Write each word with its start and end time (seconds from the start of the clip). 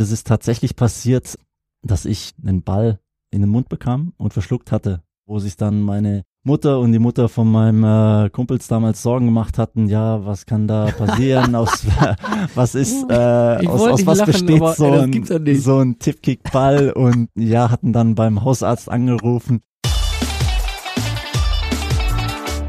Es 0.00 0.12
ist 0.12 0.28
tatsächlich 0.28 0.76
passiert, 0.76 1.36
dass 1.82 2.04
ich 2.04 2.32
einen 2.46 2.62
Ball 2.62 3.00
in 3.32 3.40
den 3.40 3.50
Mund 3.50 3.68
bekam 3.68 4.12
und 4.16 4.32
verschluckt 4.32 4.70
hatte, 4.70 5.02
wo 5.26 5.40
sich 5.40 5.56
dann 5.56 5.82
meine 5.82 6.22
Mutter 6.44 6.78
und 6.78 6.92
die 6.92 7.00
Mutter 7.00 7.28
von 7.28 7.50
meinem 7.50 7.82
äh, 7.82 8.30
Kumpels 8.30 8.68
damals 8.68 9.02
Sorgen 9.02 9.26
gemacht 9.26 9.58
hatten, 9.58 9.88
ja, 9.88 10.24
was 10.24 10.46
kann 10.46 10.68
da 10.68 10.92
passieren, 10.92 11.52
aus 11.56 11.84
was 12.54 12.76
ist, 12.76 13.10
äh, 13.10 13.66
aus, 13.66 13.88
aus 13.88 14.06
was 14.06 14.18
lachen, 14.18 14.32
besteht 14.32 14.62
aber, 14.62 14.74
so, 14.74 14.92
ein, 14.92 15.56
so 15.56 15.78
ein 15.80 15.98
Tippkick-Ball 15.98 16.92
und 16.92 17.28
ja, 17.34 17.68
hatten 17.68 17.92
dann 17.92 18.14
beim 18.14 18.44
Hausarzt 18.44 18.88
angerufen. 18.88 19.62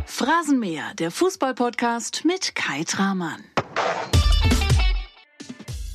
Phrasenmäher, 0.07 0.95
der 0.97 1.11
Fußballpodcast 1.11 2.25
mit 2.25 2.55
Kai 2.55 2.83
Tramann. 2.85 3.43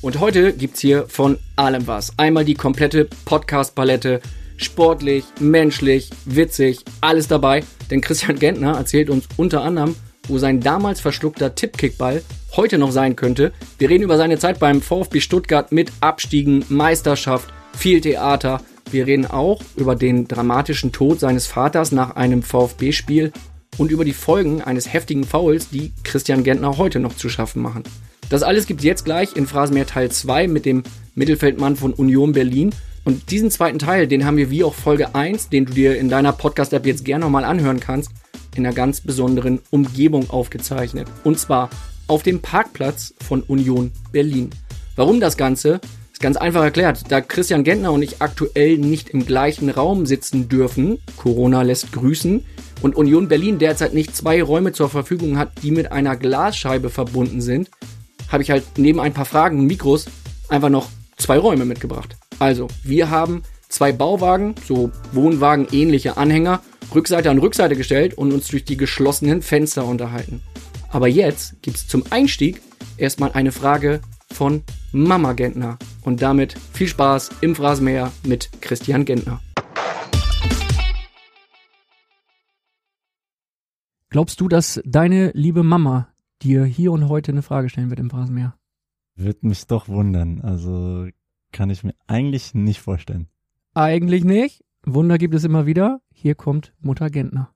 Und 0.05 0.19
heute 0.19 0.53
gibt's 0.53 0.81
hier 0.81 1.07
von 1.07 1.39
allem 1.55 1.87
was. 1.87 2.13
Einmal 2.19 2.45
die 2.45 2.53
komplette 2.53 3.09
Podcast-Palette. 3.25 4.21
Sportlich, 4.55 5.25
menschlich, 5.39 6.11
witzig, 6.25 6.85
alles 7.01 7.27
dabei. 7.27 7.63
Denn 7.89 8.01
Christian 8.01 8.37
Gentner 8.37 8.73
erzählt 8.77 9.09
uns 9.09 9.27
unter 9.35 9.63
anderem, 9.63 9.95
wo 10.27 10.37
sein 10.37 10.61
damals 10.61 11.01
verschluckter 11.01 11.55
Tippkickball 11.55 12.21
heute 12.55 12.77
noch 12.77 12.91
sein 12.91 13.15
könnte. 13.15 13.51
Wir 13.79 13.89
reden 13.89 14.03
über 14.03 14.17
seine 14.17 14.37
Zeit 14.37 14.59
beim 14.59 14.79
VfB 14.79 15.21
Stuttgart 15.21 15.71
mit 15.71 15.91
Abstiegen, 16.01 16.63
Meisterschaft, 16.69 17.51
viel 17.75 17.99
Theater. 17.99 18.61
Wir 18.91 19.07
reden 19.07 19.25
auch 19.25 19.59
über 19.75 19.95
den 19.95 20.27
dramatischen 20.27 20.91
Tod 20.91 21.19
seines 21.19 21.47
Vaters 21.47 21.91
nach 21.91 22.15
einem 22.15 22.43
VfB-Spiel 22.43 23.33
und 23.79 23.89
über 23.89 24.05
die 24.05 24.13
Folgen 24.13 24.61
eines 24.61 24.93
heftigen 24.93 25.23
Fouls, 25.23 25.69
die 25.69 25.93
Christian 26.03 26.43
Gentner 26.43 26.77
heute 26.77 26.99
noch 26.99 27.15
zu 27.15 27.27
schaffen 27.27 27.63
machen. 27.63 27.81
Das 28.29 28.41
alles 28.41 28.65
gibt's 28.65 28.83
jetzt 28.83 29.05
gleich 29.05 29.35
in 29.35 29.45
Phrasenmeer 29.45 29.85
Teil 29.85 30.09
2 30.09 30.47
mit 30.47 30.65
dem 30.65 30.83
Mittelfeldmann 31.13 31.75
von 31.75 31.93
Union 31.93 32.33
Berlin. 32.33 32.71
Und 33.03 33.29
diesen 33.29 33.51
zweiten 33.51 33.77
Teil, 33.77 34.07
den 34.07 34.25
haben 34.25 34.37
wir 34.37 34.49
wie 34.49 34.63
auch 34.63 34.73
Folge 34.73 35.13
1, 35.13 35.49
den 35.49 35.65
du 35.65 35.73
dir 35.73 35.97
in 35.97 36.09
deiner 36.09 36.33
Podcast-App 36.33 36.87
jetzt 36.87 37.05
gerne 37.05 37.25
nochmal 37.25 37.45
anhören 37.45 37.79
kannst, 37.79 38.11
in 38.55 38.65
einer 38.65 38.75
ganz 38.75 39.01
besonderen 39.01 39.59
Umgebung 39.69 40.29
aufgezeichnet. 40.31 41.07
Und 41.23 41.39
zwar 41.39 41.69
auf 42.07 42.23
dem 42.23 42.41
Parkplatz 42.41 43.13
von 43.23 43.43
Union 43.43 43.91
Berlin. 44.11 44.49
Warum 44.95 45.19
das 45.19 45.37
Ganze? 45.37 45.79
Ist 46.11 46.21
ganz 46.21 46.37
einfach 46.37 46.63
erklärt. 46.63 47.03
Da 47.09 47.21
Christian 47.21 47.63
Gentner 47.63 47.91
und 47.91 48.01
ich 48.01 48.21
aktuell 48.21 48.77
nicht 48.79 49.09
im 49.09 49.25
gleichen 49.25 49.69
Raum 49.69 50.07
sitzen 50.07 50.49
dürfen, 50.49 50.97
Corona 51.17 51.61
lässt 51.61 51.91
grüßen, 51.91 52.43
und 52.81 52.95
Union 52.95 53.27
Berlin 53.27 53.59
derzeit 53.59 53.93
nicht 53.93 54.15
zwei 54.15 54.41
Räume 54.41 54.71
zur 54.71 54.89
Verfügung 54.89 55.37
hat, 55.37 55.51
die 55.63 55.71
mit 55.71 55.91
einer 55.91 56.15
Glasscheibe 56.15 56.89
verbunden 56.89 57.41
sind, 57.41 57.69
habe 58.29 58.43
ich 58.43 58.51
halt 58.51 58.63
neben 58.77 58.99
ein 58.99 59.13
paar 59.13 59.25
Fragen 59.25 59.59
und 59.59 59.67
Mikros 59.67 60.07
einfach 60.49 60.69
noch 60.69 60.89
zwei 61.17 61.37
Räume 61.37 61.65
mitgebracht. 61.65 62.17
Also, 62.39 62.67
wir 62.83 63.09
haben 63.09 63.43
zwei 63.69 63.91
Bauwagen, 63.91 64.55
so 64.65 64.91
Wohnwagen 65.11 65.67
ähnliche 65.71 66.17
Anhänger, 66.17 66.61
Rückseite 66.93 67.29
an 67.29 67.39
Rückseite 67.39 67.75
gestellt 67.75 68.13
und 68.15 68.31
uns 68.31 68.47
durch 68.47 68.65
die 68.65 68.77
geschlossenen 68.77 69.41
Fenster 69.41 69.85
unterhalten. 69.85 70.41
Aber 70.89 71.07
jetzt 71.07 71.61
gibt 71.61 71.77
es 71.77 71.87
zum 71.87 72.03
Einstieg 72.09 72.61
erstmal 72.97 73.31
eine 73.33 73.51
Frage 73.51 74.01
von 74.31 74.63
Mama 74.91 75.33
Gentner. 75.33 75.77
Und 76.03 76.21
damit 76.21 76.55
viel 76.73 76.87
Spaß 76.87 77.31
im 77.41 77.55
Phrasenmäher 77.55 78.11
mit 78.23 78.49
Christian 78.61 79.05
Gentner. 79.05 79.41
Glaubst 84.09 84.39
du, 84.39 84.47
dass 84.47 84.81
deine 84.85 85.31
liebe 85.33 85.63
Mama 85.63 86.07
dir 86.41 86.65
hier 86.65 86.91
und 86.91 87.09
heute 87.09 87.31
eine 87.31 87.41
Frage 87.41 87.69
stellen 87.69 87.89
wird 87.89 87.99
im 87.99 88.09
Phrasenmeer. 88.09 88.57
Wird 89.15 89.43
mich 89.43 89.65
doch 89.67 89.87
wundern. 89.87 90.41
Also 90.41 91.07
kann 91.51 91.69
ich 91.69 91.83
mir 91.83 91.95
eigentlich 92.07 92.53
nicht 92.53 92.81
vorstellen. 92.81 93.27
Eigentlich 93.73 94.23
nicht. 94.23 94.63
Wunder 94.85 95.17
gibt 95.17 95.33
es 95.33 95.43
immer 95.43 95.65
wieder. 95.65 96.01
Hier 96.13 96.35
kommt 96.35 96.73
Mutter 96.79 97.09
Gentner. 97.09 97.51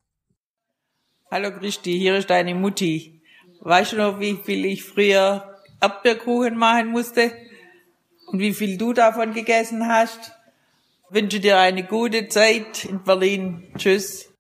Hallo 1.31 1.52
Christi, 1.52 1.97
hier 1.97 2.16
ist 2.16 2.29
deine 2.29 2.56
Mutti. 2.56 3.22
Weißt 3.62 3.94
du 3.94 3.97
noch, 3.97 4.19
wie 4.19 4.35
viel 4.35 4.66
ich 4.66 4.84
früher 4.84 5.56
Erdbeerkuchen 5.81 6.57
machen 6.57 6.88
musste? 6.88 7.31
Und 8.28 8.39
wie 8.39 8.53
viel 8.53 8.78
du 8.78 8.94
davon 8.94 9.34
gegessen 9.34 9.88
hast? 9.88 10.31
wünsche 11.09 11.39
dir 11.39 11.59
eine 11.59 11.84
gute 11.84 12.28
Zeit 12.28 12.85
in 12.85 13.03
Berlin. 13.03 13.63
Tschüss. 13.78 14.31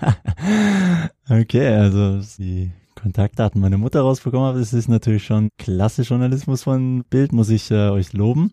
okay, 1.28 1.68
also 1.68 2.20
sie 2.20 2.72
Kontaktdaten 3.02 3.60
meiner 3.60 3.78
Mutter 3.78 4.00
rausbekommen 4.02 4.46
habe. 4.46 4.60
Das 4.60 4.72
ist 4.72 4.88
natürlich 4.88 5.24
schon 5.24 5.48
klasse 5.58 6.02
Journalismus 6.02 6.62
von 6.62 7.04
Bild, 7.10 7.32
muss 7.32 7.48
ich 7.48 7.70
äh, 7.72 7.90
euch 7.90 8.12
loben. 8.12 8.52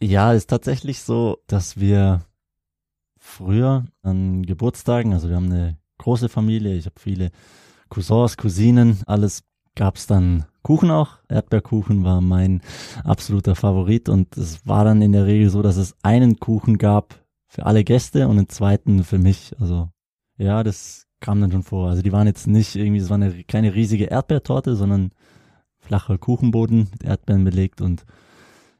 Ja, 0.00 0.32
ist 0.32 0.48
tatsächlich 0.48 1.02
so, 1.02 1.38
dass 1.46 1.78
wir 1.78 2.22
früher 3.18 3.84
an 4.02 4.42
Geburtstagen, 4.42 5.12
also 5.12 5.28
wir 5.28 5.36
haben 5.36 5.52
eine 5.52 5.76
große 5.98 6.30
Familie, 6.30 6.74
ich 6.76 6.86
habe 6.86 6.98
viele 6.98 7.30
Cousins, 7.90 8.38
Cousinen, 8.38 9.02
alles 9.06 9.44
gab's 9.74 10.06
dann 10.06 10.46
Kuchen 10.62 10.90
auch. 10.90 11.18
Erdbeerkuchen 11.28 12.04
war 12.04 12.22
mein 12.22 12.62
absoluter 13.04 13.54
Favorit 13.54 14.08
und 14.08 14.36
es 14.38 14.66
war 14.66 14.84
dann 14.84 15.02
in 15.02 15.12
der 15.12 15.26
Regel 15.26 15.50
so, 15.50 15.60
dass 15.60 15.76
es 15.76 15.94
einen 16.02 16.38
Kuchen 16.38 16.78
gab 16.78 17.22
für 17.48 17.66
alle 17.66 17.84
Gäste 17.84 18.28
und 18.28 18.38
einen 18.38 18.48
zweiten 18.48 19.04
für 19.04 19.18
mich. 19.18 19.54
Also 19.60 19.90
ja, 20.38 20.62
das 20.62 21.03
kam 21.24 21.40
dann 21.40 21.50
schon 21.50 21.62
vor. 21.62 21.88
Also 21.88 22.02
die 22.02 22.12
waren 22.12 22.26
jetzt 22.26 22.46
nicht 22.46 22.76
irgendwie, 22.76 23.00
es 23.00 23.08
war 23.08 23.14
eine 23.14 23.44
keine 23.44 23.74
riesige 23.74 24.04
Erdbeertorte, 24.04 24.76
sondern 24.76 25.10
flacher 25.78 26.18
Kuchenboden 26.18 26.88
mit 26.92 27.02
Erdbeeren 27.02 27.44
belegt 27.44 27.80
und 27.80 28.04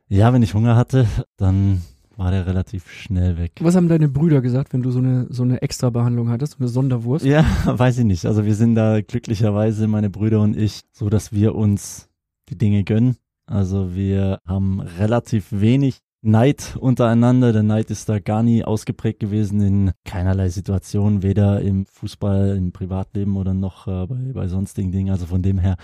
ja, 0.09 0.31
wenn 0.34 0.43
ich 0.43 0.53
Hunger 0.53 0.77
hatte, 0.77 1.06
dann 1.38 1.81
war 2.16 2.31
der 2.31 2.47
relativ 2.47 2.91
schnell 2.91 3.38
weg. 3.38 3.53
Was 3.60 3.75
haben 3.75 3.88
deine 3.88 4.09
Brüder 4.09 4.43
gesagt, 4.43 4.75
wenn 4.75 4.82
du 4.82 4.91
so 4.91 4.99
eine 4.99 5.27
so 5.31 5.43
eine 5.43 5.62
Extrabehandlung 5.62 6.28
hattest, 6.28 6.60
eine 6.60 6.69
Sonderwurst? 6.69 7.25
Ja, 7.25 7.47
weiß 7.65 7.99
ich 7.99 8.05
nicht. 8.05 8.27
Also 8.27 8.44
wir 8.44 8.55
sind 8.55 8.75
da 8.75 9.00
glücklicherweise, 9.00 9.88
meine 9.88 10.11
Brüder 10.11 10.43
und 10.43 10.55
ich, 10.55 10.82
so 10.93 11.09
dass 11.09 11.32
wir 11.32 11.55
uns 11.55 12.11
die 12.50 12.59
Dinge 12.59 12.84
gönnen. 12.84 13.16
Also 13.47 13.94
wir 13.94 14.38
haben 14.47 14.81
relativ 14.81 15.47
wenig 15.50 16.00
Neid 16.25 16.77
untereinander. 16.81 17.53
Der 17.53 17.62
Neid 17.62 17.91
ist 17.91 18.09
da 18.09 18.19
gar 18.19 18.43
nie 18.43 18.65
ausgeprägt 18.65 19.21
gewesen 19.21 19.61
in 19.61 19.93
keinerlei 20.05 20.49
Situation, 20.49 21.23
weder 21.23 21.61
im 21.61 21.87
Fußball, 21.87 22.57
im 22.57 22.73
Privatleben 22.73 23.37
oder 23.37 23.53
noch 23.53 23.87
äh, 23.87 24.07
bei, 24.07 24.33
bei 24.33 24.49
sonstigen 24.49 24.91
Dingen. 24.91 25.11
Also 25.11 25.27
von 25.27 25.43
dem 25.43 25.59
her 25.59 25.77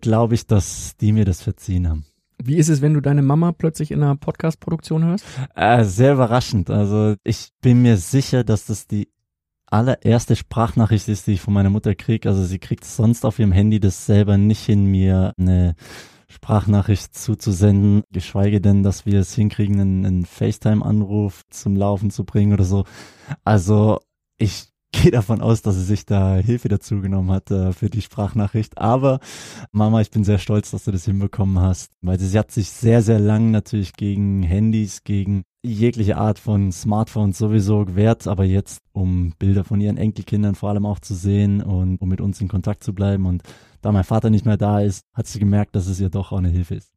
glaube 0.00 0.34
ich, 0.34 0.46
dass 0.46 0.96
die 0.96 1.12
mir 1.12 1.24
das 1.24 1.42
verziehen 1.42 1.88
haben. 1.88 2.06
Wie 2.42 2.56
ist 2.56 2.68
es, 2.68 2.82
wenn 2.82 2.94
du 2.94 3.00
deine 3.00 3.22
Mama 3.22 3.52
plötzlich 3.52 3.90
in 3.90 4.02
einer 4.02 4.16
Podcast-Produktion 4.16 5.04
hörst? 5.04 5.24
Äh, 5.54 5.84
sehr 5.84 6.14
überraschend. 6.14 6.70
Also 6.70 7.14
ich 7.22 7.50
bin 7.60 7.82
mir 7.82 7.98
sicher, 7.98 8.42
dass 8.44 8.66
das 8.66 8.86
die 8.86 9.08
allererste 9.66 10.36
Sprachnachricht 10.36 11.08
ist, 11.08 11.26
die 11.26 11.32
ich 11.32 11.40
von 11.40 11.54
meiner 11.54 11.70
Mutter 11.70 11.94
kriege. 11.94 12.28
Also 12.28 12.44
sie 12.44 12.58
kriegt 12.58 12.84
sonst 12.84 13.24
auf 13.24 13.38
ihrem 13.38 13.52
Handy 13.52 13.78
das 13.78 14.06
selber 14.06 14.38
nicht 14.38 14.64
hin, 14.64 14.86
mir 14.86 15.32
eine 15.38 15.74
Sprachnachricht 16.32 17.14
zuzusenden, 17.14 18.02
geschweige 18.10 18.60
denn, 18.60 18.82
dass 18.82 19.06
wir 19.06 19.20
es 19.20 19.34
hinkriegen, 19.34 19.80
einen, 19.80 20.06
einen 20.06 20.26
FaceTime-Anruf 20.26 21.42
zum 21.50 21.76
Laufen 21.76 22.10
zu 22.10 22.24
bringen 22.24 22.52
oder 22.52 22.64
so. 22.64 22.84
Also 23.44 24.00
ich 24.38 24.68
gehe 24.92 25.10
davon 25.10 25.40
aus, 25.40 25.62
dass 25.62 25.76
sie 25.76 25.84
sich 25.84 26.04
da 26.04 26.36
Hilfe 26.36 26.68
dazu 26.68 27.00
genommen 27.00 27.30
hat 27.30 27.50
äh, 27.50 27.72
für 27.72 27.88
die 27.88 28.02
Sprachnachricht. 28.02 28.78
Aber 28.78 29.20
Mama, 29.70 30.00
ich 30.00 30.10
bin 30.10 30.24
sehr 30.24 30.38
stolz, 30.38 30.70
dass 30.70 30.84
du 30.84 30.90
das 30.90 31.04
hinbekommen 31.04 31.60
hast, 31.60 31.92
weil 32.02 32.18
sie, 32.18 32.26
sie 32.26 32.38
hat 32.38 32.50
sich 32.50 32.70
sehr, 32.70 33.02
sehr 33.02 33.18
lang 33.18 33.50
natürlich 33.50 33.94
gegen 33.94 34.42
Handys, 34.42 35.04
gegen 35.04 35.44
jegliche 35.62 36.16
Art 36.16 36.38
von 36.38 36.72
Smartphones 36.72 37.38
sowieso 37.38 37.84
gewährt, 37.84 38.26
aber 38.26 38.44
jetzt, 38.44 38.82
um 38.92 39.32
Bilder 39.38 39.64
von 39.64 39.80
ihren 39.80 39.96
Enkelkindern 39.96 40.54
vor 40.54 40.70
allem 40.70 40.86
auch 40.86 40.98
zu 40.98 41.14
sehen 41.14 41.62
und 41.62 42.00
um 42.00 42.08
mit 42.08 42.20
uns 42.20 42.40
in 42.40 42.48
Kontakt 42.48 42.82
zu 42.82 42.94
bleiben 42.94 43.26
und 43.26 43.42
da 43.80 43.92
mein 43.92 44.04
Vater 44.04 44.30
nicht 44.30 44.44
mehr 44.44 44.56
da 44.56 44.80
ist, 44.80 45.04
hat 45.12 45.26
sie 45.26 45.38
gemerkt, 45.38 45.76
dass 45.76 45.86
es 45.86 46.00
ihr 46.00 46.10
doch 46.10 46.32
auch 46.32 46.38
eine 46.38 46.48
Hilfe 46.48 46.74
ist. 46.74 46.92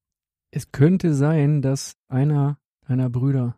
Es 0.51 0.71
könnte 0.71 1.13
sein, 1.13 1.61
dass 1.61 1.95
einer 2.07 2.57
deiner 2.87 3.09
Brüder, 3.09 3.55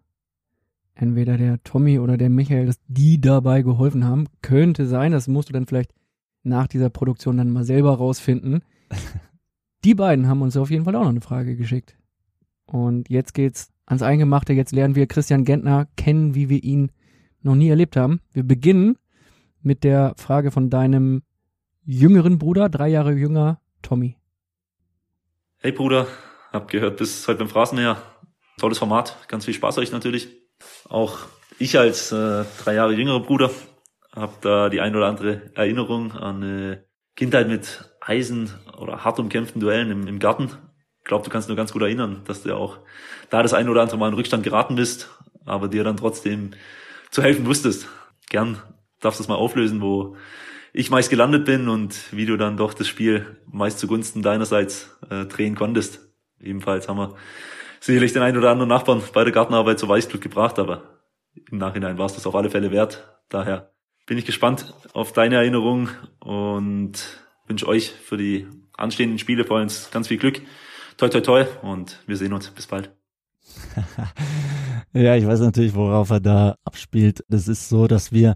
entweder 0.95 1.37
der 1.37 1.61
Tommy 1.63 1.99
oder 1.99 2.17
der 2.17 2.29
Michael, 2.29 2.65
dass 2.65 2.79
die 2.87 3.21
dabei 3.21 3.61
geholfen 3.61 4.05
haben. 4.05 4.27
Könnte 4.41 4.87
sein, 4.87 5.11
das 5.11 5.27
musst 5.27 5.49
du 5.49 5.53
dann 5.53 5.67
vielleicht 5.67 5.93
nach 6.43 6.67
dieser 6.67 6.89
Produktion 6.89 7.37
dann 7.37 7.51
mal 7.51 7.65
selber 7.65 7.95
rausfinden. 7.95 8.61
die 9.83 9.95
beiden 9.95 10.27
haben 10.27 10.41
uns 10.41 10.57
auf 10.57 10.71
jeden 10.71 10.85
Fall 10.85 10.95
auch 10.95 11.03
noch 11.03 11.09
eine 11.09 11.21
Frage 11.21 11.55
geschickt. 11.55 11.97
Und 12.65 13.09
jetzt 13.09 13.33
geht's 13.33 13.71
ans 13.87 14.03
Eingemachte. 14.03 14.53
Jetzt 14.53 14.73
lernen 14.73 14.95
wir 14.95 15.07
Christian 15.07 15.45
Gentner 15.45 15.87
kennen, 15.97 16.35
wie 16.35 16.49
wir 16.49 16.63
ihn 16.63 16.91
noch 17.41 17.55
nie 17.55 17.69
erlebt 17.69 17.95
haben. 17.95 18.21
Wir 18.33 18.43
beginnen 18.43 18.97
mit 19.61 19.83
der 19.83 20.13
Frage 20.17 20.51
von 20.51 20.69
deinem 20.69 21.23
jüngeren 21.83 22.37
Bruder, 22.37 22.69
drei 22.69 22.89
Jahre 22.89 23.13
jünger, 23.13 23.59
Tommy. 23.81 24.17
Hey 25.59 25.71
Bruder, 25.71 26.05
hab 26.51 26.69
gehört, 26.69 26.97
bis 26.97 27.27
heute 27.27 27.39
beim 27.39 27.49
Phrasenmäher. 27.49 28.01
Tolles 28.59 28.77
Format, 28.77 29.17
ganz 29.27 29.45
viel 29.45 29.53
Spaß 29.53 29.77
euch 29.77 29.91
natürlich. 29.91 30.27
Auch 30.89 31.19
ich 31.59 31.77
als 31.77 32.11
äh, 32.11 32.43
drei 32.63 32.75
Jahre 32.75 32.93
jüngerer 32.93 33.21
Bruder 33.21 33.51
habe 34.15 34.33
da 34.41 34.69
die 34.69 34.81
ein 34.81 34.95
oder 34.95 35.07
andere 35.07 35.51
Erinnerung 35.55 36.11
an 36.11 36.43
äh, 36.43 36.81
Kindheit 37.15 37.47
mit 37.47 37.85
Eisen 38.01 38.51
oder 38.77 39.03
hart 39.03 39.19
umkämpften 39.19 39.61
Duellen 39.61 39.91
im, 39.91 40.07
im 40.07 40.19
Garten. 40.19 40.51
Glaube, 41.07 41.25
du 41.25 41.31
kannst 41.31 41.47
nur 41.47 41.57
ganz 41.57 41.73
gut 41.73 41.81
erinnern, 41.81 42.21
dass 42.25 42.43
du 42.43 42.49
ja 42.49 42.55
auch 42.55 42.79
da 43.29 43.41
das 43.41 43.53
eine 43.53 43.71
oder 43.71 43.81
andere 43.81 43.97
Mal 43.97 44.09
in 44.09 44.13
Rückstand 44.13 44.43
geraten 44.43 44.75
bist, 44.75 45.09
aber 45.45 45.67
dir 45.67 45.83
dann 45.83 45.97
trotzdem 45.97 46.51
zu 47.09 47.23
helfen 47.23 47.45
wusstest. 47.45 47.87
Gern 48.29 48.61
darfst 48.99 49.19
du 49.19 49.23
es 49.23 49.27
mal 49.27 49.35
auflösen, 49.35 49.81
wo 49.81 50.15
ich 50.73 50.91
meist 50.91 51.09
gelandet 51.09 51.45
bin 51.45 51.69
und 51.69 51.95
wie 52.11 52.25
du 52.25 52.37
dann 52.37 52.57
doch 52.57 52.73
das 52.73 52.87
Spiel 52.87 53.37
meist 53.51 53.79
zugunsten 53.79 54.21
deinerseits 54.21 54.95
äh, 55.09 55.25
drehen 55.25 55.55
konntest. 55.55 56.01
Ebenfalls 56.39 56.87
haben 56.87 56.97
wir 56.97 57.15
sicherlich 57.79 58.13
den 58.13 58.21
einen 58.21 58.37
oder 58.37 58.51
anderen 58.51 58.69
Nachbarn 58.69 59.01
bei 59.13 59.23
der 59.23 59.33
Gartenarbeit 59.33 59.79
zur 59.79 59.89
Weißglut 59.89 60.21
gebracht, 60.21 60.59
aber 60.59 60.83
im 61.49 61.57
Nachhinein 61.57 61.97
war 61.97 62.05
es 62.05 62.13
das 62.13 62.27
auf 62.27 62.35
alle 62.35 62.49
Fälle 62.49 62.71
wert. 62.71 63.07
Daher 63.29 63.71
bin 64.05 64.17
ich 64.17 64.25
gespannt 64.25 64.73
auf 64.93 65.13
deine 65.13 65.35
Erinnerung 65.35 65.89
und 66.19 66.93
wünsche 67.47 67.67
euch 67.67 67.91
für 67.91 68.17
die 68.17 68.47
anstehenden 68.75 69.19
Spiele 69.19 69.45
vor 69.45 69.57
allem 69.57 69.69
ganz 69.91 70.07
viel 70.07 70.17
Glück. 70.17 70.41
Toi, 70.97 71.09
toi, 71.09 71.21
toi 71.21 71.45
und 71.61 71.99
wir 72.07 72.17
sehen 72.17 72.33
uns. 72.33 72.49
Bis 72.49 72.65
bald. 72.65 72.91
ja, 74.93 75.15
ich 75.15 75.27
weiß 75.27 75.41
natürlich, 75.41 75.75
worauf 75.75 76.09
er 76.09 76.19
da 76.19 76.55
abspielt. 76.65 77.23
Das 77.29 77.47
ist 77.47 77.69
so, 77.69 77.85
dass 77.85 78.11
wir 78.11 78.35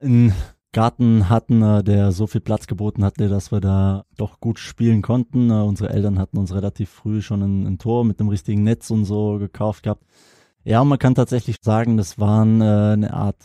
einen 0.00 0.34
Garten 0.72 1.30
hatten, 1.30 1.62
äh, 1.62 1.82
der 1.82 2.12
so 2.12 2.26
viel 2.26 2.42
Platz 2.42 2.66
geboten 2.66 3.04
hatte, 3.04 3.30
dass 3.30 3.52
wir 3.52 3.60
da 3.60 4.04
doch 4.18 4.38
gut 4.38 4.58
spielen 4.58 5.00
konnten. 5.00 5.50
Äh, 5.50 5.54
unsere 5.54 5.88
Eltern 5.88 6.18
hatten 6.18 6.36
uns 6.36 6.54
relativ 6.54 6.90
früh 6.90 7.22
schon 7.22 7.40
ein, 7.40 7.66
ein 7.66 7.78
Tor 7.78 8.04
mit 8.04 8.20
dem 8.20 8.28
richtigen 8.28 8.64
Netz 8.64 8.90
und 8.90 9.06
so 9.06 9.38
gekauft 9.38 9.84
gehabt. 9.84 10.04
Ja, 10.62 10.82
und 10.82 10.88
man 10.88 10.98
kann 10.98 11.14
tatsächlich 11.14 11.56
sagen, 11.62 11.96
das 11.96 12.18
waren 12.18 12.60
äh, 12.60 12.64
eine 12.64 13.14
Art 13.14 13.42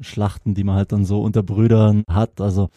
Schlachten, 0.00 0.54
die 0.54 0.64
man 0.64 0.74
halt 0.74 0.90
dann 0.90 1.04
so 1.04 1.22
unter 1.22 1.44
Brüdern 1.44 2.02
hat. 2.10 2.40
Also 2.40 2.70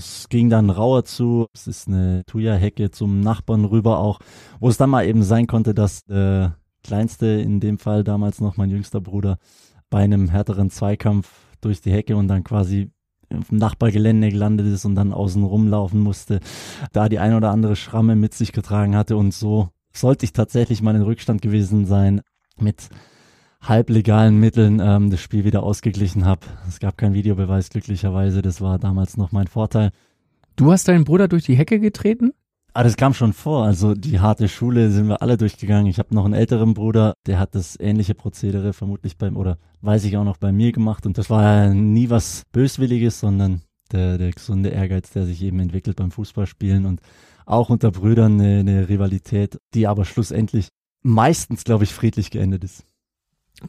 es 0.00 0.28
ging 0.28 0.48
dann 0.48 0.70
rauer 0.70 1.04
zu. 1.04 1.46
Es 1.54 1.66
ist 1.66 1.88
eine 1.88 2.24
Thuja-Hecke 2.26 2.90
zum 2.90 3.20
Nachbarn 3.20 3.64
rüber 3.66 3.98
auch, 3.98 4.18
wo 4.58 4.68
es 4.68 4.78
dann 4.78 4.90
mal 4.90 5.06
eben 5.06 5.22
sein 5.22 5.46
konnte, 5.46 5.74
dass 5.74 6.04
der 6.04 6.56
Kleinste, 6.82 7.26
in 7.26 7.60
dem 7.60 7.78
Fall 7.78 8.02
damals 8.02 8.40
noch 8.40 8.56
mein 8.56 8.70
jüngster 8.70 9.00
Bruder, 9.00 9.36
bei 9.90 10.02
einem 10.02 10.28
härteren 10.28 10.70
Zweikampf 10.70 11.30
durch 11.60 11.82
die 11.82 11.92
Hecke 11.92 12.16
und 12.16 12.28
dann 12.28 12.44
quasi 12.44 12.90
dem 13.30 13.44
Nachbargelände 13.50 14.30
gelandet 14.30 14.66
ist 14.66 14.86
und 14.86 14.94
dann 14.94 15.12
außen 15.12 15.44
rumlaufen 15.44 16.00
musste, 16.00 16.40
da 16.92 17.08
die 17.08 17.18
ein 17.18 17.34
oder 17.34 17.50
andere 17.50 17.76
Schramme 17.76 18.16
mit 18.16 18.34
sich 18.34 18.52
getragen 18.52 18.96
hatte 18.96 19.16
und 19.16 19.34
so 19.34 19.68
sollte 19.92 20.24
ich 20.24 20.32
tatsächlich 20.32 20.82
mal 20.82 20.96
in 20.96 21.02
Rückstand 21.02 21.42
gewesen 21.42 21.84
sein 21.84 22.22
mit 22.58 22.88
halblegalen 23.60 24.38
Mitteln 24.38 24.80
ähm, 24.80 25.10
das 25.10 25.20
Spiel 25.20 25.44
wieder 25.44 25.62
ausgeglichen 25.62 26.24
habe. 26.24 26.46
Es 26.68 26.80
gab 26.80 26.96
keinen 26.96 27.14
Videobeweis 27.14 27.70
glücklicherweise, 27.70 28.42
das 28.42 28.60
war 28.60 28.78
damals 28.78 29.16
noch 29.16 29.32
mein 29.32 29.46
Vorteil. 29.46 29.90
Du 30.56 30.72
hast 30.72 30.88
deinen 30.88 31.04
Bruder 31.04 31.28
durch 31.28 31.44
die 31.44 31.54
Hecke 31.54 31.80
getreten? 31.80 32.32
Ah, 32.72 32.84
das 32.84 32.96
kam 32.96 33.14
schon 33.14 33.32
vor. 33.32 33.64
Also 33.64 33.94
die 33.94 34.20
harte 34.20 34.48
Schule 34.48 34.90
sind 34.90 35.08
wir 35.08 35.22
alle 35.22 35.36
durchgegangen. 35.36 35.86
Ich 35.86 35.98
habe 35.98 36.14
noch 36.14 36.24
einen 36.24 36.34
älteren 36.34 36.74
Bruder, 36.74 37.14
der 37.26 37.38
hat 37.38 37.54
das 37.54 37.78
ähnliche 37.80 38.14
Prozedere 38.14 38.72
vermutlich 38.72 39.16
beim 39.16 39.36
oder 39.36 39.58
weiß 39.80 40.04
ich 40.04 40.16
auch 40.16 40.24
noch 40.24 40.36
bei 40.36 40.52
mir 40.52 40.70
gemacht. 40.70 41.04
Und 41.04 41.18
das 41.18 41.30
war 41.30 41.74
nie 41.74 42.10
was 42.10 42.44
Böswilliges, 42.52 43.18
sondern 43.18 43.62
der, 43.90 44.18
der 44.18 44.30
gesunde 44.30 44.68
Ehrgeiz, 44.68 45.10
der 45.10 45.26
sich 45.26 45.42
eben 45.42 45.58
entwickelt 45.58 45.96
beim 45.96 46.12
Fußballspielen 46.12 46.86
und 46.86 47.00
auch 47.44 47.70
unter 47.70 47.90
Brüdern 47.90 48.40
eine, 48.40 48.60
eine 48.60 48.88
Rivalität, 48.88 49.58
die 49.74 49.88
aber 49.88 50.04
schlussendlich 50.04 50.68
meistens, 51.02 51.64
glaube 51.64 51.84
ich, 51.84 51.92
friedlich 51.92 52.30
geendet 52.30 52.62
ist. 52.62 52.84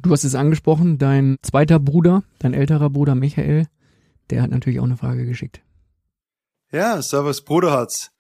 Du 0.02 0.12
hast 0.12 0.24
es 0.24 0.36
angesprochen, 0.36 0.98
dein 0.98 1.38
zweiter 1.42 1.80
Bruder, 1.80 2.24
dein 2.40 2.54
älterer 2.54 2.90
Bruder 2.90 3.16
Michael, 3.16 3.68
der 4.30 4.42
hat 4.42 4.52
natürlich 4.52 4.80
auch 4.80 4.86
eine 4.86 4.98
Frage 4.98 5.26
geschickt. 5.26 5.62
Ja, 6.72 7.02
Servus 7.02 7.42
Bruderherz. 7.44 8.12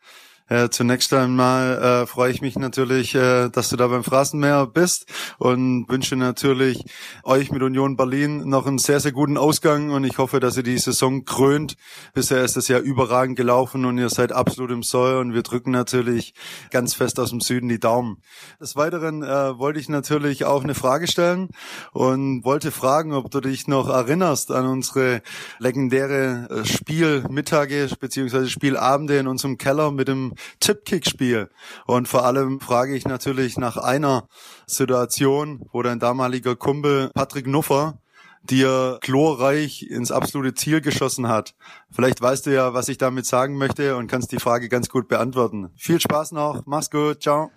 Äh, 0.51 0.69
zunächst 0.69 1.13
einmal 1.13 1.77
äh, 1.77 2.06
freue 2.06 2.30
ich 2.30 2.42
mich 2.42 2.57
natürlich, 2.57 3.15
äh, 3.15 3.48
dass 3.48 3.69
du 3.69 3.77
da 3.77 3.88
beim 3.88 4.03
Phrasenmäher 4.03 4.68
bist 4.68 5.06
und 5.38 5.88
wünsche 5.88 6.18
natürlich 6.18 6.83
euch 7.24 7.53
mit 7.53 7.63
Union 7.63 7.95
Berlin 7.95 8.50
noch 8.50 8.68
einen 8.68 8.77
sehr, 8.77 9.00
sehr 9.00 9.13
guten 9.13 9.38
Ausgang 9.38 9.92
und 9.92 10.03
ich 10.03 10.18
hoffe, 10.18 10.42
dass 10.42 10.57
ihr 10.57 10.63
die 10.63 10.77
Saison 10.77 11.24
krönt. 11.24 11.77
Bisher 12.13 12.44
ist 12.44 12.57
das 12.57 12.68
ja 12.68 12.80
überragend 12.80 13.38
gelaufen 13.38 13.86
und 13.86 13.98
ihr 13.98 14.09
seid 14.09 14.33
absolut 14.33 14.71
im 14.71 14.83
Soll 14.83 15.19
und 15.19 15.33
wir 15.33 15.42
drücken 15.42 15.71
natürlich 15.71 16.33
ganz 16.69 16.95
fest 16.95 17.18
aus 17.21 17.30
dem 17.30 17.39
Süden 17.39 17.69
die 17.69 17.80
Daumen. 17.80 18.21
Des 18.59 18.75
Weiteren 18.75 19.24
äh, 19.24 19.57
wollte 19.57 19.80
ich 19.80 19.88
natürlich 19.88 20.44
auch 20.44 20.65
eine 20.65 20.75
Frage 20.75 21.07
stellen 21.07 21.48
und 21.94 22.44
wollte 22.44 22.71
fragen, 22.71 23.13
ob 23.13 23.31
du 23.31 23.39
dich 23.39 23.69
noch 23.69 23.88
erinnerst 23.88 24.51
an 24.51 24.65
unsere 24.65 25.21
legendäre 25.59 26.50
äh, 26.50 26.65
Spielmittage 26.65 27.88
beziehungsweise 27.98 28.50
Spielabende 28.50 29.18
in 29.18 29.27
unserem 29.27 29.57
Keller 29.57 29.92
mit 29.92 30.09
dem 30.09 30.33
Tippkick-Spiel. 30.59 31.49
Und 31.85 32.07
vor 32.07 32.25
allem 32.25 32.59
frage 32.59 32.95
ich 32.95 33.05
natürlich 33.05 33.57
nach 33.57 33.77
einer 33.77 34.27
Situation, 34.67 35.65
wo 35.71 35.81
dein 35.81 35.99
damaliger 35.99 36.55
Kumpel 36.55 37.11
Patrick 37.13 37.47
Nuffer 37.47 37.99
dir 38.43 38.97
chlorreich 39.01 39.83
ins 39.83 40.11
absolute 40.11 40.53
Ziel 40.53 40.81
geschossen 40.81 41.27
hat. 41.27 41.53
Vielleicht 41.91 42.21
weißt 42.21 42.47
du 42.47 42.53
ja, 42.53 42.73
was 42.73 42.89
ich 42.89 42.97
damit 42.97 43.25
sagen 43.25 43.57
möchte 43.57 43.95
und 43.97 44.07
kannst 44.07 44.31
die 44.31 44.39
Frage 44.39 44.67
ganz 44.67 44.89
gut 44.89 45.07
beantworten. 45.07 45.69
Viel 45.75 46.01
Spaß 46.01 46.31
noch, 46.31 46.65
mach's 46.65 46.89
gut, 46.89 47.21
ciao. 47.21 47.51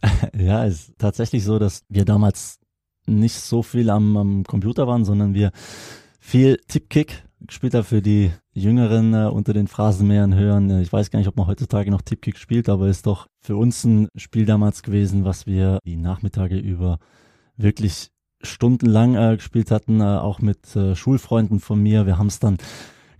Ja, 0.36 0.64
ist 0.64 0.92
tatsächlich 0.98 1.44
so, 1.44 1.58
dass 1.58 1.82
wir 1.88 2.04
damals 2.04 2.60
nicht 3.06 3.34
so 3.34 3.62
viel 3.62 3.90
am, 3.90 4.16
am 4.16 4.44
Computer 4.44 4.86
waren, 4.86 5.04
sondern 5.04 5.34
wir 5.34 5.50
viel 6.20 6.58
Tippkick 6.68 7.24
gespielt 7.40 7.74
habe 7.74 7.84
für 7.84 8.02
die 8.02 8.30
Jüngeren 8.58 9.14
äh, 9.14 9.28
unter 9.28 9.52
den 9.52 9.68
Phrasenmähern 9.68 10.34
hören. 10.34 10.70
Äh, 10.70 10.82
ich 10.82 10.92
weiß 10.92 11.10
gar 11.10 11.18
nicht, 11.18 11.28
ob 11.28 11.36
man 11.36 11.46
heutzutage 11.46 11.90
noch 11.90 12.02
Tipkick 12.02 12.36
spielt, 12.36 12.68
aber 12.68 12.88
ist 12.88 13.06
doch 13.06 13.28
für 13.40 13.56
uns 13.56 13.84
ein 13.84 14.08
Spiel 14.16 14.46
damals 14.46 14.82
gewesen, 14.82 15.24
was 15.24 15.46
wir 15.46 15.78
die 15.84 15.96
Nachmittage 15.96 16.58
über 16.58 16.98
wirklich 17.56 18.10
stundenlang 18.42 19.14
äh, 19.16 19.36
gespielt 19.36 19.70
hatten, 19.70 20.00
äh, 20.00 20.04
auch 20.04 20.40
mit 20.40 20.74
äh, 20.76 20.94
Schulfreunden 20.94 21.60
von 21.60 21.82
mir. 21.82 22.06
Wir 22.06 22.18
haben 22.18 22.28
es 22.28 22.38
dann 22.38 22.58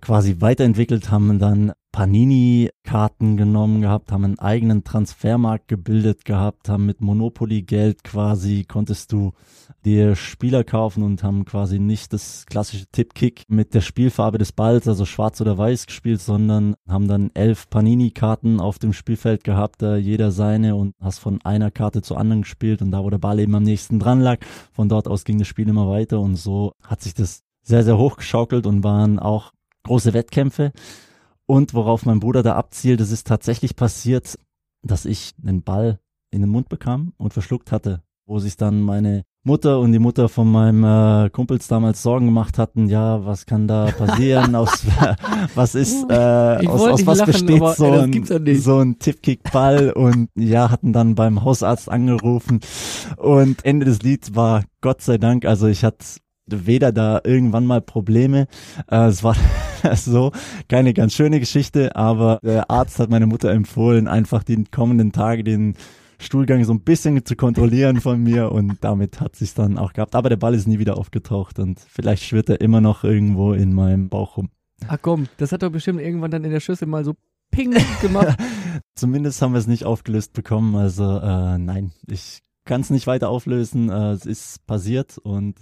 quasi 0.01 0.37
weiterentwickelt, 0.39 1.11
haben 1.11 1.39
dann 1.39 1.73
Panini-Karten 1.91 3.35
genommen 3.35 3.81
gehabt, 3.81 4.11
haben 4.11 4.23
einen 4.23 4.39
eigenen 4.39 4.83
Transfermarkt 4.83 5.67
gebildet 5.67 6.23
gehabt, 6.23 6.69
haben 6.69 6.85
mit 6.85 7.01
Monopoly-Geld 7.01 8.03
quasi, 8.03 8.63
konntest 8.67 9.11
du 9.11 9.31
dir 9.85 10.15
Spieler 10.15 10.63
kaufen 10.63 11.03
und 11.03 11.23
haben 11.23 11.45
quasi 11.45 11.79
nicht 11.79 12.13
das 12.13 12.45
klassische 12.45 12.85
Tipp-Kick 12.91 13.43
mit 13.47 13.73
der 13.73 13.81
Spielfarbe 13.81 14.37
des 14.37 14.51
Balls, 14.51 14.87
also 14.87 15.05
schwarz 15.05 15.41
oder 15.41 15.57
weiß 15.57 15.87
gespielt, 15.87 16.21
sondern 16.21 16.75
haben 16.87 17.07
dann 17.07 17.31
elf 17.33 17.69
Panini-Karten 17.69 18.59
auf 18.59 18.77
dem 18.77 18.93
Spielfeld 18.93 19.43
gehabt, 19.43 19.81
äh, 19.81 19.97
jeder 19.97 20.31
seine 20.31 20.75
und 20.75 20.93
hast 21.01 21.19
von 21.19 21.41
einer 21.43 21.71
Karte 21.71 22.01
zur 22.01 22.19
anderen 22.19 22.43
gespielt 22.43 22.81
und 22.81 22.91
da, 22.91 23.03
wo 23.03 23.09
der 23.09 23.17
Ball 23.17 23.39
eben 23.39 23.55
am 23.55 23.63
nächsten 23.63 23.99
dran 23.99 24.21
lag, 24.21 24.39
von 24.71 24.89
dort 24.89 25.07
aus 25.07 25.23
ging 25.23 25.39
das 25.39 25.47
Spiel 25.47 25.67
immer 25.67 25.89
weiter 25.89 26.19
und 26.19 26.35
so 26.35 26.73
hat 26.83 27.01
sich 27.01 27.13
das 27.13 27.41
sehr, 27.63 27.83
sehr 27.83 27.97
hochgeschaukelt 27.97 28.65
und 28.67 28.83
waren 28.83 29.19
auch 29.19 29.51
große 29.83 30.13
Wettkämpfe. 30.13 30.71
Und 31.49 31.73
worauf 31.73 32.05
mein 32.05 32.19
Bruder 32.19 32.43
da 32.43 32.53
abzielt, 32.53 33.01
es 33.01 33.09
ist 33.09 33.25
tatsächlich 33.25 33.75
passiert, 33.75 34.37
dass 34.83 35.05
ich 35.05 35.33
einen 35.43 35.63
Ball 35.63 35.99
in 36.29 36.41
den 36.41 36.49
Mund 36.51 36.69
bekam 36.69 37.11
und 37.17 37.33
verschluckt 37.33 37.71
hatte, 37.71 38.03
wo 38.27 38.37
sich 38.37 38.55
dann 38.55 38.83
meine 38.83 39.23
Mutter 39.43 39.79
und 39.79 39.91
die 39.91 39.97
Mutter 39.97 40.29
von 40.29 40.51
meinem 40.51 40.83
äh, 40.83 41.31
Kumpels 41.31 41.67
damals 41.67 42.03
Sorgen 42.03 42.27
gemacht 42.27 42.59
hatten, 42.59 42.87
ja, 42.87 43.25
was 43.25 43.47
kann 43.47 43.67
da 43.67 43.85
passieren, 43.85 44.53
aus 44.53 44.85
was 45.55 45.73
ist, 45.73 46.07
äh, 46.11 46.67
aus, 46.67 46.81
aus 46.83 47.05
was 47.07 47.17
lachen, 47.17 47.31
besteht 47.31 47.61
aber, 47.63 47.73
so, 47.73 47.91
ein, 47.93 48.59
so 48.59 48.77
ein 48.77 48.99
Tippkick-Ball? 48.99 49.93
Und 49.93 50.29
ja, 50.35 50.69
hatten 50.69 50.93
dann 50.93 51.15
beim 51.15 51.43
Hausarzt 51.43 51.89
angerufen. 51.89 52.59
Und 53.17 53.65
Ende 53.65 53.87
des 53.87 54.03
Lieds 54.03 54.35
war 54.35 54.65
Gott 54.81 55.01
sei 55.01 55.17
Dank, 55.17 55.45
also 55.45 55.65
ich 55.65 55.83
hatte 55.83 56.05
weder 56.45 56.91
da 56.91 57.21
irgendwann 57.23 57.65
mal 57.65 57.81
Probleme. 57.81 58.47
Äh, 58.87 59.07
es 59.07 59.23
war 59.23 59.35
so 59.95 60.31
keine 60.67 60.93
ganz 60.93 61.13
schöne 61.13 61.39
Geschichte, 61.39 61.95
aber 61.95 62.39
der 62.43 62.69
Arzt 62.69 62.99
hat 62.99 63.09
meine 63.09 63.27
Mutter 63.27 63.51
empfohlen, 63.51 64.07
einfach 64.07 64.43
die 64.43 64.63
kommenden 64.65 65.11
Tage 65.11 65.43
den 65.43 65.75
Stuhlgang 66.21 66.63
so 66.65 66.73
ein 66.73 66.81
bisschen 66.81 67.25
zu 67.25 67.35
kontrollieren 67.35 68.01
von 68.01 68.21
mir 68.21 68.51
und 68.51 68.77
damit 68.81 69.21
hat 69.21 69.35
sich 69.35 69.53
dann 69.53 69.77
auch 69.77 69.93
gehabt. 69.93 70.15
Aber 70.15 70.29
der 70.29 70.35
Ball 70.35 70.53
ist 70.53 70.67
nie 70.67 70.79
wieder 70.79 70.97
aufgetaucht 70.97 71.59
und 71.59 71.79
vielleicht 71.79 72.23
schwirrt 72.23 72.49
er 72.49 72.61
immer 72.61 72.81
noch 72.81 73.03
irgendwo 73.03 73.53
in 73.53 73.73
meinem 73.73 74.09
Bauch 74.09 74.37
rum. 74.37 74.49
Ach 74.87 74.97
komm, 75.01 75.27
das 75.37 75.51
hat 75.51 75.63
doch 75.63 75.71
bestimmt 75.71 76.01
irgendwann 76.01 76.31
dann 76.31 76.43
in 76.43 76.51
der 76.51 76.59
Schüssel 76.59 76.87
mal 76.87 77.05
so 77.05 77.15
ping 77.51 77.75
gemacht. 78.01 78.37
Zumindest 78.95 79.41
haben 79.41 79.53
wir 79.53 79.59
es 79.59 79.67
nicht 79.67 79.85
aufgelöst 79.85 80.33
bekommen. 80.33 80.75
Also 80.75 81.03
äh, 81.19 81.57
nein, 81.57 81.91
ich 82.07 82.39
kann 82.65 82.81
es 82.81 82.89
nicht 82.89 83.07
weiter 83.07 83.29
auflösen. 83.29 83.89
Äh, 83.89 84.11
es 84.11 84.25
ist 84.25 84.65
passiert 84.67 85.17
und 85.17 85.55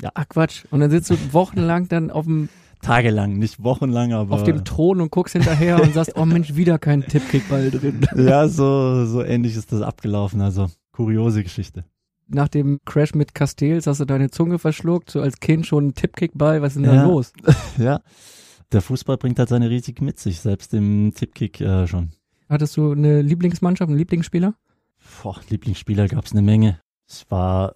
ja. 0.00 0.10
Ach 0.14 0.28
Quatsch. 0.28 0.64
Und 0.70 0.80
dann 0.80 0.90
sitzt 0.90 1.10
du 1.10 1.16
wochenlang 1.32 1.88
dann 1.88 2.10
auf 2.10 2.24
dem 2.24 2.48
Tagelang, 2.84 3.38
nicht 3.38 3.62
wochenlang, 3.62 4.12
aber. 4.12 4.34
Auf 4.34 4.44
dem 4.44 4.64
Thron 4.64 5.00
und 5.00 5.10
guckst 5.10 5.32
hinterher 5.32 5.82
und 5.82 5.94
sagst, 5.94 6.12
oh 6.16 6.24
Mensch, 6.24 6.54
wieder 6.54 6.78
kein 6.78 7.02
Tippkickball 7.02 7.70
drin. 7.70 8.06
Ja, 8.16 8.48
so, 8.48 9.06
so 9.06 9.22
ähnlich 9.22 9.56
ist 9.56 9.72
das 9.72 9.82
abgelaufen. 9.82 10.40
Also, 10.40 10.70
kuriose 10.92 11.42
Geschichte. 11.42 11.84
Nach 12.28 12.48
dem 12.48 12.80
Crash 12.84 13.14
mit 13.14 13.34
Castells 13.34 13.86
hast 13.86 14.00
du 14.00 14.04
deine 14.04 14.30
Zunge 14.30 14.58
verschluckt, 14.58 15.10
so 15.10 15.20
als 15.20 15.40
Kind 15.40 15.66
schon 15.66 15.88
ein 15.88 15.94
Tippkickball. 15.94 16.62
Was 16.62 16.76
ist 16.76 16.84
denn 16.84 16.94
ja. 16.94 17.02
da 17.02 17.08
los? 17.08 17.32
ja. 17.78 18.00
Der 18.72 18.80
Fußball 18.80 19.16
bringt 19.18 19.38
halt 19.38 19.48
seine 19.48 19.70
Risiken 19.70 20.04
mit 20.04 20.18
sich, 20.18 20.40
selbst 20.40 20.74
im 20.74 21.12
Tippkick 21.14 21.60
äh, 21.60 21.86
schon. 21.86 22.10
Hattest 22.48 22.76
du 22.76 22.92
eine 22.92 23.22
Lieblingsmannschaft, 23.22 23.88
einen 23.88 23.98
Lieblingsspieler? 23.98 24.54
boah, 25.22 25.40
Lieblingsspieler 25.48 26.08
gab 26.08 26.24
es 26.24 26.32
eine 26.32 26.42
Menge. 26.42 26.80
Ich 27.08 27.24
war 27.30 27.74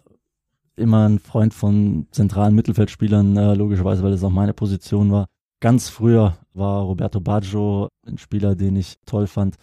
immer 0.78 1.08
ein 1.08 1.18
Freund 1.18 1.54
von 1.54 2.06
zentralen 2.10 2.54
Mittelfeldspielern, 2.54 3.36
äh, 3.36 3.54
logischerweise, 3.54 4.02
weil 4.02 4.12
das 4.12 4.24
auch 4.24 4.30
meine 4.30 4.54
Position 4.54 5.10
war. 5.10 5.26
Ganz 5.60 5.88
früher 5.88 6.36
war 6.54 6.82
Roberto 6.82 7.20
Baggio 7.20 7.88
ein 8.06 8.18
Spieler, 8.18 8.54
den 8.54 8.76
ich 8.76 8.96
toll 9.06 9.26
fand. 9.26 9.56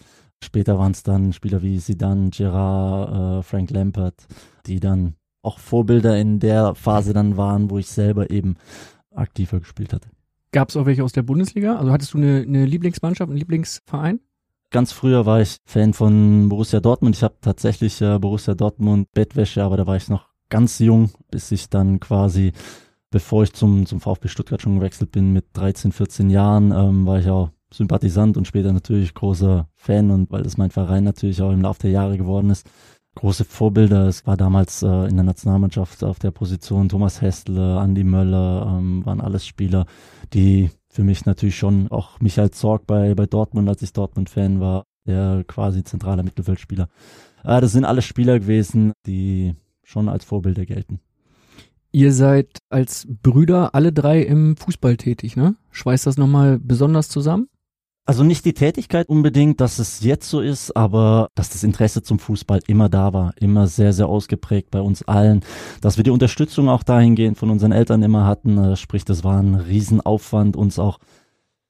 Später 0.44 0.78
waren 0.78 0.92
es 0.92 1.04
dann 1.04 1.34
Spieler 1.34 1.62
wie 1.62 1.80
Zidane, 1.80 2.30
Gerard, 2.30 3.40
äh, 3.40 3.44
Frank 3.44 3.72
Lampert, 3.72 4.28
die 4.66 4.80
dann 4.80 5.16
auch 5.42 5.60
Vorbilder 5.60 6.18
in 6.18 6.40
der 6.40 6.76
Phase 6.76 7.14
dann 7.14 7.38
waren, 7.38 7.70
wo 7.70 7.78
ich 7.78 7.88
selber 7.88 8.30
eben 8.30 8.56
aktiver 9.14 9.60
gespielt 9.60 9.94
hatte. 9.94 10.10
Gab 10.52 10.70
es 10.70 10.78
auch 10.78 10.86
welche 10.86 11.04
aus 11.04 11.14
der 11.14 11.24
Bundesliga? 11.24 11.78
Also 11.78 11.92
hattest 11.92 12.14
du 12.14 12.18
eine, 12.18 12.42
eine 12.42 12.66
Lieblingsmannschaft, 12.66 13.30
einen 13.30 13.40
Lieblingsverein? 13.40 14.20
Ganz 14.72 14.92
früher 14.92 15.26
war 15.26 15.42
ich 15.42 15.58
Fan 15.66 15.94
von 15.94 16.50
Borussia 16.50 16.80
Dortmund. 16.80 17.16
Ich 17.16 17.24
habe 17.24 17.36
tatsächlich 17.42 18.02
äh, 18.02 18.20
Borussia 18.20 18.56
Dortmund 18.56 19.12
Bettwäsche, 19.14 19.64
aber 19.64 19.78
da 19.78 19.88
war 19.88 19.96
ich 19.96 20.10
noch 20.10 20.28
ganz 20.50 20.80
jung, 20.80 21.12
bis 21.32 21.52
ich 21.52 21.70
dann 21.70 22.00
quasi, 22.00 22.54
bevor 23.12 23.44
ich 23.44 23.54
zum, 23.54 23.86
zum 23.86 24.00
VfB 24.00 24.28
Stuttgart 24.28 24.62
schon 24.62 24.76
gewechselt 24.76 25.12
bin, 25.12 25.34
mit 25.34 25.46
13, 25.54 25.92
14 25.92 26.30
Jahren, 26.30 26.72
ähm, 26.72 27.06
war 27.06 27.20
ich 27.20 27.30
auch 27.30 27.50
Sympathisant 27.74 28.38
und 28.38 28.48
später 28.48 28.72
natürlich 28.72 29.14
großer 29.14 29.68
Fan 29.76 30.12
und 30.12 30.32
weil 30.32 30.44
das 30.44 30.58
mein 30.58 30.72
Verein 30.72 31.04
natürlich 31.04 31.42
auch 31.42 31.52
im 31.52 31.62
Laufe 31.62 31.82
der 31.82 31.92
Jahre 31.92 32.18
geworden 32.18 32.50
ist. 32.50 32.70
Große 33.16 33.46
Vorbilder, 33.46 34.08
es 34.08 34.26
war 34.28 34.38
damals 34.38 34.84
äh, 34.84 35.08
in 35.08 35.16
der 35.16 35.24
Nationalmannschaft 35.24 36.04
auf 36.04 36.20
der 36.20 36.32
Position 36.32 36.90
Thomas 36.90 37.22
Hessler, 37.22 37.82
Andy 37.82 38.04
Möller, 38.04 38.78
ähm, 38.78 39.06
waren 39.06 39.22
alles 39.22 39.46
Spieler, 39.46 39.86
die 40.34 40.70
für 40.90 41.04
mich 41.04 41.26
natürlich 41.26 41.58
schon 41.58 41.90
auch 41.92 42.20
Michael 42.20 42.52
Zorg 42.52 42.86
bei, 42.88 43.16
bei 43.16 43.26
Dortmund, 43.26 43.68
als 43.68 43.82
ich 43.82 43.94
Dortmund-Fan 43.94 44.60
war, 44.60 44.84
der 45.06 45.44
quasi 45.48 45.84
zentraler 45.84 46.24
Mittelfeldspieler. 46.24 46.88
Äh, 47.44 47.62
das 47.62 47.72
sind 47.72 47.86
alles 47.86 48.06
Spieler 48.06 48.40
gewesen, 48.40 48.94
die 49.06 49.56
schon 49.86 50.10
als 50.10 50.26
Vorbilder 50.26 50.66
gelten. 50.66 51.00
Ihr 51.92 52.12
seid 52.12 52.58
als 52.70 53.08
Brüder 53.24 53.74
alle 53.74 53.94
drei 53.94 54.22
im 54.22 54.58
Fußball 54.58 54.98
tätig, 54.98 55.38
ne? 55.38 55.56
Schweißt 55.72 56.06
das 56.06 56.18
nochmal 56.18 56.60
besonders 56.60 57.08
zusammen? 57.08 57.48
Also 58.08 58.24
nicht 58.24 58.46
die 58.46 58.54
Tätigkeit 58.54 59.10
unbedingt, 59.10 59.62
dass 59.62 59.80
es 59.80 60.04
jetzt 60.04 60.30
so 60.30 60.40
ist, 60.40 60.76
aber 60.76 61.30
dass 61.34 61.50
das 61.50 61.64
Interesse 61.64 62.04
zum 62.04 62.20
Fußball 62.20 62.60
immer 62.68 62.88
da 62.88 63.14
war, 63.14 63.34
immer 63.40 63.66
sehr, 63.66 63.94
sehr 63.94 64.08
ausgeprägt 64.08 64.70
bei 64.70 64.80
uns 64.80 65.02
allen. 65.04 65.42
Dass 65.82 65.98
wir 65.98 66.04
die 66.04 66.12
Unterstützung 66.12 66.70
auch 66.70 66.84
dahingehend 66.84 67.38
von 67.38 67.50
unseren 67.50 67.72
Eltern 67.72 68.04
immer 68.04 68.28
hatten, 68.28 68.58
äh, 68.58 68.76
sprich, 68.76 69.06
das 69.06 69.24
war 69.24 69.40
ein 69.40 69.56
Riesenaufwand, 69.56 70.56
uns 70.56 70.78
auch, 70.78 71.00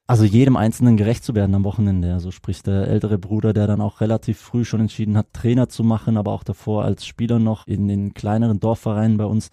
also 0.08 0.24
jedem 0.24 0.56
Einzelnen 0.56 0.98
gerecht 0.98 1.24
zu 1.24 1.34
werden 1.34 1.56
am 1.56 1.64
Wochenende. 1.64 2.14
Also 2.14 2.32
sprich, 2.32 2.62
der 2.62 2.88
ältere 2.88 3.18
Bruder, 3.18 3.54
der 3.54 3.68
dann 3.68 3.82
auch 3.82 4.02
relativ 4.02 4.40
früh 4.40 4.64
schon 4.64 4.82
entschieden 4.82 5.18
hat, 5.18 5.34
Trainer 5.34 5.68
zu 5.68 5.84
machen, 5.84 6.18
aber 6.18 6.32
auch 6.32 6.44
davor 6.44 6.84
als 6.84 7.06
Spieler 7.06 7.40
noch 7.40 7.66
in 7.68 7.88
den 7.88 8.14
kleineren 8.14 8.60
Dorfvereinen 8.60 9.18
bei 9.18 9.26
uns 9.26 9.50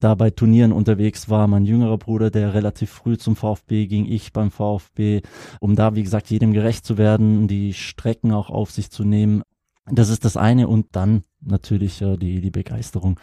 da 0.00 0.14
bei 0.14 0.30
Turnieren 0.30 0.72
unterwegs 0.72 1.28
war. 1.28 1.48
Mein 1.48 1.64
jüngerer 1.64 1.98
Bruder, 1.98 2.30
der 2.30 2.54
relativ 2.54 2.90
früh 2.90 3.16
zum 3.16 3.34
VfB 3.34 3.86
ging, 3.86 4.06
ich 4.06 4.32
beim 4.32 4.50
VfB, 4.50 5.22
um 5.60 5.74
da, 5.74 5.94
wie 5.94 6.02
gesagt, 6.02 6.30
jedem 6.30 6.52
gerecht 6.52 6.84
zu 6.84 6.98
werden, 6.98 7.48
die 7.48 7.72
Strecken 7.72 8.32
auch 8.32 8.50
auf 8.50 8.70
sich 8.70 8.90
zu 8.90 9.04
nehmen. 9.04 9.42
Das 9.90 10.10
ist 10.10 10.24
das 10.24 10.36
eine 10.36 10.68
und 10.68 10.86
dann 10.92 11.24
natürlich 11.40 12.02
äh, 12.02 12.16
die, 12.16 12.40
die 12.40 12.50
Begeisterung, 12.50 13.18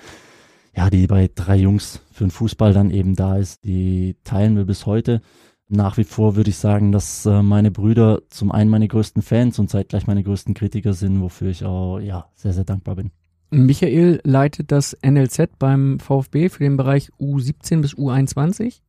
ja, 0.75 0.89
die 0.89 1.07
bei 1.07 1.29
drei 1.34 1.57
Jungs 1.57 2.01
für 2.12 2.25
den 2.25 2.31
Fußball 2.31 2.74
dann 2.74 2.91
eben 2.91 3.15
da 3.15 3.38
ist, 3.38 3.63
die 3.63 4.17
teilen 4.24 4.57
wir 4.57 4.65
bis 4.65 4.86
heute. 4.86 5.22
Nach 5.67 5.98
wie 5.98 6.03
vor 6.03 6.36
würde 6.36 6.51
ich 6.51 6.57
sagen, 6.57 6.91
dass 6.91 7.25
äh, 7.25 7.41
meine 7.41 7.72
Brüder 7.72 8.22
zum 8.29 8.51
einen 8.51 8.69
meine 8.69 8.88
größten 8.88 9.24
Fans 9.24 9.57
und 9.57 9.69
zeitgleich 9.69 10.05
meine 10.05 10.24
größten 10.24 10.53
Kritiker 10.53 10.93
sind, 10.93 11.22
wofür 11.22 11.50
ich 11.50 11.65
auch 11.65 12.00
ja 12.00 12.29
sehr, 12.36 12.53
sehr 12.53 12.65
dankbar 12.65 12.95
bin. 12.95 13.12
Michael 13.50 14.22
leitet 14.24 14.72
das 14.72 14.98
NLZ 15.03 15.57
beim 15.57 16.00
VfB 16.00 16.50
für 16.50 16.63
den 16.63 16.77
Bereich 16.77 17.10
U17 17.19 17.81
bis 17.81 17.95
U21. 17.95 18.81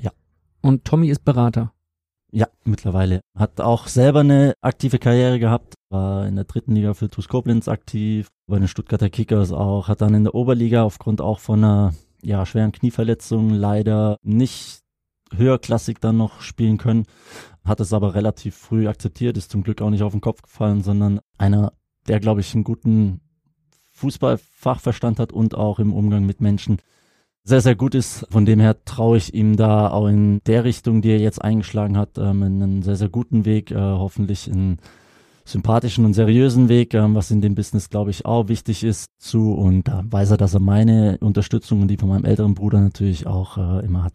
Ja. 0.00 0.12
Und 0.60 0.84
Tommy 0.84 1.08
ist 1.08 1.24
Berater. 1.24 1.72
Ja, 2.30 2.46
mittlerweile. 2.64 3.20
Hat 3.36 3.60
auch 3.60 3.88
selber 3.88 4.20
eine 4.20 4.54
aktive 4.60 4.98
Karriere 4.98 5.38
gehabt, 5.38 5.74
war 5.90 6.26
in 6.26 6.36
der 6.36 6.44
dritten 6.44 6.74
Liga 6.74 6.94
für 6.94 7.10
TuS 7.10 7.28
Koblenz 7.28 7.68
aktiv, 7.68 8.28
bei 8.46 8.58
den 8.58 8.68
Stuttgarter 8.68 9.10
Kickers 9.10 9.52
auch, 9.52 9.88
hat 9.88 10.00
dann 10.00 10.14
in 10.14 10.24
der 10.24 10.34
Oberliga 10.34 10.82
aufgrund 10.82 11.20
auch 11.20 11.40
von 11.40 11.62
einer 11.62 11.94
ja, 12.22 12.46
schweren 12.46 12.72
Knieverletzung 12.72 13.50
leider 13.50 14.16
nicht 14.22 14.80
höherklassig 15.36 15.98
dann 16.00 16.16
noch 16.16 16.40
spielen 16.40 16.78
können, 16.78 17.06
hat 17.64 17.80
es 17.80 17.92
aber 17.92 18.14
relativ 18.14 18.56
früh 18.56 18.88
akzeptiert, 18.88 19.36
ist 19.36 19.50
zum 19.50 19.62
Glück 19.62 19.82
auch 19.82 19.90
nicht 19.90 20.02
auf 20.02 20.12
den 20.12 20.20
Kopf 20.20 20.42
gefallen, 20.42 20.82
sondern 20.82 21.20
einer, 21.38 21.72
der, 22.08 22.20
glaube 22.20 22.40
ich, 22.40 22.54
einen 22.54 22.64
guten 22.64 23.20
Fußballfachverstand 23.90 25.18
hat 25.18 25.32
und 25.32 25.54
auch 25.54 25.78
im 25.78 25.92
Umgang 25.92 26.26
mit 26.26 26.40
Menschen 26.40 26.78
sehr, 27.44 27.60
sehr 27.60 27.74
gut 27.74 27.94
ist. 27.94 28.26
Von 28.30 28.46
dem 28.46 28.60
her 28.60 28.84
traue 28.84 29.16
ich 29.16 29.34
ihm 29.34 29.56
da 29.56 29.90
auch 29.90 30.06
in 30.06 30.40
der 30.46 30.64
Richtung, 30.64 31.02
die 31.02 31.10
er 31.10 31.18
jetzt 31.18 31.42
eingeschlagen 31.42 31.96
hat, 31.96 32.18
ähm, 32.18 32.42
einen 32.42 32.82
sehr, 32.82 32.96
sehr 32.96 33.08
guten 33.08 33.44
Weg, 33.44 33.70
äh, 33.70 33.76
hoffentlich 33.76 34.50
einen 34.50 34.78
sympathischen 35.44 36.04
und 36.04 36.14
seriösen 36.14 36.68
Weg, 36.68 36.94
ähm, 36.94 37.14
was 37.14 37.30
in 37.30 37.40
dem 37.40 37.54
Business, 37.54 37.90
glaube 37.90 38.10
ich, 38.10 38.24
auch 38.26 38.48
wichtig 38.48 38.84
ist, 38.84 39.06
zu. 39.18 39.52
Und 39.52 39.88
da 39.88 40.04
weiß 40.04 40.32
er, 40.32 40.36
dass 40.36 40.54
er 40.54 40.60
meine 40.60 41.18
Unterstützung 41.18 41.82
und 41.82 41.88
die 41.88 41.96
von 41.96 42.08
meinem 42.08 42.24
älteren 42.24 42.54
Bruder 42.54 42.80
natürlich 42.80 43.26
auch 43.26 43.58
äh, 43.58 43.84
immer 43.84 44.04
hat. 44.04 44.14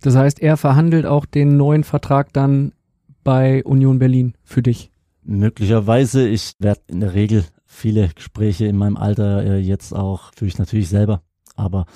Das 0.00 0.16
heißt, 0.16 0.40
er 0.40 0.56
verhandelt 0.56 1.06
auch 1.06 1.26
den 1.26 1.56
neuen 1.56 1.84
Vertrag 1.84 2.32
dann 2.32 2.72
bei 3.24 3.64
Union 3.64 3.98
Berlin 3.98 4.34
für 4.44 4.62
dich? 4.62 4.90
Möglicherweise. 5.22 6.26
Ich 6.26 6.54
werde 6.58 6.80
in 6.86 7.00
der 7.00 7.14
Regel 7.14 7.44
viele 7.66 8.08
Gespräche 8.08 8.66
in 8.66 8.76
meinem 8.76 8.96
Alter 8.96 9.44
äh, 9.44 9.58
jetzt 9.58 9.92
auch 9.92 10.32
führe 10.34 10.48
ich 10.48 10.58
natürlich 10.58 10.88
selber. 10.88 11.22
Aber 11.54 11.86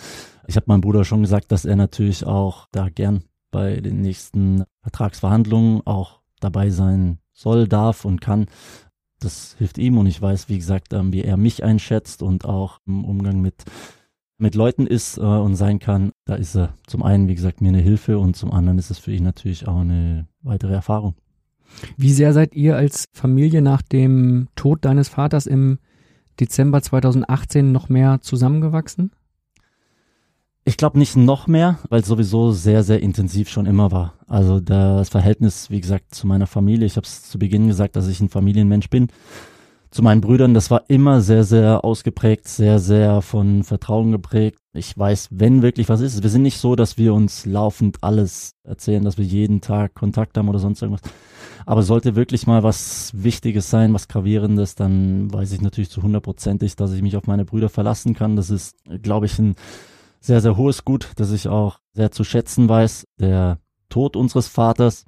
ich 0.46 0.56
habe 0.56 0.66
meinem 0.68 0.80
Bruder 0.80 1.04
schon 1.04 1.22
gesagt, 1.22 1.52
dass 1.52 1.64
er 1.64 1.76
natürlich 1.76 2.26
auch 2.26 2.66
da 2.72 2.88
gern 2.88 3.24
bei 3.50 3.80
den 3.80 4.00
nächsten 4.00 4.64
Vertragsverhandlungen 4.82 5.86
auch 5.86 6.20
dabei 6.40 6.70
sein 6.70 7.18
soll, 7.32 7.68
darf 7.68 8.04
und 8.04 8.20
kann. 8.20 8.46
Das 9.20 9.54
hilft 9.56 9.78
ihm 9.78 9.98
und 9.98 10.06
ich 10.06 10.20
weiß, 10.20 10.48
wie 10.48 10.58
gesagt, 10.58 10.92
ähm, 10.92 11.12
wie 11.12 11.22
er 11.22 11.36
mich 11.36 11.62
einschätzt 11.62 12.22
und 12.22 12.44
auch 12.44 12.80
im 12.86 13.04
Umgang 13.04 13.40
mit 13.40 13.64
mit 14.42 14.54
Leuten 14.56 14.86
ist 14.86 15.16
äh, 15.18 15.20
und 15.20 15.54
sein 15.54 15.78
kann, 15.78 16.12
da 16.24 16.34
ist 16.34 16.56
er 16.56 16.74
zum 16.86 17.02
einen, 17.02 17.28
wie 17.28 17.34
gesagt, 17.34 17.60
mir 17.60 17.68
eine 17.68 17.78
Hilfe 17.78 18.18
und 18.18 18.36
zum 18.36 18.52
anderen 18.52 18.78
ist 18.78 18.90
es 18.90 18.98
für 18.98 19.12
ihn 19.12 19.22
natürlich 19.22 19.66
auch 19.68 19.80
eine 19.80 20.26
weitere 20.42 20.74
Erfahrung. 20.74 21.14
Wie 21.96 22.12
sehr 22.12 22.34
seid 22.34 22.54
ihr 22.54 22.76
als 22.76 23.06
Familie 23.12 23.62
nach 23.62 23.80
dem 23.80 24.48
Tod 24.56 24.84
deines 24.84 25.08
Vaters 25.08 25.46
im 25.46 25.78
Dezember 26.38 26.82
2018 26.82 27.72
noch 27.72 27.88
mehr 27.88 28.20
zusammengewachsen? 28.20 29.12
Ich 30.64 30.76
glaube 30.76 30.98
nicht 30.98 31.16
noch 31.16 31.46
mehr, 31.46 31.78
weil 31.88 32.02
es 32.02 32.06
sowieso 32.06 32.52
sehr, 32.52 32.82
sehr 32.84 33.00
intensiv 33.00 33.48
schon 33.48 33.66
immer 33.66 33.90
war. 33.90 34.14
Also 34.26 34.60
das 34.60 35.08
Verhältnis, 35.08 35.70
wie 35.70 35.80
gesagt, 35.80 36.14
zu 36.14 36.26
meiner 36.26 36.46
Familie, 36.46 36.86
ich 36.86 36.96
habe 36.96 37.06
es 37.06 37.28
zu 37.28 37.38
Beginn 37.38 37.68
gesagt, 37.68 37.96
dass 37.96 38.06
ich 38.06 38.20
ein 38.20 38.28
Familienmensch 38.28 38.88
bin. 38.90 39.08
Zu 39.92 40.02
meinen 40.02 40.22
Brüdern, 40.22 40.54
das 40.54 40.70
war 40.70 40.84
immer 40.88 41.20
sehr, 41.20 41.44
sehr 41.44 41.84
ausgeprägt, 41.84 42.48
sehr, 42.48 42.78
sehr 42.78 43.20
von 43.20 43.62
Vertrauen 43.62 44.10
geprägt. 44.10 44.58
Ich 44.72 44.96
weiß, 44.96 45.28
wenn 45.32 45.60
wirklich 45.60 45.90
was 45.90 46.00
ist. 46.00 46.22
Wir 46.22 46.30
sind 46.30 46.40
nicht 46.40 46.56
so, 46.56 46.76
dass 46.76 46.96
wir 46.96 47.12
uns 47.12 47.44
laufend 47.44 47.98
alles 48.02 48.52
erzählen, 48.64 49.04
dass 49.04 49.18
wir 49.18 49.26
jeden 49.26 49.60
Tag 49.60 49.94
Kontakt 49.94 50.38
haben 50.38 50.48
oder 50.48 50.60
sonst 50.60 50.80
irgendwas. 50.80 51.02
Aber 51.66 51.82
sollte 51.82 52.16
wirklich 52.16 52.46
mal 52.46 52.62
was 52.62 53.12
Wichtiges 53.14 53.68
sein, 53.68 53.92
was 53.92 54.08
Gravierendes, 54.08 54.76
dann 54.76 55.30
weiß 55.30 55.52
ich 55.52 55.60
natürlich 55.60 55.90
zu 55.90 56.02
hundertprozentig, 56.02 56.74
dass 56.74 56.94
ich 56.94 57.02
mich 57.02 57.18
auf 57.18 57.26
meine 57.26 57.44
Brüder 57.44 57.68
verlassen 57.68 58.14
kann. 58.14 58.34
Das 58.34 58.48
ist, 58.48 58.74
glaube 59.02 59.26
ich, 59.26 59.38
ein 59.38 59.56
sehr, 60.20 60.40
sehr 60.40 60.56
hohes 60.56 60.86
Gut, 60.86 61.10
das 61.16 61.32
ich 61.32 61.48
auch 61.48 61.80
sehr 61.92 62.10
zu 62.10 62.24
schätzen 62.24 62.66
weiß. 62.66 63.04
Der 63.20 63.58
Tod 63.90 64.16
unseres 64.16 64.48
Vaters 64.48 65.04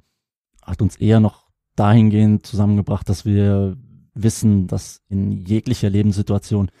hat 0.61 0.83
uns 0.83 0.95
eher 0.95 1.19
noch 1.19 1.47
dahingehend 1.75 2.45
zusammengebracht, 2.45 3.09
dass 3.09 3.25
wir 3.25 3.77
wissen, 4.15 4.67
dass 4.67 5.01
in 5.09 5.45
jeglicher 5.45 5.89
Lebenssituation 5.89 6.71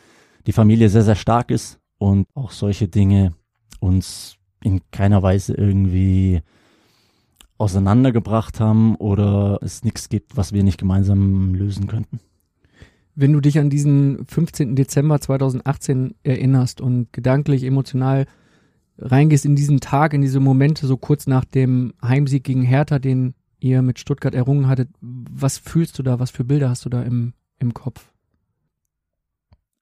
die 0.47 0.53
Familie 0.53 0.89
sehr, 0.89 1.03
sehr 1.03 1.15
stark 1.15 1.51
ist 1.51 1.79
und 1.97 2.27
auch 2.33 2.51
solche 2.51 2.87
Dinge 2.87 3.33
uns 3.79 4.37
in 4.63 4.81
keiner 4.91 5.21
Weise 5.21 5.53
irgendwie 5.53 6.41
auseinandergebracht 7.57 8.59
haben 8.59 8.95
oder 8.95 9.59
es 9.61 9.83
nichts 9.83 10.09
gibt, 10.09 10.35
was 10.35 10.53
wir 10.53 10.63
nicht 10.63 10.79
gemeinsam 10.79 11.53
lösen 11.53 11.87
könnten. 11.87 12.19
Wenn 13.15 13.31
du 13.31 13.39
dich 13.39 13.59
an 13.59 13.69
diesen 13.69 14.25
15. 14.25 14.75
Dezember 14.75 15.21
2018 15.21 16.15
erinnerst 16.23 16.81
und 16.81 17.13
gedanklich, 17.13 17.63
emotional 17.63 18.25
reingehst 18.97 19.45
in 19.45 19.55
diesen 19.55 19.79
Tag, 19.79 20.13
in 20.13 20.21
diese 20.21 20.41
Momente, 20.41 20.85
so 20.87 20.97
kurz 20.97 21.27
nach 21.27 21.45
dem 21.45 21.93
Heimsieg 22.01 22.43
gegen 22.43 22.63
Hertha, 22.63 22.99
den 22.99 23.33
ihr 23.65 23.81
mit 23.81 23.99
Stuttgart 23.99 24.35
errungen 24.35 24.67
hattet, 24.67 24.89
was 25.01 25.57
fühlst 25.57 25.97
du 25.97 26.03
da, 26.03 26.19
was 26.19 26.31
für 26.31 26.43
Bilder 26.43 26.69
hast 26.69 26.85
du 26.85 26.89
da 26.89 27.01
im, 27.01 27.33
im 27.59 27.73
Kopf? 27.73 28.11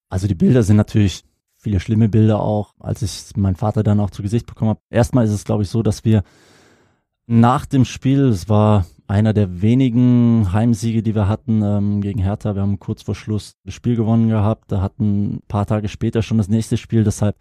Also 0.10 0.28
die 0.28 0.36
Bilder 0.36 0.64
sind 0.64 0.78
natürlich 0.78 1.24
viele 1.58 1.80
schlimme 1.80 2.10
Bilder 2.10 2.40
auch, 2.40 2.74
als 2.80 3.02
ich 3.02 3.36
meinen 3.36 3.56
Vater 3.56 3.84
dann 3.84 4.00
auch 4.00 4.10
zu 4.10 4.22
Gesicht 4.22 4.46
bekommen 4.46 4.70
habe. 4.70 4.82
Erstmal 4.90 5.26
ist 5.26 5.32
es, 5.32 5.44
glaube 5.44 5.64
ich, 5.64 5.70
so, 5.70 5.84
dass 5.84 6.06
wir 6.06 6.24
nach 7.26 7.66
dem 7.66 7.86
Spiel, 7.86 8.28
es 8.28 8.50
war 8.50 8.86
einer 9.08 9.34
der 9.34 9.62
wenigen 9.62 10.52
Heimsiege, 10.54 11.04
die 11.04 11.16
wir 11.16 11.28
hatten 11.28 11.62
ähm, 11.62 12.02
gegen 12.02 12.20
Hertha. 12.20 12.56
Wir 12.56 12.62
haben 12.62 12.80
kurz 12.80 13.02
vor 13.04 13.16
Schluss 13.16 13.56
das 13.66 13.74
Spiel 13.74 13.96
gewonnen 13.96 14.30
gehabt. 14.30 14.72
Da 14.72 14.82
hatten 14.82 15.36
ein 15.36 15.42
paar 15.48 15.66
Tage 15.66 15.90
später 15.90 16.22
schon 16.22 16.38
das 16.38 16.48
nächste 16.48 16.78
Spiel. 16.78 17.04
Deshalb 17.04 17.36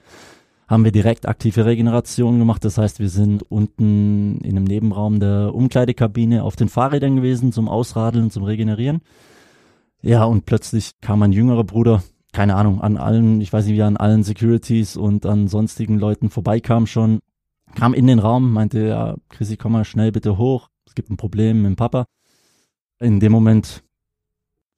haben 0.72 0.84
wir 0.86 0.92
direkt 0.92 1.28
aktive 1.28 1.66
Regeneration 1.66 2.38
gemacht. 2.38 2.64
Das 2.64 2.78
heißt, 2.78 2.98
wir 2.98 3.10
sind 3.10 3.42
unten 3.42 4.38
in 4.40 4.56
einem 4.56 4.64
Nebenraum 4.64 5.20
der 5.20 5.54
Umkleidekabine 5.54 6.42
auf 6.42 6.56
den 6.56 6.70
Fahrrädern 6.70 7.16
gewesen 7.16 7.52
zum 7.52 7.68
Ausradeln, 7.68 8.30
zum 8.30 8.42
Regenerieren. 8.42 9.02
Ja, 10.00 10.24
und 10.24 10.46
plötzlich 10.46 10.92
kam 11.02 11.18
mein 11.18 11.32
jüngerer 11.32 11.64
Bruder, 11.64 12.02
keine 12.32 12.54
Ahnung, 12.54 12.80
an 12.80 12.96
allen, 12.96 13.42
ich 13.42 13.52
weiß 13.52 13.66
nicht, 13.66 13.74
wie 13.74 13.82
an 13.82 13.98
allen 13.98 14.24
Securities 14.24 14.96
und 14.96 15.26
an 15.26 15.46
sonstigen 15.46 15.98
Leuten 15.98 16.30
vorbeikam 16.30 16.86
schon, 16.86 17.20
kam 17.74 17.92
in 17.92 18.06
den 18.06 18.18
Raum, 18.18 18.50
meinte, 18.50 18.80
ja, 18.80 19.16
Chrissy, 19.28 19.58
komm 19.58 19.72
mal 19.72 19.84
schnell 19.84 20.10
bitte 20.10 20.38
hoch, 20.38 20.70
es 20.86 20.94
gibt 20.94 21.10
ein 21.10 21.18
Problem 21.18 21.58
mit 21.60 21.72
dem 21.72 21.76
Papa. 21.76 22.06
In 22.98 23.20
dem 23.20 23.30
Moment, 23.30 23.84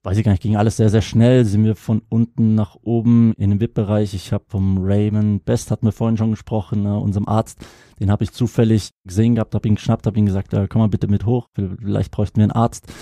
weiß 0.04 0.18
ich 0.18 0.24
gar 0.24 0.32
nicht, 0.32 0.42
ging 0.42 0.56
alles 0.56 0.76
sehr, 0.76 0.90
sehr 0.90 1.02
schnell, 1.02 1.46
sind 1.46 1.64
wir 1.64 1.74
von 1.74 2.02
unten 2.10 2.54
nach 2.54 2.76
oben 2.82 3.32
in 3.38 3.50
den 3.50 3.60
VIP-Bereich. 3.60 4.12
Ich 4.12 4.32
habe 4.32 4.44
vom 4.48 4.78
Raymond 4.78 5.46
Best, 5.46 5.70
hatten 5.70 5.86
wir 5.86 5.92
vorhin 5.92 6.18
schon 6.18 6.30
gesprochen, 6.30 6.82
ne, 6.82 6.98
unserem 6.98 7.26
Arzt, 7.26 7.66
den 7.98 8.10
habe 8.10 8.22
ich 8.22 8.32
zufällig 8.32 8.90
gesehen 9.04 9.34
gehabt, 9.34 9.54
habe 9.54 9.66
ihn 9.66 9.76
geschnappt, 9.76 10.06
habe 10.06 10.18
ihn 10.18 10.26
gesagt, 10.26 10.52
ja, 10.52 10.66
komm 10.66 10.80
mal 10.80 10.88
bitte 10.88 11.08
mit 11.08 11.24
hoch, 11.24 11.48
vielleicht 11.54 12.10
bräuchten 12.10 12.36
wir 12.36 12.44
einen 12.44 12.52
Arzt. 12.52 12.92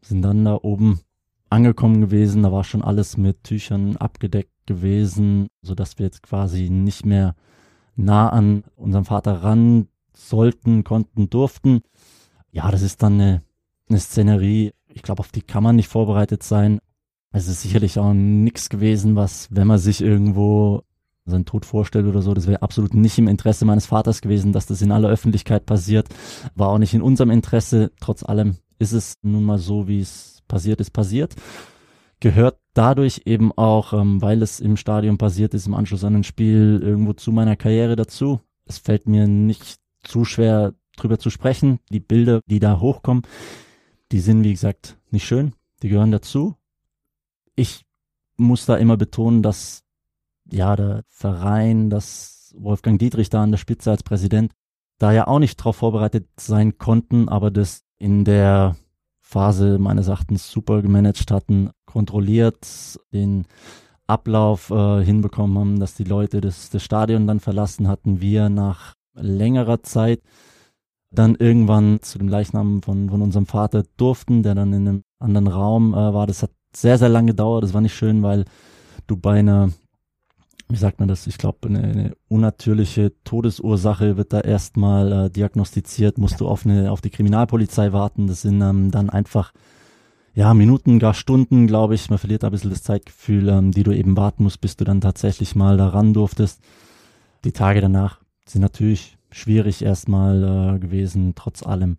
Sind 0.00 0.22
dann 0.22 0.44
da 0.44 0.58
oben 0.62 1.00
angekommen 1.50 2.00
gewesen, 2.00 2.42
da 2.42 2.50
war 2.50 2.64
schon 2.64 2.82
alles 2.82 3.18
mit 3.18 3.44
Tüchern 3.44 3.96
abgedeckt 3.98 4.66
gewesen, 4.66 5.48
so 5.60 5.74
dass 5.74 5.98
wir 5.98 6.06
jetzt 6.06 6.22
quasi 6.22 6.70
nicht 6.70 7.04
mehr 7.04 7.36
nah 7.96 8.30
an 8.30 8.64
unseren 8.76 9.04
Vater 9.04 9.42
ran 9.42 9.88
sollten, 10.14 10.84
konnten, 10.84 11.28
durften. 11.28 11.82
Ja, 12.50 12.70
das 12.70 12.82
ist 12.82 13.02
dann 13.02 13.14
eine, 13.14 13.42
eine 13.88 14.00
Szenerie, 14.00 14.72
ich 14.94 15.02
glaube, 15.02 15.20
auf 15.20 15.28
die 15.28 15.42
kann 15.42 15.62
man 15.62 15.76
nicht 15.76 15.88
vorbereitet 15.88 16.42
sein. 16.42 16.78
Es 17.32 17.48
ist 17.48 17.62
sicherlich 17.62 17.98
auch 17.98 18.12
nichts 18.14 18.68
gewesen, 18.68 19.16
was, 19.16 19.48
wenn 19.50 19.66
man 19.66 19.78
sich 19.78 20.00
irgendwo 20.00 20.82
seinen 21.26 21.46
Tod 21.46 21.64
vorstellt 21.64 22.06
oder 22.06 22.22
so, 22.22 22.34
das 22.34 22.46
wäre 22.46 22.62
absolut 22.62 22.94
nicht 22.94 23.18
im 23.18 23.28
Interesse 23.28 23.64
meines 23.64 23.86
Vaters 23.86 24.20
gewesen, 24.20 24.52
dass 24.52 24.66
das 24.66 24.82
in 24.82 24.92
aller 24.92 25.08
Öffentlichkeit 25.08 25.66
passiert. 25.66 26.08
War 26.54 26.68
auch 26.68 26.78
nicht 26.78 26.94
in 26.94 27.02
unserem 27.02 27.30
Interesse. 27.30 27.92
Trotz 28.00 28.22
allem 28.22 28.56
ist 28.78 28.92
es 28.92 29.14
nun 29.22 29.44
mal 29.44 29.58
so, 29.58 29.88
wie 29.88 30.00
es 30.00 30.42
passiert 30.46 30.80
ist, 30.80 30.90
passiert. 30.90 31.34
Gehört 32.20 32.58
dadurch 32.74 33.22
eben 33.24 33.52
auch, 33.52 33.92
ähm, 33.92 34.20
weil 34.22 34.42
es 34.42 34.60
im 34.60 34.76
Stadion 34.76 35.18
passiert 35.18 35.54
ist, 35.54 35.66
im 35.66 35.74
Anschluss 35.74 36.04
an 36.04 36.16
ein 36.16 36.24
Spiel 36.24 36.80
irgendwo 36.82 37.14
zu 37.14 37.32
meiner 37.32 37.56
Karriere 37.56 37.96
dazu. 37.96 38.40
Es 38.66 38.78
fällt 38.78 39.08
mir 39.08 39.26
nicht 39.26 39.78
zu 40.02 40.24
schwer 40.24 40.74
drüber 40.96 41.18
zu 41.18 41.30
sprechen. 41.30 41.80
Die 41.90 42.00
Bilder, 42.00 42.40
die 42.46 42.60
da 42.60 42.80
hochkommen, 42.80 43.22
die 44.12 44.20
sind, 44.20 44.44
wie 44.44 44.52
gesagt, 44.52 44.98
nicht 45.10 45.26
schön. 45.26 45.54
Die 45.82 45.88
gehören 45.88 46.12
dazu. 46.12 46.56
Ich 47.54 47.84
muss 48.36 48.66
da 48.66 48.76
immer 48.76 48.96
betonen, 48.96 49.42
dass 49.42 49.82
ja 50.50 50.76
der 50.76 51.04
Verein, 51.08 51.90
dass 51.90 52.54
Wolfgang 52.56 52.98
Dietrich 52.98 53.30
da 53.30 53.42
an 53.42 53.50
der 53.50 53.58
Spitze 53.58 53.90
als 53.90 54.02
Präsident 54.02 54.52
da 54.98 55.12
ja 55.12 55.26
auch 55.26 55.38
nicht 55.38 55.56
drauf 55.56 55.76
vorbereitet 55.76 56.28
sein 56.38 56.78
konnten, 56.78 57.28
aber 57.28 57.50
das 57.50 57.82
in 57.98 58.24
der 58.24 58.76
Phase 59.20 59.78
meines 59.78 60.08
Erachtens 60.08 60.50
super 60.50 60.82
gemanagt 60.82 61.30
hatten, 61.30 61.70
kontrolliert 61.86 62.98
den 63.12 63.46
Ablauf 64.06 64.70
äh, 64.70 65.02
hinbekommen 65.02 65.58
haben, 65.58 65.80
dass 65.80 65.94
die 65.94 66.04
Leute 66.04 66.40
das, 66.40 66.70
das 66.70 66.82
Stadion 66.82 67.26
dann 67.26 67.40
verlassen 67.40 67.88
hatten, 67.88 68.20
wir 68.20 68.48
nach 68.50 68.94
längerer 69.14 69.82
Zeit 69.82 70.20
dann 71.14 71.34
irgendwann 71.36 72.00
zu 72.02 72.18
dem 72.18 72.28
Leichnam 72.28 72.82
von, 72.82 73.08
von 73.10 73.22
unserem 73.22 73.46
Vater 73.46 73.84
durften, 73.96 74.42
der 74.42 74.54
dann 74.54 74.72
in 74.72 74.88
einem 74.88 75.02
anderen 75.18 75.48
Raum 75.48 75.94
äh, 75.94 76.14
war. 76.14 76.26
Das 76.26 76.42
hat 76.42 76.50
sehr, 76.74 76.98
sehr 76.98 77.08
lange 77.08 77.32
gedauert. 77.32 77.64
Das 77.64 77.74
war 77.74 77.80
nicht 77.80 77.94
schön, 77.94 78.22
weil 78.22 78.44
du 79.06 79.16
bei 79.16 79.38
einer 79.38 79.70
wie 80.68 80.76
sagt 80.76 80.98
man 80.98 81.08
das, 81.08 81.26
ich 81.26 81.38
glaube, 81.38 81.68
eine, 81.68 81.82
eine 81.82 82.16
unnatürliche 82.28 83.12
Todesursache 83.24 84.16
wird 84.16 84.32
da 84.32 84.40
erstmal 84.40 85.12
äh, 85.12 85.30
diagnostiziert, 85.30 86.18
musst 86.18 86.40
du 86.40 86.48
auf, 86.48 86.64
eine, 86.64 86.90
auf 86.90 87.00
die 87.00 87.10
Kriminalpolizei 87.10 87.92
warten. 87.92 88.26
Das 88.26 88.42
sind 88.42 88.60
ähm, 88.62 88.90
dann 88.90 89.10
einfach 89.10 89.52
ja, 90.34 90.52
Minuten, 90.52 90.98
gar 90.98 91.14
Stunden, 91.14 91.66
glaube 91.66 91.94
ich. 91.94 92.10
Man 92.10 92.18
verliert 92.18 92.42
da 92.42 92.48
ein 92.48 92.52
bisschen 92.52 92.70
das 92.70 92.82
Zeitgefühl, 92.82 93.48
ähm, 93.48 93.70
die 93.72 93.82
du 93.82 93.92
eben 93.92 94.16
warten 94.16 94.42
musst, 94.42 94.60
bis 94.60 94.76
du 94.76 94.84
dann 94.84 95.00
tatsächlich 95.00 95.54
mal 95.54 95.76
da 95.76 95.88
ran 95.88 96.14
durftest. 96.14 96.60
Die 97.44 97.52
Tage 97.52 97.80
danach 97.80 98.20
sind 98.46 98.62
natürlich 98.62 99.13
schwierig 99.34 99.82
erstmal 99.82 100.76
äh, 100.76 100.78
gewesen, 100.78 101.34
trotz 101.34 101.62
allem. 101.62 101.96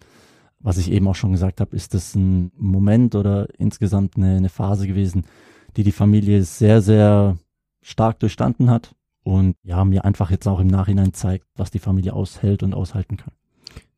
Was 0.60 0.78
ich 0.78 0.92
eben 0.92 1.08
auch 1.08 1.16
schon 1.16 1.34
gesagt 1.34 1.62
habe, 1.62 1.76
ist 1.76 1.94
das 1.94 2.16
ein 2.16 2.52
Moment 2.58 3.14
oder 3.14 3.48
insgesamt 3.60 4.16
eine, 4.16 4.38
eine 4.38 4.50
Phase 4.50 4.88
gewesen, 4.88 5.26
die 5.78 5.84
die 5.84 5.92
Familie 5.92 6.44
sehr, 6.44 6.82
sehr 6.82 7.38
stark 7.82 8.20
durchstanden 8.20 8.70
hat 8.70 8.96
und 9.24 9.56
ja, 9.64 9.84
mir 9.86 10.06
einfach 10.06 10.32
jetzt 10.32 10.48
auch 10.48 10.60
im 10.60 10.68
Nachhinein 10.68 11.14
zeigt, 11.14 11.46
was 11.56 11.70
die 11.70 11.80
Familie 11.80 12.14
aushält 12.14 12.64
und 12.64 12.74
aushalten 12.74 13.18
kann. 13.18 13.34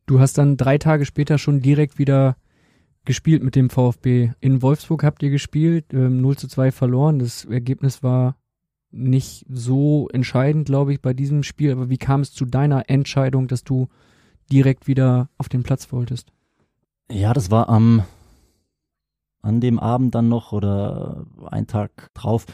Du 0.06 0.20
hast 0.20 0.36
dann 0.36 0.56
drei 0.56 0.78
Tage 0.78 1.06
später 1.06 1.38
schon 1.38 1.60
direkt 1.60 1.98
wieder 1.98 2.36
gespielt 3.04 3.42
mit 3.42 3.54
dem 3.54 3.70
VfB. 3.70 4.32
In 4.40 4.60
Wolfsburg 4.60 5.04
habt 5.04 5.22
ihr 5.22 5.30
gespielt, 5.30 5.86
ähm, 5.92 6.20
0 6.20 6.36
zu 6.36 6.48
2 6.48 6.72
verloren. 6.72 7.18
Das 7.18 7.44
Ergebnis 7.44 8.02
war 8.02 8.36
nicht 8.90 9.44
so 9.48 10.08
entscheidend, 10.12 10.66
glaube 10.66 10.92
ich, 10.92 11.02
bei 11.02 11.12
diesem 11.12 11.42
Spiel. 11.42 11.72
Aber 11.72 11.90
wie 11.90 11.98
kam 11.98 12.20
es 12.20 12.32
zu 12.32 12.44
deiner 12.44 12.88
Entscheidung, 12.88 13.48
dass 13.48 13.64
du 13.64 13.88
direkt 14.50 14.86
wieder 14.86 15.28
auf 15.38 15.48
den 15.48 15.62
Platz 15.62 15.92
wolltest? 15.92 16.32
Ja, 17.10 17.32
das 17.32 17.50
war 17.50 17.68
am 17.68 18.02
an 19.40 19.60
dem 19.60 19.78
Abend 19.78 20.14
dann 20.14 20.28
noch 20.28 20.52
oder 20.52 21.26
ein 21.50 21.66
Tag 21.66 22.12
drauf 22.12 22.44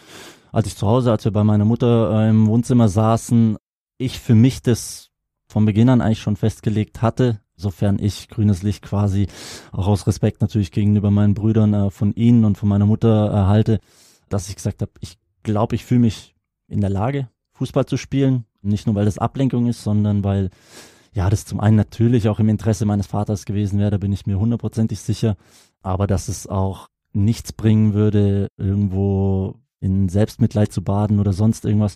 als 0.55 0.69
ich 0.69 0.77
zu 0.77 0.87
Hause, 0.87 1.11
als 1.11 1.25
wir 1.25 1.33
bei 1.33 1.43
meiner 1.43 1.65
Mutter 1.65 2.13
äh, 2.13 2.31
im 2.31 2.47
Wohnzimmer 2.47 2.89
saßen, 2.89 3.57
ich 3.99 4.21
für 4.21 4.37
mich 4.37 4.63
das 4.63 5.11
von 5.49 5.65
Beginn 5.65 5.89
an 5.89 6.01
eigentlich 6.01 6.21
schon 6.21 6.37
festgelegt 6.37 7.03
hatte, 7.03 7.41
sofern 7.57 7.99
ich 8.01 8.29
grünes 8.29 8.63
Licht 8.63 8.83
quasi 8.83 9.27
auch 9.73 9.89
aus 9.89 10.07
Respekt 10.07 10.41
natürlich 10.43 10.71
gegenüber 10.71 11.11
meinen 11.11 11.35
Brüdern 11.35 11.75
äh, 11.75 11.91
von 11.91 12.15
ihnen 12.15 12.45
und 12.45 12.57
von 12.57 12.69
meiner 12.69 12.87
Mutter 12.87 13.31
erhalte, 13.31 13.81
dass 14.29 14.49
ich 14.49 14.55
gesagt 14.55 14.81
habe, 14.81 14.93
ich 15.01 15.19
glaube, 15.45 15.77
ich 15.77 15.85
fühle 15.85 16.01
mich 16.01 16.35
in 16.67 16.81
der 16.81 16.91
Lage, 16.91 17.29
Fußball 17.53 17.87
zu 17.87 17.97
spielen. 17.97 18.45
Nicht 18.63 18.87
nur, 18.87 18.97
weil 18.97 19.05
das 19.05 19.19
Ablenkung 19.19 19.67
ist, 19.69 19.85
sondern 19.85 20.25
weil 20.25 20.51
ja, 21.13 21.31
das 21.31 21.45
zum 21.45 21.61
einen 21.61 21.77
natürlich 21.77 22.29
auch 22.29 22.41
im 22.41 22.49
Interesse 22.49 22.85
meines 22.87 23.07
Vaters 23.07 23.45
gewesen 23.45 23.79
wäre, 23.79 23.93
da 23.93 23.99
bin 23.99 24.13
ich 24.13 24.27
mir 24.27 24.39
hundertprozentig 24.39 24.99
sicher, 24.99 25.37
aber 25.81 26.09
dass 26.09 26.27
es 26.27 26.49
auch 26.49 26.89
nichts 27.13 27.53
bringen 27.53 27.95
würde, 27.95 28.49
irgendwo 28.57 29.55
in 29.79 30.09
Selbstmitleid 30.09 30.73
zu 30.73 30.83
baden 30.83 31.21
oder 31.21 31.33
sonst 31.33 31.65
irgendwas. 31.65 31.95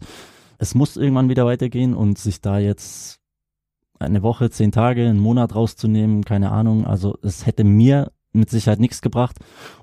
Es 0.58 0.76
muss 0.76 0.96
irgendwann 0.96 1.28
wieder 1.28 1.46
weitergehen 1.46 1.94
und 1.94 2.18
sich 2.18 2.40
da 2.40 2.58
jetzt 2.58 3.18
eine 3.98 4.22
Woche, 4.22 4.50
zehn 4.50 4.70
Tage, 4.70 5.08
einen 5.08 5.18
Monat 5.18 5.54
rauszunehmen, 5.54 6.24
keine 6.24 6.52
Ahnung. 6.52 6.86
Also 6.86 7.18
es 7.22 7.46
hätte 7.46 7.64
mir 7.64 8.12
mit 8.38 8.50
Sicherheit 8.50 8.80
nichts 8.80 9.02
gebracht. 9.02 9.36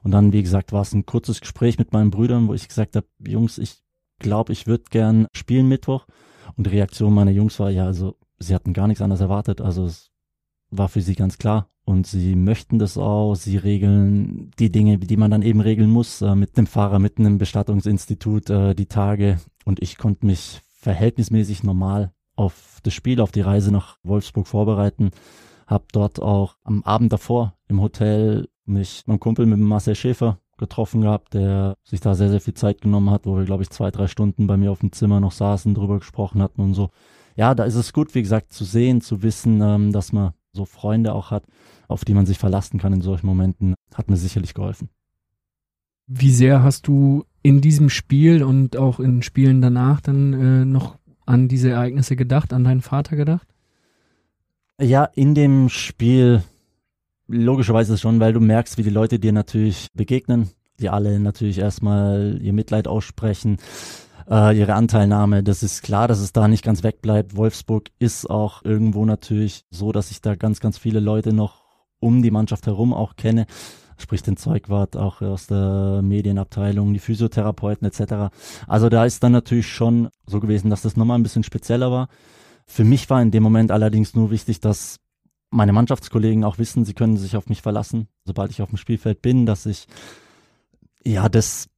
Und 0.04 0.12
dann, 0.12 0.34
wie 0.34 0.42
gesagt, 0.42 0.72
war 0.72 0.82
es 0.82 0.94
ein 0.94 1.06
kurzes 1.06 1.42
Gespräch 1.42 1.78
mit 1.78 1.94
meinen 1.94 2.12
Brüdern, 2.12 2.48
wo 2.48 2.54
ich 2.54 2.68
gesagt 2.68 2.96
habe, 2.96 3.08
Jungs, 3.26 3.58
ich 3.58 3.84
glaube, 4.20 4.54
ich 4.54 4.68
würde 4.68 4.86
gern 4.90 5.28
spielen 5.34 5.68
Mittwoch. 5.68 6.06
Und 6.56 6.68
die 6.68 6.72
Reaktion 6.72 7.14
meiner 7.14 7.32
Jungs 7.32 7.60
war, 7.60 7.70
ja, 7.70 7.86
also 7.86 8.16
sie 8.40 8.54
hatten 8.54 8.74
gar 8.74 8.88
nichts 8.88 9.02
anderes 9.02 9.22
erwartet. 9.22 9.62
Also 9.62 9.86
es 9.86 10.12
war 10.70 10.90
für 10.90 11.02
sie 11.02 11.16
ganz 11.16 11.38
klar 11.38 11.70
und 11.86 12.08
sie 12.08 12.36
möchten 12.36 12.80
das 12.80 12.98
auch. 12.98 13.36
Sie 13.36 13.58
regeln 13.58 14.52
die 14.60 14.72
Dinge, 14.72 14.98
die 14.98 15.18
man 15.18 15.32
dann 15.32 15.42
eben 15.42 15.62
regeln 15.62 15.90
muss, 15.90 16.22
äh, 16.22 16.36
mit 16.36 16.58
dem 16.58 16.68
Fahrer, 16.68 17.00
mit 17.00 17.20
einem 17.20 17.38
Bestattungsinstitut, 17.38 18.50
äh, 18.50 18.74
die 18.74 18.88
Tage. 18.88 19.40
Und 19.66 19.82
ich 19.82 19.98
konnte 19.98 20.26
mich 20.26 20.62
verhältnismäßig 20.80 21.64
normal 21.64 22.12
auf 22.36 22.80
das 22.84 22.94
Spiel, 22.94 23.22
auf 23.22 23.32
die 23.32 23.42
Reise 23.42 23.72
nach 23.72 23.98
Wolfsburg 24.04 24.48
vorbereiten. 24.48 25.12
Hab 25.68 25.92
dort 25.92 26.22
auch 26.22 26.58
am 26.64 26.84
Abend 26.84 27.12
davor 27.12 27.56
im 27.68 27.82
Hotel 27.82 28.48
mich 28.66 29.04
mein 29.06 29.20
Kumpel 29.20 29.46
mit 29.46 29.60
Marcel 29.60 29.96
Schäfer 29.96 30.40
getroffen 30.58 31.02
gehabt, 31.02 31.34
der 31.34 31.76
sich 31.84 32.00
da 32.00 32.16
sehr, 32.16 32.30
sehr 32.30 32.42
viel 32.42 32.54
Zeit 32.54 32.82
genommen 32.82 33.10
hat, 33.10 33.26
wo 33.26 33.36
wir, 33.38 33.46
glaube 33.46 33.64
ich, 33.64 33.70
zwei, 33.70 33.92
drei 33.92 34.08
Stunden 34.08 34.48
bei 34.48 34.58
mir 34.58 34.72
auf 34.72 34.80
dem 34.80 34.92
Zimmer 34.92 35.20
noch 35.20 35.34
saßen, 35.34 35.74
drüber 35.74 36.00
gesprochen 36.00 36.42
hatten 36.42 36.62
und 36.62 36.74
so. 36.74 36.92
Ja, 37.36 37.54
da 37.54 37.66
ist 37.66 37.76
es 37.76 37.92
gut, 37.92 38.16
wie 38.16 38.22
gesagt, 38.22 38.54
zu 38.54 38.64
sehen, 38.64 39.02
zu 39.02 39.22
wissen, 39.22 39.62
ähm, 39.62 39.92
dass 39.92 40.14
man 40.14 40.34
so 40.54 40.64
Freunde 40.66 41.14
auch 41.14 41.32
hat, 41.32 41.44
auf 41.88 42.06
die 42.06 42.14
man 42.14 42.26
sich 42.26 42.38
verlassen 42.38 42.80
kann 42.80 42.94
in 42.94 43.02
solchen 43.02 43.28
Momenten, 43.28 43.76
hat 43.94 44.10
mir 44.10 44.16
sicherlich 44.16 44.54
geholfen. 44.54 44.90
Wie 46.08 46.32
sehr 46.32 46.64
hast 46.64 46.88
du 46.88 47.26
in 47.42 47.62
diesem 47.62 47.90
Spiel 47.90 48.44
und 48.44 48.78
auch 48.78 49.00
in 49.00 49.22
Spielen 49.22 49.62
danach 49.62 50.00
dann 50.02 50.34
äh, 50.34 50.66
noch 50.66 50.98
an 51.26 51.48
diese 51.48 51.72
Ereignisse 51.72 52.16
gedacht, 52.16 52.54
an 52.54 52.64
deinen 52.64 52.82
Vater 52.82 53.16
gedacht? 53.16 53.48
Ja, 54.82 55.06
in 55.06 55.36
dem 55.36 55.70
Spiel 55.70 56.44
logischerweise 57.28 57.98
schon, 57.98 58.20
weil 58.20 58.34
du 58.34 58.42
merkst, 58.42 58.78
wie 58.78 58.84
die 58.84 58.90
Leute 58.90 59.20
dir 59.20 59.32
natürlich 59.32 59.88
begegnen, 59.94 60.50
die 60.82 60.90
alle 60.90 61.18
natürlich 61.22 61.60
erstmal 61.60 62.38
ihr 62.42 62.52
Mitleid 62.52 62.86
aussprechen, 62.86 63.58
äh, 64.30 64.58
ihre 64.58 64.74
Anteilnahme. 64.74 65.44
Das 65.44 65.64
ist 65.64 65.82
klar, 65.82 66.10
dass 66.10 66.20
es 66.20 66.34
da 66.34 66.50
nicht 66.50 66.66
ganz 66.66 66.84
wegbleibt. 66.84 67.38
Wolfsburg 67.38 67.90
ist 68.00 68.30
auch 68.30 68.66
irgendwo 68.66 69.06
natürlich 69.06 69.64
so, 69.70 69.94
dass 69.94 70.10
sich 70.10 70.22
da 70.22 70.36
ganz, 70.36 70.60
ganz 70.60 70.78
viele 70.78 71.00
Leute 71.00 71.32
noch 71.32 71.64
um 72.02 72.22
die 72.22 72.32
Mannschaft 72.32 72.68
herum 72.68 72.94
auch 72.94 73.16
kenne, 73.16 73.46
sprich 73.98 74.24
den 74.24 74.36
Zeugwart 74.36 74.98
auch 74.98 75.22
aus 75.22 75.48
der 75.48 76.02
Medienabteilung, 76.04 76.92
die 76.92 77.00
Physiotherapeuten 77.00 77.88
etc. 77.88 78.36
Also 78.68 78.90
da 78.90 79.06
ist 79.06 79.24
dann 79.24 79.32
natürlich 79.32 79.70
schon 79.70 80.10
so 80.28 80.42
gewesen, 80.42 80.70
dass 80.70 80.82
das 80.82 80.98
nochmal 80.98 81.18
ein 81.18 81.24
bisschen 81.24 81.44
spezieller 81.44 81.92
war. 81.92 82.10
Für 82.66 82.84
mich 82.84 83.10
war 83.10 83.22
in 83.22 83.32
dem 83.32 83.44
Moment 83.44 83.72
allerdings 83.72 84.16
nur 84.16 84.32
wichtig, 84.32 84.60
dass 84.60 85.00
meine 85.50 85.74
Mannschaftskollegen 85.74 86.44
auch 86.44 86.58
wissen, 86.58 86.86
sie 86.86 86.94
können 86.94 87.18
sich 87.18 87.38
auf 87.38 87.48
mich 87.48 87.62
verlassen, 87.62 88.08
sobald 88.26 88.52
ich 88.52 88.62
auf 88.62 88.70
dem 88.70 88.78
Spielfeld 88.78 89.22
bin, 89.22 89.46
dass 89.46 89.66
ich 89.66 89.88
ja 91.04 91.30
das 91.30 91.70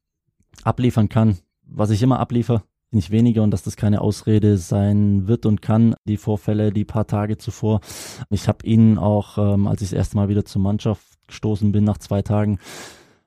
abliefern 0.63 1.09
kann, 1.09 1.37
was 1.63 1.89
ich 1.89 2.01
immer 2.01 2.19
abliefer, 2.19 2.63
nicht 2.91 3.11
weniger 3.11 3.43
und 3.43 3.51
dass 3.51 3.63
das 3.63 3.75
keine 3.75 4.01
Ausrede 4.01 4.57
sein 4.57 5.27
wird 5.27 5.45
und 5.45 5.61
kann, 5.61 5.95
die 6.05 6.17
Vorfälle, 6.17 6.71
die 6.71 6.85
paar 6.85 7.05
Tage 7.05 7.37
zuvor. 7.37 7.81
Ich 8.29 8.47
habe 8.47 8.65
ihnen 8.65 8.97
auch, 8.97 9.37
ähm, 9.37 9.67
als 9.67 9.81
ich 9.81 9.89
das 9.89 9.97
erste 9.97 10.15
Mal 10.17 10.29
wieder 10.29 10.45
zur 10.45 10.61
Mannschaft 10.61 11.05
gestoßen 11.27 11.71
bin, 11.71 11.83
nach 11.83 11.97
zwei 11.97 12.21
Tagen, 12.21 12.59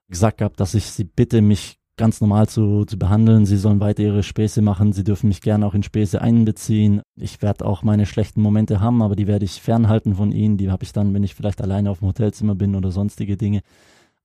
gesagt 0.08 0.38
gehabt, 0.38 0.58
dass 0.58 0.74
ich 0.74 0.86
sie 0.86 1.04
bitte, 1.04 1.42
mich 1.42 1.79
ganz 2.00 2.22
normal 2.22 2.48
zu, 2.48 2.86
zu 2.86 2.98
behandeln. 2.98 3.44
Sie 3.44 3.58
sollen 3.58 3.78
weiter 3.78 4.02
ihre 4.02 4.22
Späße 4.22 4.62
machen. 4.62 4.94
Sie 4.94 5.04
dürfen 5.04 5.28
mich 5.28 5.42
gerne 5.42 5.66
auch 5.66 5.74
in 5.74 5.82
Späße 5.82 6.20
einbeziehen. 6.20 7.02
Ich 7.14 7.42
werde 7.42 7.66
auch 7.66 7.82
meine 7.82 8.06
schlechten 8.06 8.40
Momente 8.40 8.80
haben, 8.80 9.02
aber 9.02 9.16
die 9.16 9.26
werde 9.26 9.44
ich 9.44 9.60
fernhalten 9.60 10.14
von 10.14 10.32
ihnen. 10.32 10.56
Die 10.56 10.70
habe 10.70 10.82
ich 10.82 10.94
dann, 10.94 11.12
wenn 11.12 11.22
ich 11.22 11.34
vielleicht 11.34 11.60
alleine 11.60 11.90
auf 11.90 11.98
dem 11.98 12.08
Hotelzimmer 12.08 12.54
bin 12.54 12.74
oder 12.74 12.90
sonstige 12.90 13.36
Dinge. 13.36 13.60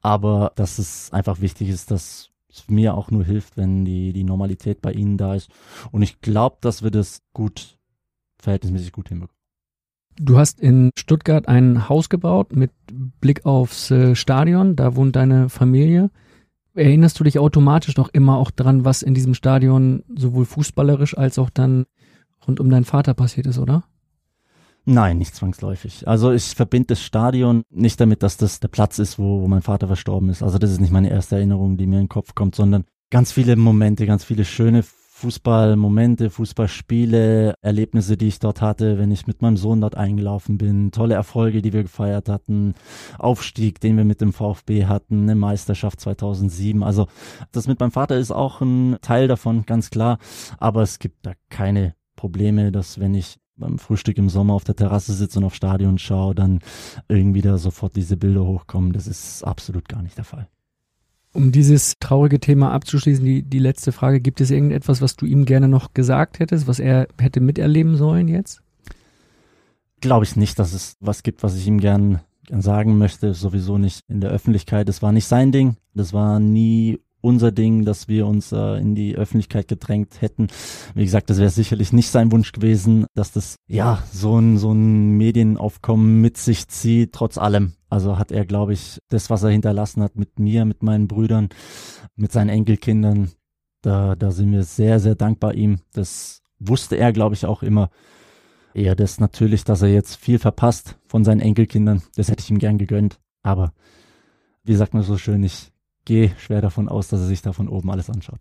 Aber 0.01 0.53
dass 0.55 0.79
es 0.79 1.11
einfach 1.11 1.41
wichtig 1.41 1.67
ist, 1.67 1.91
dass 1.91 2.29
es 2.49 2.69
mir 2.69 2.95
auch 2.95 3.11
nur 3.11 3.25
hilft, 3.25 3.57
wenn 3.57 3.83
die, 3.83 4.13
die 4.13 4.23
Normalität 4.23 4.81
bei 4.81 4.93
ihnen 4.93 5.17
da 5.17 5.35
ist. 5.35 5.51
Und 5.91 6.01
ich 6.01 6.21
glaube, 6.21 6.55
dass 6.61 6.81
wir 6.81 6.91
das 6.91 7.23
gut, 7.33 7.77
verhältnismäßig 8.39 8.93
gut 8.93 9.09
hinbekommen. 9.09 9.35
Du 10.17 10.38
hast 10.38 10.61
in 10.61 10.91
Stuttgart 10.97 11.49
ein 11.49 11.89
Haus 11.89 12.07
gebaut 12.07 12.55
mit 12.55 12.71
Blick 13.19 13.45
aufs 13.45 13.91
äh, 13.91 14.15
Stadion. 14.15 14.77
Da 14.77 14.95
wohnt 14.95 15.17
deine 15.17 15.49
Familie. 15.49 16.09
Erinnerst 16.75 17.19
du 17.19 17.23
dich 17.23 17.39
automatisch 17.39 17.95
noch 17.95 18.09
immer 18.09 18.38
auch 18.38 18.51
dran, 18.51 18.85
was 18.85 19.01
in 19.01 19.13
diesem 19.13 19.33
Stadion 19.33 20.03
sowohl 20.13 20.45
fußballerisch 20.45 21.17
als 21.17 21.39
auch 21.39 21.49
dann 21.49 21.85
rund 22.45 22.59
um 22.59 22.69
deinen 22.69 22.85
Vater 22.85 23.13
passiert 23.13 23.47
ist, 23.47 23.57
oder? 23.57 23.85
Nein, 24.83 25.17
nicht 25.17 25.33
zwangsläufig. 25.33 26.07
Also 26.07 26.31
ich 26.31 26.53
verbinde 26.53 26.88
das 26.88 27.01
Stadion 27.01 27.63
nicht 27.71 27.99
damit, 27.99 28.21
dass 28.21 28.38
das 28.38 28.59
der 28.59 28.67
Platz 28.67 28.99
ist, 28.99 29.17
wo, 29.17 29.41
wo 29.41 29.47
mein 29.47 29.63
Vater 29.63 29.88
verstorben 29.88 30.29
ist. 30.29 30.43
Also 30.43 30.59
das 30.59 30.71
ist 30.71 30.79
nicht 30.79 30.91
meine 30.91 31.09
erste 31.09 31.38
Erinnerung, 31.38 31.77
die 31.77 31.88
mir 31.88 31.95
in 31.95 32.03
den 32.03 32.09
Kopf 32.09 32.35
kommt, 32.35 32.53
sondern 32.53 32.83
ganz 33.09 33.31
viele 33.31 33.55
Momente, 33.55 34.05
ganz 34.05 34.23
viele 34.23 34.45
schöne 34.45 34.83
Fußballmomente, 35.17 36.30
Fußballspiele, 36.30 37.56
Erlebnisse, 37.62 38.17
die 38.17 38.28
ich 38.28 38.39
dort 38.39 38.62
hatte, 38.62 38.97
wenn 38.97 39.12
ich 39.12 39.28
mit 39.28 39.41
meinem 39.41 39.56
Sohn 39.56 39.80
dort 39.80 39.95
eingelaufen 39.95 40.58
bin, 40.58 40.91
tolle 40.91 41.15
Erfolge, 41.15 41.62
die 41.62 41.71
wir 41.71 41.84
gefeiert 41.84 42.28
hatten, 42.28 42.73
Aufstieg, 43.17 43.80
den 43.80 43.95
wir 43.95 44.04
mit 44.04 44.19
dem 44.19 44.34
VfB 44.34 44.88
hatten, 44.88 45.21
eine 45.21 45.36
Meisterschaft 45.36 46.01
2007. 46.01 46.84
Also 46.84 47.08
das 47.54 47.65
mit 47.65 47.80
meinem 47.80 47.91
Vater 47.91 48.17
ist 48.17 48.32
auch 48.32 48.60
ein 48.60 48.97
Teil 49.01 49.30
davon, 49.30 49.65
ganz 49.65 49.89
klar. 49.89 50.19
Aber 50.58 50.82
es 50.82 50.99
gibt 50.99 51.25
da 51.25 51.32
keine 51.49 51.95
Probleme, 52.17 52.73
dass 52.73 52.99
wenn 52.99 53.15
ich 53.15 53.38
beim 53.56 53.80
Frühstück 53.80 54.17
im 54.17 54.28
Sommer 54.28 54.54
auf 54.54 54.65
der 54.65 54.75
Terrasse 54.75 55.13
sitze 55.13 55.39
und 55.39 55.45
auf 55.45 55.56
Stadion 55.56 55.97
schaue, 55.97 56.36
dann 56.36 56.60
irgendwie 57.08 57.41
da 57.41 57.58
sofort 57.58 57.95
diese 57.95 58.17
Bilder 58.17 58.45
hochkommen. 58.45 58.91
Das 58.91 59.08
ist 59.08 59.43
absolut 59.43 59.88
gar 59.88 60.01
nicht 60.01 60.17
der 60.17 60.25
Fall. 60.25 60.49
Um 61.35 61.51
dieses 61.51 61.95
traurige 61.99 62.39
Thema 62.39 62.71
abzuschließen, 62.71 63.25
die, 63.25 63.43
die 63.43 63.59
letzte 63.59 63.91
Frage, 63.91 64.21
gibt 64.21 64.39
es 64.39 64.51
irgendetwas, 64.51 65.01
was 65.01 65.17
du 65.17 65.25
ihm 65.25 65.43
gerne 65.43 65.67
noch 65.67 65.93
gesagt 65.93 66.39
hättest, 66.39 66.65
was 66.65 66.79
er 66.79 67.09
hätte 67.19 67.41
miterleben 67.41 67.97
sollen 67.97 68.29
jetzt? 68.29 68.61
Glaube 69.99 70.23
ich 70.23 70.37
nicht, 70.37 70.57
dass 70.59 70.71
es 70.71 70.95
was 71.01 71.23
gibt, 71.23 71.43
was 71.43 71.57
ich 71.57 71.67
ihm 71.67 71.81
gern, 71.81 72.21
sagen 72.49 72.97
möchte. 72.97 73.33
Sowieso 73.33 73.77
nicht 73.77 73.99
in 74.07 74.21
der 74.21 74.29
Öffentlichkeit. 74.29 74.87
Das 74.87 75.01
war 75.01 75.11
nicht 75.11 75.25
sein 75.25 75.51
Ding. 75.51 75.75
Das 75.93 76.13
war 76.13 76.39
nie 76.39 76.99
unser 77.25 77.51
Ding, 77.51 77.83
dass 77.83 78.07
wir 78.07 78.27
uns 78.27 78.51
äh, 78.51 78.77
in 78.77 78.93
die 78.95 79.15
Öffentlichkeit 79.15 79.67
gedrängt 79.67 80.21
hätten. 80.21 80.47
Wie 80.93 81.03
gesagt, 81.03 81.29
das 81.29 81.39
wäre 81.39 81.49
sicherlich 81.49 81.91
nicht 81.91 82.09
sein 82.09 82.31
Wunsch 82.31 82.51
gewesen, 82.51 83.07
dass 83.15 83.31
das 83.31 83.55
ja 83.67 84.03
so 84.13 84.39
ein 84.39 84.57
so 84.57 84.71
ein 84.71 85.17
Medienaufkommen 85.17 86.21
mit 86.21 86.38
sich 86.38 86.67
zieht, 86.67 87.13
trotz 87.13 87.38
allem. 87.38 87.73
Also 87.89 88.19
hat 88.19 88.31
er, 88.31 88.45
glaube 88.45 88.73
ich, 88.73 88.99
das, 89.09 89.29
was 89.29 89.43
er 89.43 89.49
hinterlassen 89.49 90.03
hat 90.03 90.15
mit 90.15 90.39
mir, 90.39 90.65
mit 90.65 90.83
meinen 90.83 91.07
Brüdern, 91.07 91.49
mit 92.15 92.31
seinen 92.31 92.49
Enkelkindern, 92.49 93.31
da, 93.81 94.15
da 94.15 94.31
sind 94.31 94.51
wir 94.51 94.63
sehr, 94.63 94.99
sehr 94.99 95.15
dankbar 95.15 95.53
ihm. 95.53 95.79
Das 95.93 96.41
wusste 96.59 96.95
er, 96.95 97.13
glaube 97.13 97.35
ich, 97.35 97.45
auch 97.45 97.63
immer. 97.63 97.89
Eher 98.73 98.95
das 98.95 99.19
natürlich, 99.19 99.63
dass 99.63 99.81
er 99.81 99.89
jetzt 99.89 100.15
viel 100.17 100.39
verpasst 100.39 100.97
von 101.07 101.23
seinen 101.23 101.39
Enkelkindern. 101.39 102.01
Das 102.15 102.29
hätte 102.29 102.41
ich 102.43 102.49
ihm 102.49 102.59
gern 102.59 102.77
gegönnt. 102.77 103.19
Aber 103.41 103.73
wie 104.63 104.75
sagt 104.75 104.93
man 104.93 105.03
so 105.03 105.17
schön, 105.17 105.43
ich 105.43 105.71
gehe 106.05 106.31
schwer 106.37 106.61
davon 106.61 106.87
aus, 106.87 107.07
dass 107.07 107.21
er 107.21 107.27
sich 107.27 107.41
da 107.41 107.53
von 107.53 107.67
oben 107.67 107.91
alles 107.91 108.09
anschaut. 108.09 108.39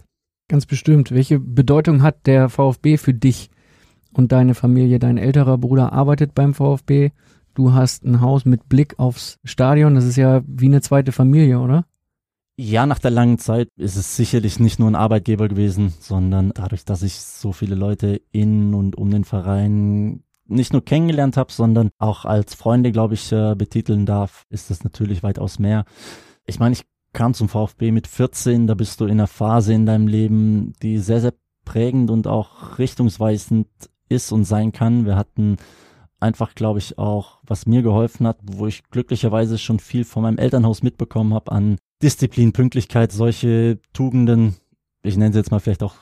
Ganz 0.49 0.67
bestimmt. 0.67 1.11
Welche 1.11 1.41
Bedeutung 1.41 2.03
hat 2.03 2.27
der 2.27 2.49
VfB 2.49 2.99
für 2.99 3.15
dich 3.15 3.51
und 4.13 4.33
deine 4.33 4.55
Familie? 4.55 4.99
Dein 4.99 5.19
älterer 5.19 5.59
Bruder 5.59 5.93
arbeitet 5.93 6.35
beim 6.35 6.55
VfB. 6.55 7.11
Du 7.55 7.73
hast 7.73 8.05
ein 8.05 8.21
Haus 8.21 8.45
mit 8.45 8.69
Blick 8.69 8.99
aufs 8.99 9.39
Stadion. 9.45 9.95
Das 9.95 10.05
ist 10.05 10.17
ja 10.17 10.43
wie 10.47 10.67
eine 10.67 10.83
zweite 10.83 11.13
Familie, 11.13 11.61
oder? 11.61 11.87
Ja, 12.57 12.87
nach 12.87 13.01
der 13.01 13.11
langen 13.11 13.39
Zeit 13.39 13.69
ist 13.77 13.97
es 13.97 14.17
sicherlich 14.17 14.61
nicht 14.61 14.79
nur 14.79 14.89
ein 14.89 14.95
Arbeitgeber 14.95 15.49
gewesen, 15.49 15.93
sondern 15.99 16.53
dadurch, 16.55 16.85
dass 16.85 17.03
ich 17.03 17.15
so 17.15 17.53
viele 17.53 17.75
Leute 17.75 18.21
in 18.31 18.75
und 18.75 18.97
um 18.97 19.11
den 19.11 19.25
Verein 19.25 20.23
nicht 20.47 20.73
nur 20.73 20.85
kennengelernt 20.85 21.37
habe, 21.37 21.51
sondern 21.51 21.91
auch 21.99 22.25
als 22.25 22.55
Freunde, 22.55 22.93
glaube 22.93 23.15
ich, 23.15 23.33
äh, 23.33 23.55
betiteln 23.57 24.07
darf, 24.07 24.45
ist 24.51 24.71
das 24.71 24.85
natürlich 24.85 25.23
weitaus 25.23 25.59
mehr. 25.59 25.85
Ich 26.47 26.61
meine, 26.61 26.75
ich 26.75 26.85
kam 27.15 27.33
zum 27.33 27.49
VfB 27.49 27.91
mit 27.91 28.07
14, 28.07 28.67
da 28.67 28.75
bist 28.75 29.01
du 29.01 29.07
in 29.07 29.13
einer 29.13 29.27
Phase 29.27 29.73
in 29.73 29.87
deinem 29.87 30.07
Leben, 30.07 30.75
die 30.83 30.99
sehr, 30.99 31.21
sehr 31.21 31.33
prägend 31.65 32.11
und 32.11 32.27
auch 32.27 32.79
richtungsweisend 32.79 33.69
ist 34.11 34.33
und 34.33 34.45
sein 34.45 34.73
kann. 34.73 35.07
Wir 35.07 35.17
hatten 35.17 35.57
einfach, 36.21 36.55
glaube 36.55 36.79
ich, 36.79 36.99
auch, 36.99 37.39
was 37.47 37.67
mir 37.67 37.83
geholfen 37.83 38.27
hat, 38.27 38.39
wo 38.43 38.67
ich 38.67 38.83
glücklicherweise 38.91 39.59
schon 39.59 39.79
viel 39.79 40.05
von 40.05 40.23
meinem 40.23 40.39
Elternhaus 40.39 40.83
mitbekommen 40.83 41.33
habe 41.33 41.53
an 41.53 41.79
Disziplin, 42.03 42.53
Pünktlichkeit, 42.53 43.13
solche 43.13 43.79
Tugenden, 43.93 44.57
ich 45.03 45.17
nenne 45.17 45.33
sie 45.33 45.39
jetzt 45.39 45.51
mal 45.51 45.61
vielleicht 45.61 45.83
auch 45.83 45.95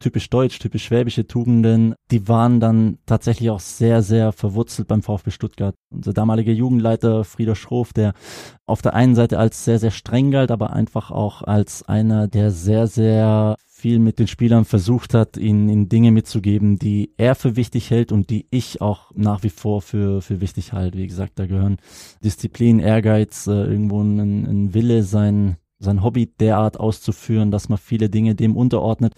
typisch 0.00 0.30
deutsch, 0.30 0.58
typisch 0.58 0.84
schwäbische 0.84 1.26
Tugenden, 1.26 1.94
die 2.10 2.26
waren 2.26 2.58
dann 2.58 2.98
tatsächlich 3.06 3.50
auch 3.50 3.60
sehr, 3.60 4.02
sehr 4.02 4.32
verwurzelt 4.32 4.88
beim 4.88 5.02
VfB 5.02 5.30
Stuttgart. 5.30 5.74
Unser 5.90 6.12
damaliger 6.12 6.52
Jugendleiter 6.52 7.22
Frieder 7.24 7.54
Schroff, 7.54 7.92
der 7.92 8.14
auf 8.66 8.82
der 8.82 8.94
einen 8.94 9.14
Seite 9.14 9.38
als 9.38 9.64
sehr, 9.64 9.78
sehr 9.78 9.90
streng 9.90 10.30
galt, 10.30 10.50
aber 10.50 10.72
einfach 10.72 11.10
auch 11.10 11.42
als 11.42 11.82
einer, 11.82 12.26
der 12.26 12.50
sehr, 12.50 12.86
sehr 12.86 13.56
viel 13.80 13.98
mit 13.98 14.18
den 14.18 14.26
Spielern 14.26 14.64
versucht 14.64 15.14
hat, 15.14 15.36
ihnen, 15.36 15.68
ihnen 15.68 15.88
Dinge 15.88 16.10
mitzugeben, 16.10 16.78
die 16.78 17.12
er 17.16 17.34
für 17.34 17.56
wichtig 17.56 17.90
hält 17.90 18.12
und 18.12 18.28
die 18.30 18.46
ich 18.50 18.80
auch 18.80 19.10
nach 19.14 19.42
wie 19.42 19.48
vor 19.48 19.80
für, 19.80 20.20
für 20.20 20.40
wichtig 20.40 20.72
halte. 20.72 20.98
Wie 20.98 21.06
gesagt, 21.06 21.38
da 21.38 21.46
gehören 21.46 21.78
Disziplin, 22.22 22.78
Ehrgeiz, 22.78 23.46
äh, 23.46 23.52
irgendwo 23.52 24.02
ein, 24.02 24.18
ein 24.18 24.74
Wille, 24.74 25.02
sein, 25.02 25.56
sein 25.78 26.02
Hobby 26.02 26.26
derart 26.26 26.78
auszuführen, 26.78 27.50
dass 27.50 27.68
man 27.68 27.78
viele 27.78 28.10
Dinge 28.10 28.34
dem 28.34 28.56
unterordnet. 28.56 29.14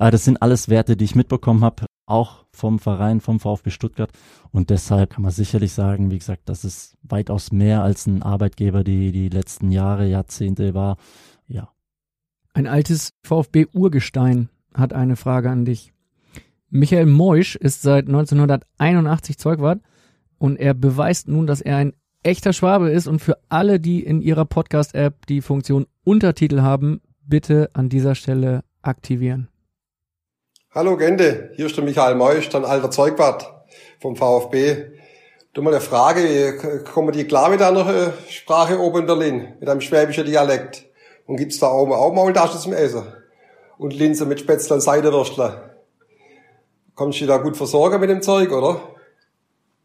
Aber 0.00 0.10
das 0.12 0.24
sind 0.24 0.40
alles 0.40 0.70
Werte, 0.70 0.96
die 0.96 1.04
ich 1.04 1.14
mitbekommen 1.14 1.62
habe, 1.62 1.84
auch 2.06 2.46
vom 2.52 2.78
Verein, 2.78 3.20
vom 3.20 3.38
VfB 3.38 3.68
Stuttgart. 3.68 4.10
Und 4.50 4.70
deshalb 4.70 5.10
kann 5.10 5.22
man 5.22 5.30
sicherlich 5.30 5.74
sagen, 5.74 6.10
wie 6.10 6.18
gesagt, 6.18 6.48
das 6.48 6.64
ist 6.64 6.96
weitaus 7.02 7.52
mehr 7.52 7.82
als 7.82 8.06
ein 8.06 8.22
Arbeitgeber, 8.22 8.82
die 8.82 9.12
die 9.12 9.28
letzten 9.28 9.70
Jahre, 9.70 10.08
Jahrzehnte 10.08 10.72
war. 10.72 10.96
Ja. 11.48 11.68
Ein 12.54 12.66
altes 12.66 13.10
VfB-Urgestein 13.24 14.48
hat 14.72 14.94
eine 14.94 15.16
Frage 15.16 15.50
an 15.50 15.66
dich. 15.66 15.92
Michael 16.70 17.04
Moisch 17.04 17.56
ist 17.56 17.82
seit 17.82 18.06
1981 18.06 19.36
Zeugwart 19.36 19.82
und 20.38 20.56
er 20.56 20.72
beweist 20.72 21.28
nun, 21.28 21.46
dass 21.46 21.60
er 21.60 21.76
ein 21.76 21.92
echter 22.22 22.54
Schwabe 22.54 22.90
ist 22.90 23.06
und 23.06 23.18
für 23.18 23.36
alle, 23.50 23.80
die 23.80 24.02
in 24.02 24.22
ihrer 24.22 24.46
Podcast-App 24.46 25.26
die 25.26 25.42
Funktion 25.42 25.84
Untertitel 26.04 26.62
haben, 26.62 27.02
bitte 27.22 27.68
an 27.74 27.90
dieser 27.90 28.14
Stelle 28.14 28.64
aktivieren. 28.80 29.49
Hallo 30.72 30.96
Gente, 30.96 31.50
hier 31.56 31.66
ist 31.66 31.76
der 31.76 31.82
Michael 31.82 32.14
Meusch, 32.14 32.54
ein 32.54 32.64
alter 32.64 32.92
Zeugwart 32.92 33.64
vom 33.98 34.14
VfB. 34.14 34.92
Du 35.52 35.62
mal 35.62 35.72
eine 35.74 35.80
Frage, 35.80 36.84
kommen 36.84 37.10
die 37.10 37.24
klar 37.24 37.50
mit 37.50 37.60
einer 37.60 37.88
äh, 37.92 38.10
Sprache 38.28 38.78
oben 38.78 39.00
in 39.00 39.06
Berlin, 39.06 39.48
mit 39.58 39.68
einem 39.68 39.80
schwäbischen 39.80 40.26
Dialekt? 40.26 40.86
Und 41.26 41.38
gibt's 41.38 41.58
da 41.58 41.72
oben 41.72 41.92
auch 41.92 42.14
Maultaschen 42.14 42.60
zum 42.60 42.72
Essen? 42.72 43.02
Und 43.78 43.94
Linse 43.94 44.26
mit 44.26 44.38
Spätzle 44.38 44.76
und 44.76 44.80
Seidewürstler? 44.80 45.74
Kommst 46.94 47.20
du 47.20 47.26
da 47.26 47.38
gut 47.38 47.56
versorgen 47.56 47.98
mit 47.98 48.08
dem 48.08 48.22
Zeug, 48.22 48.52
oder? 48.52 48.80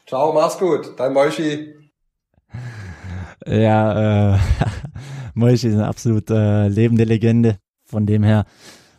Ciao, 0.06 0.32
mach's 0.32 0.56
gut, 0.56 0.94
dein 0.96 1.12
Moischi. 1.12 1.74
Ja, 3.44 4.34
äh, 4.34 4.38
Moischi 5.34 5.66
ist 5.66 5.74
eine 5.74 5.88
absolut 5.88 6.30
äh, 6.30 6.68
lebende 6.68 7.02
Legende. 7.02 7.58
Von 7.84 8.06
dem 8.06 8.22
her 8.22 8.46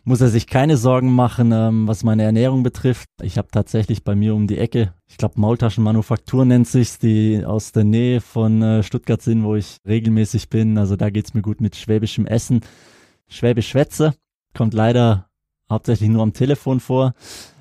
muss 0.08 0.22
er 0.22 0.28
sich 0.28 0.46
keine 0.46 0.78
Sorgen 0.78 1.12
machen, 1.14 1.52
ähm, 1.52 1.86
was 1.86 2.02
meine 2.02 2.22
Ernährung 2.22 2.62
betrifft. 2.62 3.10
Ich 3.20 3.36
habe 3.36 3.48
tatsächlich 3.52 4.04
bei 4.04 4.14
mir 4.14 4.34
um 4.34 4.46
die 4.46 4.56
Ecke, 4.56 4.94
ich 5.06 5.18
glaube 5.18 5.38
Maultaschenmanufaktur 5.38 6.46
nennt 6.46 6.66
sich's, 6.66 6.98
die 6.98 7.44
aus 7.44 7.72
der 7.72 7.84
Nähe 7.84 8.22
von 8.22 8.62
äh, 8.62 8.82
Stuttgart 8.82 9.20
sind, 9.20 9.44
wo 9.44 9.54
ich 9.54 9.76
regelmäßig 9.86 10.48
bin. 10.48 10.78
Also 10.78 10.96
da 10.96 11.10
geht's 11.10 11.34
mir 11.34 11.42
gut 11.42 11.60
mit 11.60 11.76
schwäbischem 11.76 12.24
Essen. 12.24 12.62
Schwäbisch 13.28 13.68
Schwätze 13.68 14.14
kommt 14.56 14.72
leider 14.72 15.28
hauptsächlich 15.70 16.08
nur 16.08 16.22
am 16.22 16.32
Telefon 16.32 16.80
vor. 16.80 17.12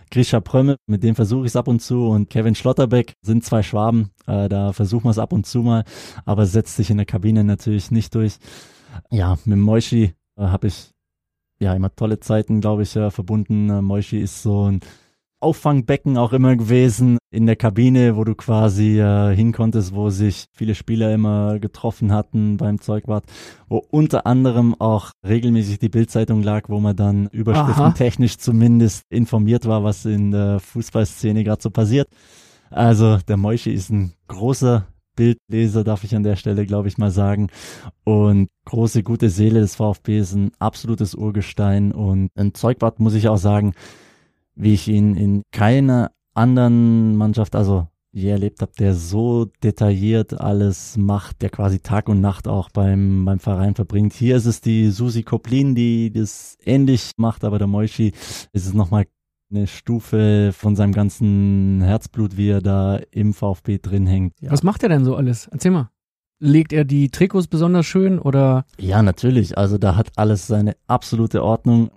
Grisha 0.10 0.40
Prömme, 0.40 0.78
mit 0.86 1.04
dem 1.04 1.16
versuche 1.16 1.42
ich 1.42 1.52
es 1.52 1.58
ab 1.58 1.68
und 1.68 1.82
zu 1.82 2.08
und 2.08 2.30
Kevin 2.30 2.56
Schlotterbeck 2.56 3.16
sind 3.22 3.44
zwei 3.44 3.62
Schwaben, 3.62 4.12
äh, 4.26 4.48
da 4.48 4.72
versuchen 4.72 5.04
wir 5.04 5.12
es 5.12 5.20
ab 5.20 5.34
und 5.34 5.46
zu 5.46 5.64
mal, 5.64 5.84
aber 6.24 6.46
setzt 6.46 6.78
sich 6.78 6.90
in 6.90 6.96
der 6.96 7.06
Kabine 7.06 7.44
natürlich 7.44 7.92
nicht 7.92 8.16
durch. 8.16 8.38
Ja, 9.12 9.38
mit 9.44 9.60
Moishi 9.60 10.14
äh, 10.38 10.44
habe 10.44 10.68
ich 10.68 10.92
ja 11.60 11.74
immer 11.74 11.96
tolle 11.96 12.20
Zeiten, 12.20 12.62
glaube 12.62 12.84
ich, 12.84 12.90
verbunden. 12.90 13.70
Äh, 13.70 13.82
Moishi 13.82 14.20
ist 14.20 14.44
so 14.44 14.70
ein 14.70 14.82
Auffangbecken 15.40 16.18
auch 16.18 16.34
immer 16.34 16.56
gewesen 16.56 17.20
in 17.30 17.46
der 17.46 17.56
Kabine, 17.56 18.16
wo 18.16 18.24
du 18.24 18.34
quasi 18.34 19.00
äh, 19.00 19.36
hinkonntest, 19.36 19.94
wo 19.94 20.10
sich 20.10 20.46
viele 20.52 20.74
Spieler 20.74 21.14
immer 21.14 21.60
getroffen 21.60 22.12
hatten 22.12 22.58
beim 22.58 22.82
Zeugwart, 22.82 23.26
wo 23.68 23.86
unter 23.92 24.26
anderem 24.26 24.74
auch 24.80 25.12
regelmäßig 25.28 25.78
die 25.78 25.90
Bildzeitung 25.90 26.42
lag, 26.42 26.70
wo 26.70 26.80
man 26.80 26.96
dann 26.96 27.28
überschriftentechnisch 27.28 28.38
zumindest 28.38 29.04
informiert 29.10 29.68
war, 29.68 29.84
was 29.84 30.06
in 30.06 30.32
der 30.32 30.60
Fußballszene 30.60 31.44
gerade 31.44 31.62
so 31.62 31.70
passiert. 31.70 32.08
Also 32.72 33.20
der 33.28 33.38
Moischi 33.38 33.72
ist 33.72 33.92
ein 33.92 34.14
großer 34.28 34.88
Bildleser, 35.18 35.84
darf 35.84 36.06
ich 36.06 36.16
an 36.16 36.24
der 36.24 36.38
Stelle, 36.38 36.66
glaube 36.66 36.88
ich, 36.88 36.98
mal 36.98 37.12
sagen. 37.12 37.50
Und 38.06 38.48
große, 38.66 39.04
gute 39.04 39.30
Seele 39.30 39.60
des 39.60 39.76
VfB 39.76 40.20
ist 40.20 40.34
ein 40.34 40.52
absolutes 40.60 41.14
Urgestein. 41.16 41.92
Und 41.92 42.30
ein 42.36 42.54
Zeugwart, 42.54 43.02
muss 43.02 43.16
ich 43.16 43.28
auch 43.28 43.38
sagen, 43.38 43.74
wie 44.56 44.74
ich 44.74 44.88
ihn 44.88 45.16
in 45.16 45.44
keiner 45.52 46.12
anderen 46.34 47.18
Mannschaft, 47.18 47.56
also 47.56 47.88
je 48.14 48.30
erlebt 48.30 48.62
habe, 48.62 48.72
der 48.80 48.96
so 48.96 49.46
detailliert 49.64 50.40
alles 50.40 50.98
macht, 50.98 51.42
der 51.42 51.50
quasi 51.50 51.80
Tag 51.80 52.10
und 52.10 52.22
Nacht 52.22 52.48
auch 52.48 52.70
beim, 52.72 53.26
beim 53.26 53.40
Verein 53.40 53.76
verbringt. 53.76 54.14
Hier 54.14 54.38
ist 54.38 54.46
es 54.46 54.62
die 54.62 54.90
Susi 54.90 55.24
Koplin, 55.24 55.76
die 55.76 56.12
das 56.12 56.58
ähnlich 56.66 57.12
macht, 57.18 57.44
aber 57.44 57.60
der 57.60 57.68
Moischi 57.68 58.14
ist 58.54 58.66
es 58.66 58.74
nochmal 58.74 59.06
eine 59.50 59.68
Stufe 59.68 60.52
von 60.54 60.76
seinem 60.76 60.94
ganzen 60.94 61.82
Herzblut, 61.82 62.38
wie 62.38 62.50
er 62.50 62.62
da 62.62 63.00
im 63.12 63.34
VfB 63.34 63.80
drin 63.80 64.06
hängt. 64.06 64.34
Ja. 64.42 64.52
Was 64.52 64.64
macht 64.64 64.84
er 64.84 64.90
denn 64.90 65.06
so 65.06 65.16
alles? 65.16 65.48
Erzähl 65.48 65.72
mal. 65.72 65.90
Legt 66.40 66.74
er 66.74 66.86
die 66.86 67.10
Trikots 67.10 67.48
besonders 67.48 67.86
schön 67.86 68.20
oder? 68.20 68.66
Ja, 68.78 69.02
natürlich. 69.02 69.58
Also 69.58 69.78
da 69.78 69.96
hat 69.96 70.12
alles 70.18 70.48
seine 70.48 70.76
absolute 70.86 71.44
Ordnung. 71.44 71.90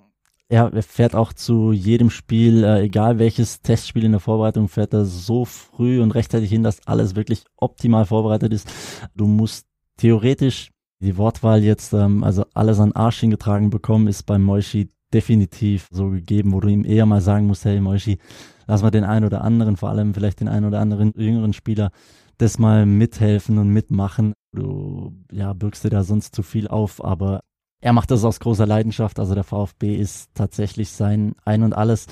Er 0.49 0.83
fährt 0.83 1.15
auch 1.15 1.33
zu 1.33 1.73
jedem 1.73 2.11
Spiel, 2.11 2.65
äh, 2.65 2.83
egal 2.83 3.19
welches 3.19 3.61
Testspiel 3.61 4.05
in 4.05 4.13
der 4.13 4.21
Vorbereitung, 4.21 4.67
fährt 4.69 4.93
er 4.95 5.05
so 5.05 5.45
früh 5.45 6.01
und 6.01 6.13
rechtzeitig 6.13 6.51
hin, 6.51 6.65
dass 6.65 6.85
alles 6.89 7.15
wirklich 7.15 7.45
optimal 7.57 8.07
vorbereitet 8.07 8.53
ist. 8.53 8.69
Du 9.15 9.27
musst 9.27 9.67
theoretisch 9.97 10.71
die 11.01 11.17
Wortwahl 11.17 11.63
jetzt, 11.63 11.93
ähm, 11.93 12.25
also 12.25 12.45
alles 12.53 12.81
an 12.81 12.93
Arsch 12.93 13.21
hingetragen 13.21 13.71
bekommen, 13.71 14.09
ist 14.09 14.25
beim 14.25 14.43
Moishi 14.43 14.89
definitiv 15.13 15.89
so 15.91 16.11
gegeben, 16.11 16.53
wo 16.53 16.61
du 16.61 16.69
ihm 16.69 16.85
eher 16.85 17.07
mal 17.07 17.21
sagen 17.21 17.47
musst, 17.47 17.65
hey 17.65 17.81
Moishi, 17.81 18.19
lass 18.67 18.83
mal 18.83 18.91
den 18.91 19.05
einen 19.05 19.25
oder 19.25 19.43
anderen, 19.43 19.77
vor 19.77 19.91
allem 19.91 20.15
vielleicht 20.15 20.41
den 20.41 20.49
einen 20.49 20.67
oder 20.67 20.81
anderen 20.81 21.13
jüngeren 21.17 21.53
Spieler, 21.53 21.91
das 22.39 22.59
mal 22.59 22.87
mithelfen 22.87 23.59
und 23.59 23.69
mitmachen. 23.69 24.33
Du 24.53 25.13
ja, 25.31 25.53
bürgst 25.53 25.85
dir 25.85 25.91
da 25.91 26.05
sonst 26.05 26.35
zu 26.35 26.43
viel 26.43 26.69
auf, 26.69 27.05
aber 27.05 27.41
er 27.83 27.93
macht 27.93 28.11
das 28.11 28.25
aus 28.25 28.41
großer 28.41 28.67
Leidenschaft. 28.67 29.19
Also 29.19 29.35
der 29.35 29.45
VfB 29.45 29.97
ist 29.97 30.31
tatsächlich 30.35 30.91
sein 30.91 31.35
Ein 31.45 31.63
und 31.63 31.75
Alles. 31.75 32.07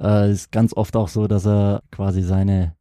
Äh, 0.00 0.30
ist 0.30 0.52
ganz 0.52 0.74
oft 0.74 0.96
auch 0.96 1.08
so, 1.08 1.26
dass 1.26 1.46
er 1.46 1.82
quasi 1.90 2.22
seine 2.22 2.76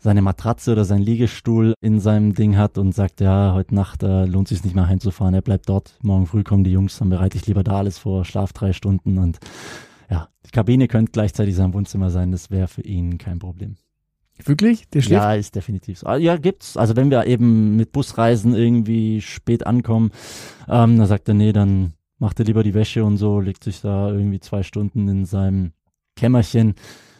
seine 0.00 0.22
Matratze 0.22 0.72
oder 0.72 0.84
sein 0.84 1.02
Liegestuhl 1.02 1.74
in 1.80 2.00
seinem 2.00 2.34
Ding 2.34 2.56
hat 2.56 2.78
und 2.78 2.94
sagt, 2.94 3.20
ja, 3.20 3.52
heute 3.54 3.74
Nacht 3.74 4.02
äh, 4.02 4.24
lohnt 4.24 4.48
sich 4.48 4.64
nicht 4.64 4.74
mehr 4.74 4.88
heimzufahren, 4.88 5.34
er 5.34 5.42
bleibt 5.42 5.68
dort, 5.68 5.98
morgen 6.02 6.26
früh 6.26 6.42
kommen 6.42 6.64
die 6.64 6.72
Jungs, 6.72 6.98
dann 6.98 7.10
bereite 7.10 7.36
ich 7.36 7.46
lieber 7.46 7.62
da 7.62 7.78
alles 7.78 7.98
vor, 7.98 8.24
schlaf 8.24 8.52
drei 8.52 8.72
Stunden 8.72 9.18
und 9.18 9.38
ja, 10.10 10.28
die 10.46 10.50
Kabine 10.50 10.88
könnte 10.88 11.12
gleichzeitig 11.12 11.54
sein 11.54 11.74
Wohnzimmer 11.74 12.10
sein, 12.10 12.32
das 12.32 12.50
wäre 12.50 12.66
für 12.66 12.82
ihn 12.82 13.18
kein 13.18 13.38
Problem. 13.38 13.76
Wirklich? 14.42 14.88
Der 14.88 15.02
schläft? 15.02 15.22
Ja, 15.22 15.34
ist 15.34 15.54
definitiv 15.54 15.98
so. 15.98 16.06
Ah, 16.06 16.16
ja, 16.16 16.38
gibt's. 16.38 16.78
Also 16.78 16.96
wenn 16.96 17.10
wir 17.10 17.26
eben 17.26 17.76
mit 17.76 17.92
Busreisen 17.92 18.54
irgendwie 18.54 19.20
spät 19.20 19.66
ankommen, 19.66 20.12
ähm, 20.66 20.96
dann 20.96 21.06
sagt 21.06 21.28
er, 21.28 21.34
nee, 21.34 21.52
dann 21.52 21.92
macht 22.18 22.38
er 22.38 22.46
lieber 22.46 22.62
die 22.62 22.72
Wäsche 22.72 23.04
und 23.04 23.18
so, 23.18 23.38
legt 23.38 23.64
sich 23.64 23.82
da 23.82 24.10
irgendwie 24.10 24.40
zwei 24.40 24.62
Stunden 24.62 25.08
in 25.08 25.26
seinem 25.26 25.72
Kämmerchen, 26.16 26.74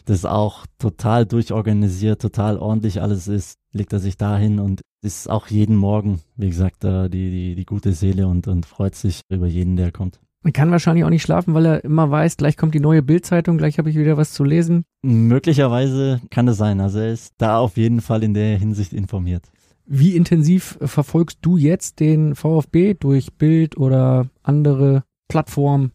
das 0.05 0.25
auch 0.25 0.67
total 0.79 1.27
durchorganisiert, 1.27 2.21
total 2.21 2.59
ordentlich 2.59 3.01
alles 3.03 3.29
ist, 3.29 3.55
legt 3.73 3.93
er 3.93 4.01
sich 4.01 4.17
dahin 4.17 4.59
und 4.59 4.81
ist 5.03 5.31
auch 5.31 5.47
jeden 5.49 5.77
Morgen, 5.77 6.21
wie 6.37 6.49
gesagt, 6.49 6.83
die, 6.83 7.09
die, 7.09 7.55
die 7.55 7.65
gute 7.65 7.93
Seele 7.93 8.27
und, 8.27 8.49
und 8.49 8.67
freut 8.67 8.95
sich 8.95 9.21
über 9.31 9.47
jeden, 9.47 9.77
der 9.77 9.93
kommt. 9.93 10.21
Man 10.43 10.55
kann 10.55 10.71
wahrscheinlich 10.71 11.05
auch 11.05 11.11
nicht 11.11 11.23
schlafen, 11.23 11.53
weil 11.53 11.67
er 11.67 11.85
immer 11.85 12.11
weiß, 12.11 12.39
gleich 12.39 12.57
kommt 12.57 12.75
die 12.75 12.81
neue 12.81 13.03
Bildzeitung, 13.03 13.59
gleich 13.59 13.79
habe 13.79 13.91
ich 13.91 13.97
wieder 13.97 14.17
was 14.17 14.33
zu 14.33 14.43
lesen. 14.43 14.85
Möglicherweise 15.03 16.21
kann 16.31 16.49
es 16.49 16.57
sein. 16.57 16.81
Also 16.81 16.99
er 16.99 17.13
ist 17.13 17.35
da 17.37 17.59
auf 17.59 17.77
jeden 17.77 18.01
Fall 18.01 18.23
in 18.23 18.33
der 18.33 18.57
Hinsicht 18.57 18.95
informiert. 18.95 19.51
Wie 19.85 20.17
intensiv 20.17 20.79
verfolgst 20.81 21.39
du 21.43 21.57
jetzt 21.57 22.01
den 22.01 22.35
VfB 22.35 22.95
durch 22.95 23.35
Bild 23.35 23.77
oder 23.77 24.31
andere 24.43 25.05
Plattformen, 25.29 25.93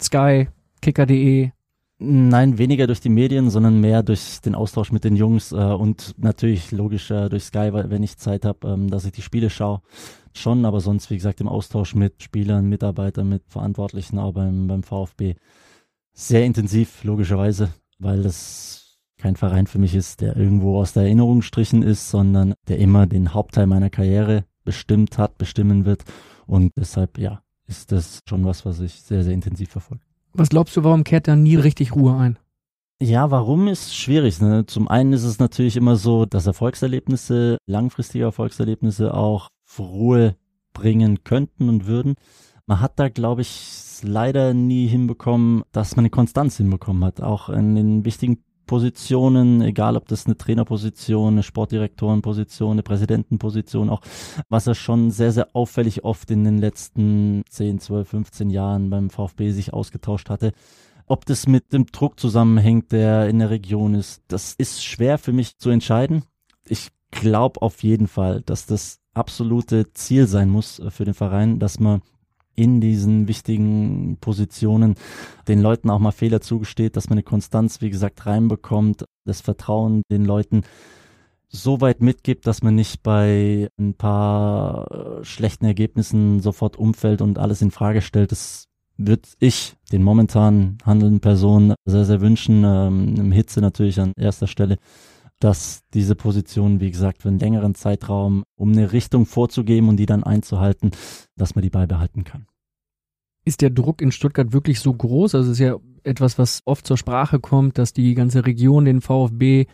Sky, 0.00 0.48
Kicker.de? 0.82 1.50
Nein, 1.98 2.58
weniger 2.58 2.86
durch 2.86 3.00
die 3.00 3.08
Medien, 3.08 3.48
sondern 3.48 3.80
mehr 3.80 4.02
durch 4.02 4.40
den 4.42 4.54
Austausch 4.54 4.92
mit 4.92 5.04
den 5.04 5.16
Jungs 5.16 5.52
äh, 5.52 5.56
und 5.56 6.14
natürlich 6.18 6.70
logisch 6.70 7.10
äh, 7.10 7.30
durch 7.30 7.44
Sky, 7.44 7.72
weil, 7.72 7.88
wenn 7.88 8.02
ich 8.02 8.18
Zeit 8.18 8.44
habe, 8.44 8.68
ähm, 8.68 8.90
dass 8.90 9.06
ich 9.06 9.12
die 9.12 9.22
Spiele 9.22 9.48
schaue 9.48 9.80
schon, 10.34 10.66
aber 10.66 10.80
sonst, 10.80 11.10
wie 11.10 11.16
gesagt, 11.16 11.40
im 11.40 11.48
Austausch 11.48 11.94
mit 11.94 12.22
Spielern, 12.22 12.68
Mitarbeitern, 12.68 13.30
mit 13.30 13.42
Verantwortlichen 13.48 14.18
auch 14.18 14.32
beim, 14.32 14.66
beim 14.66 14.82
VfB. 14.82 15.36
Sehr 16.12 16.44
intensiv, 16.44 17.02
logischerweise, 17.02 17.70
weil 17.98 18.22
das 18.22 18.98
kein 19.18 19.36
Verein 19.36 19.66
für 19.66 19.78
mich 19.78 19.94
ist, 19.94 20.20
der 20.20 20.36
irgendwo 20.36 20.78
aus 20.78 20.92
der 20.92 21.04
Erinnerung 21.04 21.40
gestrichen 21.40 21.82
ist, 21.82 22.10
sondern 22.10 22.54
der 22.68 22.78
immer 22.78 23.06
den 23.06 23.32
Hauptteil 23.32 23.66
meiner 23.66 23.88
Karriere 23.88 24.44
bestimmt 24.64 25.16
hat, 25.16 25.38
bestimmen 25.38 25.86
wird. 25.86 26.04
Und 26.46 26.72
deshalb, 26.76 27.18
ja, 27.18 27.42
ist 27.66 27.90
das 27.92 28.20
schon 28.28 28.44
was, 28.44 28.66
was 28.66 28.80
ich 28.80 29.02
sehr, 29.02 29.24
sehr 29.24 29.32
intensiv 29.32 29.70
verfolge. 29.70 30.05
Was 30.38 30.50
glaubst 30.50 30.76
du, 30.76 30.84
warum 30.84 31.02
kehrt 31.02 31.28
da 31.28 31.34
nie 31.34 31.56
richtig 31.56 31.94
Ruhe 31.94 32.14
ein? 32.14 32.38
Ja, 33.00 33.30
warum 33.30 33.68
ist 33.68 33.96
schwierig. 33.96 34.40
Ne? 34.40 34.66
Zum 34.66 34.88
einen 34.88 35.14
ist 35.14 35.24
es 35.24 35.38
natürlich 35.38 35.76
immer 35.76 35.96
so, 35.96 36.26
dass 36.26 36.46
Erfolgserlebnisse, 36.46 37.56
langfristige 37.66 38.24
Erfolgserlebnisse 38.24 39.14
auch 39.14 39.48
Ruhe 39.78 40.36
bringen 40.74 41.24
könnten 41.24 41.70
und 41.70 41.86
würden. 41.86 42.14
Man 42.66 42.80
hat 42.80 42.98
da, 42.98 43.08
glaube 43.08 43.42
ich, 43.42 44.00
leider 44.02 44.52
nie 44.52 44.86
hinbekommen, 44.86 45.62
dass 45.72 45.96
man 45.96 46.02
eine 46.02 46.10
Konstanz 46.10 46.58
hinbekommen 46.58 47.04
hat. 47.04 47.22
Auch 47.22 47.48
in 47.48 47.74
den 47.74 48.04
wichtigen 48.04 48.42
Positionen, 48.66 49.62
egal 49.62 49.96
ob 49.96 50.08
das 50.08 50.26
eine 50.26 50.36
Trainerposition, 50.36 51.34
eine 51.34 51.42
Sportdirektorenposition, 51.42 52.72
eine 52.72 52.82
Präsidentenposition, 52.82 53.90
auch 53.90 54.00
was 54.48 54.66
er 54.66 54.74
schon 54.74 55.10
sehr, 55.10 55.32
sehr 55.32 55.48
auffällig 55.54 56.04
oft 56.04 56.30
in 56.30 56.44
den 56.44 56.58
letzten 56.58 57.42
10, 57.48 57.80
12, 57.80 58.08
15 58.08 58.50
Jahren 58.50 58.90
beim 58.90 59.10
VfB 59.10 59.50
sich 59.52 59.72
ausgetauscht 59.72 60.30
hatte. 60.30 60.52
Ob 61.06 61.24
das 61.24 61.46
mit 61.46 61.72
dem 61.72 61.86
Druck 61.86 62.18
zusammenhängt, 62.18 62.90
der 62.90 63.28
in 63.28 63.38
der 63.38 63.50
Region 63.50 63.94
ist, 63.94 64.22
das 64.28 64.54
ist 64.58 64.84
schwer 64.84 65.18
für 65.18 65.32
mich 65.32 65.56
zu 65.58 65.70
entscheiden. 65.70 66.24
Ich 66.66 66.90
glaube 67.12 67.62
auf 67.62 67.82
jeden 67.82 68.08
Fall, 68.08 68.42
dass 68.42 68.66
das 68.66 68.98
absolute 69.14 69.92
Ziel 69.92 70.26
sein 70.26 70.50
muss 70.50 70.78
äh, 70.78 70.90
für 70.90 71.04
den 71.04 71.14
Verein, 71.14 71.58
dass 71.58 71.80
man 71.80 72.02
in 72.56 72.80
diesen 72.80 73.28
wichtigen 73.28 74.16
Positionen 74.20 74.96
den 75.46 75.60
Leuten 75.60 75.90
auch 75.90 75.98
mal 75.98 76.10
Fehler 76.10 76.40
zugesteht, 76.40 76.96
dass 76.96 77.08
man 77.08 77.18
eine 77.18 77.22
Konstanz, 77.22 77.80
wie 77.80 77.90
gesagt, 77.90 78.26
reinbekommt, 78.26 79.04
das 79.24 79.40
Vertrauen 79.40 80.02
den 80.10 80.24
Leuten 80.24 80.62
so 81.48 81.80
weit 81.80 82.00
mitgibt, 82.00 82.46
dass 82.46 82.62
man 82.62 82.74
nicht 82.74 83.02
bei 83.02 83.68
ein 83.78 83.94
paar 83.94 84.90
äh, 85.20 85.24
schlechten 85.24 85.64
Ergebnissen 85.64 86.40
sofort 86.40 86.76
umfällt 86.76 87.22
und 87.22 87.38
alles 87.38 87.62
in 87.62 87.70
Frage 87.70 88.02
stellt. 88.02 88.32
Das 88.32 88.64
würde 88.96 89.28
ich 89.38 89.74
den 89.92 90.02
momentan 90.02 90.78
handelnden 90.84 91.20
Personen 91.20 91.74
sehr, 91.84 92.04
sehr 92.04 92.20
wünschen. 92.20 92.64
Ähm, 92.64 93.14
Im 93.16 93.32
Hitze 93.32 93.60
natürlich 93.60 94.00
an 94.00 94.12
erster 94.16 94.46
Stelle 94.46 94.78
dass 95.40 95.82
diese 95.92 96.14
Position, 96.14 96.80
wie 96.80 96.90
gesagt, 96.90 97.22
für 97.22 97.28
einen 97.28 97.38
längeren 97.38 97.74
Zeitraum, 97.74 98.44
um 98.56 98.72
eine 98.72 98.92
Richtung 98.92 99.26
vorzugeben 99.26 99.88
und 99.88 99.96
die 99.98 100.06
dann 100.06 100.24
einzuhalten, 100.24 100.90
dass 101.36 101.54
man 101.54 101.62
die 101.62 101.70
beibehalten 101.70 102.24
kann. 102.24 102.46
Ist 103.44 103.60
der 103.60 103.70
Druck 103.70 104.00
in 104.00 104.12
Stuttgart 104.12 104.52
wirklich 104.52 104.80
so 104.80 104.92
groß? 104.92 105.34
Also 105.34 105.50
es 105.50 105.58
ist 105.58 105.64
ja 105.64 105.76
etwas, 106.02 106.38
was 106.38 106.62
oft 106.64 106.86
zur 106.86 106.96
Sprache 106.96 107.38
kommt, 107.38 107.78
dass 107.78 107.92
die 107.92 108.14
ganze 108.14 108.46
Region 108.46 108.84
den 108.84 109.00
VfB 109.00 109.66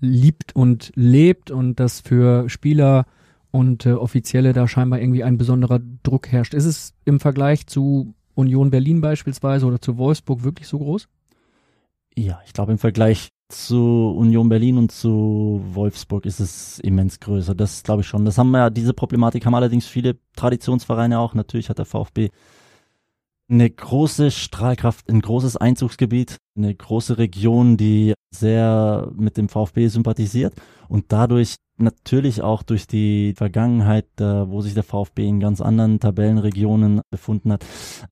liebt 0.00 0.56
und 0.56 0.92
lebt 0.94 1.50
und 1.50 1.78
dass 1.78 2.00
für 2.00 2.48
Spieler 2.48 3.06
und 3.50 3.86
äh, 3.86 3.92
Offizielle 3.92 4.52
da 4.52 4.66
scheinbar 4.66 5.00
irgendwie 5.00 5.22
ein 5.22 5.38
besonderer 5.38 5.80
Druck 6.02 6.28
herrscht. 6.28 6.54
Ist 6.54 6.64
es 6.64 6.94
im 7.04 7.20
Vergleich 7.20 7.66
zu 7.66 8.14
Union 8.34 8.70
Berlin 8.70 9.00
beispielsweise 9.00 9.66
oder 9.66 9.80
zu 9.80 9.98
Wolfsburg 9.98 10.42
wirklich 10.42 10.66
so 10.66 10.78
groß? 10.78 11.06
Ja, 12.16 12.40
ich 12.46 12.52
glaube 12.52 12.72
im 12.72 12.78
Vergleich 12.78 13.28
zu 13.52 14.14
Union 14.16 14.48
Berlin 14.48 14.78
und 14.78 14.92
zu 14.92 15.62
Wolfsburg 15.72 16.26
ist 16.26 16.40
es 16.40 16.78
immens 16.80 17.20
größer. 17.20 17.54
Das 17.54 17.82
glaube 17.82 18.02
ich 18.02 18.08
schon. 18.08 18.24
Das 18.24 18.38
haben 18.38 18.50
wir 18.50 18.70
diese 18.70 18.94
Problematik 18.94 19.46
haben 19.46 19.54
allerdings 19.54 19.86
viele 19.86 20.16
Traditionsvereine 20.36 21.18
auch. 21.18 21.34
Natürlich 21.34 21.68
hat 21.68 21.78
der 21.78 21.84
VfB 21.84 22.30
eine 23.48 23.68
große 23.68 24.30
Strahlkraft, 24.30 25.08
ein 25.10 25.20
großes 25.20 25.56
Einzugsgebiet, 25.56 26.38
eine 26.56 26.74
große 26.74 27.18
Region, 27.18 27.76
die 27.76 28.14
sehr 28.30 29.10
mit 29.14 29.36
dem 29.36 29.48
VfB 29.48 29.88
sympathisiert 29.88 30.54
und 30.88 31.12
dadurch 31.12 31.56
natürlich 31.76 32.42
auch 32.42 32.62
durch 32.62 32.86
die 32.86 33.34
Vergangenheit, 33.36 34.06
äh, 34.20 34.48
wo 34.48 34.60
sich 34.60 34.74
der 34.74 34.84
VfB 34.84 35.26
in 35.26 35.40
ganz 35.40 35.60
anderen 35.60 36.00
Tabellenregionen 36.00 37.00
befunden 37.10 37.52
hat, 37.52 37.64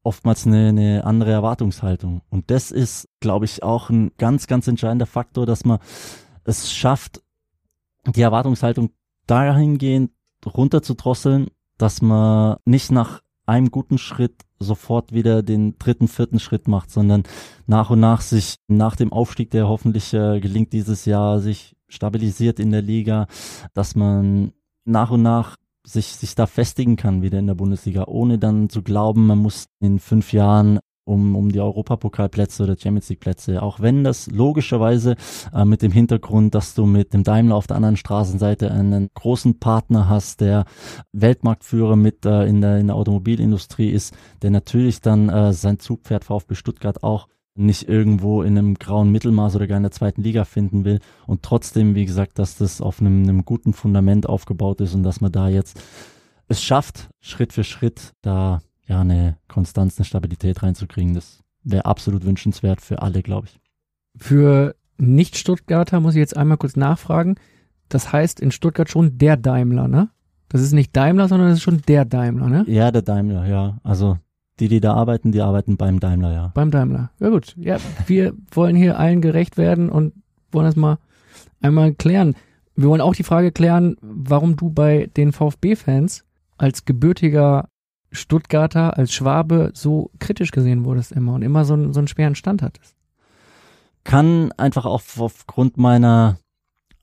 oftmals 0.02 0.46
eine, 0.46 0.68
eine 0.68 1.04
andere 1.04 1.30
Erwartungshaltung. 1.30 2.22
Und 2.30 2.50
das 2.50 2.70
ist, 2.70 3.08
glaube 3.20 3.44
ich, 3.44 3.62
auch 3.62 3.90
ein 3.90 4.10
ganz, 4.18 4.46
ganz 4.46 4.66
entscheidender 4.66 5.06
Faktor, 5.06 5.46
dass 5.46 5.64
man 5.64 5.78
es 6.44 6.72
schafft, 6.72 7.22
die 8.06 8.22
Erwartungshaltung 8.22 8.90
dahingehend 9.26 10.10
runterzudrosseln, 10.44 11.48
dass 11.78 12.02
man 12.02 12.56
nicht 12.64 12.90
nach 12.90 13.20
einem 13.46 13.70
guten 13.70 13.98
Schritt 13.98 14.42
sofort 14.60 15.12
wieder 15.12 15.42
den 15.42 15.78
dritten, 15.78 16.06
vierten 16.06 16.38
Schritt 16.38 16.68
macht, 16.68 16.90
sondern 16.90 17.24
nach 17.66 17.90
und 17.90 18.00
nach 18.00 18.20
sich 18.20 18.56
nach 18.68 18.94
dem 18.94 19.12
Aufstieg, 19.12 19.50
der 19.50 19.68
hoffentlich 19.68 20.12
äh, 20.12 20.38
gelingt 20.40 20.72
dieses 20.72 21.06
Jahr, 21.06 21.40
sich 21.40 21.74
stabilisiert 21.88 22.60
in 22.60 22.70
der 22.70 22.82
Liga, 22.82 23.26
dass 23.74 23.96
man 23.96 24.52
nach 24.84 25.10
und 25.10 25.22
nach 25.22 25.56
sich, 25.84 26.06
sich 26.06 26.34
da 26.34 26.46
festigen 26.46 26.96
kann 26.96 27.22
wieder 27.22 27.38
in 27.38 27.46
der 27.46 27.54
Bundesliga, 27.54 28.04
ohne 28.06 28.38
dann 28.38 28.68
zu 28.68 28.82
glauben, 28.82 29.26
man 29.26 29.38
muss 29.38 29.66
in 29.80 29.98
fünf 29.98 30.32
Jahren 30.32 30.78
um, 31.04 31.36
um 31.36 31.50
die 31.50 31.60
Europapokalplätze 31.60 32.62
oder 32.62 32.76
Champions 32.76 33.08
League 33.08 33.20
Plätze. 33.20 33.62
Auch 33.62 33.80
wenn 33.80 34.04
das 34.04 34.30
logischerweise 34.30 35.16
äh, 35.54 35.64
mit 35.64 35.82
dem 35.82 35.92
Hintergrund, 35.92 36.54
dass 36.54 36.74
du 36.74 36.86
mit 36.86 37.12
dem 37.12 37.24
Daimler 37.24 37.56
auf 37.56 37.66
der 37.66 37.76
anderen 37.76 37.96
Straßenseite 37.96 38.70
einen 38.70 39.10
großen 39.14 39.58
Partner 39.58 40.08
hast, 40.08 40.40
der 40.40 40.64
Weltmarktführer 41.12 41.96
mit 41.96 42.24
äh, 42.26 42.44
in, 42.44 42.60
der, 42.60 42.78
in 42.78 42.88
der 42.88 42.96
Automobilindustrie 42.96 43.90
ist, 43.90 44.14
der 44.42 44.50
natürlich 44.50 45.00
dann 45.00 45.28
äh, 45.28 45.52
sein 45.52 45.78
Zugpferd 45.78 46.24
VfB 46.24 46.54
Stuttgart 46.54 47.02
auch 47.02 47.28
nicht 47.56 47.88
irgendwo 47.88 48.42
in 48.42 48.56
einem 48.56 48.74
grauen 48.74 49.10
Mittelmaß 49.10 49.56
oder 49.56 49.66
gar 49.66 49.76
in 49.76 49.82
der 49.82 49.92
zweiten 49.92 50.22
Liga 50.22 50.44
finden 50.44 50.84
will 50.84 51.00
und 51.26 51.42
trotzdem, 51.42 51.94
wie 51.94 52.06
gesagt, 52.06 52.38
dass 52.38 52.56
das 52.56 52.80
auf 52.80 53.00
einem, 53.00 53.24
einem 53.24 53.44
guten 53.44 53.72
Fundament 53.72 54.28
aufgebaut 54.28 54.80
ist 54.80 54.94
und 54.94 55.02
dass 55.02 55.20
man 55.20 55.32
da 55.32 55.48
jetzt 55.48 55.82
es 56.48 56.62
schafft, 56.62 57.10
Schritt 57.20 57.52
für 57.52 57.64
Schritt 57.64 58.12
da 58.22 58.60
ja 58.90 59.00
eine 59.00 59.38
Konstanz, 59.48 59.98
eine 59.98 60.04
Stabilität 60.04 60.62
reinzukriegen. 60.62 61.14
Das 61.14 61.40
wäre 61.62 61.86
absolut 61.86 62.24
wünschenswert 62.24 62.80
für 62.80 63.00
alle, 63.00 63.22
glaube 63.22 63.46
ich. 63.46 63.60
Für 64.16 64.74
Nicht-Stuttgarter 64.98 66.00
muss 66.00 66.14
ich 66.14 66.20
jetzt 66.20 66.36
einmal 66.36 66.58
kurz 66.58 66.76
nachfragen. 66.76 67.36
Das 67.88 68.12
heißt 68.12 68.40
in 68.40 68.50
Stuttgart 68.50 68.90
schon 68.90 69.18
der 69.18 69.36
Daimler, 69.36 69.88
ne? 69.88 70.10
Das 70.48 70.60
ist 70.60 70.72
nicht 70.72 70.94
Daimler, 70.96 71.28
sondern 71.28 71.48
das 71.48 71.58
ist 71.58 71.62
schon 71.62 71.82
der 71.86 72.04
Daimler, 72.04 72.48
ne? 72.48 72.64
Ja, 72.66 72.90
der 72.90 73.02
Daimler, 73.02 73.46
ja. 73.46 73.78
Also 73.84 74.18
die, 74.58 74.68
die 74.68 74.80
da 74.80 74.94
arbeiten, 74.94 75.32
die 75.32 75.40
arbeiten 75.40 75.76
beim 75.76 76.00
Daimler, 76.00 76.32
ja. 76.32 76.52
Beim 76.54 76.70
Daimler. 76.70 77.10
Ja 77.18 77.30
gut. 77.30 77.54
Ja, 77.56 77.78
wir 78.06 78.34
wollen 78.50 78.76
hier 78.76 78.98
allen 78.98 79.22
gerecht 79.22 79.56
werden 79.56 79.88
und 79.88 80.12
wollen 80.52 80.66
das 80.66 80.76
mal 80.76 80.98
einmal 81.62 81.94
klären. 81.94 82.34
Wir 82.74 82.88
wollen 82.88 83.00
auch 83.00 83.14
die 83.14 83.22
Frage 83.22 83.52
klären, 83.52 83.96
warum 84.00 84.56
du 84.56 84.70
bei 84.70 85.08
den 85.16 85.32
VfB-Fans 85.32 86.24
als 86.58 86.84
gebürtiger 86.84 87.69
Stuttgarter 88.12 88.96
als 88.96 89.12
Schwabe 89.12 89.70
so 89.74 90.10
kritisch 90.18 90.50
gesehen 90.50 90.84
wurdest 90.84 91.12
immer 91.12 91.34
und 91.34 91.42
immer 91.42 91.64
so, 91.64 91.74
einen, 91.74 91.92
so 91.92 92.00
einen 92.00 92.08
schweren 92.08 92.34
Stand 92.34 92.62
hattest? 92.62 92.96
Kann 94.04 94.52
einfach 94.52 94.86
auch 94.86 95.02
aufgrund 95.18 95.76
meiner 95.76 96.38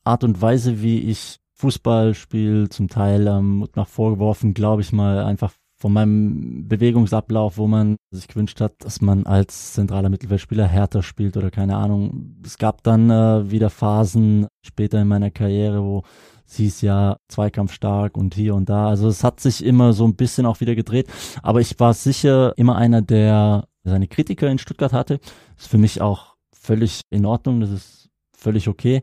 Art 0.03 0.23
und 0.23 0.41
Weise, 0.41 0.81
wie 0.81 0.99
ich 0.99 1.39
Fußball 1.55 2.13
spiele, 2.13 2.69
zum 2.69 2.87
Teil 2.87 3.27
ähm, 3.27 3.67
nach 3.75 3.87
vorgeworfen, 3.87 4.53
glaube 4.53 4.81
ich 4.81 4.91
mal, 4.91 5.23
einfach 5.23 5.53
von 5.79 5.93
meinem 5.93 6.67
Bewegungsablauf, 6.67 7.57
wo 7.57 7.67
man 7.67 7.97
sich 8.11 8.27
gewünscht 8.27 8.59
hat, 8.61 8.73
dass 8.79 8.99
man 8.99 9.27
als 9.27 9.73
zentraler 9.73 10.09
Mittelfeldspieler 10.09 10.65
härter 10.65 11.03
spielt 11.03 11.37
oder 11.37 11.51
keine 11.51 11.77
Ahnung. 11.77 12.35
Es 12.43 12.57
gab 12.57 12.83
dann 12.83 13.11
äh, 13.11 13.51
wieder 13.51 13.69
Phasen 13.69 14.47
später 14.65 15.01
in 15.01 15.07
meiner 15.07 15.29
Karriere, 15.29 15.83
wo 15.83 16.03
sie 16.47 16.67
ist 16.67 16.81
ja 16.81 17.17
zweikampfstark 17.27 18.17
und 18.17 18.33
hier 18.33 18.55
und 18.55 18.69
da. 18.69 18.87
Also 18.87 19.07
es 19.07 19.23
hat 19.23 19.39
sich 19.39 19.63
immer 19.63 19.93
so 19.93 20.05
ein 20.05 20.15
bisschen 20.15 20.45
auch 20.47 20.59
wieder 20.61 20.73
gedreht. 20.73 21.07
Aber 21.43 21.61
ich 21.61 21.79
war 21.79 21.93
sicher 21.93 22.57
immer 22.57 22.75
einer, 22.77 23.01
der 23.03 23.67
seine 23.83 24.07
Kritiker 24.07 24.49
in 24.49 24.57
Stuttgart 24.57 24.93
hatte. 24.93 25.19
ist 25.57 25.67
für 25.67 25.77
mich 25.77 26.01
auch 26.01 26.35
völlig 26.51 27.01
in 27.11 27.25
Ordnung. 27.25 27.59
Das 27.59 27.69
ist 27.69 28.09
völlig 28.35 28.67
okay. 28.67 29.01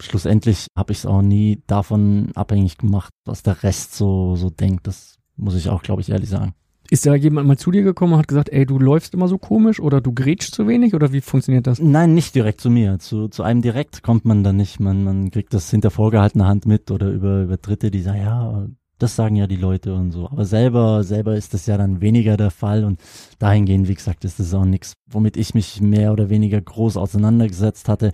Schlussendlich 0.00 0.66
habe 0.76 0.92
ich 0.92 0.98
es 0.98 1.06
auch 1.06 1.22
nie 1.22 1.62
davon 1.66 2.32
abhängig 2.34 2.78
gemacht, 2.78 3.12
was 3.24 3.42
der 3.42 3.62
Rest 3.62 3.94
so, 3.94 4.36
so 4.36 4.50
denkt. 4.50 4.86
Das 4.86 5.16
muss 5.36 5.54
ich 5.54 5.68
auch, 5.70 5.82
glaube 5.82 6.02
ich, 6.02 6.10
ehrlich 6.10 6.28
sagen. 6.28 6.54
Ist 6.90 7.06
da 7.06 7.14
jemand 7.14 7.48
mal 7.48 7.56
zu 7.56 7.70
dir 7.70 7.82
gekommen 7.82 8.14
und 8.14 8.18
hat 8.18 8.28
gesagt, 8.28 8.50
ey, 8.50 8.66
du 8.66 8.78
läufst 8.78 9.14
immer 9.14 9.28
so 9.28 9.38
komisch 9.38 9.80
oder 9.80 10.00
du 10.00 10.12
grätschst 10.12 10.54
zu 10.54 10.66
wenig 10.68 10.94
oder 10.94 11.12
wie 11.12 11.20
funktioniert 11.20 11.66
das? 11.66 11.80
Nein, 11.80 12.14
nicht 12.14 12.34
direkt 12.34 12.60
zu 12.60 12.70
mir. 12.70 12.98
Zu, 12.98 13.28
zu 13.28 13.42
einem 13.42 13.62
direkt 13.62 14.02
kommt 14.02 14.24
man 14.24 14.44
dann 14.44 14.56
nicht. 14.56 14.78
Man, 14.78 15.04
man 15.04 15.30
kriegt 15.30 15.54
das 15.54 15.70
hinter 15.70 15.90
vorgehaltener 15.90 16.46
Hand 16.46 16.66
mit 16.66 16.90
oder 16.90 17.08
über, 17.08 17.42
über 17.42 17.56
Dritte, 17.56 17.90
die 17.90 18.02
sagen, 18.02 18.20
ja, 18.20 18.66
das 19.02 19.16
sagen 19.16 19.36
ja 19.36 19.46
die 19.46 19.56
Leute 19.56 19.94
und 19.94 20.12
so. 20.12 20.28
Aber 20.28 20.44
selber, 20.44 21.02
selber 21.02 21.34
ist 21.34 21.54
das 21.54 21.66
ja 21.66 21.76
dann 21.76 22.00
weniger 22.00 22.36
der 22.36 22.50
Fall 22.50 22.84
und 22.84 23.00
dahingehend, 23.38 23.88
wie 23.88 23.94
gesagt, 23.94 24.24
ist 24.24 24.38
das 24.38 24.54
auch 24.54 24.64
nichts, 24.64 24.94
womit 25.10 25.36
ich 25.36 25.54
mich 25.54 25.80
mehr 25.80 26.12
oder 26.12 26.30
weniger 26.30 26.60
groß 26.60 26.96
auseinandergesetzt 26.96 27.88
hatte. 27.88 28.12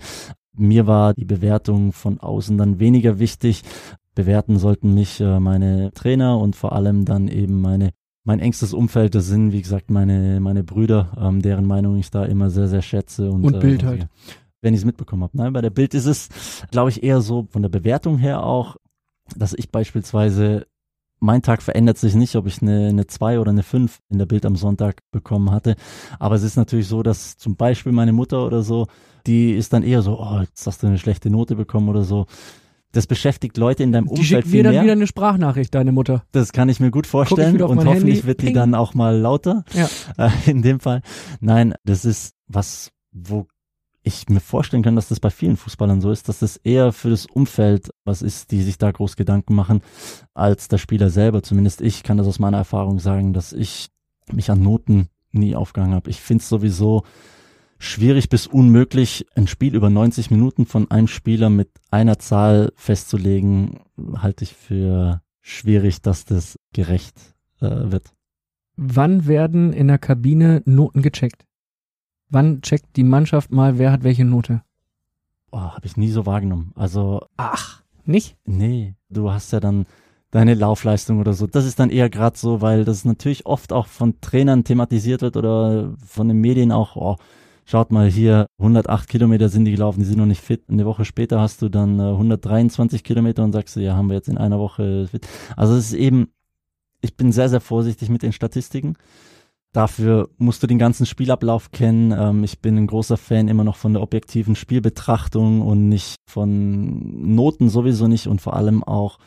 Mir 0.57 0.87
war 0.87 1.13
die 1.13 1.25
Bewertung 1.25 1.91
von 1.91 2.19
außen 2.19 2.57
dann 2.57 2.79
weniger 2.79 3.19
wichtig. 3.19 3.63
Bewerten 4.15 4.57
sollten 4.57 4.93
mich 4.93 5.21
äh, 5.21 5.39
meine 5.39 5.91
Trainer 5.93 6.39
und 6.39 6.55
vor 6.55 6.73
allem 6.73 7.05
dann 7.05 7.27
eben 7.27 7.61
meine 7.61 7.91
mein 8.23 8.39
engstes 8.39 8.73
Umfeld, 8.73 9.15
das 9.15 9.27
sind, 9.27 9.51
wie 9.51 9.61
gesagt, 9.61 9.89
meine, 9.89 10.39
meine 10.39 10.63
Brüder, 10.63 11.11
ähm, 11.19 11.41
deren 11.41 11.65
Meinung 11.65 11.97
ich 11.97 12.11
da 12.11 12.25
immer 12.25 12.49
sehr, 12.49 12.67
sehr 12.67 12.81
schätze. 12.81 13.31
Und, 13.31 13.43
und 13.43 13.55
äh, 13.55 13.59
Bild 13.59 13.83
halt. 13.83 14.07
Wenn 14.61 14.73
ich 14.73 14.81
es 14.81 14.85
mitbekommen 14.85 15.23
habe. 15.23 15.37
Nein, 15.37 15.53
bei 15.53 15.61
der 15.61 15.69
Bild 15.69 15.93
ist 15.93 16.05
es, 16.05 16.27
glaube 16.69 16.89
ich, 16.89 17.01
eher 17.01 17.21
so 17.21 17.47
von 17.49 17.61
der 17.61 17.69
Bewertung 17.69 18.17
her 18.17 18.43
auch, 18.43 18.75
dass 19.37 19.53
ich 19.53 19.71
beispielsweise, 19.71 20.67
mein 21.21 21.41
Tag 21.41 21.61
verändert 21.61 21.97
sich 21.97 22.13
nicht, 22.13 22.35
ob 22.35 22.45
ich 22.45 22.61
eine, 22.61 22.89
eine 22.89 23.07
2 23.07 23.39
oder 23.39 23.51
eine 23.51 23.63
5 23.63 23.99
in 24.09 24.17
der 24.17 24.25
Bild 24.25 24.45
am 24.45 24.57
Sonntag 24.57 25.01
bekommen 25.11 25.51
hatte. 25.51 25.75
Aber 26.19 26.35
es 26.35 26.43
ist 26.43 26.57
natürlich 26.57 26.87
so, 26.87 27.03
dass 27.03 27.37
zum 27.37 27.55
Beispiel 27.55 27.93
meine 27.93 28.11
Mutter 28.11 28.45
oder 28.45 28.61
so, 28.61 28.87
die 29.27 29.53
ist 29.53 29.71
dann 29.71 29.83
eher 29.83 30.01
so, 30.01 30.19
oh, 30.19 30.41
jetzt 30.41 30.67
hast 30.67 30.83
du 30.83 30.87
eine 30.87 30.97
schlechte 30.97 31.29
Note 31.29 31.55
bekommen 31.55 31.87
oder 31.87 32.03
so 32.03 32.25
das 32.91 33.07
beschäftigt 33.07 33.57
Leute 33.57 33.83
in 33.83 33.91
deinem 33.91 34.05
die 34.05 34.11
Umfeld 34.11 34.27
schickt 34.27 34.47
viel 34.47 34.57
mir 34.59 34.63
dann 34.63 34.73
mehr. 34.73 34.83
wieder 34.83 34.93
eine 34.93 35.07
Sprachnachricht, 35.07 35.73
deine 35.75 35.91
Mutter. 35.91 36.23
Das 36.31 36.51
kann 36.51 36.69
ich 36.69 36.79
mir 36.79 36.91
gut 36.91 37.05
vorstellen 37.05 37.61
und 37.61 37.77
hoffentlich 37.85 38.17
Handy. 38.17 38.27
wird 38.27 38.41
die 38.41 38.47
Ping. 38.47 38.55
dann 38.55 38.75
auch 38.75 38.93
mal 38.93 39.17
lauter. 39.17 39.63
Ja. 39.73 39.89
Äh, 40.17 40.31
in 40.47 40.61
dem 40.61 40.79
Fall. 40.79 41.01
Nein, 41.39 41.75
das 41.85 42.03
ist 42.03 42.33
was, 42.47 42.91
wo 43.11 43.47
ich 44.01 44.27
mir 44.27 44.39
vorstellen 44.39 44.83
kann, 44.83 44.95
dass 44.95 45.07
das 45.07 45.19
bei 45.19 45.29
vielen 45.29 45.55
Fußballern 45.55 46.01
so 46.01 46.11
ist, 46.11 46.27
dass 46.27 46.39
das 46.39 46.57
eher 46.57 46.91
für 46.91 47.09
das 47.09 47.25
Umfeld 47.25 47.89
was 48.05 48.21
ist, 48.21 48.51
die 48.51 48.63
sich 48.63 48.77
da 48.77 48.91
groß 48.91 49.15
Gedanken 49.15 49.55
machen, 49.55 49.81
als 50.33 50.67
der 50.67 50.77
Spieler 50.77 51.09
selber. 51.09 51.43
Zumindest 51.43 51.81
ich 51.81 52.03
kann 52.03 52.17
das 52.17 52.27
aus 52.27 52.39
meiner 52.39 52.57
Erfahrung 52.57 52.99
sagen, 52.99 53.33
dass 53.33 53.53
ich 53.53 53.89
mich 54.31 54.49
an 54.49 54.61
Noten 54.61 55.07
nie 55.31 55.55
aufgehangen 55.55 55.93
habe. 55.93 56.09
Ich 56.09 56.21
finde 56.21 56.41
es 56.41 56.49
sowieso 56.49 57.03
schwierig 57.79 58.29
bis 58.29 58.45
unmöglich, 58.45 59.25
ein 59.35 59.47
Spiel 59.47 59.73
über 59.73 59.89
90 59.89 60.29
Minuten 60.29 60.65
von 60.65 60.91
einem 60.91 61.07
Spieler 61.07 61.49
mit 61.49 61.69
einer 61.89 62.19
Zahl 62.19 62.71
festzulegen, 62.75 63.79
halte 64.17 64.43
ich 64.43 64.53
für 64.53 65.21
schwierig, 65.41 66.01
dass 66.01 66.25
das 66.25 66.59
gerecht 66.73 67.15
äh, 67.61 67.91
wird. 67.91 68.13
Wann 68.75 69.27
werden 69.27 69.73
in 69.73 69.87
der 69.87 69.97
Kabine 69.97 70.61
Noten 70.65 71.01
gecheckt? 71.01 71.45
Wann 72.29 72.61
checkt 72.61 72.95
die 72.95 73.03
Mannschaft 73.03 73.51
mal, 73.51 73.79
wer 73.79 73.91
hat 73.91 74.03
welche 74.03 74.25
Note? 74.25 74.61
Boah, 75.49 75.75
habe 75.75 75.87
ich 75.87 75.97
nie 75.97 76.11
so 76.11 76.25
wahrgenommen. 76.25 76.71
Also, 76.75 77.25
Ach, 77.37 77.81
nicht? 78.05 78.37
nee, 78.45 78.95
du 79.09 79.31
hast 79.31 79.51
ja 79.51 79.59
dann 79.59 79.85
deine 80.31 80.53
Laufleistung 80.53 81.19
oder 81.19 81.33
so. 81.33 81.47
Das 81.47 81.65
ist 81.65 81.79
dann 81.79 81.89
eher 81.89 82.09
gerade 82.09 82.37
so, 82.37 82.61
weil 82.61 82.85
das 82.85 83.03
natürlich 83.03 83.47
oft 83.47 83.73
auch 83.73 83.87
von 83.87 84.21
Trainern 84.21 84.63
thematisiert 84.63 85.21
wird 85.21 85.37
oder 85.37 85.95
von 86.05 86.27
den 86.27 86.39
Medien 86.39 86.71
auch, 86.71 86.95
oh, 86.95 87.17
schaut 87.69 87.91
mal 87.91 88.09
hier, 88.09 88.47
108 88.57 89.07
Kilometer 89.07 89.47
sind 89.47 89.65
die 89.65 89.71
gelaufen, 89.71 89.99
die 89.99 90.05
sind 90.05 90.17
noch 90.17 90.25
nicht 90.25 90.41
fit. 90.41 90.63
Eine 90.69 90.85
Woche 90.85 91.05
später 91.05 91.39
hast 91.39 91.61
du 91.61 91.69
dann 91.69 91.99
äh, 91.99 92.03
123 92.03 93.03
Kilometer 93.03 93.43
und 93.43 93.51
sagst 93.51 93.75
du, 93.75 93.79
ja, 93.79 93.95
haben 93.95 94.09
wir 94.09 94.15
jetzt 94.15 94.27
in 94.27 94.39
einer 94.39 94.57
Woche 94.57 95.07
fit. 95.07 95.27
Also 95.55 95.75
es 95.75 95.91
ist 95.91 95.93
eben, 95.93 96.29
ich 97.01 97.15
bin 97.15 97.31
sehr, 97.31 97.47
sehr 97.47 97.61
vorsichtig 97.61 98.09
mit 98.09 98.23
den 98.23 98.33
Statistiken. 98.33 98.95
Dafür 99.71 100.29
musst 100.37 100.63
du 100.63 100.67
den 100.67 100.79
ganzen 100.79 101.05
Spielablauf 101.05 101.69
kennen. 101.69 102.11
Ähm, 102.11 102.43
ich 102.43 102.59
bin 102.59 102.75
ein 102.75 102.87
großer 102.87 103.17
Fan 103.17 103.47
immer 103.47 103.63
noch 103.63 103.75
von 103.75 103.93
der 103.93 104.01
objektiven 104.01 104.55
Spielbetrachtung 104.55 105.61
und 105.61 105.89
nicht 105.89 106.15
von 106.27 107.35
Noten 107.35 107.69
sowieso 107.69 108.07
nicht 108.07 108.25
und 108.25 108.41
vor 108.41 108.55
allem 108.55 108.83
auch 108.83 109.19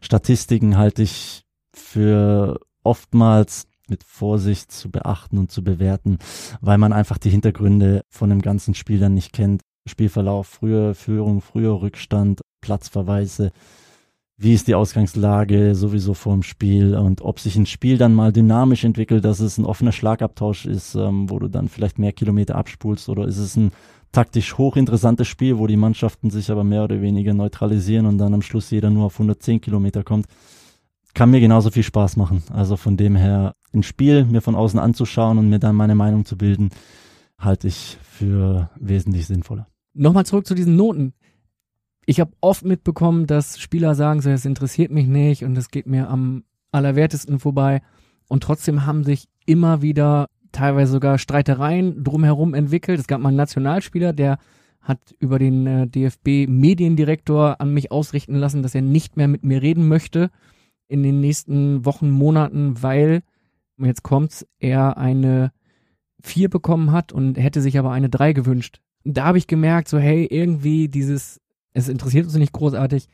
Statistiken 0.00 0.78
halte 0.78 1.02
ich 1.02 1.42
für 1.74 2.60
oftmals 2.82 3.69
mit 3.90 4.04
Vorsicht 4.04 4.72
zu 4.72 4.90
beachten 4.90 5.38
und 5.38 5.50
zu 5.50 5.62
bewerten, 5.62 6.18
weil 6.60 6.78
man 6.78 6.92
einfach 6.92 7.18
die 7.18 7.30
Hintergründe 7.30 8.02
von 8.08 8.30
dem 8.30 8.40
ganzen 8.40 8.74
Spiel 8.74 8.98
dann 8.98 9.14
nicht 9.14 9.32
kennt. 9.32 9.62
Spielverlauf, 9.86 10.46
frühe 10.46 10.94
Führung, 10.94 11.40
früher 11.40 11.80
Rückstand, 11.82 12.42
Platzverweise, 12.60 13.52
wie 14.42 14.54
ist 14.54 14.68
die 14.68 14.74
Ausgangslage 14.74 15.74
sowieso 15.74 16.14
vor 16.14 16.32
dem 16.32 16.42
Spiel 16.42 16.96
und 16.96 17.20
ob 17.20 17.40
sich 17.40 17.56
ein 17.56 17.66
Spiel 17.66 17.98
dann 17.98 18.14
mal 18.14 18.32
dynamisch 18.32 18.84
entwickelt, 18.84 19.22
dass 19.22 19.40
es 19.40 19.58
ein 19.58 19.66
offener 19.66 19.92
Schlagabtausch 19.92 20.64
ist, 20.64 20.94
ähm, 20.94 21.28
wo 21.28 21.38
du 21.38 21.48
dann 21.48 21.68
vielleicht 21.68 21.98
mehr 21.98 22.12
Kilometer 22.12 22.54
abspulst 22.54 23.10
oder 23.10 23.26
ist 23.26 23.36
es 23.36 23.56
ein 23.56 23.70
taktisch 24.12 24.56
hochinteressantes 24.56 25.28
Spiel, 25.28 25.58
wo 25.58 25.66
die 25.66 25.76
Mannschaften 25.76 26.30
sich 26.30 26.50
aber 26.50 26.64
mehr 26.64 26.84
oder 26.84 27.02
weniger 27.02 27.34
neutralisieren 27.34 28.06
und 28.06 28.16
dann 28.16 28.32
am 28.32 28.40
Schluss 28.40 28.70
jeder 28.70 28.88
nur 28.88 29.04
auf 29.04 29.14
110 29.14 29.60
Kilometer 29.60 30.04
kommt. 30.04 30.26
Kann 31.12 31.30
mir 31.30 31.40
genauso 31.40 31.70
viel 31.70 31.82
Spaß 31.82 32.16
machen. 32.16 32.42
Also 32.50 32.78
von 32.78 32.96
dem 32.96 33.16
her 33.16 33.54
ein 33.72 33.82
Spiel 33.82 34.24
mir 34.24 34.40
von 34.42 34.54
außen 34.54 34.78
anzuschauen 34.78 35.38
und 35.38 35.48
mir 35.48 35.58
dann 35.58 35.76
meine 35.76 35.94
Meinung 35.94 36.24
zu 36.24 36.36
bilden, 36.36 36.70
halte 37.38 37.68
ich 37.68 37.98
für 38.02 38.70
wesentlich 38.78 39.26
sinnvoller. 39.26 39.66
Nochmal 39.94 40.26
zurück 40.26 40.46
zu 40.46 40.54
diesen 40.54 40.76
Noten. 40.76 41.14
Ich 42.06 42.20
habe 42.20 42.32
oft 42.40 42.64
mitbekommen, 42.64 43.26
dass 43.26 43.58
Spieler 43.58 43.94
sagen, 43.94 44.20
so, 44.20 44.30
es 44.30 44.44
interessiert 44.44 44.90
mich 44.90 45.06
nicht 45.06 45.44
und 45.44 45.56
es 45.56 45.70
geht 45.70 45.86
mir 45.86 46.08
am 46.08 46.44
allerwertesten 46.72 47.38
vorbei. 47.38 47.82
Und 48.28 48.42
trotzdem 48.42 48.86
haben 48.86 49.04
sich 49.04 49.28
immer 49.46 49.82
wieder 49.82 50.28
teilweise 50.52 50.92
sogar 50.92 51.18
Streitereien 51.18 52.02
drumherum 52.02 52.54
entwickelt. 52.54 52.98
Es 53.00 53.06
gab 53.06 53.20
mal 53.20 53.28
einen 53.28 53.36
Nationalspieler, 53.36 54.12
der 54.12 54.38
hat 54.80 55.14
über 55.18 55.38
den 55.38 55.66
äh, 55.66 55.86
DFB 55.86 56.48
Mediendirektor 56.48 57.60
an 57.60 57.74
mich 57.74 57.92
ausrichten 57.92 58.34
lassen, 58.34 58.62
dass 58.62 58.74
er 58.74 58.82
nicht 58.82 59.16
mehr 59.16 59.28
mit 59.28 59.44
mir 59.44 59.62
reden 59.62 59.88
möchte 59.88 60.30
in 60.88 61.02
den 61.02 61.20
nächsten 61.20 61.84
Wochen, 61.84 62.10
Monaten, 62.10 62.82
weil, 62.82 63.22
jetzt 63.86 64.02
kommt's, 64.02 64.46
er 64.58 64.98
eine 64.98 65.52
4 66.22 66.48
bekommen 66.50 66.92
hat 66.92 67.12
und 67.12 67.36
hätte 67.36 67.60
sich 67.60 67.78
aber 67.78 67.92
eine 67.92 68.08
3 68.08 68.32
gewünscht. 68.32 68.80
Da 69.04 69.24
habe 69.24 69.38
ich 69.38 69.46
gemerkt, 69.46 69.88
so 69.88 69.98
hey, 69.98 70.26
irgendwie 70.26 70.88
dieses, 70.88 71.40
es 71.72 71.88
interessiert 71.88 72.26
uns 72.26 72.34
nicht 72.34 72.52
großartig, 72.52 73.08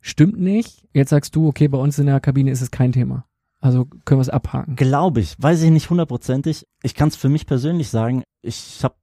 stimmt 0.00 0.38
nicht. 0.38 0.86
Jetzt 0.92 1.10
sagst 1.10 1.34
du, 1.34 1.48
okay, 1.48 1.68
bei 1.68 1.78
uns 1.78 1.98
in 1.98 2.06
der 2.06 2.20
Kabine 2.20 2.50
ist 2.50 2.60
es 2.60 2.70
kein 2.70 2.92
Thema. 2.92 3.24
Also 3.60 3.86
können 4.04 4.18
wir 4.18 4.22
es 4.22 4.30
abhaken. 4.30 4.76
Glaube 4.76 5.20
ich, 5.20 5.36
weiß 5.38 5.62
ich 5.62 5.70
nicht 5.70 5.90
hundertprozentig. 5.90 6.66
Ich 6.82 6.94
kann 6.94 7.08
es 7.08 7.16
für 7.16 7.28
mich 7.28 7.46
persönlich 7.46 7.90
sagen, 7.90 8.22
ich 8.42 8.82
habe 8.82 8.94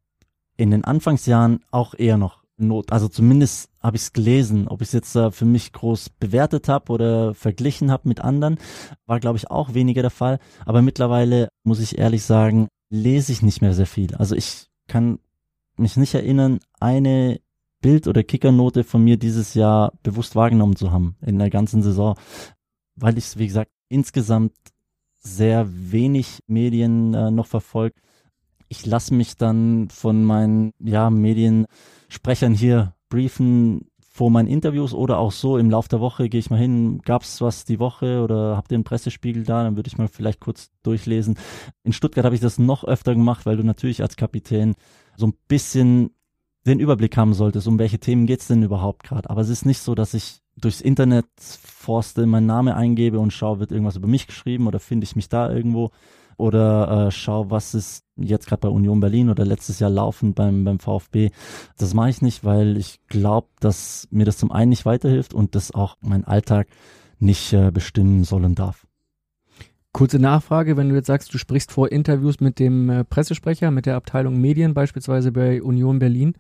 in 0.58 0.72
den 0.72 0.84
Anfangsjahren 0.84 1.60
auch 1.70 1.94
eher 1.94 2.18
noch 2.18 2.44
Not, 2.60 2.92
also 2.92 3.08
zumindest 3.08 3.70
habe 3.80 3.98
ich 3.98 4.04
es 4.04 4.14
gelesen. 4.14 4.68
Ob 4.68 4.82
ich 4.82 4.88
es 4.88 4.94
jetzt 4.94 5.16
äh, 5.16 5.32
für 5.32 5.46
mich 5.46 5.74
groß 5.74 6.10
bewertet 6.10 6.68
habe 6.68 6.92
oder 6.92 7.34
verglichen 7.36 7.92
habe 7.92 8.08
mit 8.08 8.20
anderen, 8.20 8.58
war 9.06 9.20
glaube 9.20 9.38
ich 9.38 9.52
auch 9.52 9.76
weniger 9.76 10.02
der 10.02 10.12
Fall. 10.12 10.40
Aber 10.66 10.82
mittlerweile 10.82 11.50
muss 11.64 11.80
ich 11.80 11.98
ehrlich 12.00 12.24
sagen, 12.24 12.68
lese 12.90 13.32
ich 13.32 13.44
nicht 13.44 13.62
mehr 13.62 13.74
sehr 13.74 13.86
viel. 13.86 14.16
Also 14.16 14.36
ich 14.36 14.68
kann 14.88 15.20
mich 15.78 15.98
nicht 15.98 16.16
erinnern, 16.16 16.60
eine 16.80 17.40
Bild- 17.82 18.08
oder 18.08 18.24
Kickernote 18.24 18.84
von 18.84 19.04
mir 19.04 19.18
dieses 19.18 19.54
Jahr 19.54 19.94
bewusst 20.02 20.36
wahrgenommen 20.36 20.76
zu 20.76 20.92
haben 20.92 21.16
in 21.22 21.38
der 21.38 21.52
ganzen 21.52 21.84
Saison, 21.84 22.18
weil 22.96 23.18
ich 23.18 23.26
es, 23.26 23.38
wie 23.38 23.48
gesagt, 23.48 23.72
insgesamt 23.90 24.54
sehr 25.20 25.68
wenig 25.70 26.40
Medien 26.48 27.14
äh, 27.14 27.30
noch 27.30 27.48
verfolgt. 27.48 28.00
Ich 28.70 28.86
lasse 28.86 29.14
mich 29.14 29.38
dann 29.38 29.90
von 29.90 30.24
meinen 30.24 30.74
ja, 30.80 31.10
Mediensprechern 31.10 32.54
hier 32.54 32.94
briefen 33.10 33.88
vor 34.18 34.32
meinen 34.32 34.48
Interviews 34.48 34.96
oder 34.96 35.20
auch 35.20 35.32
so 35.32 35.60
im 35.60 35.70
Laufe 35.70 35.90
der 35.90 36.00
Woche 36.00 36.28
gehe 36.28 36.40
ich 36.40 36.50
mal 36.50 36.58
hin, 36.58 37.02
gab's 37.06 37.40
was 37.40 37.66
die 37.66 37.78
Woche 37.78 38.24
oder 38.24 38.58
habt 38.58 38.72
ihr 38.72 38.76
einen 38.76 38.84
Pressespiegel 38.84 39.44
da, 39.44 39.64
dann 39.64 39.76
würde 39.76 39.88
ich 39.88 40.00
mal 40.00 40.08
vielleicht 40.08 40.40
kurz 40.40 40.72
durchlesen. 40.82 41.38
In 41.84 41.94
Stuttgart 41.94 42.26
habe 42.26 42.34
ich 42.34 42.42
das 42.42 42.58
noch 42.58 42.84
öfter 42.84 43.14
gemacht, 43.14 43.46
weil 43.46 43.58
du 43.58 43.64
natürlich 43.64 44.02
als 44.02 44.16
Kapitän 44.16 44.74
so 45.18 45.28
ein 45.28 45.34
bisschen 45.48 46.10
den 46.66 46.80
Überblick 46.80 47.16
haben 47.16 47.36
solltest, 47.36 47.68
um 47.68 47.78
welche 47.78 48.00
Themen 48.00 48.26
geht's 48.26 48.48
denn 48.48 48.64
überhaupt 48.64 49.04
gerade. 49.04 49.30
Aber 49.30 49.42
es 49.42 49.50
ist 49.50 49.68
nicht 49.68 49.80
so, 49.80 49.94
dass 49.94 50.16
ich 50.16 50.42
durchs 50.56 50.82
Internet 50.82 51.28
forste, 51.40 52.26
meinen 52.26 52.48
Namen 52.48 52.74
eingebe 52.74 53.20
und 53.20 53.32
schaue, 53.32 53.60
wird 53.60 53.72
irgendwas 53.72 53.98
über 53.98 54.08
mich 54.08 54.26
geschrieben 54.26 54.66
oder 54.66 54.80
finde 54.80 55.06
ich 55.06 55.16
mich 55.16 55.30
da 55.30 55.52
irgendwo 55.52 55.92
oder 56.38 57.08
äh, 57.08 57.12
schau, 57.12 57.50
was 57.50 57.74
ist 57.74 58.04
jetzt 58.16 58.48
gerade 58.48 58.62
bei 58.62 58.70
Union 58.70 59.00
Berlin 59.00 59.30
oder 59.30 59.46
letztes 59.46 59.80
Jahr 59.80 59.90
laufend 59.90 60.36
beim, 60.36 60.64
beim 60.64 60.80
VfB. 60.80 61.32
Das 61.78 61.94
mache 61.94 62.10
ich 62.10 62.22
nicht, 62.22 62.44
weil 62.44 62.78
ich 62.78 63.00
glaube, 63.08 63.48
dass 63.60 64.08
mir 64.12 64.26
das 64.26 64.38
zum 64.38 64.52
einen 64.52 64.70
nicht 64.70 64.86
weiterhilft 64.86 65.34
und 65.34 65.56
das 65.56 65.72
auch 65.72 65.98
mein 66.02 66.24
Alltag 66.24 66.68
nicht 67.20 67.54
äh, 67.54 67.72
bestimmen 67.72 68.24
soll 68.24 68.46
und 68.46 68.60
darf. 68.60 68.86
Kurze 69.92 70.20
Nachfrage, 70.20 70.78
wenn 70.78 70.90
du 70.90 70.96
jetzt 70.96 71.08
sagst, 71.08 71.34
du 71.34 71.40
sprichst 71.40 71.72
vor 71.72 71.92
Interviews 71.92 72.40
mit 72.40 72.60
dem 72.60 72.90
äh, 72.90 73.04
Pressesprecher, 73.04 73.72
mit 73.72 73.88
der 73.88 73.96
Abteilung 73.96 74.40
Medien 74.40 74.76
beispielsweise 74.76 75.32
bei 75.32 75.62
Union 75.62 75.98
Berlin. 75.98 76.36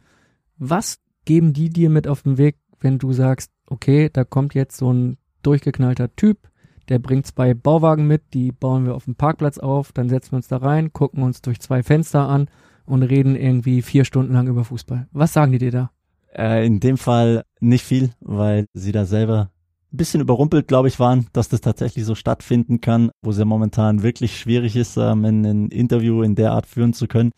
Was 0.57 0.99
geben 1.25 1.53
die 1.53 1.69
dir 1.69 1.89
mit 1.89 2.07
auf 2.07 2.21
den 2.21 2.37
Weg, 2.37 2.57
wenn 2.79 2.99
du 2.99 3.13
sagst, 3.13 3.51
okay, 3.67 4.09
da 4.13 4.23
kommt 4.23 4.53
jetzt 4.53 4.77
so 4.77 4.93
ein 4.93 5.17
durchgeknallter 5.41 6.15
Typ, 6.15 6.49
der 6.89 6.99
bringt 6.99 7.27
zwei 7.27 7.53
Bauwagen 7.53 8.07
mit, 8.07 8.33
die 8.33 8.51
bauen 8.51 8.85
wir 8.85 8.95
auf 8.95 9.05
dem 9.05 9.15
Parkplatz 9.15 9.57
auf, 9.57 9.91
dann 9.91 10.09
setzen 10.09 10.31
wir 10.31 10.38
uns 10.38 10.47
da 10.47 10.57
rein, 10.57 10.93
gucken 10.93 11.23
uns 11.23 11.41
durch 11.41 11.59
zwei 11.59 11.83
Fenster 11.83 12.27
an 12.27 12.49
und 12.85 13.03
reden 13.03 13.35
irgendwie 13.35 13.81
vier 13.81 14.05
Stunden 14.05 14.33
lang 14.33 14.47
über 14.47 14.63
Fußball. 14.63 15.07
Was 15.11 15.33
sagen 15.33 15.51
die 15.51 15.57
dir 15.57 15.71
da? 15.71 15.91
Äh, 16.33 16.65
in 16.65 16.79
dem 16.79 16.97
Fall 16.97 17.43
nicht 17.59 17.83
viel, 17.83 18.11
weil 18.21 18.65
sie 18.73 18.91
da 18.91 19.05
selber 19.05 19.51
ein 19.91 19.97
bisschen 19.97 20.21
überrumpelt, 20.21 20.67
glaube 20.67 20.88
ich, 20.88 20.99
waren, 20.99 21.27
dass 21.33 21.49
das 21.49 21.61
tatsächlich 21.61 22.05
so 22.05 22.15
stattfinden 22.15 22.81
kann, 22.81 23.09
wo 23.21 23.31
es 23.31 23.38
ja 23.38 23.45
momentan 23.45 24.03
wirklich 24.03 24.38
schwierig 24.38 24.75
ist, 24.75 24.97
ähm, 24.97 25.25
ein 25.25 25.69
Interview 25.69 26.23
in 26.23 26.35
der 26.35 26.51
Art 26.51 26.65
führen 26.65 26.93
zu 26.93 27.07
können. 27.07 27.31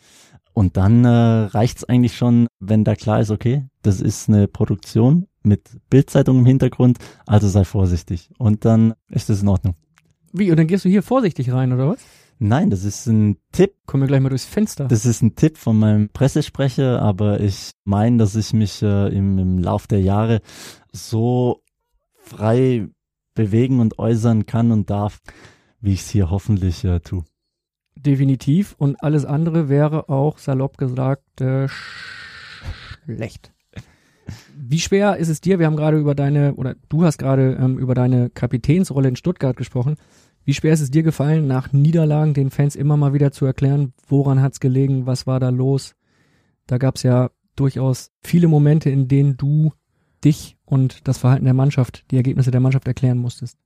Und 0.54 0.78
dann 0.78 1.06
äh, 1.06 1.08
reicht 1.08 1.78
es 1.78 1.84
eigentlich 1.86 2.18
schon, 2.18 2.48
wenn 2.60 2.84
da 2.84 2.96
klar 2.96 3.22
ist, 3.22 3.32
okay, 3.32 3.66
das 3.82 4.02
ist 4.02 4.28
eine 4.28 4.48
Produktion 4.48 5.28
mit 5.44 5.80
Bildzeitung 5.90 6.40
im 6.40 6.46
Hintergrund, 6.46 6.98
also 7.26 7.48
sei 7.48 7.64
vorsichtig. 7.64 8.30
Und 8.38 8.66
dann 8.66 8.94
ist 9.10 9.30
es 9.30 9.42
in 9.42 9.48
Ordnung. 9.48 9.76
Wie? 10.32 10.52
Und 10.52 10.58
dann 10.58 10.68
gehst 10.68 10.86
du 10.86 10.90
hier 10.90 11.04
vorsichtig 11.04 11.52
rein, 11.52 11.74
oder 11.74 11.90
was? 11.90 12.00
Nein, 12.40 12.70
das 12.70 12.86
ist 12.86 13.06
ein 13.08 13.38
Tipp. 13.52 13.74
Kommen 13.86 14.04
wir 14.04 14.08
gleich 14.08 14.22
mal 14.22 14.30
durchs 14.30 14.46
Fenster. 14.46 14.88
Das 14.88 15.06
ist 15.06 15.22
ein 15.22 15.36
Tipp 15.36 15.58
von 15.58 15.78
meinem 15.78 16.10
Pressesprecher, 16.10 17.02
aber 17.02 17.42
ich 17.42 17.72
meine, 17.84 18.18
dass 18.18 18.36
ich 18.36 18.54
mich 18.54 18.82
äh, 18.82 19.08
im, 19.10 19.38
im 19.38 19.58
Lauf 19.60 19.88
der 19.88 20.00
Jahre 20.00 20.42
so 20.94 21.62
frei 22.22 22.88
bewegen 23.34 23.80
und 23.80 24.00
äußern 24.00 24.46
kann 24.46 24.72
und 24.72 24.90
darf, 24.90 25.20
wie 25.82 25.94
ich 25.94 26.02
es 26.02 26.10
hier 26.10 26.30
hoffentlich 26.30 26.86
äh, 26.86 27.02
tue. 27.02 27.26
Definitiv. 27.98 28.76
Und 28.78 29.04
alles 29.04 29.26
andere 29.26 29.68
wäre 29.68 30.08
auch 30.08 30.38
salopp 30.38 30.78
gesagt 30.78 31.42
äh, 31.42 31.68
schlecht. 31.68 33.52
Wie 34.58 34.80
schwer 34.80 35.18
ist 35.18 35.30
es 35.30 35.42
dir? 35.42 35.60
Wir 35.60 35.66
haben 35.66 35.76
gerade 35.76 35.98
über 35.98 36.16
deine, 36.16 36.56
oder 36.56 36.76
du 36.90 37.04
hast 37.04 37.18
gerade 37.18 37.58
ähm, 37.60 37.78
über 37.78 37.96
deine 37.96 38.30
Kapitänsrolle 38.30 39.10
in 39.10 39.16
Stuttgart 39.16 39.58
gesprochen. 39.58 39.96
Wie 40.46 40.54
schwer 40.54 40.74
ist 40.74 40.82
es 40.82 40.92
dir 40.92 41.04
gefallen, 41.04 41.48
nach 41.48 41.74
Niederlagen 41.74 42.34
den 42.34 42.50
Fans 42.50 42.76
immer 42.76 42.98
mal 42.98 43.14
wieder 43.14 43.32
zu 43.32 43.46
erklären, 43.46 43.94
woran 44.08 44.42
hat 44.42 44.54
es 44.54 44.60
gelegen, 44.60 45.06
was 45.06 45.28
war 45.28 45.40
da 45.40 45.50
los? 45.50 45.96
Da 46.66 46.78
gab 46.78 46.96
es 46.96 47.04
ja 47.04 47.30
durchaus 47.56 48.12
viele 48.22 48.48
Momente, 48.48 48.90
in 48.90 49.08
denen 49.08 49.38
du 49.38 49.74
dich 50.24 50.58
und 50.66 51.08
das 51.08 51.18
Verhalten 51.18 51.46
der 51.46 51.54
Mannschaft, 51.54 52.06
die 52.12 52.18
Ergebnisse 52.18 52.52
der 52.52 52.62
Mannschaft 52.62 52.88
erklären 52.88 53.18
musstest. 53.18 53.58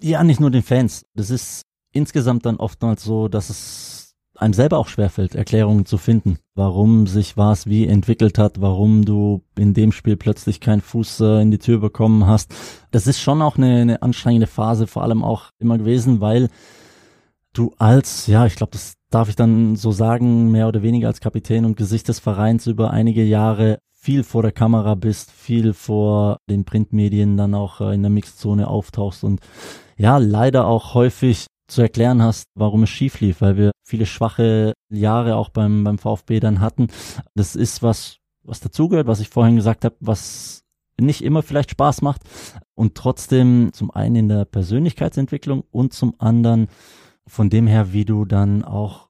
Ja, 0.00 0.22
nicht 0.24 0.40
nur 0.40 0.50
den 0.50 0.62
Fans. 0.62 1.04
Das 1.14 1.30
ist 1.30 1.62
insgesamt 1.92 2.46
dann 2.46 2.56
oftmals 2.56 3.02
so, 3.02 3.28
dass 3.28 3.50
es 3.50 4.07
einem 4.38 4.54
selber 4.54 4.78
auch 4.78 4.88
schwerfällt, 4.88 5.34
Erklärungen 5.34 5.84
zu 5.84 5.98
finden, 5.98 6.38
warum 6.54 7.06
sich 7.06 7.36
was 7.36 7.66
wie 7.66 7.86
entwickelt 7.86 8.38
hat, 8.38 8.60
warum 8.60 9.04
du 9.04 9.42
in 9.56 9.74
dem 9.74 9.92
Spiel 9.92 10.16
plötzlich 10.16 10.60
keinen 10.60 10.80
Fuß 10.80 11.20
äh, 11.20 11.42
in 11.42 11.50
die 11.50 11.58
Tür 11.58 11.80
bekommen 11.80 12.26
hast. 12.26 12.54
Das 12.90 13.06
ist 13.06 13.20
schon 13.20 13.42
auch 13.42 13.56
eine, 13.56 13.80
eine 13.80 14.02
anstrengende 14.02 14.46
Phase, 14.46 14.86
vor 14.86 15.02
allem 15.02 15.24
auch 15.24 15.50
immer 15.58 15.78
gewesen, 15.78 16.20
weil 16.20 16.48
du 17.52 17.74
als, 17.78 18.26
ja, 18.26 18.46
ich 18.46 18.54
glaube, 18.54 18.72
das 18.72 18.94
darf 19.10 19.28
ich 19.28 19.36
dann 19.36 19.76
so 19.76 19.90
sagen, 19.90 20.50
mehr 20.50 20.68
oder 20.68 20.82
weniger 20.82 21.08
als 21.08 21.20
Kapitän 21.20 21.64
und 21.64 21.76
Gesicht 21.76 22.08
des 22.08 22.20
Vereins 22.20 22.66
über 22.66 22.90
einige 22.90 23.24
Jahre 23.24 23.78
viel 23.92 24.22
vor 24.22 24.42
der 24.42 24.52
Kamera 24.52 24.94
bist, 24.94 25.32
viel 25.32 25.72
vor 25.72 26.38
den 26.48 26.64
Printmedien 26.64 27.36
dann 27.36 27.54
auch 27.54 27.80
äh, 27.80 27.94
in 27.94 28.02
der 28.02 28.10
Mixzone 28.10 28.68
auftauchst 28.68 29.24
und 29.24 29.40
ja, 29.96 30.18
leider 30.18 30.66
auch 30.66 30.94
häufig 30.94 31.46
zu 31.68 31.82
erklären 31.82 32.22
hast, 32.22 32.46
warum 32.54 32.82
es 32.82 32.90
schief 32.90 33.20
lief, 33.20 33.40
weil 33.40 33.56
wir 33.56 33.70
viele 33.84 34.06
schwache 34.06 34.72
Jahre 34.90 35.36
auch 35.36 35.50
beim, 35.50 35.84
beim 35.84 35.98
VfB 35.98 36.40
dann 36.40 36.60
hatten. 36.60 36.88
Das 37.34 37.54
ist 37.54 37.82
was, 37.82 38.18
was 38.42 38.60
dazugehört, 38.60 39.06
was 39.06 39.20
ich 39.20 39.28
vorhin 39.28 39.56
gesagt 39.56 39.84
habe, 39.84 39.96
was 40.00 40.64
nicht 41.00 41.22
immer 41.22 41.42
vielleicht 41.42 41.70
Spaß 41.70 42.02
macht 42.02 42.22
und 42.74 42.94
trotzdem 42.94 43.70
zum 43.72 43.90
einen 43.90 44.16
in 44.16 44.28
der 44.28 44.44
Persönlichkeitsentwicklung 44.44 45.62
und 45.70 45.92
zum 45.92 46.14
anderen 46.18 46.68
von 47.26 47.50
dem 47.50 47.66
her, 47.66 47.92
wie 47.92 48.04
du 48.04 48.24
dann 48.24 48.64
auch 48.64 49.08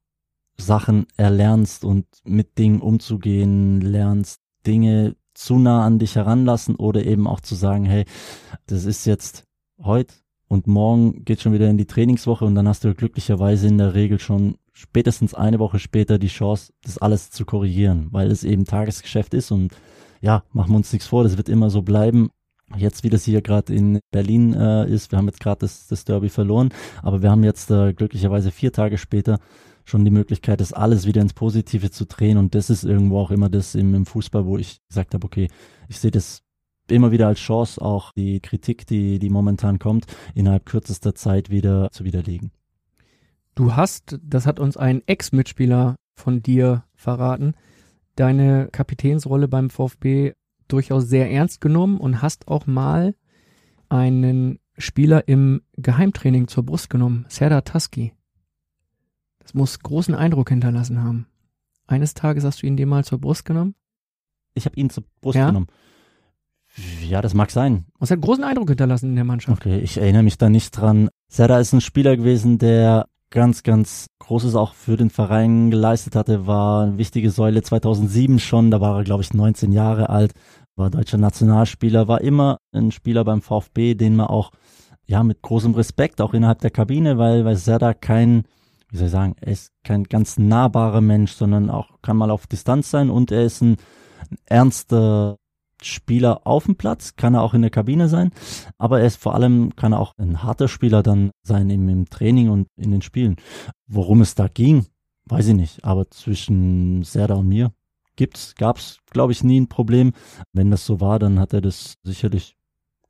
Sachen 0.58 1.06
erlernst 1.16 1.84
und 1.84 2.06
mit 2.24 2.58
Dingen 2.58 2.80
umzugehen 2.80 3.80
lernst, 3.80 4.40
Dinge 4.66 5.14
zu 5.34 5.58
nah 5.58 5.86
an 5.86 6.00
dich 6.00 6.16
heranlassen 6.16 6.74
oder 6.74 7.04
eben 7.04 7.28
auch 7.28 7.40
zu 7.40 7.54
sagen, 7.54 7.84
hey, 7.84 8.04
das 8.66 8.84
ist 8.84 9.06
jetzt 9.06 9.44
heute 9.80 10.14
und 10.48 10.66
morgen 10.66 11.24
geht 11.24 11.42
schon 11.42 11.52
wieder 11.52 11.68
in 11.68 11.78
die 11.78 11.86
Trainingswoche 11.86 12.44
und 12.44 12.54
dann 12.54 12.66
hast 12.66 12.84
du 12.84 12.94
glücklicherweise 12.94 13.68
in 13.68 13.78
der 13.78 13.94
Regel 13.94 14.18
schon 14.18 14.56
spätestens 14.72 15.34
eine 15.34 15.58
Woche 15.58 15.78
später 15.78 16.18
die 16.18 16.28
Chance, 16.28 16.72
das 16.82 16.98
alles 16.98 17.30
zu 17.30 17.44
korrigieren, 17.44 18.08
weil 18.10 18.30
es 18.30 18.44
eben 18.44 18.64
Tagesgeschäft 18.64 19.34
ist 19.34 19.50
und 19.50 19.72
ja, 20.20 20.42
machen 20.52 20.72
wir 20.72 20.76
uns 20.76 20.92
nichts 20.92 21.06
vor, 21.06 21.22
das 21.22 21.36
wird 21.36 21.48
immer 21.48 21.70
so 21.70 21.82
bleiben. 21.82 22.30
Jetzt, 22.76 23.02
wie 23.02 23.08
das 23.08 23.24
hier 23.24 23.40
gerade 23.40 23.74
in 23.74 24.00
Berlin 24.10 24.52
äh, 24.52 24.90
ist, 24.90 25.10
wir 25.10 25.18
haben 25.18 25.26
jetzt 25.26 25.40
gerade 25.40 25.60
das, 25.60 25.86
das 25.86 26.04
Derby 26.04 26.28
verloren, 26.28 26.70
aber 27.02 27.22
wir 27.22 27.30
haben 27.30 27.44
jetzt 27.44 27.70
äh, 27.70 27.92
glücklicherweise 27.94 28.50
vier 28.50 28.72
Tage 28.72 28.98
später 28.98 29.40
schon 29.84 30.04
die 30.04 30.10
Möglichkeit, 30.10 30.60
das 30.60 30.74
alles 30.74 31.06
wieder 31.06 31.22
ins 31.22 31.32
Positive 31.32 31.90
zu 31.90 32.04
drehen 32.04 32.36
und 32.36 32.54
das 32.54 32.68
ist 32.68 32.84
irgendwo 32.84 33.18
auch 33.18 33.30
immer 33.30 33.48
das 33.48 33.74
im, 33.74 33.94
im 33.94 34.06
Fußball, 34.06 34.44
wo 34.44 34.58
ich 34.58 34.80
gesagt 34.88 35.14
habe, 35.14 35.24
okay, 35.24 35.48
ich 35.88 35.98
sehe 35.98 36.10
das 36.10 36.42
immer 36.90 37.10
wieder 37.10 37.26
als 37.26 37.38
Chance, 37.40 37.80
auch 37.80 38.12
die 38.12 38.40
Kritik, 38.40 38.86
die, 38.86 39.18
die 39.18 39.30
momentan 39.30 39.78
kommt, 39.78 40.06
innerhalb 40.34 40.66
kürzester 40.66 41.14
Zeit 41.14 41.50
wieder 41.50 41.90
zu 41.92 42.04
widerlegen. 42.04 42.50
Du 43.54 43.74
hast, 43.76 44.18
das 44.22 44.46
hat 44.46 44.60
uns 44.60 44.76
ein 44.76 45.02
Ex-Mitspieler 45.06 45.96
von 46.14 46.42
dir 46.42 46.84
verraten, 46.94 47.54
deine 48.16 48.68
Kapitänsrolle 48.72 49.48
beim 49.48 49.70
VfB 49.70 50.32
durchaus 50.68 51.08
sehr 51.08 51.30
ernst 51.30 51.60
genommen 51.60 51.98
und 51.98 52.22
hast 52.22 52.48
auch 52.48 52.66
mal 52.66 53.14
einen 53.88 54.58
Spieler 54.76 55.26
im 55.28 55.62
Geheimtraining 55.76 56.46
zur 56.46 56.64
Brust 56.64 56.90
genommen, 56.90 57.24
Serdar 57.28 57.64
Taski. 57.64 58.12
Das 59.40 59.54
muss 59.54 59.80
großen 59.80 60.14
Eindruck 60.14 60.50
hinterlassen 60.50 61.02
haben. 61.02 61.26
Eines 61.86 62.14
Tages 62.14 62.44
hast 62.44 62.62
du 62.62 62.66
ihn 62.66 62.76
dir 62.76 62.86
mal 62.86 63.04
zur 63.04 63.18
Brust 63.18 63.44
genommen? 63.44 63.74
Ich 64.54 64.66
habe 64.66 64.76
ihn 64.76 64.90
zur 64.90 65.04
Brust 65.20 65.36
Ja? 65.36 65.46
genommen. 65.46 65.68
Ja, 67.08 67.22
das 67.22 67.34
mag 67.34 67.50
sein. 67.50 67.86
Und 67.98 68.04
es 68.04 68.10
hat 68.10 68.20
großen 68.20 68.44
Eindruck 68.44 68.68
hinterlassen 68.68 69.10
in 69.10 69.16
der 69.16 69.24
Mannschaft. 69.24 69.60
Okay, 69.60 69.78
ich 69.78 69.98
erinnere 69.98 70.22
mich 70.22 70.38
da 70.38 70.48
nicht 70.48 70.70
dran. 70.72 71.08
Serda 71.28 71.58
ist 71.58 71.72
ein 71.72 71.80
Spieler 71.80 72.16
gewesen, 72.16 72.58
der 72.58 73.06
ganz, 73.30 73.62
ganz 73.62 74.06
Großes 74.20 74.54
auch 74.54 74.74
für 74.74 74.96
den 74.96 75.10
Verein 75.10 75.70
geleistet 75.70 76.14
hatte, 76.16 76.46
war 76.46 76.84
eine 76.84 76.98
wichtige 76.98 77.30
Säule 77.30 77.62
2007 77.62 78.38
schon, 78.38 78.70
da 78.70 78.80
war 78.80 78.98
er, 78.98 79.04
glaube 79.04 79.22
ich, 79.22 79.34
19 79.34 79.72
Jahre 79.72 80.08
alt, 80.08 80.32
war 80.76 80.90
deutscher 80.90 81.18
Nationalspieler, 81.18 82.08
war 82.08 82.20
immer 82.20 82.58
ein 82.72 82.90
Spieler 82.90 83.24
beim 83.24 83.42
VfB, 83.42 83.94
den 83.94 84.16
man 84.16 84.28
auch, 84.28 84.52
ja, 85.06 85.22
mit 85.22 85.42
großem 85.42 85.74
Respekt, 85.74 86.20
auch 86.20 86.34
innerhalb 86.34 86.60
der 86.60 86.70
Kabine, 86.70 87.18
weil, 87.18 87.44
weil 87.44 87.56
Serda 87.56 87.94
kein, 87.94 88.44
wie 88.90 88.96
soll 88.96 89.06
ich 89.06 89.12
sagen, 89.12 89.34
er 89.40 89.52
ist 89.52 89.72
kein 89.84 90.04
ganz 90.04 90.38
nahbarer 90.38 91.00
Mensch, 91.00 91.32
sondern 91.32 91.70
auch 91.70 92.00
kann 92.02 92.16
mal 92.16 92.30
auf 92.30 92.46
Distanz 92.46 92.90
sein 92.90 93.10
und 93.10 93.30
er 93.30 93.44
ist 93.44 93.60
ein, 93.60 93.76
ein 94.30 94.38
ernster 94.46 95.36
Spieler 95.82 96.46
auf 96.46 96.64
dem 96.64 96.76
Platz, 96.76 97.16
kann 97.16 97.34
er 97.34 97.42
auch 97.42 97.54
in 97.54 97.62
der 97.62 97.70
Kabine 97.70 98.08
sein, 98.08 98.30
aber 98.78 99.00
er 99.00 99.06
ist 99.06 99.20
vor 99.20 99.34
allem, 99.34 99.74
kann 99.76 99.92
er 99.92 100.00
auch 100.00 100.12
ein 100.18 100.42
harter 100.42 100.68
Spieler 100.68 101.02
dann 101.02 101.30
sein 101.42 101.70
im, 101.70 101.88
im 101.88 102.08
Training 102.08 102.48
und 102.48 102.68
in 102.76 102.90
den 102.90 103.02
Spielen. 103.02 103.36
Worum 103.86 104.20
es 104.20 104.34
da 104.34 104.48
ging, 104.48 104.86
weiß 105.26 105.48
ich 105.48 105.54
nicht, 105.54 105.84
aber 105.84 106.10
zwischen 106.10 107.02
Serda 107.04 107.34
und 107.34 107.48
mir 107.48 107.72
gibt's, 108.16 108.54
gab's, 108.56 108.98
glaube 109.10 109.32
ich, 109.32 109.44
nie 109.44 109.60
ein 109.60 109.68
Problem. 109.68 110.12
Wenn 110.52 110.70
das 110.70 110.84
so 110.84 111.00
war, 111.00 111.18
dann 111.18 111.38
hat 111.38 111.54
er 111.54 111.60
das 111.60 111.94
sicherlich, 112.02 112.56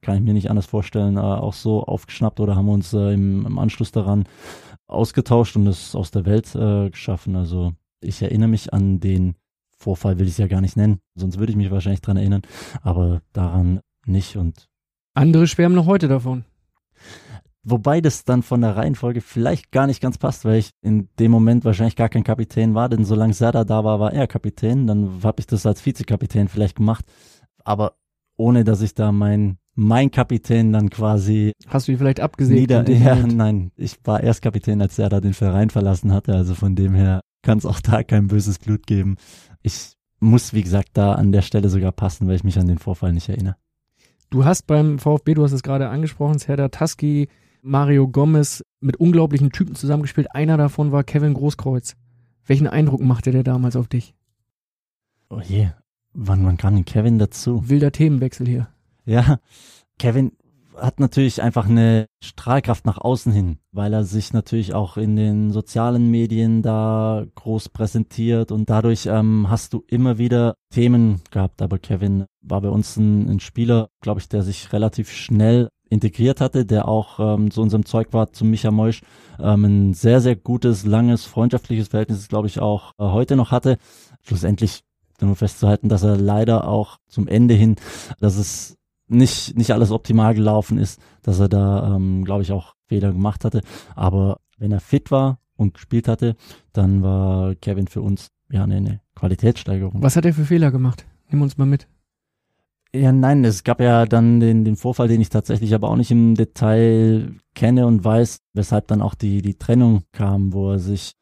kann 0.03 0.17
ich 0.17 0.23
mir 0.23 0.35
nicht 0.35 0.51
anders 0.51 0.67
vorstellen, 0.67 1.17
äh, 1.17 1.21
auch 1.21 1.55
so 1.55 1.83
aufgeschnappt 1.83 2.39
oder 2.39 2.55
haben 2.55 2.67
wir 2.67 2.73
uns 2.73 2.93
äh, 2.93 3.15
im, 3.15 3.47
im 3.47 3.59
Anschluss 3.59 3.91
daran 3.91 4.25
ausgetauscht 4.87 5.57
und 5.57 5.67
es 5.67 5.97
aus 5.97 6.11
der 6.11 6.27
Welt 6.27 6.55
äh, 6.55 6.91
geschaffen. 6.91 7.35
Also 7.35 7.73
ich 8.01 8.23
erinnere 8.23 8.49
mich 8.49 8.73
an 8.73 9.01
den 9.01 9.35
Vorfall, 9.79 10.19
will 10.19 10.27
ich 10.27 10.33
es 10.33 10.39
ja 10.39 10.49
gar 10.49 10.61
nicht 10.61 10.77
nennen, 10.77 10.99
sonst 11.15 11.39
würde 11.39 11.53
ich 11.53 11.57
mich 11.57 11.71
wahrscheinlich 11.71 12.01
dran 12.01 12.17
erinnern, 12.17 12.43
aber 12.83 13.23
daran 13.33 13.81
nicht 14.07 14.37
und 14.37 14.67
Andere 15.15 15.47
schwärmen 15.47 15.75
noch 15.75 15.87
heute 15.87 16.09
davon. 16.09 16.45
Wobei 17.65 18.01
das 18.01 18.25
dann 18.25 18.43
von 18.43 18.61
der 18.61 18.77
Reihenfolge 18.77 19.21
vielleicht 19.21 19.73
gar 19.73 19.87
nicht 19.87 20.01
ganz 20.01 20.17
passt, 20.17 20.45
weil 20.45 20.59
ich 20.59 20.71
in 20.81 21.09
dem 21.19 21.31
Moment 21.31 21.65
wahrscheinlich 21.65 21.97
gar 21.97 22.09
kein 22.09 22.25
Kapitän 22.25 22.75
war, 22.75 22.89
denn 22.89 23.05
solange 23.05 23.35
Serda 23.35 23.65
da 23.65 23.85
war, 23.85 24.01
war 24.01 24.13
er 24.13 24.27
Kapitän. 24.27 24.87
Dann 24.87 25.21
habe 25.23 25.41
ich 25.41 25.47
das 25.47 25.67
als 25.67 25.85
Vizekapitän 25.85 26.49
vielleicht 26.49 26.77
gemacht, 26.77 27.05
aber 27.65 27.95
ohne 28.37 28.65
dass 28.65 28.81
ich 28.81 28.95
da 28.95 29.13
mein 29.13 29.59
mein 29.75 30.11
Kapitän 30.11 30.73
dann 30.73 30.91
quasi 30.91 31.53
Hast 31.69 31.87
du 31.87 31.93
ihn 31.93 31.99
vielleicht 31.99 32.21
abgesehen? 32.21 32.59
nieder. 32.59 32.85
Ja, 32.89 33.15
nein, 33.15 33.71
ich 33.77 33.97
war 34.05 34.23
erst 34.23 34.43
Kapitän, 34.43 34.83
als 34.83 34.97
Serda 34.97 35.21
den 35.21 35.35
Verein 35.35 35.71
verlassen 35.71 36.13
hatte. 36.13 36.35
Also 36.35 36.55
von 36.55 36.75
dem 36.75 36.95
her 36.95 37.21
kann 37.43 37.59
es 37.59 37.67
auch 37.67 37.81
da 37.81 38.03
kein 38.03 38.27
böses 38.27 38.59
Blut 38.59 38.87
geben. 38.87 39.17
Ich 39.63 39.95
muss, 40.21 40.53
wie 40.53 40.63
gesagt, 40.63 40.91
da 40.95 41.13
an 41.13 41.33
der 41.33 41.43
Stelle 41.43 41.69
sogar 41.69 41.93
passen, 41.93 42.27
weil 42.27 42.37
ich 42.37 42.45
mich 42.45 42.59
an 42.59 42.69
den 42.69 42.79
Vorfall 42.79 43.13
nicht 43.13 43.29
erinnere. 43.29 43.57
Du 44.31 44.45
hast 44.45 44.67
beim 44.67 44.99
VfB, 44.99 45.35
du 45.35 45.45
hast 45.45 45.53
es 45.53 45.63
gerade 45.63 45.89
angesprochen, 45.89 46.39
Serdar 46.39 46.71
Taski, 46.71 47.29
Mario 47.63 48.09
Gomez 48.09 48.65
mit 48.81 48.97
unglaublichen 48.97 49.51
Typen 49.51 49.75
zusammengespielt. 49.75 50.35
Einer 50.35 50.57
davon 50.57 50.93
war 50.93 51.05
Kevin 51.05 51.35
Großkreuz. 51.35 51.97
Welchen 52.45 52.67
Eindruck 52.67 53.01
machte 53.01 53.31
der 53.31 53.43
damals 53.43 53.77
auf 53.77 53.89
dich? 53.89 54.15
Oh 55.31 55.41
je, 55.41 55.71
wann, 56.13 56.45
wann 56.45 56.57
kam 56.57 56.75
denn 56.75 56.85
Kevin 56.85 57.19
dazu? 57.19 57.69
Wilder 57.69 57.93
Themenwechsel 57.93 58.47
hier. 58.47 58.69
Ja, 59.05 59.39
Kevin 59.99 60.33
hat 60.81 61.01
natürlich 61.01 61.43
einfach 61.43 61.69
eine 61.69 62.07
Strahlkraft 62.23 62.87
nach 62.87 62.99
außen 62.99 63.33
hin, 63.33 63.59
weil 63.73 63.93
er 63.93 64.05
sich 64.05 64.33
natürlich 64.33 64.75
auch 64.75 64.97
in 64.97 65.17
den 65.17 65.51
sozialen 65.51 66.11
Medien 66.11 66.63
da 66.63 67.25
groß 67.35 67.69
präsentiert 67.71 68.53
und 68.53 68.71
dadurch 68.71 69.07
ähm, 69.07 69.47
hast 69.49 69.73
du 69.73 69.85
immer 69.89 70.19
wieder 70.19 70.55
Themen 70.73 71.21
gehabt. 71.31 71.63
Aber 71.63 71.79
Kevin 71.79 72.27
war 72.43 72.61
bei 72.61 72.69
uns 72.69 72.97
ein, 72.97 73.29
ein 73.29 73.41
Spieler, 73.41 73.89
glaube 74.01 74.21
ich, 74.21 74.29
der 74.29 74.43
sich 74.43 74.73
relativ 74.73 75.11
schnell 75.11 75.69
integriert 75.91 76.41
hatte, 76.41 76.67
der 76.67 76.89
auch 76.89 77.19
ähm, 77.19 77.51
zu 77.51 77.63
unserem 77.63 77.85
Zeug 77.85 78.13
war, 78.13 78.33
zu 78.33 78.45
Micha 78.45 78.71
Moisch, 78.71 79.03
ähm, 79.41 79.65
ein 79.65 79.95
sehr, 79.95 80.21
sehr 80.21 80.37
gutes, 80.37 80.85
langes, 80.85 81.25
freundschaftliches 81.25 81.89
Verhältnis, 81.89 82.29
glaube 82.29 82.47
ich, 82.47 82.61
auch 82.61 82.93
äh, 82.99 83.05
heute 83.05 83.37
noch 83.37 83.51
hatte. 83.51 83.79
Schlussendlich 84.23 84.83
nur 85.21 85.37
festzuhalten, 85.37 85.89
dass 85.89 86.03
er 86.03 86.17
leider 86.17 86.69
auch 86.69 86.99
zum 87.09 87.27
Ende 87.27 87.55
hin, 87.55 87.77
dass 88.21 88.37
es 88.37 88.78
nicht, 89.09 89.57
nicht 89.57 89.73
alles 89.73 89.91
optimal 89.91 90.35
gelaufen 90.35 90.79
ist, 90.79 91.01
dass 91.23 91.41
er 91.41 91.49
da, 91.49 91.95
ähm, 91.95 92.25
glaube 92.25 92.43
ich, 92.43 92.53
auch 92.53 92.75
Fehler 92.87 93.13
gemacht 93.13 93.45
hatte. 93.45 93.63
Aber 93.95 94.41
wenn 94.59 94.73
er 94.73 94.81
fit 94.81 95.11
war 95.11 95.39
und 95.57 95.75
gespielt 95.75 96.09
hatte, 96.09 96.37
dann 96.73 97.03
war 97.03 97.55
Kevin 97.57 97.89
für 97.89 98.03
uns 98.03 98.29
ja 98.51 98.65
eine, 98.65 98.77
eine 98.77 99.01
Qualitätssteigerung. 99.15 100.03
Was 100.03 100.17
hat 100.17 100.25
er 100.25 100.35
für 100.35 100.45
Fehler 100.45 100.71
gemacht? 100.71 101.05
Nimm 101.31 101.43
uns 101.43 101.59
mal 101.59 101.67
mit. 101.67 101.87
Ja, 102.95 103.13
nein, 103.13 103.45
es 103.45 103.65
gab 103.65 103.81
ja 103.81 104.07
dann 104.07 104.41
den, 104.41 104.65
den 104.65 104.77
Vorfall, 104.77 105.09
den 105.09 105.21
ich 105.21 105.29
tatsächlich 105.29 105.75
aber 105.75 105.91
auch 105.91 105.97
nicht 105.97 106.11
im 106.11 106.35
Detail 106.35 107.35
kenne 107.55 107.87
und 107.87 108.03
weiß, 108.03 108.39
weshalb 108.55 108.89
dann 108.89 109.03
auch 109.03 109.15
die, 109.15 109.43
die 109.43 109.59
Trennung 109.59 110.05
kam, 110.13 110.55
wo 110.55 110.73
er 110.73 110.79
sich 110.79 111.13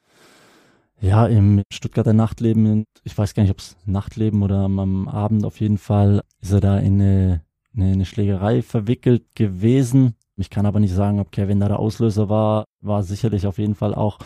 ja 1.00 1.26
im 1.26 1.62
Stuttgarter 1.72 2.12
Nachtleben, 2.12 2.84
ich 3.02 3.18
weiß 3.18 3.34
gar 3.34 3.42
nicht, 3.42 3.50
ob 3.50 3.58
es 3.58 3.76
Nachtleben 3.84 4.42
oder 4.42 4.58
am, 4.60 4.78
am 4.78 5.08
Abend 5.08 5.44
auf 5.44 5.60
jeden 5.60 5.78
Fall, 5.78 6.22
ist 6.40 6.52
er 6.52 6.60
da 6.60 6.78
in 6.78 7.00
eine, 7.00 7.42
eine, 7.76 7.92
eine 7.92 8.04
Schlägerei 8.04 8.62
verwickelt 8.62 9.24
gewesen. 9.34 10.14
Ich 10.36 10.50
kann 10.50 10.66
aber 10.66 10.80
nicht 10.80 10.94
sagen, 10.94 11.20
ob 11.20 11.32
Kevin 11.32 11.60
da 11.60 11.68
der 11.68 11.78
Auslöser 11.78 12.28
war, 12.28 12.64
war 12.80 13.02
sicherlich 13.02 13.46
auf 13.46 13.58
jeden 13.58 13.74
Fall 13.74 13.94
auch 13.94 14.18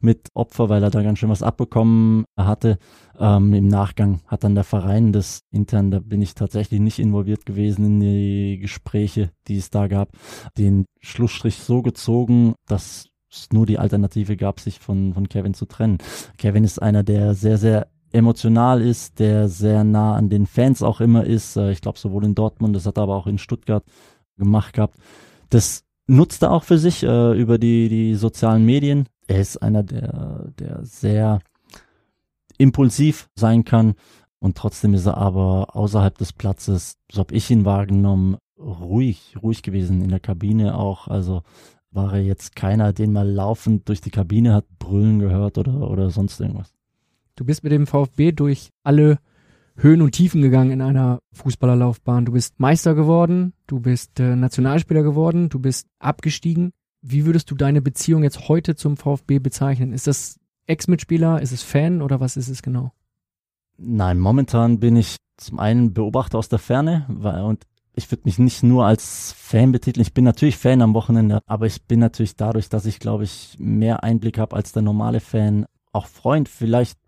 mit 0.00 0.28
Opfer, 0.34 0.68
weil 0.68 0.82
er 0.82 0.90
da 0.90 1.02
ganz 1.02 1.18
schön 1.18 1.28
was 1.28 1.42
abbekommen 1.42 2.24
hatte. 2.36 2.78
Ähm, 3.18 3.52
Im 3.52 3.68
Nachgang 3.68 4.20
hat 4.26 4.44
dann 4.44 4.54
der 4.54 4.64
Verein 4.64 5.12
das 5.12 5.40
intern, 5.50 5.90
da 5.90 5.98
bin 5.98 6.22
ich 6.22 6.34
tatsächlich 6.34 6.80
nicht 6.80 6.98
involviert 6.98 7.46
gewesen 7.46 7.84
in 7.84 8.00
die 8.00 8.58
Gespräche, 8.60 9.30
die 9.48 9.56
es 9.56 9.70
da 9.70 9.88
gab, 9.88 10.10
den 10.56 10.84
Schlussstrich 11.00 11.58
so 11.58 11.82
gezogen, 11.82 12.54
dass 12.66 13.08
es 13.30 13.48
nur 13.52 13.66
die 13.66 13.78
Alternative 13.78 14.36
gab, 14.36 14.60
sich 14.60 14.78
von, 14.78 15.14
von 15.14 15.28
Kevin 15.28 15.54
zu 15.54 15.66
trennen. 15.66 15.98
Kevin 16.38 16.64
ist 16.64 16.80
einer, 16.80 17.02
der 17.02 17.34
sehr, 17.34 17.58
sehr 17.58 17.88
emotional 18.12 18.80
ist, 18.82 19.18
der 19.18 19.48
sehr 19.48 19.84
nah 19.84 20.14
an 20.14 20.28
den 20.28 20.46
Fans 20.46 20.82
auch 20.82 21.00
immer 21.00 21.24
ist. 21.24 21.56
Äh, 21.56 21.72
Ich 21.72 21.80
glaube, 21.80 21.98
sowohl 21.98 22.24
in 22.24 22.34
Dortmund, 22.34 22.74
das 22.74 22.86
hat 22.86 22.98
er 22.98 23.04
aber 23.04 23.16
auch 23.16 23.26
in 23.26 23.38
Stuttgart 23.38 23.84
gemacht 24.36 24.74
gehabt. 24.74 24.96
Das 25.50 25.84
nutzt 26.06 26.42
er 26.42 26.52
auch 26.52 26.64
für 26.64 26.78
sich 26.78 27.02
äh, 27.02 27.38
über 27.38 27.58
die, 27.58 27.88
die 27.88 28.14
sozialen 28.14 28.64
Medien. 28.64 29.08
Er 29.26 29.40
ist 29.40 29.58
einer, 29.58 29.82
der, 29.82 30.52
der 30.58 30.84
sehr 30.84 31.40
impulsiv 32.56 33.28
sein 33.36 33.64
kann 33.64 33.94
und 34.40 34.56
trotzdem 34.56 34.94
ist 34.94 35.06
er 35.06 35.16
aber 35.16 35.76
außerhalb 35.76 36.16
des 36.16 36.32
Platzes, 36.32 36.96
so 37.10 37.20
habe 37.20 37.34
ich 37.34 37.50
ihn 37.50 37.64
wahrgenommen, 37.64 38.36
ruhig, 38.58 39.36
ruhig 39.42 39.62
gewesen 39.62 40.02
in 40.02 40.08
der 40.10 40.20
Kabine 40.20 40.76
auch. 40.76 41.08
Also 41.08 41.42
war 41.90 42.14
er 42.14 42.22
jetzt 42.22 42.56
keiner, 42.56 42.92
den 42.92 43.12
mal 43.12 43.28
laufend 43.28 43.88
durch 43.88 44.00
die 44.00 44.10
Kabine 44.10 44.54
hat 44.54 44.66
brüllen 44.78 45.18
gehört 45.18 45.58
oder, 45.58 45.90
oder 45.90 46.10
sonst 46.10 46.40
irgendwas. 46.40 46.77
Du 47.38 47.44
bist 47.44 47.62
mit 47.62 47.70
dem 47.70 47.86
VfB 47.86 48.32
durch 48.32 48.70
alle 48.82 49.20
Höhen 49.76 50.02
und 50.02 50.10
Tiefen 50.10 50.42
gegangen 50.42 50.72
in 50.72 50.82
einer 50.82 51.20
Fußballerlaufbahn. 51.34 52.24
Du 52.24 52.32
bist 52.32 52.58
Meister 52.58 52.96
geworden, 52.96 53.52
du 53.68 53.78
bist 53.78 54.18
äh, 54.18 54.34
Nationalspieler 54.34 55.04
geworden, 55.04 55.48
du 55.48 55.60
bist 55.60 55.86
abgestiegen. 56.00 56.72
Wie 57.00 57.26
würdest 57.26 57.48
du 57.52 57.54
deine 57.54 57.80
Beziehung 57.80 58.24
jetzt 58.24 58.48
heute 58.48 58.74
zum 58.74 58.96
VfB 58.96 59.38
bezeichnen? 59.38 59.92
Ist 59.92 60.08
das 60.08 60.40
Ex-Mitspieler, 60.66 61.40
ist 61.40 61.52
es 61.52 61.62
Fan 61.62 62.02
oder 62.02 62.18
was 62.18 62.36
ist 62.36 62.48
es 62.48 62.60
genau? 62.60 62.90
Nein, 63.76 64.18
momentan 64.18 64.80
bin 64.80 64.96
ich 64.96 65.18
zum 65.36 65.60
einen 65.60 65.94
Beobachter 65.94 66.38
aus 66.38 66.48
der 66.48 66.58
Ferne 66.58 67.06
weil, 67.06 67.42
und 67.42 67.68
ich 67.94 68.10
würde 68.10 68.22
mich 68.24 68.40
nicht 68.40 68.64
nur 68.64 68.84
als 68.84 69.32
Fan 69.38 69.70
betiteln. 69.70 70.02
Ich 70.02 70.12
bin 70.12 70.24
natürlich 70.24 70.56
Fan 70.56 70.82
am 70.82 70.92
Wochenende, 70.92 71.38
aber 71.46 71.66
ich 71.66 71.84
bin 71.84 72.00
natürlich 72.00 72.34
dadurch, 72.34 72.68
dass 72.68 72.84
ich, 72.84 72.98
glaube 72.98 73.22
ich, 73.22 73.54
mehr 73.60 74.02
Einblick 74.02 74.38
habe 74.38 74.56
als 74.56 74.72
der 74.72 74.82
normale 74.82 75.20
Fan, 75.20 75.66
auch 75.92 76.06
Freund, 76.06 76.48
vielleicht 76.48 76.98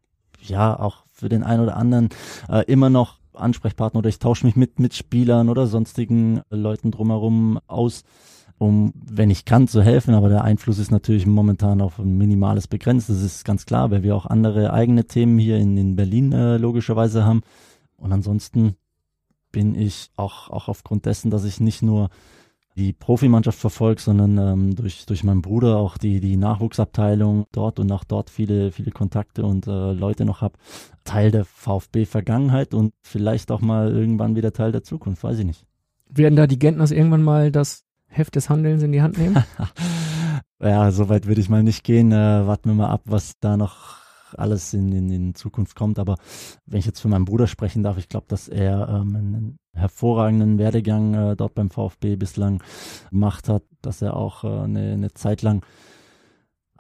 ja 0.43 0.79
auch 0.79 1.05
für 1.13 1.29
den 1.29 1.43
einen 1.43 1.63
oder 1.63 1.77
anderen 1.77 2.09
äh, 2.49 2.65
immer 2.65 2.91
noch 2.91 3.19
Ansprechpartner 3.35 3.99
oder 3.99 4.09
ich 4.09 4.19
tausche 4.19 4.47
mich 4.47 4.57
mit 4.57 4.79
Mitspielern 4.79 5.49
oder 5.49 5.67
sonstigen 5.67 6.43
Leuten 6.51 6.91
drumherum 6.91 7.59
aus, 7.67 8.05
um, 8.59 8.93
wenn 8.95 9.31
ich 9.31 9.45
kann, 9.45 9.69
zu 9.69 9.83
helfen. 9.83 10.15
Aber 10.15 10.29
der 10.29 10.45
Einfluss 10.45 10.79
ist 10.79 10.91
natürlich 10.91 11.27
momentan 11.27 11.81
auf 11.81 11.99
ein 11.99 12.19
minimales 12.19 12.69
begrenzt. 12.69 13.09
Das 13.09 13.23
ist 13.23 13.45
ganz 13.45 13.67
klar, 13.67 13.91
weil 13.91 14.03
wir 14.03 14.15
auch 14.15 14.27
andere 14.27 14.73
eigene 14.73 15.07
Themen 15.07 15.39
hier 15.39 15.59
in, 15.59 15.77
in 15.77 15.97
Berlin 15.97 16.33
äh, 16.33 16.57
logischerweise 16.59 17.25
haben. 17.25 17.43
Und 17.97 18.13
ansonsten 18.13 18.77
bin 19.53 19.75
ich 19.75 20.11
auch, 20.17 20.51
auch 20.51 20.69
aufgrund 20.69 21.07
dessen, 21.07 21.31
dass 21.31 21.45
ich 21.45 21.61
nicht 21.61 21.83
nur 21.83 22.11
die 22.77 22.93
Profimannschaft 22.93 23.59
verfolgt, 23.59 24.01
sondern 24.01 24.39
ähm, 24.39 24.77
durch, 24.77 25.05
durch 25.07 25.25
meinen 25.25 25.43
Bruder 25.43 25.77
auch 25.77 25.99
die, 25.99 26.21
die 26.21 26.37
Nachwuchsabteilung 26.37 27.47
dort 27.53 27.79
und 27.79 27.91
auch 27.93 28.05
dort 28.05 28.31
viele, 28.31 28.73
viele 28.73 28.91
Kontakte 28.91 29.45
und 29.45 29.67
äh, 29.67 29.93
Leute 29.93 30.25
noch 30.25 30.41
habe. 30.41 30.55
Teil 31.05 31.31
der 31.31 31.45
VfB-Vergangenheit 31.45 32.73
und 32.75 32.93
vielleicht 33.03 33.51
auch 33.51 33.61
mal 33.61 33.91
irgendwann 33.91 34.37
wieder 34.37 34.53
Teil 34.53 34.73
der 34.73 34.83
Zukunft, 34.83 35.25
weiß 35.25 35.39
ich 35.41 35.47
nicht. 35.47 35.67
Werden 36.09 36.37
da 36.37 36.47
die 36.47 36.59
Gentners 36.59 36.91
irgendwann 36.91 37.23
mal 37.23 37.51
das 37.51 37.85
Heft 38.07 38.37
des 38.37 38.49
Handelns 38.49 38.83
in 38.83 38.93
die 38.93 39.03
Hand 39.03 39.19
nehmen? 39.19 39.43
ja, 40.61 40.91
so 40.91 41.09
weit 41.09 41.27
würde 41.27 41.41
ich 41.41 41.49
mal 41.49 41.63
nicht 41.63 41.85
gehen. 41.85 42.13
Äh, 42.13 42.47
warten 42.47 42.71
wir 42.71 42.75
mal 42.75 42.91
ab, 42.91 43.03
was 43.05 43.35
da 43.41 43.57
noch 43.57 44.01
alles 44.39 44.75
in, 44.75 44.93
in, 44.93 45.11
in 45.11 45.35
Zukunft 45.35 45.77
kommt. 45.77 45.99
Aber 45.99 46.17
wenn 46.67 46.79
ich 46.79 46.87
jetzt 46.87 47.01
für 47.01 47.09
meinen 47.09 47.25
Bruder 47.25 47.47
sprechen 47.47 47.83
darf, 47.83 47.99
ich 47.99 48.09
glaube, 48.09 48.27
dass 48.29 48.49
er 48.49 48.89
ähm, 48.89 49.17
einen 49.17 49.59
hervorragenden 49.73 50.59
Werdegang 50.59 51.15
äh, 51.15 51.37
dort 51.37 51.55
beim 51.55 51.71
VfB 51.71 52.17
bislang 52.17 52.63
gemacht 53.11 53.49
hat, 53.49 53.63
dass 53.83 54.03
er 54.03 54.17
auch 54.17 54.45
äh, 54.45 54.49
eine, 54.49 54.93
eine 54.93 55.13
Zeit 55.13 55.43
lang 55.43 55.65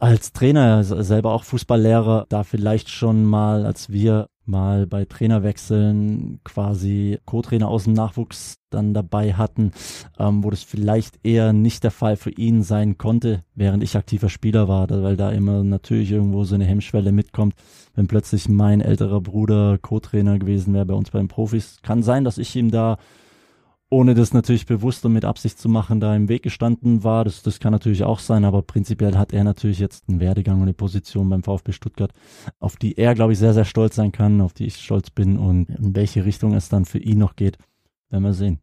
als 0.00 0.32
Trainer, 0.32 0.82
selber 0.82 1.32
auch 1.32 1.44
Fußballlehrer, 1.44 2.26
da 2.28 2.42
vielleicht 2.42 2.88
schon 2.88 3.24
mal, 3.24 3.66
als 3.66 3.90
wir 3.90 4.28
mal 4.46 4.86
bei 4.86 5.04
Trainerwechseln 5.04 6.40
quasi 6.42 7.18
Co-Trainer 7.26 7.68
aus 7.68 7.84
dem 7.84 7.92
Nachwuchs 7.92 8.56
dann 8.70 8.94
dabei 8.94 9.34
hatten, 9.34 9.72
ähm, 10.18 10.42
wo 10.42 10.50
das 10.50 10.62
vielleicht 10.62 11.20
eher 11.22 11.52
nicht 11.52 11.84
der 11.84 11.90
Fall 11.90 12.16
für 12.16 12.30
ihn 12.30 12.62
sein 12.62 12.96
konnte, 12.96 13.44
während 13.54 13.82
ich 13.82 13.96
aktiver 13.96 14.30
Spieler 14.30 14.68
war, 14.68 14.88
weil 14.90 15.16
da 15.16 15.30
immer 15.30 15.62
natürlich 15.62 16.10
irgendwo 16.10 16.44
so 16.44 16.54
eine 16.54 16.64
Hemmschwelle 16.64 17.12
mitkommt, 17.12 17.54
wenn 17.94 18.06
plötzlich 18.06 18.48
mein 18.48 18.80
älterer 18.80 19.20
Bruder 19.20 19.78
Co-Trainer 19.78 20.38
gewesen 20.38 20.72
wäre 20.72 20.86
bei 20.86 20.94
uns 20.94 21.10
bei 21.10 21.18
den 21.18 21.28
Profis. 21.28 21.76
Kann 21.82 22.02
sein, 22.02 22.24
dass 22.24 22.38
ich 22.38 22.56
ihm 22.56 22.70
da 22.70 22.96
ohne 23.90 24.14
das 24.14 24.32
natürlich 24.32 24.66
bewusst 24.66 25.04
und 25.04 25.12
mit 25.12 25.24
Absicht 25.24 25.58
zu 25.58 25.68
machen, 25.68 25.98
da 25.98 26.14
im 26.14 26.28
Weg 26.28 26.44
gestanden 26.44 27.02
war. 27.02 27.24
Das, 27.24 27.42
das 27.42 27.58
kann 27.58 27.72
natürlich 27.72 28.04
auch 28.04 28.20
sein, 28.20 28.44
aber 28.44 28.62
prinzipiell 28.62 29.18
hat 29.18 29.32
er 29.32 29.42
natürlich 29.42 29.80
jetzt 29.80 30.08
einen 30.08 30.20
Werdegang 30.20 30.56
und 30.56 30.62
eine 30.62 30.74
Position 30.74 31.28
beim 31.28 31.42
VfB 31.42 31.72
Stuttgart, 31.72 32.12
auf 32.60 32.76
die 32.76 32.96
er, 32.96 33.14
glaube 33.14 33.32
ich, 33.32 33.38
sehr, 33.40 33.52
sehr 33.52 33.64
stolz 33.64 33.96
sein 33.96 34.12
kann, 34.12 34.40
auf 34.40 34.52
die 34.52 34.66
ich 34.66 34.76
stolz 34.76 35.10
bin 35.10 35.36
und 35.36 35.68
in 35.68 35.96
welche 35.96 36.24
Richtung 36.24 36.54
es 36.54 36.68
dann 36.68 36.84
für 36.84 36.98
ihn 36.98 37.18
noch 37.18 37.34
geht, 37.34 37.58
werden 38.10 38.22
wir 38.22 38.32
sehen. 38.32 38.60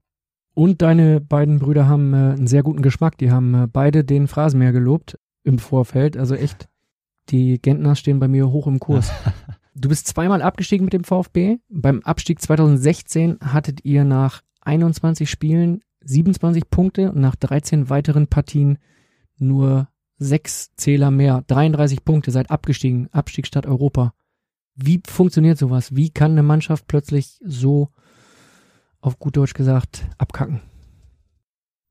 Und 0.53 0.82
deine 0.82 1.19
beiden 1.19 1.59
Brüder 1.59 1.88
haben 1.88 2.13
äh, 2.13 2.17
einen 2.17 2.47
sehr 2.47 2.63
guten 2.63 2.82
Geschmack. 2.82 3.17
Die 3.17 3.30
haben 3.30 3.53
äh, 3.53 3.67
beide 3.67 4.03
den 4.03 4.28
Phrasenmäher 4.28 4.71
gelobt 4.71 5.19
im 5.43 5.59
Vorfeld. 5.59 6.17
Also 6.17 6.34
echt, 6.34 6.67
die 7.30 7.61
Gentners 7.61 7.99
stehen 7.99 8.19
bei 8.19 8.28
mir 8.28 8.49
hoch 8.49 8.65
im 8.65 8.80
Kurs. 8.80 9.11
Du 9.80 9.89
bist 9.89 10.07
zweimal 10.07 10.41
abgestiegen 10.41 10.86
mit 10.86 10.93
dem 10.93 11.03
VfB. 11.03 11.57
Beim 11.69 12.01
Abstieg 12.01 12.41
2016 12.41 13.38
hattet 13.41 13.86
ihr 13.86 14.05
nach 14.05 14.41
21 14.68 15.30
Spielen 15.30 15.82
27 16.01 16.70
Punkte 16.70 17.11
und 17.11 17.22
nach 17.22 17.36
13 17.36 17.89
weiteren 17.89 18.28
Partien 18.28 18.78
nur 19.38 19.88
sechs 20.18 20.74
Zähler 20.76 21.11
mehr, 21.11 21.43
33 21.47 22.03
Punkte, 22.03 22.32
seid 22.32 22.51
abgestiegen, 22.51 23.07
Abstieg 23.11 23.47
statt 23.47 23.65
Europa. 23.65 24.13
Wie 24.76 25.01
funktioniert 25.07 25.57
sowas? 25.57 25.95
Wie 25.95 26.09
kann 26.09 26.32
eine 26.32 26.43
Mannschaft 26.43 26.88
plötzlich 26.88 27.39
so, 27.43 27.89
auf 28.99 29.20
gut 29.20 29.38
Deutsch 29.38 29.53
gesagt, 29.53 30.05
abkacken? 30.18 30.61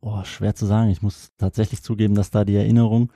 Boah, 0.00 0.24
schwer 0.24 0.54
zu 0.54 0.66
sagen. 0.66 0.90
Ich 0.90 1.02
muss 1.02 1.30
tatsächlich 1.38 1.82
zugeben, 1.82 2.14
dass 2.14 2.30
da 2.30 2.44
die 2.44 2.56
Erinnerung 2.56 3.12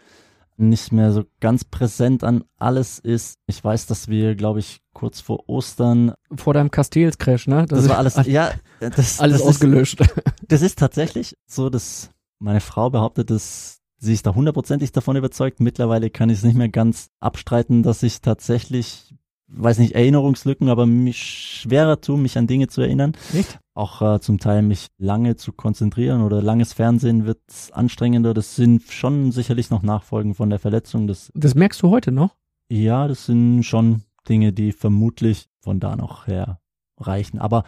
nicht 0.60 0.92
mehr 0.92 1.12
so 1.12 1.24
ganz 1.40 1.64
präsent 1.64 2.24
an 2.24 2.44
alles 2.58 2.98
ist. 2.98 3.34
Ich 3.46 3.62
weiß, 3.62 3.86
dass 3.86 4.08
wir, 4.08 4.34
glaube 4.34 4.60
ich, 4.60 4.80
kurz 4.92 5.20
vor 5.20 5.48
Ostern. 5.48 6.14
Vor 6.36 6.54
deinem 6.54 6.70
Castells-Crash, 6.70 7.46
ne? 7.46 7.66
Das, 7.66 7.80
das 7.80 7.88
war 7.88 7.98
alles, 7.98 8.16
ja, 8.26 8.52
das, 8.80 9.20
alles 9.20 9.38
das 9.38 9.48
ausgelöscht. 9.48 10.00
Ist, 10.00 10.14
das 10.46 10.62
ist 10.62 10.78
tatsächlich 10.78 11.36
so, 11.46 11.70
dass 11.70 12.10
meine 12.38 12.60
Frau 12.60 12.90
behauptet, 12.90 13.30
dass 13.30 13.80
sie 13.98 14.14
ist 14.14 14.26
da 14.26 14.34
hundertprozentig 14.34 14.92
davon 14.92 15.16
überzeugt. 15.16 15.60
Mittlerweile 15.60 16.10
kann 16.10 16.30
ich 16.30 16.38
es 16.38 16.44
nicht 16.44 16.56
mehr 16.56 16.68
ganz 16.68 17.08
abstreiten, 17.20 17.82
dass 17.82 18.02
ich 18.02 18.20
tatsächlich 18.20 19.14
weiß 19.52 19.78
nicht, 19.78 19.94
Erinnerungslücken, 19.94 20.68
aber 20.68 20.86
mich 20.86 21.18
schwerer 21.62 22.00
tun, 22.00 22.22
mich 22.22 22.38
an 22.38 22.46
Dinge 22.46 22.68
zu 22.68 22.80
erinnern. 22.80 23.12
Nicht? 23.32 23.58
Auch 23.74 24.02
äh, 24.02 24.20
zum 24.20 24.38
Teil 24.38 24.62
mich 24.62 24.88
lange 24.98 25.36
zu 25.36 25.52
konzentrieren 25.52 26.22
oder 26.22 26.42
langes 26.42 26.72
Fernsehen 26.72 27.26
wird 27.26 27.40
anstrengender. 27.72 28.34
Das 28.34 28.56
sind 28.56 28.82
schon 28.90 29.32
sicherlich 29.32 29.70
noch 29.70 29.82
Nachfolgen 29.82 30.34
von 30.34 30.50
der 30.50 30.58
Verletzung. 30.58 31.06
Das, 31.06 31.30
das 31.34 31.54
merkst 31.54 31.82
du 31.82 31.90
heute 31.90 32.12
noch? 32.12 32.36
Ja, 32.68 33.08
das 33.08 33.26
sind 33.26 33.64
schon 33.64 34.02
Dinge, 34.28 34.52
die 34.52 34.72
vermutlich 34.72 35.48
von 35.60 35.80
da 35.80 35.96
noch 35.96 36.26
her 36.26 36.60
reichen. 36.98 37.38
Aber 37.38 37.64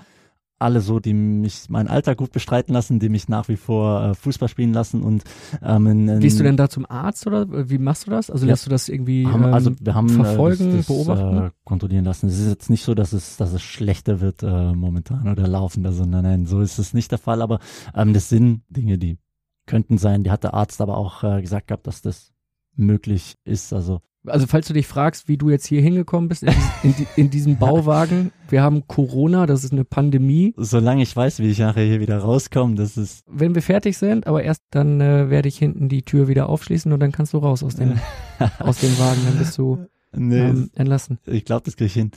alle 0.63 0.81
so, 0.81 1.01
die 1.01 1.13
mich 1.13 1.69
meinen 1.69 1.89
Alltag 1.89 2.19
gut 2.19 2.33
bestreiten 2.33 2.73
lassen, 2.73 2.99
die 2.99 3.09
mich 3.09 3.29
nach 3.29 3.49
wie 3.49 3.57
vor 3.57 4.03
äh, 4.03 4.15
Fußball 4.15 4.49
spielen 4.49 4.73
lassen 4.73 5.03
und 5.03 5.25
ähm, 5.63 5.87
in, 5.87 6.09
in, 6.09 6.21
Gehst 6.21 6.39
du 6.41 6.45
denn 6.45 6.57
da 6.57 6.69
zum 6.69 6.87
Arzt 6.89 7.27
oder 7.27 7.47
wie 7.69 7.79
machst 7.79 8.07
du 8.07 8.11
das? 8.11 8.31
Also 8.31 8.47
lässt 8.47 8.67
du 8.67 8.71
das 8.71 8.89
irgendwie 8.89 9.27
haben, 9.27 9.45
ähm, 9.45 9.55
also 9.55 9.73
wir 9.81 9.95
haben, 9.95 10.09
verfolgen, 10.09 10.71
äh, 10.71 10.77
das, 10.77 10.87
das, 10.87 10.97
beobachten? 10.97 11.39
Äh, 11.39 11.51
kontrollieren 11.65 12.05
lassen. 12.05 12.29
Es 12.29 12.39
ist 12.39 12.49
jetzt 12.49 12.71
nicht 12.71 12.85
so, 12.85 12.95
dass 12.95 13.13
es, 13.13 13.37
dass 13.37 13.53
es 13.53 13.63
schlechter 13.63 14.21
wird 14.21 14.43
äh, 14.43 14.73
momentan 14.73 15.29
oder 15.29 15.47
laufender, 15.47 15.93
sondern 15.93 16.23
nein, 16.25 16.47
so 16.47 16.61
ist 16.61 16.79
es 16.79 16.95
nicht 16.95 17.11
der 17.11 17.19
Fall. 17.19 17.43
Aber 17.43 17.59
ähm, 17.95 18.15
das 18.15 18.29
sind 18.29 18.63
Dinge, 18.69 18.99
die 18.99 19.19
könnten 19.67 19.99
sein. 19.99 20.25
Die 20.25 20.31
hat 20.31 20.45
der 20.45 20.55
Arzt 20.55 20.81
aber 20.81 20.97
auch 20.97 21.23
äh, 21.25 21.41
gesagt 21.41 21.69
gehabt, 21.69 21.87
dass 21.87 22.03
das 22.03 22.33
möglich 22.75 23.37
ist. 23.45 23.73
Also 23.73 24.01
also 24.27 24.47
falls 24.47 24.69
du 24.69 24.73
dich 24.73 24.87
fragst, 24.87 25.29
wie 25.29 25.37
du 25.37 25.51
jetzt 25.51 25.67
hier 25.67 25.81
hingekommen 25.81 26.29
bist, 26.29 26.43
in, 26.43 26.55
in, 26.83 26.95
in, 27.17 27.31
diesem 27.31 27.59
Bauwagen, 27.59 28.33
wir 28.49 28.63
haben 28.63 28.87
Corona, 28.87 29.47
das 29.47 29.65
ist 29.65 29.73
eine 29.73 29.85
Pandemie. 29.85 30.55
Solange 30.57 31.03
ich 31.03 31.15
weiß, 31.15 31.41
wie 31.41 31.51
ich 31.51 31.59
nachher 31.59 31.85
hier 31.85 32.01
wieder 32.01 32.19
rauskomme, 32.19 32.75
das 32.75 32.97
ist... 32.97 33.25
Wenn 33.29 33.55
wir 33.55 33.63
fertig 33.63 33.99
sind, 33.99 34.27
aber 34.27 34.43
erst 34.43 34.63
dann 34.71 35.01
äh, 35.01 35.31
werde 35.31 35.49
ich 35.49 35.59
hinten 35.59 35.89
die 35.89 36.03
Tür 36.03 36.29
wieder 36.29 36.49
aufschließen 36.49 36.93
und 36.93 37.01
dann 37.01 37.13
kannst 37.13 37.33
du 37.33 37.39
raus 37.39 37.63
aus 37.63 37.77
dem, 37.77 37.99
aus 38.59 38.79
dem 38.79 38.97
Wagen, 38.99 39.21
dann 39.27 39.39
bist 39.39 39.59
du 39.59 39.87
nee, 40.13 40.39
ähm, 40.39 40.71
entlassen. 40.75 41.19
Ich 41.27 41.45
glaube, 41.45 41.63
das 41.65 41.77
kriege 41.77 41.87
ich 41.87 41.95
hin. 41.95 42.11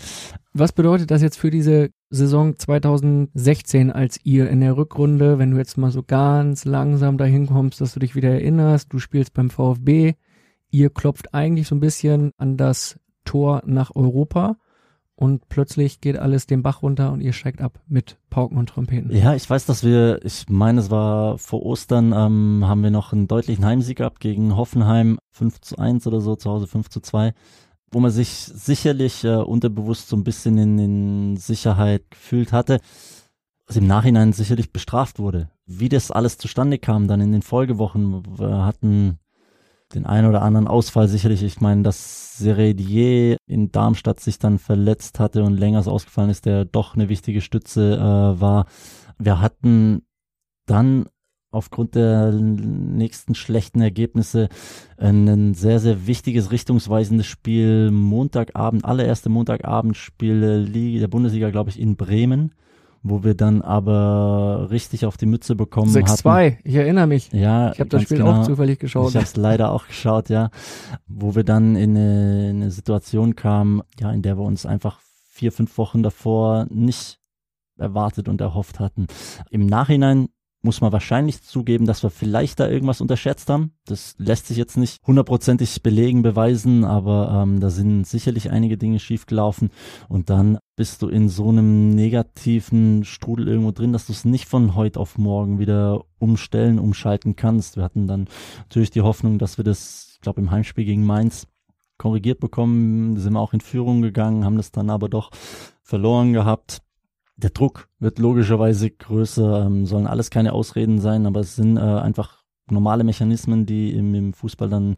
Was 0.53 0.71
bedeutet 0.71 1.11
das 1.11 1.21
jetzt 1.21 1.37
für 1.37 1.49
diese 1.49 1.89
Saison 2.09 2.57
2016, 2.57 3.91
als 3.91 4.19
ihr 4.23 4.49
in 4.49 4.61
der 4.61 4.77
Rückrunde, 4.77 5.39
wenn 5.39 5.51
du 5.51 5.57
jetzt 5.57 5.77
mal 5.77 5.91
so 5.91 6.03
ganz 6.03 6.65
langsam 6.65 7.17
dahin 7.17 7.47
kommst, 7.47 7.81
dass 7.81 7.93
du 7.93 7.99
dich 7.99 8.15
wieder 8.15 8.29
erinnerst, 8.29 8.93
du 8.93 8.99
spielst 8.99 9.33
beim 9.33 9.49
VfB, 9.49 10.13
ihr 10.71 10.89
klopft 10.89 11.33
eigentlich 11.33 11.67
so 11.67 11.75
ein 11.75 11.79
bisschen 11.79 12.31
an 12.37 12.57
das 12.57 12.99
Tor 13.23 13.63
nach 13.65 13.95
Europa 13.95 14.57
und 15.15 15.47
plötzlich 15.47 16.01
geht 16.01 16.17
alles 16.17 16.45
den 16.45 16.61
Bach 16.61 16.81
runter 16.81 17.11
und 17.11 17.21
ihr 17.21 17.31
steigt 17.31 17.61
ab 17.61 17.79
mit 17.87 18.17
Pauken 18.29 18.57
und 18.57 18.67
Trompeten. 18.67 19.15
Ja, 19.15 19.33
ich 19.33 19.49
weiß, 19.49 19.65
dass 19.65 19.83
wir, 19.83 20.23
ich 20.25 20.49
meine, 20.49 20.81
es 20.81 20.91
war 20.91 21.37
vor 21.37 21.65
Ostern, 21.65 22.13
ähm, 22.13 22.65
haben 22.67 22.83
wir 22.83 22.91
noch 22.91 23.13
einen 23.13 23.27
deutlichen 23.27 23.65
Heimsieg 23.65 23.99
gehabt 23.99 24.19
gegen 24.19 24.57
Hoffenheim, 24.57 25.17
5 25.31 25.61
zu 25.61 25.77
1 25.77 26.05
oder 26.07 26.19
so, 26.19 26.35
zu 26.35 26.49
Hause 26.49 26.67
5 26.67 26.89
zu 26.89 26.99
2, 26.99 27.33
wo 27.91 27.99
man 28.01 28.11
sich 28.11 28.29
sicherlich 28.29 29.23
äh, 29.23 29.35
unterbewusst 29.35 30.09
so 30.09 30.17
ein 30.17 30.25
bisschen 30.25 30.57
in, 30.57 30.79
in 30.79 31.37
Sicherheit 31.37 32.11
gefühlt 32.11 32.51
hatte, 32.51 32.81
was 33.67 33.77
im 33.77 33.87
Nachhinein 33.87 34.33
sicherlich 34.33 34.73
bestraft 34.73 35.17
wurde. 35.17 35.49
Wie 35.65 35.89
das 35.89 36.11
alles 36.11 36.37
zustande 36.37 36.77
kam, 36.77 37.07
dann 37.07 37.21
in 37.21 37.31
den 37.31 37.41
Folgewochen, 37.41 38.37
wir 38.37 38.65
hatten 38.65 39.17
den 39.93 40.05
einen 40.05 40.27
oder 40.27 40.41
anderen 40.41 40.67
Ausfall 40.67 41.07
sicherlich. 41.07 41.43
Ich 41.43 41.61
meine, 41.61 41.83
dass 41.83 42.37
Seredier 42.37 43.37
in 43.47 43.71
Darmstadt 43.71 44.19
sich 44.19 44.39
dann 44.39 44.57
verletzt 44.57 45.19
hatte 45.19 45.43
und 45.43 45.57
länger 45.57 45.85
ausgefallen 45.87 46.29
ist, 46.29 46.45
der 46.45 46.65
doch 46.65 46.95
eine 46.95 47.09
wichtige 47.09 47.41
Stütze 47.41 47.95
äh, 47.95 48.41
war. 48.41 48.65
Wir 49.17 49.39
hatten 49.41 50.01
dann 50.65 51.07
aufgrund 51.51 51.95
der 51.95 52.31
nächsten 52.33 53.33
schlechten 53.33 53.79
Ergebnisse 53.79 54.49
ein 54.97 55.53
sehr, 55.53 55.79
sehr 55.79 56.05
wichtiges, 56.05 56.51
richtungsweisendes 56.51 57.25
Spiel. 57.25 57.91
Montagabend, 57.91 58.83
allererste 58.83 59.29
Montagabendspiel 59.29 60.99
der 60.99 61.07
Bundesliga, 61.07 61.51
glaube 61.51 61.69
ich, 61.69 61.79
in 61.79 61.95
Bremen 61.95 62.53
wo 63.07 63.23
wir 63.23 63.35
dann 63.35 63.61
aber 63.61 64.67
richtig 64.71 65.05
auf 65.05 65.15
die 65.15 65.27
Mütze 65.27 65.55
bekommen 65.55 65.91
6 65.91 66.11
hatten. 66.11 66.27
6-2, 66.27 66.57
ich 66.63 66.73
erinnere 66.73 67.05
mich. 67.05 67.31
Ja, 67.31 67.71
ich 67.71 67.79
habe 67.79 67.89
das 67.89 68.01
Spiel 68.01 68.17
genau. 68.17 68.41
auch 68.41 68.45
zufällig 68.47 68.79
geschaut. 68.79 69.09
Ich 69.09 69.15
habe 69.15 69.25
es 69.25 69.35
leider 69.35 69.71
auch 69.71 69.85
geschaut, 69.85 70.29
ja, 70.29 70.49
wo 71.05 71.35
wir 71.35 71.43
dann 71.43 71.75
in 71.75 71.91
eine, 71.91 72.49
in 72.49 72.55
eine 72.63 72.71
Situation 72.71 73.35
kamen, 73.35 73.83
ja, 73.99 74.11
in 74.11 74.23
der 74.23 74.39
wir 74.39 74.43
uns 74.43 74.65
einfach 74.65 74.99
vier, 75.29 75.51
fünf 75.51 75.77
Wochen 75.77 76.01
davor 76.01 76.65
nicht 76.71 77.19
erwartet 77.77 78.27
und 78.27 78.41
erhofft 78.41 78.79
hatten. 78.79 79.05
Im 79.51 79.67
Nachhinein 79.67 80.29
muss 80.65 80.81
man 80.81 80.91
wahrscheinlich 80.91 81.41
zugeben, 81.41 81.85
dass 81.85 82.03
wir 82.03 82.09
vielleicht 82.09 82.59
da 82.59 82.67
irgendwas 82.67 82.99
unterschätzt 82.99 83.49
haben. 83.49 83.71
Das 83.85 84.15
lässt 84.17 84.47
sich 84.47 84.57
jetzt 84.57 84.75
nicht 84.75 84.99
hundertprozentig 85.07 85.81
belegen, 85.81 86.23
beweisen, 86.23 86.83
aber 86.83 87.43
ähm, 87.43 87.61
da 87.61 87.69
sind 87.69 88.05
sicherlich 88.05 88.51
einige 88.51 88.77
Dinge 88.77 88.99
schiefgelaufen 88.99 89.69
und 90.09 90.29
dann 90.29 90.57
bist 90.75 91.01
du 91.01 91.07
in 91.07 91.29
so 91.29 91.49
einem 91.49 91.91
negativen 91.91 93.05
Strudel 93.05 93.47
irgendwo 93.47 93.71
drin, 93.71 93.93
dass 93.93 94.07
du 94.07 94.11
es 94.11 94.25
nicht 94.25 94.45
von 94.45 94.75
heute 94.75 94.99
auf 94.99 95.17
morgen 95.17 95.59
wieder 95.59 96.03
umstellen, 96.19 96.79
umschalten 96.79 97.35
kannst. 97.35 97.77
Wir 97.77 97.83
hatten 97.83 98.07
dann 98.07 98.27
natürlich 98.57 98.91
die 98.91 99.01
Hoffnung, 99.01 99.39
dass 99.39 99.57
wir 99.57 99.63
das, 99.63 100.13
ich 100.15 100.21
glaube, 100.21 100.41
im 100.41 100.51
Heimspiel 100.51 100.83
gegen 100.83 101.05
Mainz 101.05 101.47
korrigiert 101.97 102.39
bekommen, 102.41 103.17
sind 103.17 103.33
wir 103.33 103.39
auch 103.39 103.53
in 103.53 103.61
Führung 103.61 104.01
gegangen, 104.01 104.43
haben 104.43 104.57
das 104.57 104.71
dann 104.71 104.89
aber 104.89 105.07
doch 105.07 105.31
verloren 105.81 106.33
gehabt 106.33 106.81
der 107.37 107.49
Druck 107.49 107.89
wird 107.99 108.19
logischerweise 108.19 108.89
größer, 108.89 109.65
ähm, 109.65 109.85
sollen 109.85 110.07
alles 110.07 110.29
keine 110.29 110.53
Ausreden 110.53 110.99
sein, 110.99 111.25
aber 111.25 111.41
es 111.41 111.55
sind 111.55 111.77
äh, 111.77 111.81
einfach 111.81 112.43
normale 112.69 113.03
Mechanismen, 113.03 113.65
die 113.65 113.93
im, 113.93 114.15
im 114.15 114.33
Fußball 114.33 114.69
dann 114.69 114.95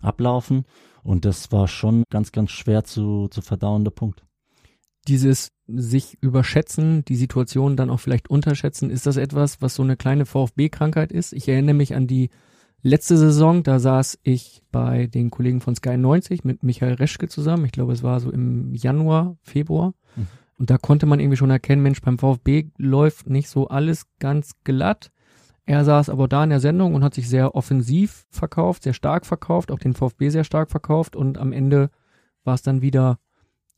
ablaufen. 0.00 0.64
Und 1.02 1.24
das 1.24 1.52
war 1.52 1.68
schon 1.68 2.04
ganz, 2.10 2.32
ganz 2.32 2.50
schwer 2.50 2.84
zu, 2.84 3.28
zu 3.28 3.42
verdauender 3.42 3.90
Punkt. 3.90 4.24
Dieses 5.06 5.48
sich 5.66 6.16
überschätzen, 6.22 7.04
die 7.04 7.16
Situation 7.16 7.76
dann 7.76 7.90
auch 7.90 8.00
vielleicht 8.00 8.30
unterschätzen, 8.30 8.90
ist 8.90 9.06
das 9.06 9.18
etwas, 9.18 9.60
was 9.60 9.74
so 9.74 9.82
eine 9.82 9.96
kleine 9.96 10.24
VfB-Krankheit 10.24 11.12
ist? 11.12 11.34
Ich 11.34 11.46
erinnere 11.46 11.74
mich 11.74 11.94
an 11.94 12.06
die 12.06 12.30
letzte 12.82 13.16
Saison, 13.18 13.62
da 13.62 13.78
saß 13.78 14.18
ich 14.22 14.62
bei 14.72 15.06
den 15.06 15.30
Kollegen 15.30 15.60
von 15.60 15.76
Sky 15.76 15.98
90 15.98 16.44
mit 16.44 16.62
Michael 16.62 16.94
Reschke 16.94 17.28
zusammen. 17.28 17.66
Ich 17.66 17.72
glaube, 17.72 17.92
es 17.92 18.02
war 18.02 18.20
so 18.20 18.30
im 18.30 18.74
Januar, 18.74 19.36
Februar. 19.42 19.94
Mhm. 20.16 20.26
Und 20.58 20.70
da 20.70 20.78
konnte 20.78 21.06
man 21.06 21.20
irgendwie 21.20 21.36
schon 21.36 21.50
erkennen, 21.50 21.82
Mensch, 21.82 22.00
beim 22.00 22.18
VfB 22.18 22.70
läuft 22.76 23.28
nicht 23.28 23.48
so 23.48 23.68
alles 23.68 24.06
ganz 24.18 24.52
glatt. 24.64 25.10
Er 25.66 25.84
saß 25.84 26.10
aber 26.10 26.28
da 26.28 26.44
in 26.44 26.50
der 26.50 26.60
Sendung 26.60 26.94
und 26.94 27.02
hat 27.02 27.14
sich 27.14 27.28
sehr 27.28 27.54
offensiv 27.54 28.26
verkauft, 28.30 28.82
sehr 28.82 28.92
stark 28.92 29.24
verkauft, 29.24 29.70
auch 29.70 29.78
den 29.78 29.94
VfB 29.94 30.28
sehr 30.28 30.44
stark 30.44 30.70
verkauft 30.70 31.16
und 31.16 31.38
am 31.38 31.52
Ende 31.52 31.90
war 32.44 32.54
es 32.54 32.62
dann 32.62 32.82
wieder 32.82 33.18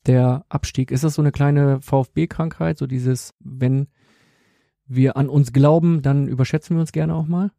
der 0.07 0.45
Abstieg. 0.49 0.91
Ist 0.91 1.05
das 1.05 1.15
so 1.15 1.23
eine 1.23 1.33
kleine 1.33 1.81
VfB-Krankheit, 1.81 2.79
so 2.79 2.87
dieses, 2.87 3.35
wenn 3.39 3.87
wir 4.87 5.17
an 5.17 5.29
uns 5.29 5.53
glauben, 5.53 6.03
dann 6.03 6.29
überschätzen 6.29 6.77
wir 6.77 6.81
uns 6.81 6.93
gerne 6.93 7.15
auch 7.15 7.27
mal? 7.27 7.51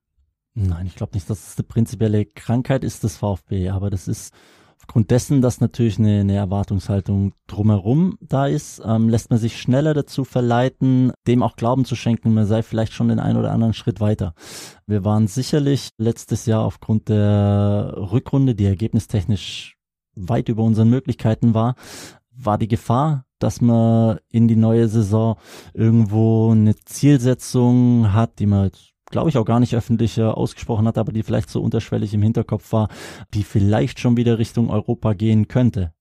Nein, 0.53 0.87
ich 0.87 0.95
glaube 0.95 1.13
nicht, 1.13 1.29
dass 1.29 1.51
es 1.51 1.57
eine 1.57 1.67
prinzipielle 1.67 2.25
Krankheit 2.25 2.83
ist 2.83 3.03
des 3.03 3.17
VfB, 3.17 3.69
aber 3.69 3.89
das 3.89 4.07
ist 4.07 4.33
Aufgrund 4.79 5.11
dessen, 5.11 5.41
dass 5.41 5.59
natürlich 5.59 5.99
eine, 5.99 6.21
eine 6.21 6.35
Erwartungshaltung 6.35 7.33
drumherum 7.47 8.17
da 8.21 8.47
ist, 8.47 8.81
ähm, 8.85 9.09
lässt 9.09 9.29
man 9.29 9.39
sich 9.39 9.59
schneller 9.59 9.93
dazu 9.93 10.23
verleiten, 10.23 11.11
dem 11.27 11.43
auch 11.43 11.55
Glauben 11.55 11.83
zu 11.83 11.95
schenken, 11.95 12.33
man 12.33 12.45
sei 12.45 12.63
vielleicht 12.63 12.93
schon 12.93 13.09
den 13.09 13.19
einen 13.19 13.37
oder 13.37 13.51
anderen 13.51 13.73
Schritt 13.73 13.99
weiter. 13.99 14.33
Wir 14.85 15.03
waren 15.03 15.27
sicherlich 15.27 15.89
letztes 15.97 16.45
Jahr 16.45 16.63
aufgrund 16.63 17.09
der 17.09 17.93
Rückrunde, 18.11 18.55
die 18.55 18.65
ergebnistechnisch 18.65 19.77
weit 20.15 20.49
über 20.49 20.63
unseren 20.63 20.89
Möglichkeiten 20.89 21.53
war, 21.53 21.75
war 22.31 22.57
die 22.57 22.67
Gefahr, 22.67 23.25
dass 23.39 23.61
man 23.61 24.19
in 24.29 24.47
die 24.47 24.55
neue 24.55 24.87
Saison 24.87 25.37
irgendwo 25.73 26.51
eine 26.51 26.75
Zielsetzung 26.75 28.13
hat, 28.13 28.39
die 28.39 28.45
man 28.45 28.71
glaube 29.09 29.29
ich, 29.29 29.37
auch 29.37 29.45
gar 29.45 29.59
nicht 29.59 29.75
öffentlich 29.75 30.17
äh, 30.17 30.23
ausgesprochen 30.23 30.87
hat, 30.87 30.97
aber 30.97 31.11
die 31.11 31.23
vielleicht 31.23 31.49
so 31.49 31.61
unterschwellig 31.61 32.13
im 32.13 32.21
Hinterkopf 32.21 32.71
war, 32.71 32.89
die 33.33 33.43
vielleicht 33.43 33.99
schon 33.99 34.17
wieder 34.17 34.37
Richtung 34.37 34.69
Europa 34.69 35.13
gehen 35.13 35.47
könnte. 35.47 35.93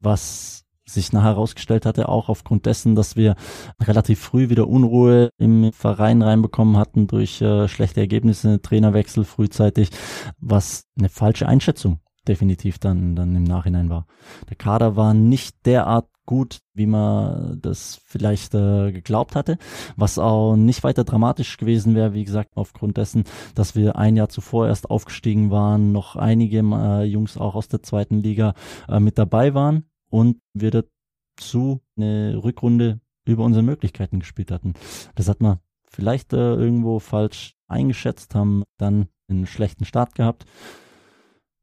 Was 0.00 0.64
sich 0.84 1.12
nachher 1.12 1.30
herausgestellt 1.30 1.86
hatte, 1.86 2.08
auch 2.08 2.28
aufgrund 2.28 2.66
dessen, 2.66 2.94
dass 2.94 3.16
wir 3.16 3.36
relativ 3.80 4.20
früh 4.20 4.48
wieder 4.48 4.68
Unruhe 4.68 5.30
im 5.38 5.72
Verein 5.72 6.22
reinbekommen 6.22 6.76
hatten 6.76 7.06
durch 7.06 7.40
äh, 7.40 7.68
schlechte 7.68 8.00
Ergebnisse, 8.00 8.60
Trainerwechsel 8.60 9.24
frühzeitig, 9.24 9.90
was 10.38 10.84
eine 10.98 11.08
falsche 11.08 11.48
Einschätzung 11.48 12.00
definitiv 12.26 12.78
dann, 12.78 13.16
dann 13.16 13.34
im 13.34 13.44
Nachhinein 13.44 13.90
war. 13.90 14.06
Der 14.48 14.56
Kader 14.56 14.96
war 14.96 15.14
nicht 15.14 15.66
derart 15.66 16.06
gut, 16.26 16.60
wie 16.74 16.86
man 16.86 17.60
das 17.60 18.00
vielleicht 18.04 18.54
äh, 18.54 18.92
geglaubt 18.92 19.34
hatte, 19.34 19.58
was 19.96 20.18
auch 20.18 20.56
nicht 20.56 20.84
weiter 20.84 21.04
dramatisch 21.04 21.56
gewesen 21.56 21.94
wäre, 21.94 22.14
wie 22.14 22.24
gesagt, 22.24 22.50
aufgrund 22.54 22.96
dessen, 22.96 23.24
dass 23.54 23.74
wir 23.74 23.96
ein 23.96 24.16
Jahr 24.16 24.28
zuvor 24.28 24.68
erst 24.68 24.90
aufgestiegen 24.90 25.50
waren, 25.50 25.92
noch 25.92 26.16
einige 26.16 26.58
äh, 26.58 27.04
Jungs 27.04 27.36
auch 27.36 27.54
aus 27.54 27.68
der 27.68 27.82
zweiten 27.82 28.18
Liga 28.18 28.54
äh, 28.88 29.00
mit 29.00 29.18
dabei 29.18 29.54
waren 29.54 29.84
und 30.10 30.38
wir 30.54 30.70
dazu 30.70 31.80
eine 31.96 32.42
Rückrunde 32.42 33.00
über 33.24 33.44
unsere 33.44 33.62
Möglichkeiten 33.62 34.20
gespielt 34.20 34.50
hatten. 34.50 34.74
Das 35.14 35.28
hat 35.28 35.40
man 35.40 35.58
vielleicht 35.88 36.32
äh, 36.32 36.54
irgendwo 36.54 36.98
falsch 36.98 37.54
eingeschätzt, 37.68 38.34
haben 38.34 38.64
dann 38.78 39.08
einen 39.28 39.46
schlechten 39.46 39.84
Start 39.84 40.14
gehabt 40.14 40.46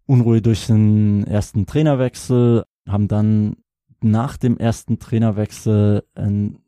Unruhe 0.10 0.41
durch 0.41 0.66
den 0.66 1.24
ersten 1.28 1.68
Trainerwechsel, 1.68 2.64
haben 2.88 3.07
dann 3.07 3.57
nach 4.03 4.37
dem 4.37 4.57
ersten 4.57 4.99
Trainerwechsel 4.99 6.03
einen 6.15 6.59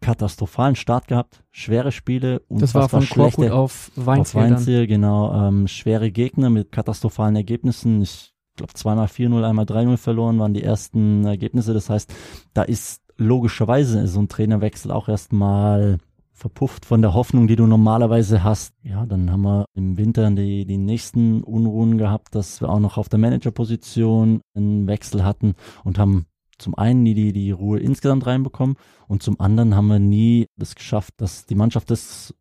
katastrophalen 0.00 0.76
Start 0.76 1.08
gehabt, 1.08 1.42
schwere 1.50 1.90
Spiele 1.90 2.40
und 2.48 2.60
das 2.60 2.74
war 2.74 2.88
von 2.90 3.08
Korkut 3.08 3.50
auf 3.50 3.90
Weinziel, 3.96 4.20
auf 4.20 4.34
Weinziel 4.50 4.86
genau, 4.86 5.48
ähm, 5.48 5.66
schwere 5.66 6.10
Gegner 6.10 6.50
mit 6.50 6.72
katastrophalen 6.72 7.36
Ergebnissen. 7.36 8.02
Ich 8.02 8.34
glaube 8.56 8.74
zweimal 8.74 9.06
4-0, 9.06 9.42
einmal 9.42 9.64
3-0 9.64 9.96
verloren 9.96 10.38
waren 10.38 10.52
die 10.52 10.62
ersten 10.62 11.24
Ergebnisse. 11.24 11.72
Das 11.72 11.88
heißt, 11.88 12.12
da 12.52 12.62
ist 12.62 13.00
logischerweise 13.16 14.06
so 14.06 14.20
ein 14.20 14.28
Trainerwechsel 14.28 14.90
auch 14.90 15.08
erstmal 15.08 15.98
verpufft 16.34 16.84
von 16.84 17.00
der 17.00 17.14
Hoffnung, 17.14 17.46
die 17.46 17.56
du 17.56 17.66
normalerweise 17.66 18.42
hast. 18.42 18.74
Ja, 18.82 19.06
dann 19.06 19.30
haben 19.30 19.42
wir 19.42 19.66
im 19.74 19.96
Winter 19.96 20.30
die, 20.32 20.66
die 20.66 20.76
nächsten 20.76 21.42
Unruhen 21.42 21.96
gehabt, 21.96 22.34
dass 22.34 22.60
wir 22.60 22.68
auch 22.68 22.80
noch 22.80 22.98
auf 22.98 23.08
der 23.08 23.20
Managerposition 23.20 24.40
einen 24.54 24.86
Wechsel 24.86 25.24
hatten 25.24 25.54
und 25.84 25.98
haben 25.98 26.26
zum 26.58 26.74
einen 26.74 27.02
nie 27.02 27.14
die, 27.14 27.32
die 27.32 27.50
Ruhe 27.50 27.78
insgesamt 27.78 28.26
reinbekommen 28.26 28.76
und 29.08 29.22
zum 29.22 29.40
anderen 29.40 29.74
haben 29.74 29.88
wir 29.88 29.98
nie 29.98 30.48
das 30.56 30.74
geschafft, 30.74 31.14
dass 31.18 31.46
die 31.46 31.54
Mannschaft 31.54 31.90
das 31.90 32.34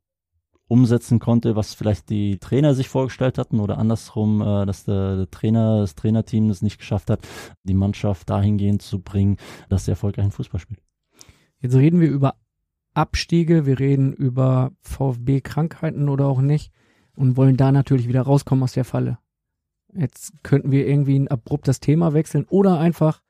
umsetzen 0.68 1.20
konnte, 1.20 1.56
was 1.56 1.74
vielleicht 1.74 2.10
die 2.10 2.40
Trainer 2.40 2.74
sich 2.74 2.90
vorgestellt 2.90 3.38
hatten 3.38 3.60
oder 3.60 3.78
andersrum, 3.78 4.42
äh, 4.42 4.66
dass 4.66 4.86
der, 4.86 5.30
Trainer, 5.30 5.82
das 5.82 5.96
Trainerteam 5.96 6.50
es 6.50 6.62
nicht 6.62 6.80
geschafft 6.80 7.10
hat, 7.10 7.28
die 7.64 7.74
Mannschaft 7.74 8.30
dahingehend 8.30 8.82
zu 8.82 9.00
bringen, 9.00 9.38
dass 9.70 9.86
sie 9.86 9.92
erfolgreichen 9.92 10.32
Fußball 10.32 10.60
spielt. 10.60 10.82
Jetzt 11.60 11.76
reden 11.76 12.00
wir 12.00 12.10
über 12.10 12.36
Abstiege, 12.94 13.66
wir 13.66 13.80
reden 13.80 14.14
über 14.14 14.72
VfB-Krankheiten 14.82 16.10
oder 16.10 16.28
auch 16.28 16.42
nicht 16.42 16.72
und 17.16 17.38
wollen 17.38 17.58
da 17.58 17.72
natürlich 17.72 18.08
wieder 18.08 18.22
rauskommen 18.22 18.64
aus 18.64 18.74
der 18.74 18.86
Falle. 18.86 19.20
Jetzt 19.94 20.34
könnten 20.44 20.72
wir 20.72 20.88
irgendwie 20.88 21.20
ein 21.20 21.28
abruptes 21.28 21.80
Thema 21.80 22.14
wechseln 22.14 22.46
oder 22.50 22.80
einfach 22.80 23.22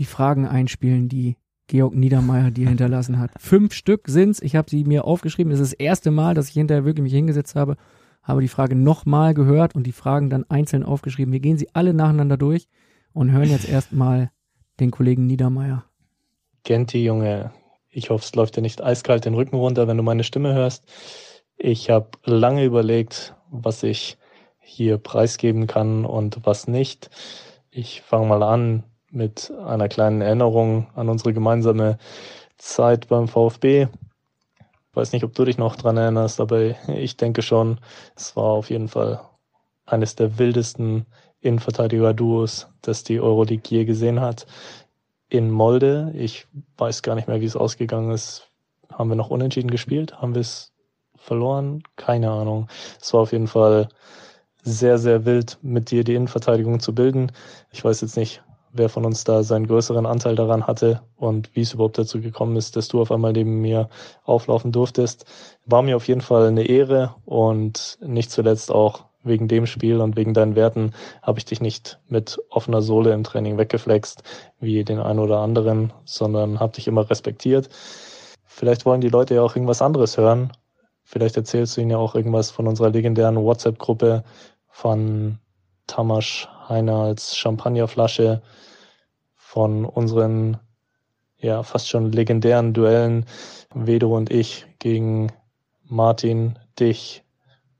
die 0.00 0.06
Fragen 0.06 0.46
einspielen, 0.46 1.08
die 1.10 1.36
Georg 1.66 1.94
Niedermeyer 1.94 2.50
dir 2.50 2.68
hinterlassen 2.68 3.18
hat. 3.18 3.30
Fünf 3.38 3.74
Stück 3.74 4.08
sind's. 4.08 4.40
Ich 4.40 4.56
habe 4.56 4.68
sie 4.68 4.82
mir 4.84 5.04
aufgeschrieben. 5.04 5.50
Das 5.50 5.60
ist 5.60 5.72
das 5.72 5.78
erste 5.78 6.10
Mal, 6.10 6.34
dass 6.34 6.48
ich 6.48 6.54
hinterher 6.54 6.86
wirklich 6.86 7.02
mich 7.02 7.12
hingesetzt 7.12 7.54
habe, 7.54 7.76
habe 8.22 8.40
die 8.40 8.48
Frage 8.48 8.74
nochmal 8.74 9.34
gehört 9.34 9.74
und 9.74 9.86
die 9.86 9.92
Fragen 9.92 10.30
dann 10.30 10.44
einzeln 10.48 10.84
aufgeschrieben. 10.84 11.32
Wir 11.32 11.40
gehen 11.40 11.58
sie 11.58 11.68
alle 11.74 11.92
nacheinander 11.92 12.38
durch 12.38 12.66
und 13.12 13.30
hören 13.30 13.50
jetzt 13.50 13.68
erstmal 13.68 14.30
den 14.80 14.90
Kollegen 14.90 15.26
Niedermeyer. 15.26 15.84
Genti, 16.64 17.04
Junge, 17.04 17.52
ich 17.90 18.08
hoffe, 18.08 18.24
es 18.24 18.34
läuft 18.34 18.56
dir 18.56 18.62
nicht 18.62 18.82
eiskalt 18.82 19.26
den 19.26 19.34
Rücken 19.34 19.56
runter, 19.56 19.86
wenn 19.86 19.98
du 19.98 20.02
meine 20.02 20.24
Stimme 20.24 20.54
hörst. 20.54 20.84
Ich 21.58 21.90
habe 21.90 22.08
lange 22.24 22.64
überlegt, 22.64 23.34
was 23.50 23.82
ich 23.82 24.16
hier 24.60 24.96
preisgeben 24.96 25.66
kann 25.66 26.06
und 26.06 26.40
was 26.44 26.68
nicht. 26.68 27.10
Ich 27.70 28.00
fange 28.00 28.26
mal 28.26 28.42
an 28.42 28.84
mit 29.10 29.52
einer 29.64 29.88
kleinen 29.88 30.20
Erinnerung 30.20 30.88
an 30.94 31.08
unsere 31.08 31.32
gemeinsame 31.32 31.98
Zeit 32.58 33.08
beim 33.08 33.28
VfB. 33.28 33.88
Ich 34.90 34.96
weiß 34.96 35.12
nicht, 35.12 35.24
ob 35.24 35.34
du 35.34 35.44
dich 35.44 35.58
noch 35.58 35.76
dran 35.76 35.96
erinnerst, 35.96 36.40
aber 36.40 36.88
ich 36.88 37.16
denke 37.16 37.42
schon, 37.42 37.78
es 38.16 38.36
war 38.36 38.44
auf 38.44 38.70
jeden 38.70 38.88
Fall 38.88 39.20
eines 39.86 40.16
der 40.16 40.38
wildesten 40.38 41.06
Innenverteidiger-Duos, 41.40 42.68
das 42.82 43.04
die 43.04 43.20
Euroleague 43.20 43.62
je 43.68 43.84
gesehen 43.84 44.20
hat 44.20 44.46
in 45.28 45.50
Molde. 45.50 46.12
Ich 46.14 46.46
weiß 46.76 47.02
gar 47.02 47.14
nicht 47.14 47.28
mehr, 47.28 47.40
wie 47.40 47.46
es 47.46 47.56
ausgegangen 47.56 48.10
ist. 48.10 48.50
Haben 48.92 49.08
wir 49.08 49.16
noch 49.16 49.30
unentschieden 49.30 49.70
gespielt? 49.70 50.20
Haben 50.20 50.34
wir 50.34 50.40
es 50.40 50.72
verloren? 51.16 51.82
Keine 51.96 52.30
Ahnung. 52.30 52.68
Es 53.00 53.12
war 53.14 53.20
auf 53.20 53.32
jeden 53.32 53.46
Fall 53.46 53.88
sehr, 54.62 54.98
sehr 54.98 55.24
wild, 55.24 55.58
mit 55.62 55.90
dir 55.90 56.04
die 56.04 56.14
Innenverteidigung 56.14 56.80
zu 56.80 56.94
bilden. 56.94 57.32
Ich 57.70 57.84
weiß 57.84 58.00
jetzt 58.02 58.16
nicht, 58.16 58.42
wer 58.72 58.88
von 58.88 59.04
uns 59.04 59.24
da 59.24 59.42
seinen 59.42 59.66
größeren 59.66 60.06
Anteil 60.06 60.36
daran 60.36 60.66
hatte 60.66 61.02
und 61.16 61.54
wie 61.54 61.62
es 61.62 61.74
überhaupt 61.74 61.98
dazu 61.98 62.20
gekommen 62.20 62.56
ist, 62.56 62.76
dass 62.76 62.88
du 62.88 63.00
auf 63.00 63.10
einmal 63.10 63.32
neben 63.32 63.60
mir 63.60 63.88
auflaufen 64.24 64.72
durftest. 64.72 65.24
War 65.66 65.82
mir 65.82 65.96
auf 65.96 66.08
jeden 66.08 66.20
Fall 66.20 66.48
eine 66.48 66.64
Ehre 66.64 67.14
und 67.24 67.98
nicht 68.00 68.30
zuletzt 68.30 68.70
auch 68.70 69.04
wegen 69.22 69.48
dem 69.48 69.66
Spiel 69.66 70.00
und 70.00 70.16
wegen 70.16 70.34
deinen 70.34 70.56
Werten 70.56 70.92
habe 71.22 71.38
ich 71.38 71.44
dich 71.44 71.60
nicht 71.60 71.98
mit 72.08 72.38
offener 72.48 72.80
Sohle 72.80 73.12
im 73.12 73.24
Training 73.24 73.58
weggeflext, 73.58 74.22
wie 74.60 74.82
den 74.84 74.98
einen 74.98 75.18
oder 75.18 75.40
anderen, 75.40 75.92
sondern 76.04 76.58
habe 76.58 76.72
dich 76.72 76.88
immer 76.88 77.08
respektiert. 77.10 77.68
Vielleicht 78.46 78.86
wollen 78.86 79.00
die 79.00 79.08
Leute 79.08 79.34
ja 79.34 79.42
auch 79.42 79.54
irgendwas 79.54 79.82
anderes 79.82 80.16
hören. 80.16 80.52
Vielleicht 81.04 81.36
erzählst 81.36 81.76
du 81.76 81.80
ihnen 81.80 81.90
ja 81.90 81.98
auch 81.98 82.14
irgendwas 82.14 82.50
von 82.50 82.66
unserer 82.66 82.90
legendären 82.90 83.36
WhatsApp-Gruppe 83.36 84.24
von 84.68 85.38
Tamasch 85.86 86.48
Heiner 86.70 86.96
als 86.96 87.36
Champagnerflasche, 87.36 88.40
von 89.36 89.84
unseren 89.84 90.58
ja 91.38 91.62
fast 91.62 91.88
schon 91.88 92.12
legendären 92.12 92.72
Duellen 92.72 93.26
Vedo 93.74 94.16
und 94.16 94.30
ich 94.30 94.66
gegen 94.78 95.32
Martin, 95.84 96.58
dich, 96.78 97.24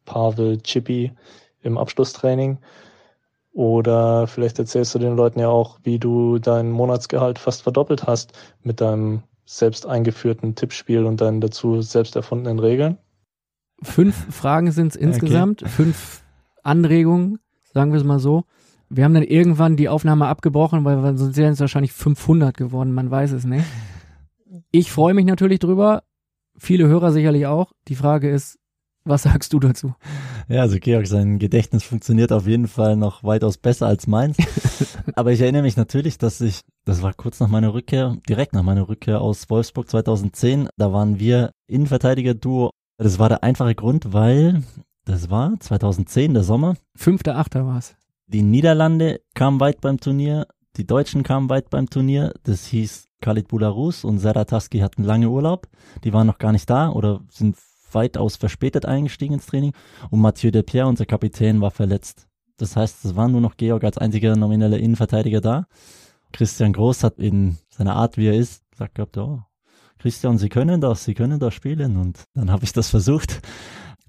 Pavel, 0.05 0.61
Chippy 0.61 1.13
im 1.63 1.79
Abschlusstraining. 1.79 2.59
Oder 3.53 4.27
vielleicht 4.27 4.59
erzählst 4.59 4.95
du 4.95 4.99
den 4.99 5.17
Leuten 5.17 5.41
ja 5.41 5.49
auch, 5.49 5.79
wie 5.83 5.99
du 5.99 6.39
dein 6.39 6.71
Monatsgehalt 6.71 7.39
fast 7.39 7.63
verdoppelt 7.63 8.07
hast 8.07 8.33
mit 8.63 8.81
deinem 8.81 9.23
selbst 9.45 9.87
eingeführten 9.87 10.55
Tippspiel 10.55 11.05
und 11.05 11.21
deinen 11.21 11.41
dazu 11.41 11.83
selbst 11.83 12.15
erfundenen 12.15 12.59
Regeln. 12.59 12.99
Fünf 13.83 14.35
Fragen 14.35 14.71
sind 14.71 14.89
es 14.89 14.97
insgesamt, 14.97 15.63
okay. 15.63 15.71
fünf 15.71 16.23
Anregungen, 16.63 17.41
sagen 17.73 17.93
wir 17.93 17.99
es 17.99 18.05
mal 18.05 18.21
so. 18.21 18.45
Wir 18.93 19.05
haben 19.05 19.15
dann 19.15 19.23
irgendwann 19.23 19.77
die 19.77 19.89
Aufnahme 19.89 20.27
abgebrochen, 20.27 20.85
weil 20.85 21.17
sonst 21.17 21.37
wären 21.37 21.53
es 21.53 21.61
wahrscheinlich 21.61 21.93
500 21.93 22.57
geworden, 22.57 22.93
man 22.93 23.11
weiß 23.11 23.33
es 23.33 23.45
nicht. 23.45 23.65
Ich 24.73 24.93
freue 24.93 25.15
mich 25.15 25.25
natürlich 25.27 25.59
drüber, 25.59 26.03
viele 26.57 26.87
Hörer 26.87 27.11
sicherlich 27.13 27.47
auch. 27.47 27.73
Die 27.89 27.97
Frage 27.97 28.31
ist, 28.31 28.59
was 29.05 29.23
sagst 29.23 29.53
du 29.53 29.61
dazu? 29.61 29.95
Ja, 30.49 30.63
also 30.63 30.79
Georg, 30.79 31.07
sein 31.07 31.39
Gedächtnis 31.39 31.85
funktioniert 31.85 32.33
auf 32.33 32.47
jeden 32.47 32.69
Fall 32.69 32.97
noch 32.97 33.25
weitaus 33.25 33.59
besser 33.59 33.87
als 33.87 34.07
meins. 34.07 34.37
Aber 35.15 35.33
ich 35.33 35.41
erinnere 35.41 35.63
mich 35.63 35.77
natürlich, 35.77 36.19
dass 36.19 36.41
ich, 36.41 36.61
das 36.85 37.03
war 37.03 37.15
kurz 37.15 37.41
nach 37.41 37.49
meiner 37.49 37.75
Rückkehr, 37.75 38.17
direkt 38.29 38.53
nach 38.53 38.63
meiner 38.63 38.89
Rückkehr 38.89 39.21
aus 39.21 39.49
Wolfsburg 39.51 39.89
2010, 39.89 40.69
da 40.77 40.93
waren 40.93 41.19
wir 41.19 41.51
Innenverteidiger-Duo. 41.69 42.71
Das 42.99 43.19
war 43.19 43.29
der 43.29 43.43
einfache 43.43 43.75
Grund, 43.75 44.13
weil 44.13 44.63
das 45.05 45.31
war 45.31 45.59
2010, 45.59 46.35
der 46.35 46.43
Sommer. 46.43 46.75
Fünfter, 46.97 47.37
achter 47.37 47.67
war 47.67 47.79
es. 47.79 47.97
Die 48.33 48.43
Niederlande 48.43 49.23
kamen 49.35 49.59
weit 49.59 49.81
beim 49.81 49.99
Turnier, 49.99 50.47
die 50.77 50.87
Deutschen 50.87 51.25
kamen 51.25 51.49
weit 51.49 51.69
beim 51.69 51.91
Turnier. 51.91 52.33
Das 52.45 52.65
hieß 52.67 53.09
Khalid 53.21 53.49
Bularus 53.49 54.05
und 54.05 54.21
Serataski 54.21 54.79
hatten 54.79 55.03
lange 55.03 55.29
Urlaub. 55.29 55.67
Die 56.05 56.13
waren 56.13 56.29
noch 56.29 56.39
gar 56.39 56.53
nicht 56.53 56.71
da 56.71 56.91
oder 56.91 57.23
sind 57.29 57.57
weitaus 57.91 58.37
verspätet 58.37 58.87
eingestiegen 58.87 59.35
ins 59.35 59.47
Training 59.47 59.73
und 60.11 60.21
Mathieu 60.21 60.53
Depierre, 60.53 60.87
unser 60.87 61.07
Kapitän, 61.07 61.61
war 61.61 61.73
verletzt. 61.73 62.29
Das 62.57 62.77
heißt, 62.77 63.05
es 63.05 63.17
war 63.17 63.27
nur 63.27 63.41
noch 63.41 63.57
Georg 63.57 63.83
als 63.83 63.99
einziger 63.99 64.37
nomineller 64.37 64.79
Innenverteidiger 64.79 65.41
da. 65.41 65.67
Christian 66.33 66.73
Groß 66.73 67.03
hat 67.03 67.19
in 67.19 67.59
seiner 67.69 67.97
Art, 67.97 68.17
wie 68.17 68.29
er 68.29 68.35
ist, 68.35 68.63
gesagt 68.71 69.01
oh, 69.19 69.41
Christian, 69.99 70.39
Sie 70.39 70.49
können 70.49 70.81
das, 70.81 71.03
Sie 71.03 71.15
können 71.15 71.41
das 71.41 71.53
spielen 71.53 71.97
und 71.97 72.23
dann 72.35 72.53
habe 72.53 72.63
ich 72.63 72.73
das 72.73 72.91
versucht. 72.91 73.41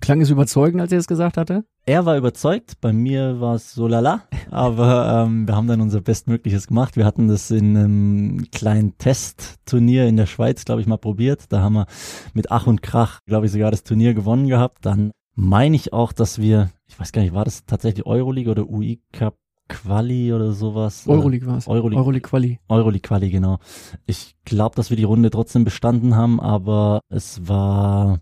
Klang 0.01 0.19
es 0.19 0.31
überzeugend, 0.31 0.81
als 0.81 0.91
er 0.91 0.97
es 0.97 1.07
gesagt 1.07 1.37
hatte? 1.37 1.63
Er 1.85 2.05
war 2.07 2.17
überzeugt, 2.17 2.81
bei 2.81 2.91
mir 2.91 3.39
war 3.39 3.55
es 3.55 3.73
so 3.73 3.87
lala, 3.87 4.23
aber 4.49 5.25
ähm, 5.25 5.47
wir 5.47 5.55
haben 5.55 5.67
dann 5.67 5.79
unser 5.79 6.01
Bestmögliches 6.01 6.67
gemacht. 6.67 6.97
Wir 6.97 7.05
hatten 7.05 7.27
das 7.27 7.51
in 7.51 7.77
einem 7.77 8.47
kleinen 8.51 8.97
Testturnier 8.97 10.07
in 10.07 10.17
der 10.17 10.25
Schweiz, 10.25 10.65
glaube 10.65 10.81
ich, 10.81 10.87
mal 10.87 10.97
probiert. 10.97 11.45
Da 11.49 11.61
haben 11.61 11.73
wir 11.73 11.85
mit 12.33 12.51
Ach 12.51 12.65
und 12.65 12.81
Krach, 12.81 13.19
glaube 13.27 13.45
ich, 13.45 13.51
sogar 13.51 13.69
das 13.69 13.83
Turnier 13.83 14.15
gewonnen 14.15 14.47
gehabt. 14.47 14.85
Dann 14.87 15.11
meine 15.35 15.75
ich 15.75 15.93
auch, 15.93 16.13
dass 16.13 16.39
wir, 16.39 16.71
ich 16.87 16.99
weiß 16.99 17.11
gar 17.11 17.21
nicht, 17.21 17.35
war 17.35 17.45
das 17.45 17.65
tatsächlich 17.65 18.05
Euroleague 18.07 18.51
oder 18.51 18.67
UI 18.67 19.01
Cup 19.13 19.37
Quali 19.69 20.33
oder 20.33 20.51
sowas? 20.51 21.07
Euroleague 21.07 21.47
war 21.47 21.57
es. 21.57 21.67
Euroleague, 21.67 21.99
Euroleague 21.99 22.27
Quali. 22.27 22.59
Euroleague 22.67 23.07
Quali, 23.07 23.29
genau. 23.29 23.59
Ich 24.07 24.35
glaube, 24.45 24.75
dass 24.75 24.89
wir 24.89 24.97
die 24.97 25.03
Runde 25.03 25.29
trotzdem 25.29 25.63
bestanden 25.63 26.15
haben, 26.15 26.39
aber 26.39 27.01
es 27.07 27.47
war 27.47 28.19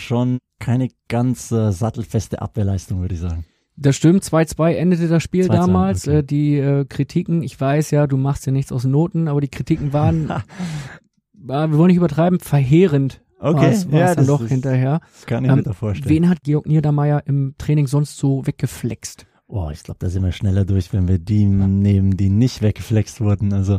schon 0.00 0.38
keine 0.58 0.88
ganz 1.08 1.52
äh, 1.52 1.72
sattelfeste 1.72 2.42
Abwehrleistung, 2.42 3.00
würde 3.00 3.14
ich 3.14 3.20
sagen. 3.20 3.44
Das 3.76 3.94
stimmt, 3.94 4.24
2-2 4.24 4.72
endete 4.72 5.06
das 5.06 5.22
Spiel 5.22 5.46
2 5.46 5.54
-2, 5.54 5.56
damals. 5.56 6.08
Okay. 6.08 6.18
Äh, 6.18 6.22
die 6.24 6.56
äh, 6.56 6.84
Kritiken, 6.84 7.42
ich 7.42 7.60
weiß 7.60 7.92
ja, 7.92 8.06
du 8.06 8.16
machst 8.16 8.44
ja 8.46 8.52
nichts 8.52 8.72
aus 8.72 8.84
Noten, 8.84 9.28
aber 9.28 9.40
die 9.40 9.48
Kritiken 9.48 9.92
waren, 9.92 10.28
wir 11.32 11.72
wollen 11.72 11.88
nicht 11.88 11.96
übertreiben, 11.96 12.40
verheerend. 12.40 13.22
Okay, 13.40 13.66
war's, 13.66 13.92
war's 13.92 14.00
ja, 14.00 14.14
dann 14.16 14.26
doch 14.26 14.44
hinterher. 14.44 15.00
Kann 15.26 15.44
ich 15.44 15.50
ähm, 15.50 15.56
mir 15.58 15.62
da 15.62 15.72
vorstellen. 15.72 16.10
Wen 16.10 16.28
hat 16.28 16.42
Georg 16.42 16.66
Niedermeyer 16.66 17.22
im 17.26 17.54
Training 17.56 17.86
sonst 17.86 18.16
so 18.16 18.44
weggeflext? 18.44 19.26
Oh, 19.46 19.70
ich 19.72 19.84
glaube, 19.84 19.98
da 20.00 20.10
sind 20.10 20.24
wir 20.24 20.32
schneller 20.32 20.64
durch, 20.64 20.92
wenn 20.92 21.06
wir 21.06 21.18
die 21.18 21.46
nehmen, 21.46 22.16
die 22.16 22.30
nicht 22.30 22.62
weggeflext 22.62 23.20
wurden. 23.20 23.52
Also 23.52 23.78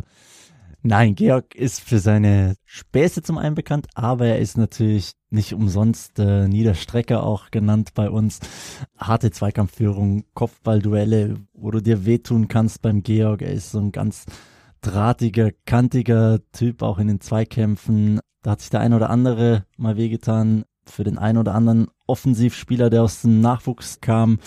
Nein, 0.82 1.14
Georg 1.14 1.54
ist 1.54 1.80
für 1.80 1.98
seine 1.98 2.54
Späße 2.64 3.22
zum 3.22 3.36
einen 3.36 3.54
bekannt, 3.54 3.88
aber 3.94 4.26
er 4.26 4.38
ist 4.38 4.56
natürlich 4.56 5.12
nicht 5.28 5.52
umsonst 5.52 6.18
äh, 6.18 6.48
Niederstrecker 6.48 7.22
auch 7.22 7.50
genannt 7.50 7.90
bei 7.94 8.08
uns. 8.08 8.40
Harte 8.96 9.30
Zweikampfführung, 9.30 10.24
Kopfballduelle, 10.32 11.36
wo 11.52 11.70
du 11.70 11.82
dir 11.82 12.06
wehtun 12.06 12.48
kannst 12.48 12.80
beim 12.80 13.02
Georg. 13.02 13.42
Er 13.42 13.52
ist 13.52 13.72
so 13.72 13.78
ein 13.78 13.92
ganz 13.92 14.24
drahtiger, 14.80 15.50
kantiger 15.66 16.40
Typ 16.52 16.80
auch 16.82 16.98
in 16.98 17.08
den 17.08 17.20
Zweikämpfen. 17.20 18.18
Da 18.42 18.52
hat 18.52 18.60
sich 18.60 18.70
der 18.70 18.80
ein 18.80 18.94
oder 18.94 19.10
andere 19.10 19.66
mal 19.76 19.98
wehgetan. 19.98 20.64
Für 20.86 21.04
den 21.04 21.18
einen 21.18 21.38
oder 21.38 21.54
anderen 21.54 21.88
Offensivspieler, 22.06 22.88
der 22.88 23.02
aus 23.02 23.20
dem 23.20 23.42
Nachwuchs 23.42 24.00
kam, 24.00 24.38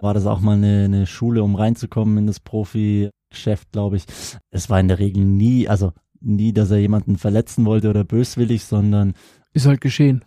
war 0.00 0.12
das 0.12 0.26
auch 0.26 0.40
mal 0.40 0.56
eine, 0.56 0.84
eine 0.84 1.06
Schule, 1.06 1.42
um 1.42 1.56
reinzukommen 1.56 2.18
in 2.18 2.26
das 2.26 2.40
Profi 2.40 3.10
Geschäft, 3.30 3.72
glaube 3.72 3.96
ich. 3.96 4.04
Es 4.50 4.70
war 4.70 4.80
in 4.80 4.88
der 4.88 4.98
Regel 4.98 5.24
nie, 5.24 5.68
also 5.68 5.92
nie, 6.20 6.52
dass 6.52 6.70
er 6.70 6.78
jemanden 6.78 7.18
verletzen 7.18 7.64
wollte 7.64 7.90
oder 7.90 8.04
böswillig, 8.04 8.64
sondern 8.64 9.14
ist 9.52 9.66
halt 9.66 9.80
geschehen. 9.80 10.24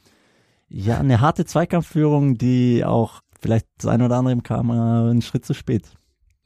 Ja, 0.69 0.99
eine 0.99 1.19
harte 1.19 1.45
Zweikampfführung, 1.45 2.37
die 2.37 2.85
auch 2.85 3.21
vielleicht 3.39 3.67
das 3.77 3.87
ein 3.87 4.01
oder 4.01 4.17
andere 4.17 4.37
kam 4.41 4.71
einen 4.71 5.21
Schritt 5.21 5.45
zu 5.45 5.53
spät. 5.53 5.91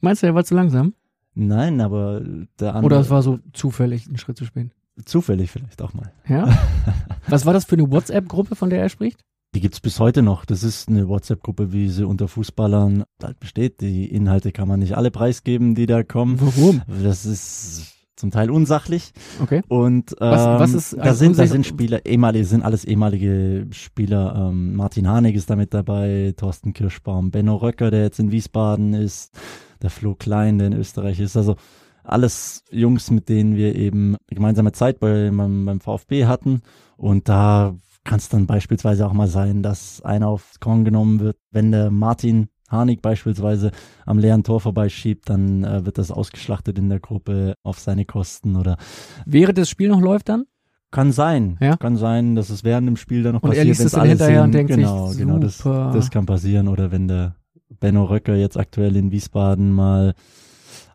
Meinst 0.00 0.22
du, 0.22 0.26
er 0.26 0.34
war 0.34 0.44
zu 0.44 0.54
langsam? 0.54 0.94
Nein, 1.34 1.80
aber 1.80 2.22
der 2.58 2.74
andere. 2.74 2.86
Oder 2.86 3.00
es 3.00 3.10
war 3.10 3.22
so 3.22 3.38
zufällig 3.52 4.08
einen 4.08 4.18
Schritt 4.18 4.38
zu 4.38 4.44
spät. 4.44 4.70
Zufällig 5.04 5.50
vielleicht 5.50 5.82
auch 5.82 5.92
mal. 5.92 6.12
Ja. 6.26 6.48
Was 7.28 7.44
war 7.44 7.52
das 7.52 7.66
für 7.66 7.76
eine 7.76 7.90
WhatsApp-Gruppe, 7.90 8.56
von 8.56 8.70
der 8.70 8.80
er 8.80 8.88
spricht? 8.88 9.20
Die 9.56 9.60
gibt's 9.62 9.80
bis 9.80 10.00
heute 10.00 10.20
noch. 10.20 10.44
Das 10.44 10.62
ist 10.62 10.90
eine 10.90 11.08
WhatsApp-Gruppe, 11.08 11.72
wie 11.72 11.88
sie 11.88 12.06
unter 12.06 12.28
Fußballern 12.28 13.04
halt 13.22 13.40
besteht. 13.40 13.80
Die 13.80 14.04
Inhalte 14.04 14.52
kann 14.52 14.68
man 14.68 14.80
nicht 14.80 14.98
alle 14.98 15.10
preisgeben, 15.10 15.74
die 15.74 15.86
da 15.86 16.02
kommen. 16.02 16.38
Warum? 16.38 16.82
Das 17.02 17.24
ist 17.24 17.94
zum 18.16 18.30
Teil 18.30 18.50
unsachlich. 18.50 19.14
Okay. 19.42 19.62
Und 19.68 20.12
ähm, 20.20 20.30
was, 20.30 20.60
was 20.60 20.74
ist 20.74 20.96
da 20.98 21.14
sind 21.14 21.38
da 21.38 21.46
sind 21.46 21.64
Spieler, 21.64 22.04
ehemalige, 22.04 22.44
sind 22.44 22.64
alles 22.64 22.84
ehemalige 22.84 23.68
Spieler. 23.70 24.50
Ähm, 24.50 24.76
Martin 24.76 25.08
Hanig 25.08 25.34
ist 25.34 25.48
damit 25.48 25.72
dabei, 25.72 26.34
Thorsten 26.36 26.74
Kirschbaum, 26.74 27.30
Benno 27.30 27.56
Röcker, 27.56 27.90
der 27.90 28.02
jetzt 28.02 28.18
in 28.18 28.32
Wiesbaden 28.32 28.92
ist, 28.92 29.32
der 29.80 29.88
Flo 29.88 30.14
Klein, 30.14 30.58
der 30.58 30.66
in 30.66 30.74
Österreich 30.74 31.18
ist. 31.18 31.34
Also 31.34 31.56
alles 32.04 32.62
Jungs, 32.70 33.10
mit 33.10 33.30
denen 33.30 33.56
wir 33.56 33.74
eben 33.74 34.16
gemeinsame 34.28 34.72
Zeit 34.72 35.00
bei, 35.00 35.30
beim, 35.30 35.64
beim 35.64 35.80
VfB 35.80 36.26
hatten. 36.26 36.60
Und 36.98 37.30
da 37.30 37.74
kann 38.06 38.18
es 38.18 38.30
dann 38.30 38.46
beispielsweise 38.46 39.06
auch 39.06 39.12
mal 39.12 39.28
sein, 39.28 39.62
dass 39.62 40.00
einer 40.02 40.28
aufs 40.28 40.60
Korn 40.60 40.84
genommen 40.84 41.20
wird. 41.20 41.36
Wenn 41.50 41.72
der 41.72 41.90
Martin 41.90 42.48
Harnik 42.68 43.02
beispielsweise 43.02 43.70
am 44.06 44.18
leeren 44.18 44.42
Tor 44.42 44.60
vorbeischiebt, 44.60 45.28
dann 45.28 45.64
äh, 45.64 45.84
wird 45.84 45.98
das 45.98 46.10
ausgeschlachtet 46.10 46.78
in 46.78 46.88
der 46.88 47.00
Gruppe 47.00 47.54
auf 47.62 47.78
seine 47.78 48.04
Kosten 48.04 48.56
oder. 48.56 48.76
Während 49.24 49.58
das 49.58 49.68
Spiel 49.68 49.88
noch 49.88 50.00
läuft 50.00 50.28
dann? 50.28 50.44
Kann 50.90 51.12
sein. 51.12 51.58
Ja? 51.60 51.76
Kann 51.76 51.96
sein, 51.96 52.34
dass 52.36 52.48
es 52.48 52.64
während 52.64 52.88
dem 52.88 52.96
Spiel 52.96 53.22
dann 53.22 53.34
noch 53.34 53.42
und 53.42 53.50
passiert. 53.50 53.66
Er 53.66 53.68
liest 53.68 53.84
es 53.84 53.92
dann 53.92 54.08
hinterher 54.08 54.42
und 54.42 54.52
denkt 54.52 54.72
genau, 54.72 55.08
sich, 55.08 55.18
genau, 55.18 55.38
das, 55.38 55.58
das 55.58 56.10
kann 56.10 56.26
passieren. 56.26 56.68
Oder 56.68 56.90
wenn 56.90 57.08
der 57.08 57.36
Benno 57.80 58.04
Röcker 58.04 58.36
jetzt 58.36 58.56
aktuell 58.56 58.96
in 58.96 59.10
Wiesbaden 59.10 59.72
mal 59.72 60.14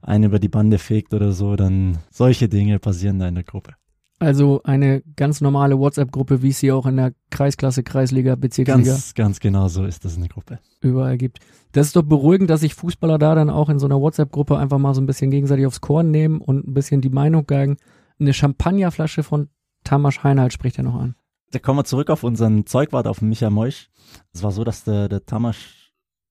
einen 0.02 0.24
über 0.24 0.40
die 0.40 0.50
Bande 0.50 0.78
fegt 0.78 1.14
oder 1.14 1.32
so, 1.34 1.56
dann 1.56 2.00
solche 2.10 2.50
Dinge 2.50 2.80
passieren 2.80 3.20
da 3.20 3.28
in 3.28 3.36
der 3.36 3.44
Gruppe. 3.44 3.74
Also 4.22 4.62
eine 4.64 5.02
ganz 5.16 5.42
normale 5.42 5.80
WhatsApp-Gruppe, 5.80 6.44
wie 6.44 6.50
es 6.50 6.60
sie 6.60 6.72
auch 6.72 6.86
in 6.86 6.98
der 6.98 7.14
Kreisklasse, 7.32 7.82
Kreisliga, 7.82 8.36
Bezirksliga. 8.36 8.92
Ganz, 8.92 9.16
ganz 9.16 9.40
genau 9.40 9.68
so 9.68 9.84
ist 9.84 10.06
das 10.06 10.16
eine 10.16 10.28
Gruppe. 10.28 10.60
Überall 10.80 11.18
gibt. 11.18 11.40
Das 11.72 11.88
ist 11.88 11.96
doch 11.96 12.04
beruhigend, 12.04 12.48
dass 12.52 12.62
sich 12.62 12.76
Fußballer 12.76 13.18
da 13.18 13.34
dann 13.34 13.50
auch 13.50 13.68
in 13.68 13.80
so 13.80 13.88
einer 13.88 14.00
WhatsApp-Gruppe 14.00 14.60
einfach 14.60 14.78
mal 14.78 14.94
so 14.94 15.02
ein 15.02 15.08
bisschen 15.08 15.32
gegenseitig 15.32 15.66
aufs 15.66 15.82
Korn 15.82 16.12
nehmen 16.12 16.40
und 16.40 16.68
ein 16.68 16.74
bisschen 16.76 17.02
die 17.02 17.10
Meinung 17.10 17.48
geigen. 17.48 17.78
Eine 18.20 18.32
Champagnerflasche 18.32 19.24
von 19.24 19.50
Tamas 19.84 20.24
Heinald 20.24 20.54
spricht 20.54 20.78
er 20.78 20.84
noch 20.84 21.02
an. 21.02 21.16
Da 21.50 21.58
kommen 21.58 21.80
wir 21.80 21.86
zurück 21.86 22.12
auf 22.12 22.24
unseren 22.24 22.68
Zeugwart, 22.68 23.08
auf 23.08 23.24
Micha 23.24 23.50
Moisch. 23.50 23.90
Es 24.34 24.44
war 24.44 24.52
so, 24.52 24.64
dass 24.64 24.84
der, 24.84 25.10
der 25.10 25.26
Tamas, 25.26 25.56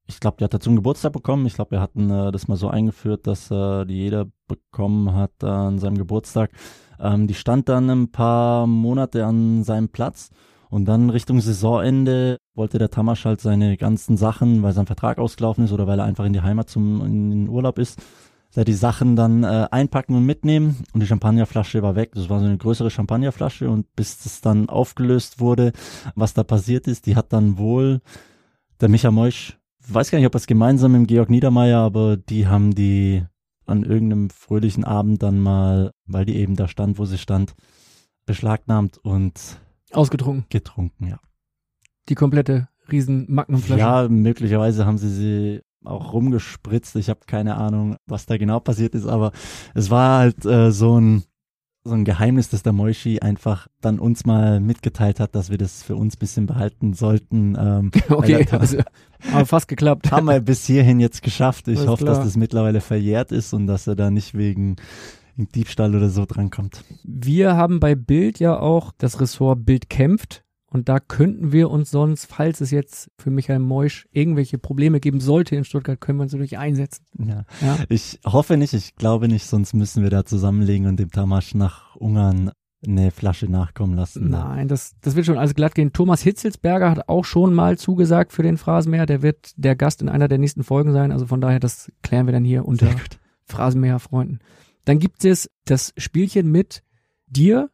ich 0.07 0.21
glaube, 0.21 0.37
der 0.37 0.45
hat 0.45 0.55
dazu 0.55 0.71
einen 0.71 0.77
Geburtstag 0.77 1.13
bekommen. 1.13 1.45
Ich 1.47 1.55
glaube, 1.55 1.73
wir 1.73 1.81
hatten 1.81 2.09
äh, 2.09 2.31
das 2.31 2.47
mal 2.47 2.55
so 2.55 2.69
eingeführt, 2.69 3.27
dass 3.27 3.51
äh, 3.51 3.85
die 3.85 3.97
jeder 3.97 4.27
bekommen 4.47 5.13
hat 5.13 5.33
äh, 5.43 5.47
an 5.47 5.81
seinem 5.81 5.99
Geburtstag. 5.99 6.53
Ähm, 7.01 7.27
die 7.27 7.35
stand 7.35 7.69
dann 7.69 7.89
ein 7.91 8.13
paar 8.13 8.67
Monate 8.67 9.25
an 9.25 9.65
seinem 9.65 9.89
Platz 9.89 10.31
und 10.71 10.85
dann 10.85 11.11
Richtung 11.11 11.41
Saisonende 11.41 12.39
wollte 12.55 12.79
der 12.79 12.91
Tamasch 12.91 13.25
halt 13.25 13.41
seine 13.41 13.77
ganzen 13.77 14.17
Sachen, 14.17 14.63
weil 14.63 14.73
sein 14.73 14.87
Vertrag 14.87 15.19
ausgelaufen 15.19 15.65
ist 15.65 15.73
oder 15.73 15.87
weil 15.87 15.99
er 15.99 16.05
einfach 16.05 16.25
in 16.25 16.33
die 16.33 16.43
Heimat 16.43 16.71
zum 16.71 17.05
in 17.05 17.31
den 17.31 17.49
Urlaub 17.49 17.79
ist, 17.79 18.01
da 18.55 18.65
die 18.65 18.73
Sachen 18.75 19.17
dann 19.17 19.43
äh, 19.43 19.67
einpacken 19.71 20.15
und 20.15 20.27
mitnehmen 20.27 20.77
und 20.93 21.01
die 21.01 21.07
Champagnerflasche 21.07 21.83
war 21.83 21.97
weg. 21.97 22.13
Das 22.15 22.29
war 22.29 22.39
so 22.39 22.47
eine 22.47 22.57
größere 22.57 22.91
Champagnerflasche 22.91 23.69
und 23.69 23.95
bis 23.97 24.23
das 24.23 24.41
dann 24.41 24.69
aufgelöst 24.69 25.41
wurde, 25.41 25.73
was 26.15 26.35
da 26.35 26.45
passiert 26.45 26.87
ist, 26.87 27.07
die 27.07 27.17
hat 27.17 27.33
dann 27.33 27.59
wohl 27.59 28.01
der 28.81 28.89
Micha 28.89 29.11
Moisch, 29.11 29.59
weiß 29.89 30.11
gar 30.11 30.19
nicht, 30.19 30.27
ob 30.27 30.35
es 30.35 30.47
gemeinsam 30.47 30.93
mit 30.93 31.09
Georg 31.09 31.31
Niedermeyer, 31.31 31.81
aber 31.81 32.17
die 32.17 32.47
haben 32.47 32.75
die 32.75 33.25
an 33.71 33.85
irgendeinem 33.85 34.31
fröhlichen 34.31 34.85
Abend 34.85 35.23
dann 35.23 35.41
mal, 35.41 35.93
weil 36.07 36.25
die 36.25 36.37
eben 36.37 36.57
da 36.57 36.69
stand, 36.69 36.99
wo 36.99 37.05
sie 37.05 37.19
stand, 37.19 37.55
beschlagnahmt 38.27 38.99
und 38.99 39.61
Ausgetrunken. 39.93 40.47
getrunken, 40.51 41.07
ja. 41.07 41.21
Die 42.09 42.15
komplette 42.15 42.69
riesen 42.91 43.27
Magnumflasche. 43.29 43.81
Ja, 43.81 44.09
möglicherweise 44.09 44.87
haben 44.87 44.99
sie 44.99 45.09
sie 45.09 45.61
auch 45.85 46.13
rumgespritzt. 46.13 46.97
Ich 46.97 47.09
habe 47.09 47.21
keine 47.27 47.57
Ahnung, 47.57 47.97
was 48.07 48.27
da 48.27 48.37
genau 48.37 48.61
passiert 48.61 48.95
ist, 48.95 49.07
aber 49.07 49.33
es 49.75 49.91
war 49.91 50.19
halt 50.21 50.45
äh, 50.45 50.71
so 50.73 51.01
ein 51.01 51.25
so 51.83 51.95
ein 51.95 52.05
Geheimnis, 52.05 52.51
dass 52.51 52.63
der 52.63 52.73
Moishi 52.73 53.21
einfach 53.21 53.67
dann 53.81 53.99
uns 53.99 54.27
mal 54.27 54.61
mitgeteilt 54.61 55.19
hat, 55.19 55.35
dass 55.35 55.51
wir 55.51 55.59
das 55.59 55.83
für 55.83 55.97
uns 55.97 56.17
bisschen 56.17 56.47
behalten 56.47 56.93
sollten. 56.93 57.57
Ähm, 57.59 57.91
okay, 58.11 58.47
also, 58.51 58.79
aber 59.33 59.47
fast 59.47 59.69
geklappt. 59.69 60.11
haben 60.13 60.27
wir 60.27 60.41
bis 60.41 60.67
hierhin 60.67 61.01
jetzt 61.01 61.23
geschafft. 61.23 61.69
Ich 61.69 61.79
Alles 61.79 61.91
hoffe, 61.91 62.05
klar. 62.05 62.17
dass 62.17 62.25
das 62.25 62.37
mittlerweile 62.37 62.81
verjährt 62.81 63.33
ist 63.33 63.55
und 63.55 63.67
dass 63.67 63.87
er 63.87 63.97
da 63.97 64.11
nicht 64.11 64.35
wegen 64.37 64.77
Diebstahl 65.37 65.95
oder 65.95 66.11
so 66.11 66.27
drankommt. 66.27 66.85
Wir 67.03 67.57
haben 67.57 67.81
bei 67.81 67.95
Bild 67.95 68.39
ja 68.41 68.59
auch 68.59 68.93
das 68.99 69.21
Ressort 69.21 69.65
Bild 69.65 69.89
kämpft. 69.89 70.45
Und 70.73 70.89
da 70.89 71.01
könnten 71.01 71.53
wir 71.53 71.69
uns 71.69 71.91
sonst, 71.91 72.27
falls 72.27 72.61
es 72.61 72.71
jetzt 72.71 73.11
für 73.19 73.31
Michael 73.31 73.59
Meusch 73.59 74.07
irgendwelche 74.13 74.57
Probleme 74.57 75.01
geben 75.01 75.21
sollte 75.21 75.57
in 75.57 75.65
Stuttgart, 75.65 76.01
können 76.01 76.19
wir 76.19 76.23
uns 76.23 76.33
natürlich 76.33 76.59
einsetzen. 76.59 77.05
Ja. 77.19 77.45
Ja. 77.61 77.77
Ich 77.89 78.21
hoffe 78.25 78.57
nicht, 78.57 78.73
ich 78.73 78.95
glaube 78.95 79.29
nicht, 79.29 79.47
sonst 79.47 79.75
müssen 79.75 80.03
wir 80.03 80.11
da 80.11 80.25
zusammenlegen 80.25 80.87
und 80.87 80.99
dem 80.99 81.11
Tamasch 81.11 81.55
nach 81.55 81.97
Ungarn 81.97 82.53
eine 82.87 83.11
Flasche 83.11 83.47
nachkommen 83.51 83.95
lassen. 83.95 84.31
Nein, 84.31 84.69
das, 84.69 84.95
das 85.03 85.17
wird 85.17 85.27
schon 85.27 85.37
alles 85.37 85.55
glatt 85.55 85.75
gehen. 85.75 85.93
Thomas 85.93 86.23
Hitzelsberger 86.23 86.91
hat 86.91 87.09
auch 87.09 87.25
schon 87.25 87.53
mal 87.53 87.77
zugesagt 87.77 88.33
für 88.33 88.43
den 88.43 88.57
Phrasenmäher. 88.57 89.07
Der 89.07 89.23
wird 89.23 89.53
der 89.57 89.77
Gast 89.77 90.01
in 90.01 90.09
einer 90.09 90.29
der 90.29 90.39
nächsten 90.39 90.63
Folgen 90.63 90.93
sein. 90.93 91.13
Also 91.13 91.27
von 91.27 91.41
daher, 91.41 91.61
das 91.61 91.93
klären 92.03 92.27
wir 92.27 92.33
dann 92.33 92.45
hier 92.45 92.65
unter. 92.65 92.89
Phrasenmäher-Freunden. 93.51 94.39
Dann 94.85 94.99
gibt 94.99 95.25
es 95.25 95.51
das 95.67 95.93
Spielchen 95.97 96.51
mit 96.51 96.83
dir, 97.27 97.71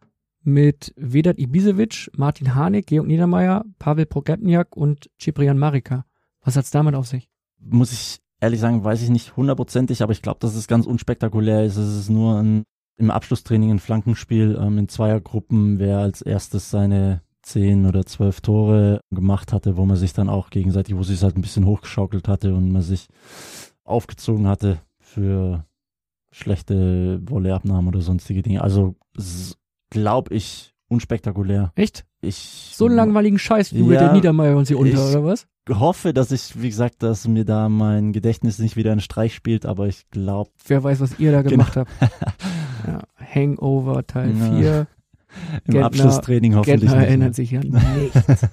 mit 0.47 0.95
Vedat 0.97 1.39
Ibisevic, 1.39 2.11
Martin 2.17 2.55
Harnik, 2.55 2.87
Georg 2.87 3.07
Niedermeyer, 3.07 3.65
Pavel 3.79 4.07
Prokopniak 4.07 4.77
und 4.77 5.11
Ciprian 5.21 5.59
Marika. 5.59 6.07
Was 6.41 6.57
hat's 6.57 6.71
damit 6.71 6.95
auf 6.95 7.07
sich? 7.07 7.29
Muss 7.59 7.93
ich 7.93 8.21
ehrlich 8.41 8.61
sagen, 8.61 8.85
weiß 8.85 9.03
ich 9.03 9.11
nicht 9.11 9.37
hundertprozentig, 9.37 10.03
aber 10.03 10.13
ich 10.13 10.23
glaube, 10.23 10.39
dass 10.41 10.55
es 10.55 10.69
ganz 10.69 10.87
unspektakulär 10.87 11.65
ist. 11.65 11.77
Es 11.77 11.97
ist 11.97 12.11
nur 12.11 12.39
ein, 12.41 12.63
im 12.97 13.11
Abschlusstraining 13.11 13.73
ein 13.73 13.79
Flankenspiel 13.81 14.57
ähm, 14.61 14.79
in 14.79 14.89
Zweiergruppen, 14.89 15.81
wer 15.81 15.99
als 15.99 16.23
erstes 16.23 16.71
seine 16.71 17.23
zehn 17.43 17.87
oder 17.87 18.07
zwölf 18.07 18.41
Tore 18.41 19.01
gemacht 19.11 19.53
hatte, 19.53 19.77
wo 19.77 19.85
man 19.85 19.97
sich 19.97 20.13
dann 20.13 20.29
auch 20.29 20.51
gegenseitig, 20.51 20.97
wo 20.97 21.03
sich 21.03 21.23
halt 21.23 21.37
ein 21.37 21.43
bisschen 21.43 21.67
hochgeschaukelt 21.67 22.29
hatte 22.29 22.55
und 22.55 22.71
man 22.71 22.83
sich 22.83 23.09
aufgezogen 23.85 24.47
hatte 24.47 24.81
für 24.99 25.65
schlechte 26.31 27.21
Volleyabnahmen 27.27 27.89
oder 27.89 28.01
sonstige 28.01 28.43
Dinge. 28.43 28.63
Also 28.63 28.95
glaube 29.91 30.35
ich 30.35 30.73
unspektakulär. 30.89 31.73
Echt? 31.75 32.05
Ich 32.21 32.71
So 32.75 32.87
einen 32.87 32.97
langweiligen 32.97 33.39
Scheiß 33.39 33.71
jubelt 33.73 34.01
Ja, 34.01 34.07
der 34.07 34.13
Niedermeyer 34.15 34.57
uns 34.57 34.69
hier 34.69 34.79
unter, 34.79 35.09
oder 35.11 35.25
was? 35.25 35.47
hoffe, 35.69 36.13
dass 36.15 36.31
ich, 36.31 36.61
wie 36.61 36.69
gesagt, 36.69 37.03
dass 37.03 37.27
mir 37.27 37.45
da 37.45 37.69
mein 37.69 38.13
Gedächtnis 38.13 38.59
nicht 38.61 38.77
wieder 38.77 38.93
einen 38.93 39.01
Streich 39.01 39.35
spielt, 39.35 39.67
aber 39.67 39.87
ich 39.89 40.09
glaube, 40.11 40.51
Wer 40.67 40.85
weiß, 40.85 41.01
was 41.01 41.19
ihr 41.19 41.33
da 41.33 41.43
Genau. 41.43 41.51
gemacht 41.65 41.77
habt. 41.77 41.91
Ja, 42.87 43.03
Hangover 43.17 44.07
Teil 44.07 44.33
Na, 44.39 44.57
4. 44.59 44.87
im 45.65 45.73
Gentner- 45.75 45.87
Abschlusstraining 45.87 46.55
hoffentlich 46.55 46.83
Gentner 46.83 46.99
nicht. 46.99 47.09
erinnert 47.09 47.35
sich 47.35 47.57
an 47.57 47.63
nichts. 47.99 48.47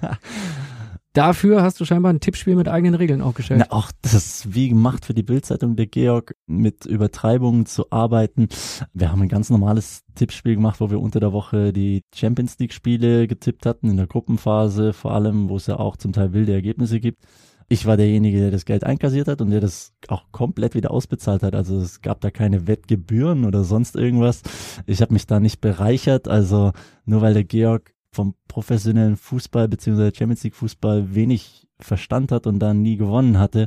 Dafür 1.14 1.62
hast 1.62 1.78
du 1.80 1.84
scheinbar 1.84 2.12
ein 2.12 2.18
Tippspiel 2.18 2.56
mit 2.56 2.68
eigenen 2.68 2.96
Regeln 2.96 3.22
aufgestellt. 3.22 3.60
Na, 3.60 3.76
auch 3.76 3.92
das 4.02 4.52
wie 4.52 4.68
gemacht 4.68 5.04
für 5.04 5.14
die 5.14 5.22
Bildzeitung 5.22 5.76
der 5.76 5.86
Georg, 5.86 6.34
mit 6.46 6.86
Übertreibungen 6.86 7.66
zu 7.66 7.92
arbeiten. 7.92 8.48
Wir 8.92 9.12
haben 9.12 9.22
ein 9.22 9.28
ganz 9.28 9.48
normales 9.48 10.02
Tippspiel 10.16 10.56
gemacht, 10.56 10.80
wo 10.80 10.90
wir 10.90 11.00
unter 11.00 11.20
der 11.20 11.32
Woche 11.32 11.72
die 11.72 12.02
Champions 12.12 12.58
League 12.58 12.72
Spiele 12.72 13.28
getippt 13.28 13.64
hatten, 13.64 13.90
in 13.90 13.96
der 13.96 14.08
Gruppenphase 14.08 14.92
vor 14.92 15.12
allem, 15.12 15.48
wo 15.48 15.56
es 15.56 15.68
ja 15.68 15.78
auch 15.78 15.96
zum 15.96 16.12
Teil 16.12 16.32
wilde 16.32 16.52
Ergebnisse 16.52 16.98
gibt. 16.98 17.22
Ich 17.68 17.86
war 17.86 17.96
derjenige, 17.96 18.40
der 18.40 18.50
das 18.50 18.64
Geld 18.64 18.82
einkassiert 18.82 19.28
hat 19.28 19.40
und 19.40 19.50
der 19.50 19.60
das 19.60 19.92
auch 20.08 20.24
komplett 20.32 20.74
wieder 20.74 20.90
ausbezahlt 20.90 21.44
hat. 21.44 21.54
Also 21.54 21.78
es 21.78 22.02
gab 22.02 22.20
da 22.22 22.32
keine 22.32 22.66
Wettgebühren 22.66 23.44
oder 23.44 23.62
sonst 23.62 23.94
irgendwas. 23.94 24.42
Ich 24.86 25.00
habe 25.00 25.12
mich 25.12 25.26
da 25.26 25.38
nicht 25.38 25.60
bereichert. 25.60 26.26
Also 26.26 26.72
nur 27.06 27.22
weil 27.22 27.34
der 27.34 27.44
Georg 27.44 27.93
vom 28.14 28.34
professionellen 28.48 29.16
Fußball 29.16 29.68
beziehungsweise 29.68 30.14
Champions 30.14 30.44
League 30.44 30.54
Fußball 30.54 31.14
wenig 31.14 31.66
Verstand 31.78 32.32
hat 32.32 32.46
und 32.46 32.60
da 32.60 32.72
nie 32.72 32.96
gewonnen 32.96 33.38
hatte, 33.38 33.66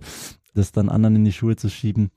das 0.54 0.72
dann 0.72 0.90
anderen 0.90 1.18
in 1.18 1.26
die 1.26 1.34
Schuhe 1.34 1.56
zu 1.56 1.70
schieben, 1.70 2.10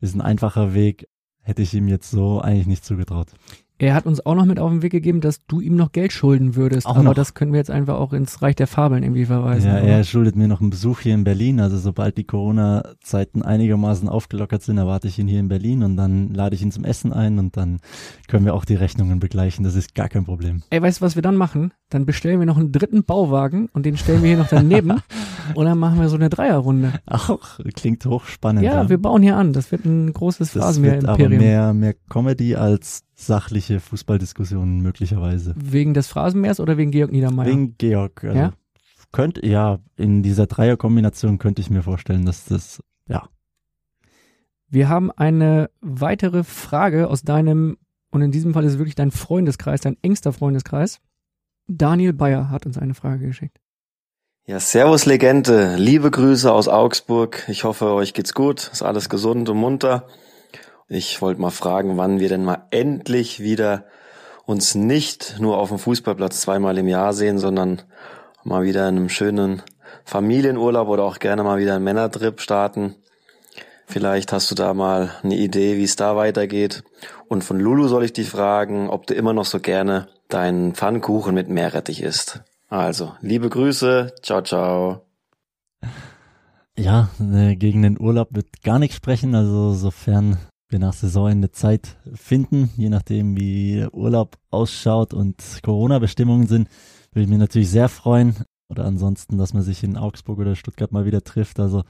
ist 0.00 0.14
ein 0.14 0.20
einfacher 0.20 0.74
Weg. 0.74 1.08
Hätte 1.42 1.62
ich 1.62 1.74
ihm 1.74 1.86
jetzt 1.86 2.10
so 2.10 2.40
eigentlich 2.40 2.66
nicht 2.66 2.84
zugetraut. 2.84 3.28
Er 3.78 3.92
hat 3.92 4.06
uns 4.06 4.24
auch 4.24 4.34
noch 4.34 4.46
mit 4.46 4.58
auf 4.58 4.70
den 4.70 4.82
Weg 4.82 4.92
gegeben, 4.92 5.20
dass 5.20 5.44
du 5.44 5.60
ihm 5.60 5.76
noch 5.76 5.92
Geld 5.92 6.10
schulden 6.10 6.56
würdest. 6.56 6.86
Auch 6.86 6.96
aber 6.96 7.02
noch. 7.02 7.14
das 7.14 7.34
können 7.34 7.52
wir 7.52 7.58
jetzt 7.58 7.70
einfach 7.70 7.96
auch 7.96 8.14
ins 8.14 8.40
Reich 8.40 8.56
der 8.56 8.66
Fabeln 8.66 9.02
irgendwie 9.02 9.26
verweisen. 9.26 9.68
Ja, 9.68 9.74
oder? 9.74 9.82
er 9.82 10.04
schuldet 10.04 10.34
mir 10.34 10.48
noch 10.48 10.62
einen 10.62 10.70
Besuch 10.70 11.00
hier 11.00 11.14
in 11.14 11.24
Berlin. 11.24 11.60
Also 11.60 11.76
sobald 11.76 12.16
die 12.16 12.24
Corona-Zeiten 12.24 13.42
einigermaßen 13.42 14.08
aufgelockert 14.08 14.62
sind, 14.62 14.78
erwarte 14.78 15.08
ich 15.08 15.18
ihn 15.18 15.28
hier 15.28 15.40
in 15.40 15.48
Berlin 15.48 15.82
und 15.82 15.98
dann 15.98 16.32
lade 16.32 16.54
ich 16.54 16.62
ihn 16.62 16.72
zum 16.72 16.84
Essen 16.84 17.12
ein 17.12 17.38
und 17.38 17.58
dann 17.58 17.80
können 18.28 18.46
wir 18.46 18.54
auch 18.54 18.64
die 18.64 18.76
Rechnungen 18.76 19.20
begleichen. 19.20 19.62
Das 19.62 19.74
ist 19.74 19.94
gar 19.94 20.08
kein 20.08 20.24
Problem. 20.24 20.62
Ey, 20.70 20.80
weißt 20.80 21.00
du, 21.00 21.04
was 21.04 21.14
wir 21.14 21.22
dann 21.22 21.36
machen? 21.36 21.74
Dann 21.90 22.06
bestellen 22.06 22.40
wir 22.40 22.46
noch 22.46 22.56
einen 22.56 22.72
dritten 22.72 23.04
Bauwagen 23.04 23.68
und 23.74 23.84
den 23.84 23.98
stellen 23.98 24.22
wir 24.22 24.28
hier 24.28 24.38
noch 24.38 24.48
daneben 24.48 25.02
und 25.54 25.66
dann 25.66 25.78
machen 25.78 26.00
wir 26.00 26.08
so 26.08 26.16
eine 26.16 26.30
Dreierrunde. 26.30 26.94
Auch 27.04 27.60
klingt 27.74 28.06
hochspannend. 28.06 28.64
Ja, 28.64 28.88
wir 28.88 28.98
bauen 28.98 29.22
hier 29.22 29.36
an. 29.36 29.52
Das 29.52 29.70
wird 29.70 29.84
ein 29.84 30.12
großes 30.14 30.52
Phrasenmäher-Imperium. 30.52 31.42
mehr, 31.42 31.74
mehr 31.74 31.94
Comedy 32.08 32.56
als 32.56 33.05
sachliche 33.16 33.80
Fußballdiskussionen 33.80 34.82
möglicherweise. 34.82 35.54
Wegen 35.56 35.94
des 35.94 36.06
Phrasenmähers 36.06 36.60
oder 36.60 36.76
wegen 36.76 36.90
Georg 36.90 37.10
Niedermeyer? 37.10 37.48
Wegen 37.48 37.76
Georg. 37.78 38.22
Also 38.22 38.38
Ja? 38.38 38.52
Könnte, 39.10 39.46
ja, 39.46 39.78
in 39.96 40.22
dieser 40.22 40.46
Dreierkombination 40.46 41.38
könnte 41.38 41.62
ich 41.62 41.70
mir 41.70 41.82
vorstellen, 41.82 42.26
dass 42.26 42.44
das, 42.44 42.82
ja, 43.08 43.28
Wir 44.68 44.88
haben 44.88 45.10
eine 45.10 45.70
weitere 45.80 46.44
Frage 46.44 47.08
aus 47.08 47.22
deinem, 47.22 47.78
und 48.10 48.20
in 48.20 48.32
diesem 48.32 48.52
Fall 48.52 48.64
ist 48.64 48.72
es 48.72 48.78
wirklich 48.78 48.96
dein 48.96 49.12
Freundeskreis, 49.12 49.80
dein 49.80 49.96
engster 50.02 50.32
Freundeskreis. 50.32 51.00
Daniel 51.68 52.12
Bayer 52.12 52.50
hat 52.50 52.66
uns 52.66 52.76
eine 52.76 52.94
Frage 52.94 53.26
geschickt. 53.26 53.58
Ja, 54.44 54.60
Servus 54.60 55.06
Legende, 55.06 55.76
liebe 55.76 56.10
Grüße 56.10 56.52
aus 56.52 56.68
Augsburg. 56.68 57.44
Ich 57.48 57.64
hoffe, 57.64 57.86
euch 57.94 58.12
geht's 58.12 58.34
gut, 58.34 58.70
ist 58.72 58.82
alles 58.82 59.08
gesund 59.08 59.48
und 59.48 59.56
munter. 59.56 60.06
Ich 60.88 61.20
wollte 61.20 61.40
mal 61.40 61.50
fragen, 61.50 61.96
wann 61.96 62.20
wir 62.20 62.28
denn 62.28 62.44
mal 62.44 62.66
endlich 62.70 63.40
wieder 63.40 63.84
uns 64.44 64.76
nicht 64.76 65.36
nur 65.40 65.58
auf 65.58 65.70
dem 65.70 65.78
Fußballplatz 65.78 66.40
zweimal 66.40 66.78
im 66.78 66.86
Jahr 66.86 67.12
sehen, 67.12 67.38
sondern 67.38 67.82
mal 68.44 68.62
wieder 68.62 68.88
in 68.88 68.96
einem 68.96 69.08
schönen 69.08 69.62
Familienurlaub 70.04 70.88
oder 70.88 71.02
auch 71.02 71.18
gerne 71.18 71.42
mal 71.42 71.58
wieder 71.58 71.74
einen 71.74 71.84
Männertrip 71.84 72.40
starten. 72.40 72.94
Vielleicht 73.86 74.32
hast 74.32 74.50
du 74.50 74.54
da 74.54 74.74
mal 74.74 75.10
eine 75.24 75.36
Idee, 75.36 75.76
wie 75.76 75.84
es 75.84 75.96
da 75.96 76.14
weitergeht. 76.14 76.84
Und 77.28 77.42
von 77.42 77.58
Lulu 77.58 77.88
soll 77.88 78.04
ich 78.04 78.12
dich 78.12 78.30
fragen, 78.30 78.88
ob 78.88 79.08
du 79.08 79.14
immer 79.14 79.32
noch 79.32 79.44
so 79.44 79.58
gerne 79.58 80.08
deinen 80.28 80.74
Pfannkuchen 80.74 81.34
mit 81.34 81.48
Meerrettich 81.48 82.02
isst. 82.02 82.42
Also, 82.68 83.14
liebe 83.20 83.48
Grüße, 83.48 84.14
ciao, 84.22 84.42
ciao. 84.42 85.06
ja, 86.76 87.08
äh, 87.20 87.56
gegen 87.56 87.82
den 87.82 88.00
Urlaub 88.00 88.28
wird 88.30 88.62
gar 88.62 88.78
nichts 88.78 88.96
sprechen, 88.96 89.34
also 89.34 89.72
sofern 89.72 90.38
wir 90.68 90.78
nach 90.78 90.92
Saisonende 90.92 91.50
Zeit 91.52 91.96
finden, 92.14 92.70
je 92.76 92.88
nachdem 92.88 93.36
wie 93.36 93.86
Urlaub 93.92 94.36
ausschaut 94.50 95.14
und 95.14 95.36
Corona-Bestimmungen 95.62 96.46
sind, 96.46 96.68
würde 97.12 97.24
ich 97.24 97.28
mich 97.28 97.38
natürlich 97.38 97.70
sehr 97.70 97.88
freuen. 97.88 98.34
Oder 98.68 98.84
ansonsten, 98.84 99.38
dass 99.38 99.54
man 99.54 99.62
sich 99.62 99.84
in 99.84 99.96
Augsburg 99.96 100.38
oder 100.40 100.56
Stuttgart 100.56 100.90
mal 100.90 101.06
wieder 101.06 101.22
trifft. 101.22 101.60
Also 101.60 101.84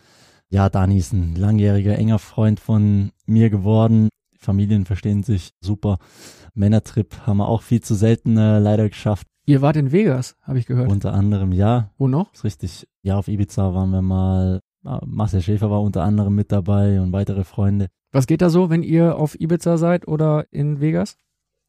ja, 0.51 0.69
Dani 0.69 0.99
ist 0.99 1.13
ein 1.13 1.35
langjähriger, 1.35 1.97
enger 1.97 2.19
Freund 2.19 2.61
von 2.61 3.13
mir 3.25 3.49
geworden. 3.49 4.11
Familien 4.39 4.85
verstehen 4.85 5.23
sich 5.23 5.53
super. 5.61 5.99
Männertrip 6.55 7.27
haben 7.27 7.39
wir 7.39 7.49
auch 7.49 7.63
viel 7.63 7.81
zu 7.81 7.95
selten 7.95 8.37
äh, 8.37 8.59
leider 8.59 8.89
geschafft. 8.89 9.27
Ihr 9.47 9.63
wart 9.63 9.77
in 9.77 9.91
Vegas, 9.93 10.37
habe 10.43 10.59
ich 10.59 10.67
gehört. 10.67 10.91
Unter 10.91 11.15
anderem, 11.15 11.53
ja, 11.53 11.91
Wo 11.99 12.09
noch? 12.09 12.33
ist 12.35 12.45
richtig. 12.45 12.87
Ja, 13.03 13.17
auf 13.17 13.29
Ibiza 13.29 13.73
waren 13.75 13.91
wir 13.91 14.03
mal. 14.03 14.61
äh, 14.85 14.99
Marcel 15.07 15.41
Schäfer 15.41 15.71
war 15.71 15.81
unter 15.81 16.03
anderem 16.03 16.35
mit 16.35 16.53
dabei 16.53 17.01
und 17.01 17.13
weitere 17.13 17.45
Freunde. 17.45 17.87
Was 18.13 18.27
geht 18.27 18.41
da 18.43 18.51
so, 18.51 18.71
wenn 18.71 18.83
ihr 18.83 19.17
auf 19.17 19.39
Ibiza 19.39 19.77
seid 19.79 20.09
oder 20.09 20.47
in 20.51 20.81
Vegas? 20.81 21.17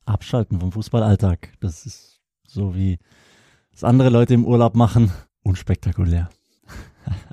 Abschalten 0.05 0.59
vom 0.59 0.71
Fußballalltag. 0.71 1.53
Das 1.59 1.85
ist 1.85 2.21
so 2.47 2.75
wie 2.75 2.99
es 3.73 3.83
andere 3.83 4.09
Leute 4.09 4.33
im 4.33 4.45
Urlaub 4.45 4.75
machen. 4.75 5.11
Unspektakulär. 5.43 6.29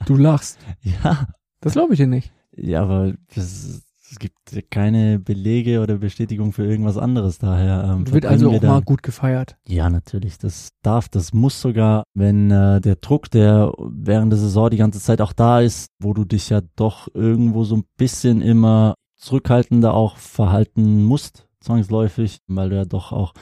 Du 0.07 0.16
lachst. 0.16 0.59
Ja, 0.82 1.28
Das 1.61 1.72
glaube 1.74 1.94
ich 1.94 1.98
dir 1.98 2.07
nicht. 2.07 2.32
ja, 2.52 2.82
aber 2.82 3.14
das, 3.34 3.82
Es 4.14 4.20
gibt 4.20 4.70
keine 4.70 5.18
Belege 5.18 5.80
oder 5.80 5.96
Bestätigung 5.96 6.52
für 6.52 6.64
irgendwas 6.64 6.96
anderes. 6.96 7.38
Daher 7.38 7.96
ähm, 7.96 8.12
Wird 8.12 8.26
also 8.26 8.48
auch 8.48 8.62
mal 8.62 8.80
gut 8.80 9.02
gefeiert. 9.02 9.56
Ja, 9.66 9.90
natürlich. 9.90 10.38
Das 10.38 10.68
darf, 10.82 11.08
das 11.08 11.32
muss 11.32 11.60
sogar, 11.60 12.04
wenn 12.14 12.48
äh, 12.52 12.80
der 12.80 12.94
Druck, 12.94 13.28
der 13.32 13.72
während 13.76 14.30
der 14.30 14.38
Saison 14.38 14.70
die 14.70 14.76
ganze 14.76 15.00
Zeit 15.00 15.20
auch 15.20 15.32
da 15.32 15.60
ist, 15.60 15.88
wo 16.00 16.14
du 16.14 16.24
dich 16.24 16.48
ja 16.48 16.60
doch 16.76 17.08
irgendwo 17.12 17.64
so 17.64 17.74
ein 17.74 17.84
bisschen 17.96 18.40
immer 18.40 18.94
zurückhaltender 19.16 19.94
auch 19.94 20.16
verhalten 20.16 21.02
musst, 21.02 21.48
zwangsläufig, 21.58 22.38
weil 22.46 22.70
du 22.70 22.76
ja 22.76 22.84
doch 22.84 23.10
auch 23.10 23.32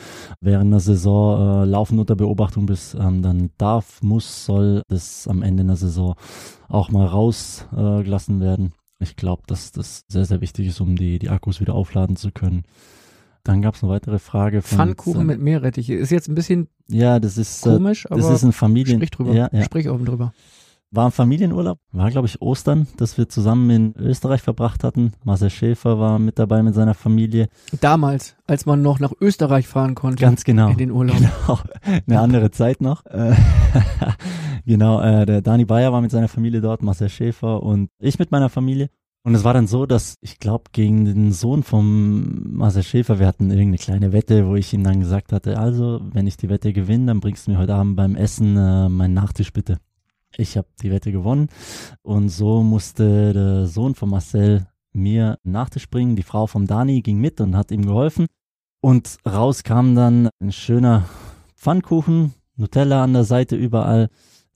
während 0.41 0.73
der 0.73 0.81
Saison 0.81 1.65
äh, 1.65 1.67
laufend 1.67 2.01
unter 2.01 2.17
Beobachtung 2.17 2.65
bist, 2.65 2.95
ähm, 2.95 3.21
dann 3.21 3.51
darf, 3.59 4.03
muss, 4.03 4.47
soll 4.47 4.81
das 4.89 5.29
am 5.29 5.43
Ende 5.43 5.67
der 5.67 5.77
Saison 5.77 6.15
auch 6.69 6.91
mal 6.91 7.07
rausgelassen 7.07 8.41
äh, 8.41 8.45
werden. 8.45 8.73
Ich 9.03 9.17
glaube, 9.17 9.43
dass 9.47 9.73
das 9.73 10.05
sehr, 10.09 10.25
sehr 10.25 10.41
wichtig 10.41 10.69
ist, 10.69 10.81
um 10.81 10.97
die, 10.97 11.19
die 11.19 11.29
Akkus 11.29 11.61
wieder 11.61 11.75
aufladen 11.75 12.17
zu 12.17 12.31
können. 12.31 12.65
Dann 13.45 13.61
gab 13.61 13.75
es 13.75 13.83
eine 13.83 13.93
weitere 13.93 14.19
Frage 14.19 14.63
von 14.63 14.79
Pfannkuchen 14.79 15.27
mit 15.27 15.41
Meerrettich. 15.41 15.91
Ist 15.91 16.11
jetzt 16.11 16.29
ein 16.29 16.37
bisschen 16.37 16.69
ja, 16.89 17.19
das 17.19 17.39
ist 17.39 17.63
komisch, 17.63 18.05
äh, 18.07 18.15
das 18.15 18.25
aber 18.25 18.35
ist 18.35 18.45
ein 18.45 18.53
Familien 18.53 18.99
sprich 18.99 19.11
drüber. 19.11 19.33
Ja, 19.33 19.49
ja. 19.53 19.65
Sprich 19.65 19.89
oben 19.89 20.05
drüber. 20.05 20.33
War 20.95 21.07
ein 21.07 21.13
Familienurlaub, 21.13 21.79
war 21.93 22.11
glaube 22.11 22.27
ich 22.29 22.43
Ostern, 22.43 22.87
dass 22.99 23.17
wir 23.17 23.29
zusammen 23.29 23.71
in 23.71 23.95
Österreich 23.97 24.43
verbracht 24.43 24.85
hatten. 24.85 25.13
Marcel 25.25 25.49
Schäfer 25.49 25.99
war 25.99 26.19
mit 26.19 26.39
dabei 26.39 26.63
mit 26.63 26.75
seiner 26.75 26.95
Familie. 26.95 27.49
Damals, 27.81 28.37
als 28.47 28.67
man 28.67 28.83
noch 28.83 29.01
nach 29.01 29.13
Österreich 29.19 29.67
fahren 29.67 29.95
konnte. 29.95 30.23
Ganz 30.23 30.45
genau. 30.45 30.69
In 30.69 30.77
den 30.77 30.91
Urlaub. 30.91 31.17
Genau, 31.17 31.59
eine 32.07 32.21
andere 32.21 32.51
Zeit 32.51 32.81
noch. 32.81 33.05
Genau, 34.65 35.01
äh, 35.01 35.27
der 35.27 35.43
Dani 35.43 35.65
Bayer 35.65 35.93
war 35.93 36.01
mit 36.01 36.11
seiner 36.11 36.29
Familie 36.29 36.61
dort, 36.61 36.83
Marcel 36.83 37.09
Schäfer 37.09 37.63
und 37.63 37.89
ich 37.99 38.19
mit 38.19 38.31
meiner 38.31 38.49
Familie. 38.49 38.91
Und 39.25 39.35
es 39.35 39.45
war 39.45 39.55
dann 39.55 39.69
so, 39.69 39.87
dass 39.87 40.17
ich 40.21 40.41
glaube, 40.41 40.65
gegen 40.73 41.05
den 41.05 41.33
Sohn 41.33 41.63
vom 41.63 42.57
Marcel 42.57 42.83
Schäfer, 42.83 43.21
wir 43.21 43.27
hatten 43.27 43.51
irgendeine 43.51 43.79
kleine 43.79 44.13
Wette, 44.13 44.47
wo 44.49 44.57
ich 44.57 44.73
ihm 44.73 44.83
dann 44.83 45.01
gesagt 45.01 45.33
hatte, 45.33 45.59
also, 45.59 46.01
wenn 46.13 46.27
ich 46.27 46.37
die 46.37 46.49
Wette 46.49 46.73
gewinne, 46.73 47.07
dann 47.07 47.21
bringst 47.21 47.47
du 47.47 47.53
mir 47.53 47.59
heute 47.59 47.75
Abend 47.75 47.97
beim 47.97 48.17
Essen 48.17 48.57
äh, 48.57 48.89
meinen 48.89 49.15
Nachtisch 49.15 49.53
bitte. 49.53 49.79
Ich 50.37 50.57
habe 50.57 50.69
die 50.83 50.91
Wette 50.91 51.13
gewonnen 51.13 51.49
und 52.03 52.29
so 52.29 52.63
musste 52.63 53.33
der 53.33 53.67
Sohn 53.67 53.95
von 53.95 54.11
Marcel 54.11 54.67
mir 54.93 55.39
bringen. 55.91 56.17
Die 56.17 56.23
Frau 56.23 56.47
vom 56.47 56.67
Dani 56.67 57.03
ging 57.03 57.19
mit 57.19 57.41
und 57.41 57.57
hat 57.57 57.71
ihm 57.71 57.85
geholfen. 57.85 58.27
Und 58.81 59.19
raus 59.27 59.63
kam 59.63 59.95
dann 59.95 60.29
ein 60.41 60.53
schöner 60.53 61.09
Pfannkuchen, 61.57 62.35
Nutella 62.57 63.05
an 63.05 63.13
der 63.13 63.25
Seite 63.25 63.57
überall. 63.57 64.09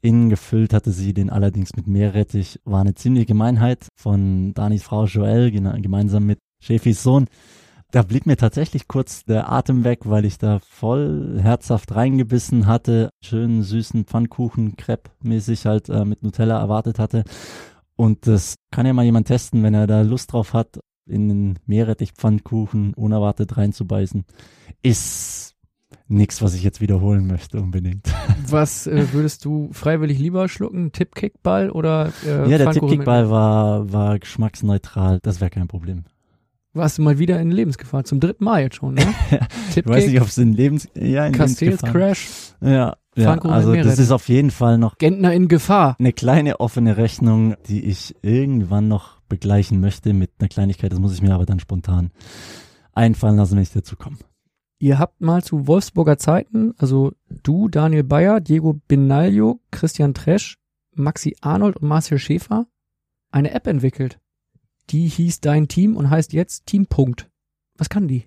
Innen 0.03 0.29
gefüllt 0.29 0.73
hatte 0.73 0.93
sie 0.93 1.15
den 1.15 1.31
allerdings 1.31 1.75
mit 1.77 1.87
Meerrettich. 1.87 2.61
War 2.65 2.81
eine 2.81 2.95
ziemliche 2.95 3.27
Gemeinheit 3.27 3.89
von 3.97 4.53
Danis 4.55 4.83
Frau 4.83 5.05
Joelle, 5.07 5.51
gemeinsam 5.51 6.27
mit 6.27 6.39
Schäfis 6.61 7.03
Sohn. 7.03 7.27
Da 7.93 8.03
blieb 8.03 8.27
mir 8.27 8.37
tatsächlich 8.37 8.89
kurz 8.89 9.25
der 9.25 9.51
Atem 9.51 9.85
weg, 9.85 10.01
weil 10.05 10.25
ich 10.25 10.39
da 10.39 10.59
voll 10.59 11.39
herzhaft 11.41 11.95
reingebissen 11.95 12.67
hatte. 12.67 13.11
Schönen 13.23 13.63
süßen 13.63 14.05
Pfannkuchen, 14.05 14.77
Crepe-mäßig 14.77 15.67
halt 15.67 15.89
äh, 15.89 16.05
mit 16.05 16.23
Nutella 16.23 16.59
erwartet 16.59 16.99
hatte. 16.99 17.25
Und 17.95 18.27
das 18.27 18.57
kann 18.71 18.87
ja 18.87 18.93
mal 18.93 19.05
jemand 19.05 19.29
testen, 19.29 19.63
wenn 19.63 19.75
er 19.75 19.87
da 19.87 20.03
Lust 20.03 20.33
drauf 20.33 20.53
hat, 20.53 20.81
in 21.07 21.29
den 21.29 21.59
Meerrettich-Pfannkuchen 21.67 22.93
unerwartet 22.95 23.57
reinzubeißen. 23.57 24.25
Ist 24.83 25.55
nichts, 26.09 26.43
was 26.43 26.55
ich 26.55 26.63
jetzt 26.63 26.81
wiederholen 26.81 27.27
möchte 27.27 27.61
unbedingt. 27.61 28.13
Was 28.49 28.87
äh, 28.87 29.13
würdest 29.13 29.45
du 29.45 29.71
freiwillig 29.73 30.19
lieber 30.19 30.49
schlucken? 30.49 30.93
Tippkickball 30.93 31.71
oder 31.71 32.13
äh, 32.25 32.49
ja, 32.49 32.59
der 32.59 32.71
Tippkickball 32.71 33.29
war, 33.29 33.93
war 33.93 34.19
geschmacksneutral. 34.19 35.19
Das 35.23 35.41
wäre 35.41 35.51
kein 35.51 35.67
Problem. 35.67 36.05
Warst 36.77 36.99
du 36.99 37.03
mal 37.03 37.19
wieder 37.19 37.41
in 37.41 37.51
Lebensgefahr? 37.51 38.05
Zum 38.05 38.21
dritten 38.21 38.45
Mal 38.45 38.63
jetzt 38.63 38.77
schon, 38.77 38.95
ne? 38.95 39.07
Ich 39.75 39.87
weiß 39.87 40.07
nicht, 40.09 40.21
ob 40.21 40.29
es 40.29 40.37
in 40.37 40.53
Lebens... 40.53 40.89
Ja, 40.95 41.27
in 41.27 41.33
Castells 41.33 41.81
Crash. 41.81 42.29
Ja, 42.61 42.97
ja 43.15 43.39
also 43.39 43.75
das 43.75 43.99
ist 43.99 44.11
auf 44.11 44.29
jeden 44.29 44.51
Fall 44.51 44.79
noch 44.79 44.99
Gentner 44.99 45.33
in 45.33 45.49
Gefahr. 45.49 45.97
eine 45.99 46.13
kleine 46.13 46.61
offene 46.61 46.97
Rechnung, 46.97 47.57
die 47.67 47.85
ich 47.85 48.15
irgendwann 48.23 48.89
noch 48.89 49.21
begleichen 49.29 49.81
möchte 49.81 50.13
mit 50.13 50.33
einer 50.39 50.49
Kleinigkeit. 50.49 50.93
Das 50.93 50.99
muss 50.99 51.15
ich 51.15 51.23
mir 51.23 51.35
aber 51.35 51.47
dann 51.47 51.61
spontan 51.61 52.11
einfallen 52.93 53.37
lassen, 53.37 53.57
wenn 53.57 53.63
ich 53.63 53.73
dazu 53.73 53.97
komme. 53.97 54.17
Ihr 54.79 54.99
habt 54.99 55.23
mal 55.23 55.43
zu 55.43 55.67
Wolfsburger 55.67 56.19
Zeiten, 56.19 56.75
also 56.77 57.13
du, 57.43 57.69
Daniel 57.69 58.05
Bayer, 58.05 58.41
Diego 58.41 58.79
Benaglio, 58.87 59.61
Christian 59.71 60.13
Tresch, 60.13 60.59
Maxi 60.93 61.37
Arnold 61.41 61.79
und 61.79 61.89
Marcel 61.89 62.19
Schäfer 62.19 62.67
eine 63.31 63.53
App 63.53 63.67
entwickelt. 63.67 64.19
Die 64.91 65.09
hieß 65.09 65.41
Dein 65.41 65.69
Team 65.69 65.97
und 65.97 66.11
heißt 66.11 66.33
jetzt 66.33 66.67
Team 66.67 66.87
Punkt. 66.87 67.29
Was 67.77 67.89
kann 67.89 68.09
die? 68.09 68.27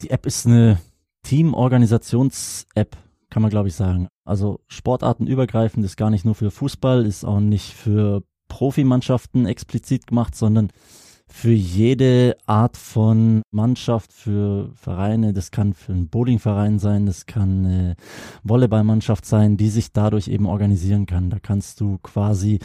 Die 0.00 0.10
App 0.10 0.26
ist 0.26 0.46
eine 0.46 0.80
Teamorganisations-App, 1.22 2.96
kann 3.30 3.42
man 3.42 3.50
glaube 3.50 3.68
ich 3.68 3.74
sagen. 3.74 4.08
Also 4.24 4.60
sportartenübergreifend 4.68 5.84
ist 5.84 5.96
gar 5.96 6.10
nicht 6.10 6.24
nur 6.24 6.34
für 6.34 6.50
Fußball, 6.50 7.06
ist 7.06 7.24
auch 7.24 7.40
nicht 7.40 7.72
für 7.72 8.22
Profimannschaften 8.48 9.46
explizit 9.46 10.06
gemacht, 10.06 10.34
sondern 10.34 10.70
für 11.32 11.52
jede 11.52 12.36
Art 12.46 12.76
von 12.76 13.42
Mannschaft, 13.50 14.12
für 14.12 14.70
Vereine, 14.74 15.32
das 15.32 15.50
kann 15.50 15.72
für 15.72 15.92
einen 15.92 16.08
Bowlingverein 16.08 16.78
sein, 16.78 17.06
das 17.06 17.24
kann 17.24 17.64
eine 17.64 17.96
Volleyballmannschaft 18.44 19.24
sein, 19.24 19.56
die 19.56 19.70
sich 19.70 19.92
dadurch 19.92 20.28
eben 20.28 20.46
organisieren 20.46 21.06
kann. 21.06 21.30
Da 21.30 21.38
kannst 21.40 21.80
du 21.80 21.98
quasi 22.02 22.58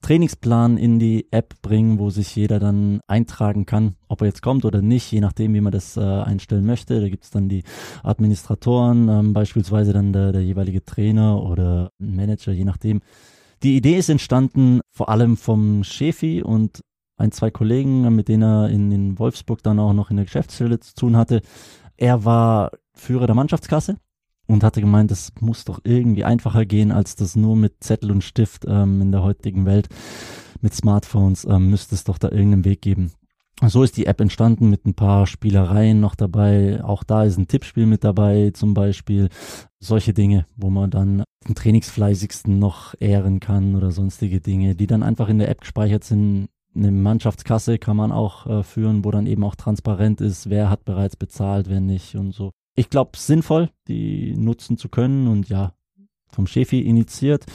Trainingsplan 0.00 0.78
in 0.78 0.98
die 0.98 1.28
App 1.32 1.60
bringen, 1.60 1.98
wo 1.98 2.08
sich 2.08 2.34
jeder 2.34 2.58
dann 2.58 3.00
eintragen 3.06 3.66
kann, 3.66 3.96
ob 4.08 4.22
er 4.22 4.28
jetzt 4.28 4.42
kommt 4.42 4.64
oder 4.64 4.80
nicht, 4.80 5.12
je 5.12 5.20
nachdem, 5.20 5.52
wie 5.52 5.60
man 5.60 5.72
das 5.72 5.98
äh, 5.98 6.00
einstellen 6.00 6.64
möchte. 6.64 7.02
Da 7.02 7.08
gibt's 7.10 7.30
dann 7.30 7.50
die 7.50 7.62
Administratoren, 8.02 9.08
ähm, 9.10 9.32
beispielsweise 9.34 9.92
dann 9.92 10.14
der, 10.14 10.32
der 10.32 10.42
jeweilige 10.42 10.82
Trainer 10.82 11.42
oder 11.42 11.90
Manager, 11.98 12.52
je 12.52 12.64
nachdem. 12.64 13.02
Die 13.62 13.76
Idee 13.76 13.98
ist 13.98 14.08
entstanden 14.08 14.80
vor 14.90 15.10
allem 15.10 15.36
vom 15.36 15.84
Chefi 15.84 16.42
und 16.42 16.80
ein, 17.16 17.32
zwei 17.32 17.50
Kollegen, 17.50 18.14
mit 18.14 18.28
denen 18.28 18.42
er 18.42 18.68
in, 18.70 18.90
in 18.92 19.18
Wolfsburg 19.18 19.62
dann 19.62 19.78
auch 19.78 19.92
noch 19.92 20.10
in 20.10 20.16
der 20.16 20.26
Geschäftsstelle 20.26 20.80
zu 20.80 20.94
tun 20.94 21.16
hatte. 21.16 21.42
Er 21.96 22.24
war 22.24 22.72
Führer 22.94 23.26
der 23.26 23.34
Mannschaftskasse 23.34 23.96
und 24.46 24.64
hatte 24.64 24.80
gemeint, 24.80 25.10
es 25.10 25.32
muss 25.40 25.64
doch 25.64 25.80
irgendwie 25.84 26.24
einfacher 26.24 26.64
gehen, 26.64 26.92
als 26.92 27.16
das 27.16 27.36
nur 27.36 27.56
mit 27.56 27.82
Zettel 27.82 28.10
und 28.10 28.24
Stift 28.24 28.64
ähm, 28.66 29.00
in 29.00 29.12
der 29.12 29.22
heutigen 29.22 29.64
Welt 29.64 29.88
mit 30.60 30.74
Smartphones 30.74 31.44
ähm, 31.44 31.70
müsste 31.70 31.94
es 31.94 32.04
doch 32.04 32.18
da 32.18 32.30
irgendeinen 32.30 32.64
Weg 32.64 32.82
geben. 32.82 33.12
So 33.62 33.84
ist 33.84 33.96
die 33.96 34.06
App 34.06 34.20
entstanden 34.20 34.68
mit 34.68 34.84
ein 34.84 34.94
paar 34.94 35.26
Spielereien 35.26 36.00
noch 36.00 36.16
dabei. 36.16 36.82
Auch 36.82 37.04
da 37.04 37.22
ist 37.22 37.38
ein 37.38 37.46
Tippspiel 37.46 37.86
mit 37.86 38.02
dabei, 38.02 38.50
zum 38.52 38.74
Beispiel 38.74 39.28
solche 39.78 40.12
Dinge, 40.12 40.46
wo 40.56 40.70
man 40.70 40.90
dann 40.90 41.22
den 41.46 41.54
Trainingsfleißigsten 41.54 42.58
noch 42.58 42.94
ehren 42.98 43.38
kann 43.38 43.76
oder 43.76 43.92
sonstige 43.92 44.40
Dinge, 44.40 44.74
die 44.74 44.86
dann 44.86 45.02
einfach 45.02 45.28
in 45.28 45.38
der 45.38 45.50
App 45.50 45.60
gespeichert 45.60 46.02
sind. 46.02 46.48
Eine 46.76 46.90
Mannschaftskasse 46.90 47.78
kann 47.78 47.96
man 47.96 48.10
auch 48.10 48.46
äh, 48.46 48.62
führen, 48.62 49.04
wo 49.04 49.10
dann 49.10 49.26
eben 49.26 49.44
auch 49.44 49.54
transparent 49.54 50.20
ist, 50.20 50.50
wer 50.50 50.70
hat 50.70 50.84
bereits 50.84 51.16
bezahlt, 51.16 51.68
wer 51.68 51.80
nicht 51.80 52.16
und 52.16 52.32
so. 52.32 52.50
Ich 52.76 52.90
glaube, 52.90 53.12
sinnvoll, 53.16 53.70
die 53.86 54.34
nutzen 54.36 54.76
zu 54.76 54.88
können 54.88 55.28
und 55.28 55.48
ja, 55.48 55.74
vom 56.32 56.46
Chefi 56.46 56.80
initiiert. 56.80 57.46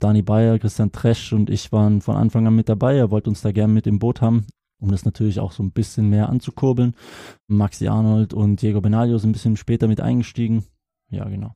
Dani 0.00 0.22
Bayer, 0.22 0.58
Christian 0.58 0.90
Tresch 0.90 1.32
und 1.32 1.48
ich 1.48 1.70
waren 1.70 2.00
von 2.00 2.16
Anfang 2.16 2.46
an 2.46 2.56
mit 2.56 2.68
dabei. 2.68 2.96
Er 2.96 3.10
wollte 3.10 3.30
uns 3.30 3.42
da 3.42 3.52
gern 3.52 3.72
mit 3.72 3.86
im 3.86 4.00
Boot 4.00 4.20
haben, 4.20 4.46
um 4.80 4.90
das 4.90 5.04
natürlich 5.04 5.38
auch 5.38 5.52
so 5.52 5.62
ein 5.62 5.70
bisschen 5.70 6.10
mehr 6.10 6.28
anzukurbeln. 6.28 6.96
Maxi 7.46 7.86
Arnold 7.86 8.34
und 8.34 8.60
Diego 8.60 8.80
Benaglio 8.80 9.18
sind 9.18 9.30
ein 9.30 9.32
bisschen 9.34 9.56
später 9.56 9.86
mit 9.86 10.00
eingestiegen. 10.00 10.64
Ja, 11.10 11.28
genau. 11.28 11.54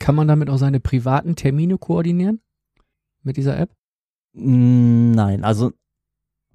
Kann 0.00 0.16
man 0.16 0.28
damit 0.28 0.50
auch 0.50 0.58
seine 0.58 0.80
privaten 0.80 1.36
Termine 1.36 1.78
koordinieren? 1.78 2.40
Mit 3.22 3.36
dieser 3.36 3.56
App? 3.58 3.74
Nein, 4.34 5.44
also 5.44 5.72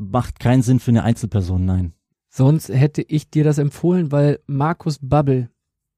macht 0.01 0.39
keinen 0.39 0.61
Sinn 0.61 0.79
für 0.79 0.91
eine 0.91 1.03
Einzelperson, 1.03 1.63
nein. 1.65 1.93
Sonst 2.29 2.69
hätte 2.69 3.01
ich 3.01 3.29
dir 3.29 3.43
das 3.43 3.57
empfohlen, 3.57 4.11
weil 4.11 4.39
Markus 4.47 4.99
Babbel, 5.01 5.49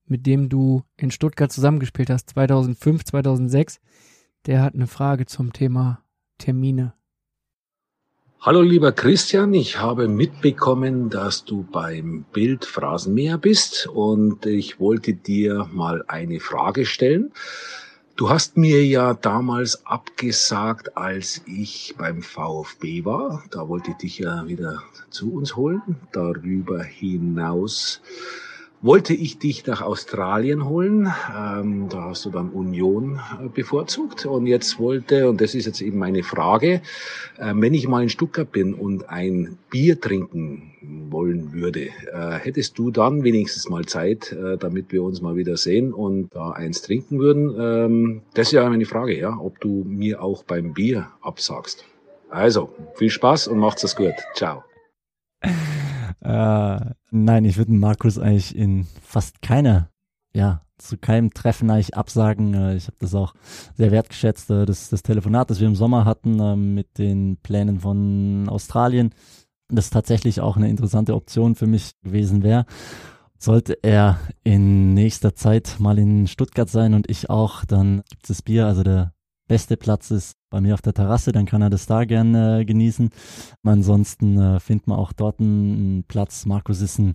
mit 0.06 0.26
dem 0.26 0.50
du 0.50 0.84
in 0.98 1.12
Stuttgart 1.12 1.52
zusammengespielt 1.52 2.10
hast, 2.10 2.32
2005, 2.32 3.06
2006, 3.06 3.80
der 4.46 4.62
hat 4.62 4.74
eine 4.74 4.88
Frage 4.88 5.26
zum 5.26 5.54
Thema 5.54 6.04
Termine. 6.38 6.94
Hallo 8.42 8.62
lieber 8.62 8.92
Christian, 8.92 9.54
ich 9.54 9.80
habe 9.80 10.10
mitbekommen, 10.10 11.10
dass 11.10 11.46
du 11.46 11.64
beim 11.64 12.26
Bild 12.34 12.66
Phrasenmäher 12.66 13.38
bist 13.38 13.88
und 13.88 14.46
ich 14.46 14.82
wollte 14.82 15.14
dir 15.14 15.70
mal 15.72 16.04
eine 16.10 16.42
Frage 16.42 16.86
stellen. 16.86 17.32
Du 18.16 18.30
hast 18.30 18.58
mir 18.58 18.86
ja 18.86 19.16
damals 19.16 19.88
abgesagt, 19.88 20.96
als 20.96 21.42
ich 21.48 21.96
beim 21.98 22.22
VfB 22.22 23.06
war. 23.06 23.44
Da 23.50 23.68
wollte 23.68 23.90
ich 23.90 23.98
dich 23.98 24.20
ja 24.20 24.48
wieder 24.48 24.84
zu 25.10 25.34
uns 25.34 25.56
holen. 25.56 25.82
Darüber 26.12 26.84
hinaus 26.84 28.02
wollte 28.84 29.14
ich 29.14 29.40
dich 29.40 29.66
nach 29.66 29.82
Australien 29.82 30.68
holen. 30.68 31.12
Ähm, 31.36 31.88
da 31.90 32.10
hast 32.10 32.26
du 32.26 32.30
dann 32.30 32.50
Union 32.50 33.20
äh, 33.42 33.48
bevorzugt. 33.48 34.26
Und 34.26 34.46
jetzt 34.46 34.78
wollte, 34.78 35.30
und 35.30 35.40
das 35.40 35.56
ist 35.56 35.66
jetzt 35.66 35.82
eben 35.82 35.98
meine 35.98 36.22
Frage, 36.22 36.82
äh, 37.38 37.54
wenn 37.56 37.74
ich 37.74 37.88
mal 37.88 38.04
in 38.04 38.10
Stuttgart 38.10 38.52
bin 38.52 38.74
und 38.74 39.10
ein 39.10 39.58
Bier 39.70 40.00
trinken 40.00 40.74
wollen 41.10 41.54
würde, 41.54 41.86
äh, 41.86 42.34
hättest 42.40 42.78
du 42.78 42.92
dann 42.92 43.24
wenigstens 43.24 43.70
mal 43.70 43.86
Zeit, 43.86 44.34
äh, 44.34 44.58
damit 44.58 44.92
wir 44.92 45.02
uns 45.02 45.22
mal 45.22 45.38
wieder 45.38 45.56
sehen 45.56 45.94
und 45.94 46.28
da 46.36 46.52
eins 46.52 46.82
trinken 46.82 47.20
würden? 47.20 47.56
Ähm, 47.58 48.22
das 48.34 48.48
ist 48.48 48.52
ja 48.52 48.70
meine 48.70 48.86
Frage, 48.86 49.18
ja, 49.18 49.38
ob 49.40 49.62
du 49.62 49.86
mir 49.88 50.22
auch 50.22 50.44
beim 50.44 50.74
Bier 50.74 51.08
absagst. 51.22 51.86
Also, 52.30 52.70
viel 52.96 53.10
Spaß 53.10 53.48
und 53.48 53.60
macht's 53.60 53.86
es 53.86 53.96
gut. 53.96 54.16
Ciao. 54.36 54.66
Äh, 56.24 56.80
nein, 57.12 57.44
ich 57.44 57.58
würde 57.58 57.74
Markus 57.74 58.18
eigentlich 58.18 58.56
in 58.56 58.88
fast 59.02 59.42
keiner, 59.42 59.90
ja, 60.34 60.62
zu 60.78 60.98
keinem 60.98 61.34
Treffen 61.34 61.70
eigentlich 61.70 61.96
absagen. 61.96 62.54
Äh, 62.54 62.76
ich 62.76 62.88
habe 62.88 62.96
das 63.00 63.14
auch 63.14 63.34
sehr 63.76 63.92
wertgeschätzt, 63.92 64.50
äh, 64.50 64.66
das, 64.66 64.90
das 64.90 65.04
Telefonat, 65.04 65.50
das 65.50 65.60
wir 65.60 65.68
im 65.68 65.76
Sommer 65.76 66.06
hatten 66.06 66.40
äh, 66.40 66.56
mit 66.56 66.98
den 66.98 67.38
Plänen 67.38 67.82
von 67.82 68.48
Australien. 68.48 69.14
Das 69.68 69.90
tatsächlich 69.90 70.40
auch 70.40 70.56
eine 70.56 70.70
interessante 70.70 71.14
Option 71.14 71.56
für 71.56 71.68
mich 71.68 71.92
gewesen 72.04 72.42
wäre. 72.42 72.66
Sollte 73.38 73.78
er 73.82 74.20
in 74.46 74.94
nächster 74.94 75.36
Zeit 75.36 75.76
mal 75.80 76.00
in 76.00 76.28
Stuttgart 76.28 76.70
sein 76.70 76.94
und 76.94 77.10
ich 77.10 77.30
auch, 77.30 77.66
dann 77.66 78.04
gibt 78.10 78.30
es 78.30 78.42
Bier. 78.42 78.66
Also 78.68 78.84
der 78.84 79.13
beste 79.48 79.78
Platz 79.78 80.12
ist 80.12 80.36
bei 80.50 80.62
mir 80.62 80.74
auf 80.74 80.82
der 80.82 80.94
Terrasse, 80.94 81.32
dann 81.32 81.46
kann 81.46 81.62
er 81.62 81.70
das 81.70 81.86
da 81.86 82.06
gerne 82.06 82.62
äh, 82.62 82.66
genießen. 82.66 83.10
Ansonsten 83.64 84.40
äh, 84.40 84.60
findet 84.60 84.88
man 84.88 85.00
auch 85.00 85.14
dort 85.14 85.40
einen 85.40 86.06
Platz. 86.08 86.46
Markus 86.46 86.82
ist 86.82 87.00
ein, 87.00 87.14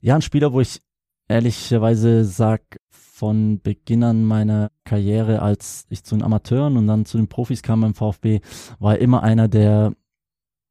ja, 0.00 0.14
ein 0.14 0.22
Spieler, 0.22 0.52
wo 0.52 0.60
ich 0.60 0.80
ehrlicherweise 1.28 2.24
sag, 2.24 2.78
von 2.90 3.60
Beginn 3.62 4.02
an 4.02 4.24
meiner 4.24 4.72
Karriere, 4.82 5.40
als 5.40 5.86
ich 5.88 6.02
zu 6.02 6.16
den 6.16 6.24
Amateuren 6.24 6.76
und 6.76 6.88
dann 6.88 7.06
zu 7.06 7.16
den 7.16 7.28
Profis 7.28 7.62
kam 7.62 7.82
beim 7.82 7.94
VfB, 7.94 8.40
war 8.80 8.94
er 8.94 9.00
immer 9.00 9.22
einer, 9.22 9.46
der 9.46 9.94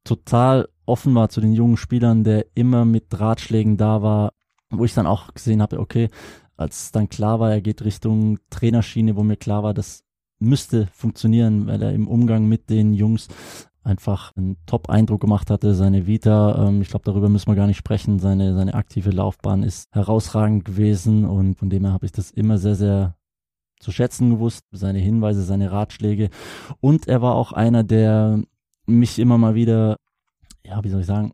total 0.04 0.68
offen 0.84 1.14
war 1.14 1.30
zu 1.30 1.40
den 1.40 1.54
jungen 1.54 1.78
Spielern, 1.78 2.22
der 2.22 2.46
immer 2.54 2.84
mit 2.84 3.18
Ratschlägen 3.18 3.78
da 3.78 4.02
war, 4.02 4.34
wo 4.68 4.84
ich 4.84 4.92
dann 4.92 5.06
auch 5.06 5.32
gesehen 5.32 5.62
habe, 5.62 5.80
okay, 5.80 6.10
als 6.56 6.92
dann 6.92 7.08
klar 7.08 7.40
war, 7.40 7.50
er 7.50 7.62
geht 7.62 7.82
Richtung 7.82 8.38
Trainerschiene, 8.50 9.16
wo 9.16 9.22
mir 9.22 9.36
klar 9.36 9.62
war, 9.62 9.72
das 9.72 10.03
müsste 10.38 10.88
funktionieren, 10.92 11.66
weil 11.66 11.82
er 11.82 11.92
im 11.92 12.08
Umgang 12.08 12.46
mit 12.46 12.70
den 12.70 12.92
Jungs 12.92 13.28
einfach 13.84 14.32
einen 14.36 14.56
Top-Eindruck 14.66 15.20
gemacht 15.20 15.50
hatte. 15.50 15.74
Seine 15.74 16.06
Vita, 16.06 16.68
ähm, 16.68 16.80
ich 16.80 16.88
glaube, 16.88 17.04
darüber 17.04 17.28
müssen 17.28 17.48
wir 17.48 17.54
gar 17.54 17.66
nicht 17.66 17.76
sprechen. 17.76 18.18
Seine, 18.18 18.54
seine 18.54 18.74
aktive 18.74 19.10
Laufbahn 19.10 19.62
ist 19.62 19.88
herausragend 19.92 20.64
gewesen 20.64 21.24
und 21.24 21.56
von 21.56 21.70
dem 21.70 21.84
her 21.84 21.92
habe 21.92 22.06
ich 22.06 22.12
das 22.12 22.30
immer 22.30 22.58
sehr, 22.58 22.74
sehr 22.74 23.16
zu 23.78 23.92
schätzen 23.92 24.30
gewusst. 24.30 24.64
Seine 24.72 24.98
Hinweise, 24.98 25.42
seine 25.42 25.70
Ratschläge. 25.70 26.30
Und 26.80 27.06
er 27.06 27.20
war 27.20 27.34
auch 27.34 27.52
einer, 27.52 27.84
der 27.84 28.42
mich 28.86 29.18
immer 29.18 29.38
mal 29.38 29.54
wieder, 29.54 29.98
ja, 30.64 30.82
wie 30.82 30.88
soll 30.88 31.00
ich 31.00 31.06
sagen, 31.06 31.32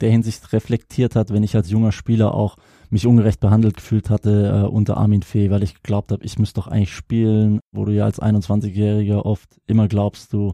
der 0.00 0.10
Hinsicht 0.10 0.52
reflektiert 0.52 1.14
hat, 1.16 1.30
wenn 1.30 1.42
ich 1.42 1.54
als 1.56 1.70
junger 1.70 1.92
Spieler 1.92 2.34
auch 2.34 2.56
mich 2.92 3.06
ungerecht 3.06 3.40
behandelt 3.40 3.76
gefühlt 3.76 4.10
hatte 4.10 4.64
äh, 4.64 4.68
unter 4.68 4.98
Armin 4.98 5.22
Fee, 5.22 5.50
weil 5.50 5.62
ich 5.62 5.74
geglaubt 5.74 6.12
habe, 6.12 6.24
ich 6.24 6.38
müsste 6.38 6.60
doch 6.60 6.68
eigentlich 6.68 6.92
spielen, 6.92 7.60
wo 7.72 7.84
du 7.84 7.92
ja 7.92 8.04
als 8.04 8.20
21-Jähriger 8.20 9.24
oft 9.24 9.48
immer 9.66 9.88
glaubst, 9.88 10.32
du 10.32 10.52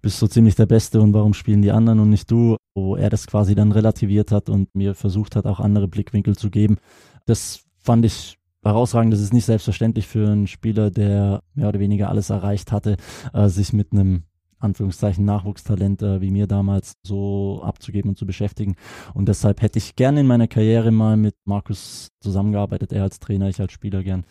bist 0.00 0.18
so 0.18 0.26
ziemlich 0.26 0.56
der 0.56 0.66
Beste 0.66 1.00
und 1.00 1.12
warum 1.12 1.34
spielen 1.34 1.62
die 1.62 1.70
anderen 1.70 2.00
und 2.00 2.10
nicht 2.10 2.30
du, 2.30 2.56
wo 2.74 2.96
er 2.96 3.10
das 3.10 3.26
quasi 3.26 3.54
dann 3.54 3.72
relativiert 3.72 4.32
hat 4.32 4.48
und 4.48 4.74
mir 4.74 4.94
versucht 4.94 5.36
hat, 5.36 5.46
auch 5.46 5.60
andere 5.60 5.88
Blickwinkel 5.88 6.36
zu 6.36 6.50
geben. 6.50 6.78
Das 7.26 7.64
fand 7.78 8.04
ich 8.04 8.38
herausragend. 8.62 9.12
Das 9.12 9.20
ist 9.20 9.32
nicht 9.32 9.44
selbstverständlich 9.44 10.06
für 10.06 10.28
einen 10.28 10.46
Spieler, 10.46 10.90
der 10.90 11.42
mehr 11.54 11.68
oder 11.68 11.80
weniger 11.80 12.08
alles 12.10 12.30
erreicht 12.30 12.72
hatte, 12.72 12.96
äh, 13.32 13.48
sich 13.48 13.72
mit 13.72 13.92
einem 13.92 14.24
Anführungszeichen 14.58 15.24
Nachwuchstalent 15.24 16.02
äh, 16.02 16.20
wie 16.20 16.30
mir 16.30 16.46
damals 16.46 16.94
so 17.02 17.62
abzugeben 17.62 18.10
und 18.10 18.18
zu 18.18 18.26
beschäftigen. 18.26 18.76
Und 19.14 19.28
deshalb 19.28 19.62
hätte 19.62 19.78
ich 19.78 19.96
gerne 19.96 20.20
in 20.20 20.26
meiner 20.26 20.48
Karriere 20.48 20.90
mal 20.90 21.16
mit 21.16 21.34
Markus 21.44 22.08
zusammengearbeitet, 22.20 22.92
er 22.92 23.02
als 23.02 23.20
Trainer, 23.20 23.48
ich 23.48 23.60
als 23.60 23.72
Spieler 23.72 24.02
gern. 24.02 24.24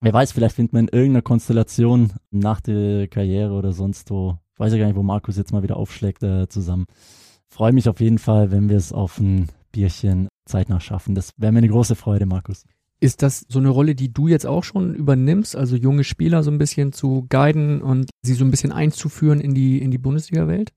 Wer 0.00 0.12
weiß, 0.12 0.32
vielleicht 0.32 0.56
findet 0.56 0.72
man 0.72 0.88
in 0.88 0.96
irgendeiner 0.96 1.22
Konstellation 1.22 2.12
nach 2.30 2.60
der 2.60 3.08
Karriere 3.08 3.54
oder 3.54 3.72
sonst 3.72 4.10
wo, 4.10 4.38
weiß 4.56 4.72
ich 4.72 4.78
gar 4.78 4.86
nicht, 4.86 4.96
wo 4.96 5.02
Markus 5.02 5.36
jetzt 5.36 5.52
mal 5.52 5.62
wieder 5.62 5.76
aufschlägt, 5.76 6.22
äh, 6.22 6.48
zusammen. 6.48 6.86
Freue 7.48 7.72
mich 7.72 7.88
auf 7.88 8.00
jeden 8.00 8.18
Fall, 8.18 8.50
wenn 8.50 8.68
wir 8.68 8.76
es 8.76 8.92
auf 8.92 9.18
ein 9.18 9.48
Bierchen 9.72 10.28
zeitnah 10.44 10.80
schaffen. 10.80 11.14
Das 11.14 11.30
wäre 11.36 11.52
mir 11.52 11.58
eine 11.58 11.68
große 11.68 11.96
Freude, 11.96 12.26
Markus. 12.26 12.64
Ist 12.98 13.22
das 13.22 13.44
so 13.48 13.58
eine 13.58 13.68
Rolle, 13.68 13.94
die 13.94 14.12
du 14.12 14.26
jetzt 14.26 14.46
auch 14.46 14.64
schon 14.64 14.94
übernimmst, 14.94 15.54
also 15.54 15.76
junge 15.76 16.04
Spieler 16.04 16.42
so 16.42 16.50
ein 16.50 16.58
bisschen 16.58 16.92
zu 16.92 17.26
guiden 17.28 17.82
und 17.82 18.08
sie 18.22 18.34
so 18.34 18.44
ein 18.44 18.50
bisschen 18.50 18.72
einzuführen 18.72 19.40
in 19.40 19.54
die, 19.54 19.78
in 19.82 19.90
die 19.90 19.98
Bundesliga-Welt? 19.98 20.72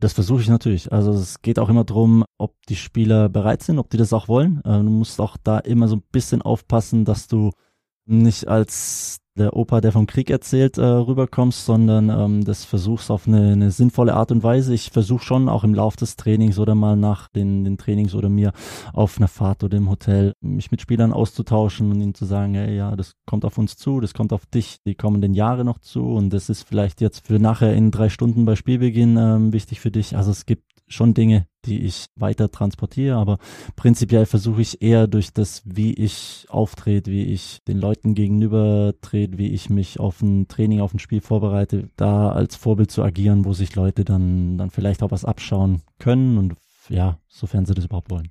Das 0.00 0.12
versuche 0.12 0.40
ich 0.40 0.48
natürlich. 0.48 0.92
Also 0.92 1.12
es 1.12 1.42
geht 1.42 1.58
auch 1.58 1.68
immer 1.68 1.82
darum, 1.82 2.24
ob 2.38 2.54
die 2.68 2.76
Spieler 2.76 3.28
bereit 3.28 3.62
sind, 3.64 3.80
ob 3.80 3.90
die 3.90 3.96
das 3.96 4.12
auch 4.12 4.28
wollen. 4.28 4.60
Äh, 4.64 4.78
du 4.78 4.90
musst 4.90 5.20
auch 5.20 5.36
da 5.42 5.58
immer 5.58 5.88
so 5.88 5.96
ein 5.96 6.02
bisschen 6.12 6.42
aufpassen, 6.42 7.04
dass 7.04 7.26
du 7.26 7.50
nicht 8.06 8.46
als 8.46 9.18
der 9.38 9.56
Opa, 9.56 9.80
der 9.80 9.92
vom 9.92 10.06
Krieg 10.06 10.30
erzählt, 10.30 10.76
äh, 10.78 10.82
rüberkommst, 10.82 11.64
sondern 11.64 12.10
ähm, 12.10 12.44
das 12.44 12.64
versuchst 12.64 13.10
auf 13.10 13.26
eine, 13.26 13.52
eine 13.52 13.70
sinnvolle 13.70 14.14
Art 14.14 14.30
und 14.32 14.42
Weise. 14.42 14.74
Ich 14.74 14.90
versuche 14.90 15.24
schon 15.24 15.48
auch 15.48 15.64
im 15.64 15.74
Lauf 15.74 15.96
des 15.96 16.16
Trainings 16.16 16.58
oder 16.58 16.74
mal 16.74 16.96
nach 16.96 17.28
den, 17.28 17.64
den 17.64 17.78
Trainings 17.78 18.14
oder 18.14 18.28
mir 18.28 18.52
auf 18.92 19.18
einer 19.18 19.28
Fahrt 19.28 19.64
oder 19.64 19.76
im 19.78 19.88
Hotel 19.88 20.34
mich 20.40 20.70
mit 20.70 20.82
Spielern 20.82 21.12
auszutauschen 21.12 21.90
und 21.90 22.00
ihnen 22.00 22.14
zu 22.14 22.24
sagen, 22.24 22.54
hey, 22.54 22.76
ja, 22.76 22.94
das 22.96 23.12
kommt 23.26 23.44
auf 23.44 23.56
uns 23.58 23.76
zu, 23.76 24.00
das 24.00 24.14
kommt 24.14 24.32
auf 24.32 24.46
dich 24.46 24.78
die 24.84 24.94
kommenden 24.94 25.34
Jahre 25.34 25.64
noch 25.64 25.78
zu 25.78 26.04
und 26.04 26.30
das 26.30 26.48
ist 26.48 26.64
vielleicht 26.64 27.00
jetzt 27.00 27.26
für 27.26 27.38
nachher 27.38 27.74
in 27.74 27.90
drei 27.90 28.08
Stunden 28.08 28.44
bei 28.44 28.56
Spielbeginn 28.56 29.16
ähm, 29.16 29.52
wichtig 29.52 29.80
für 29.80 29.90
dich. 29.90 30.16
Also 30.16 30.30
es 30.30 30.44
gibt 30.44 30.77
schon 30.88 31.14
Dinge, 31.14 31.46
die 31.64 31.80
ich 31.80 32.06
weiter 32.16 32.50
transportiere, 32.50 33.16
aber 33.16 33.38
prinzipiell 33.76 34.26
versuche 34.26 34.62
ich 34.62 34.82
eher 34.82 35.06
durch 35.06 35.32
das, 35.32 35.62
wie 35.64 35.92
ich 35.94 36.46
auftrete, 36.48 37.10
wie 37.10 37.24
ich 37.24 37.60
den 37.66 37.78
Leuten 37.78 38.14
gegenüber 38.14 38.94
trete, 39.00 39.38
wie 39.38 39.48
ich 39.48 39.70
mich 39.70 40.00
auf 40.00 40.22
ein 40.22 40.48
Training, 40.48 40.80
auf 40.80 40.94
ein 40.94 40.98
Spiel 40.98 41.20
vorbereite, 41.20 41.88
da 41.96 42.30
als 42.30 42.56
Vorbild 42.56 42.90
zu 42.90 43.02
agieren, 43.02 43.44
wo 43.44 43.52
sich 43.52 43.74
Leute 43.74 44.04
dann, 44.04 44.58
dann 44.58 44.70
vielleicht 44.70 45.02
auch 45.02 45.10
was 45.10 45.24
abschauen 45.24 45.82
können 45.98 46.38
und 46.38 46.54
ja, 46.88 47.18
sofern 47.28 47.66
sie 47.66 47.74
das 47.74 47.84
überhaupt 47.84 48.10
wollen. 48.10 48.30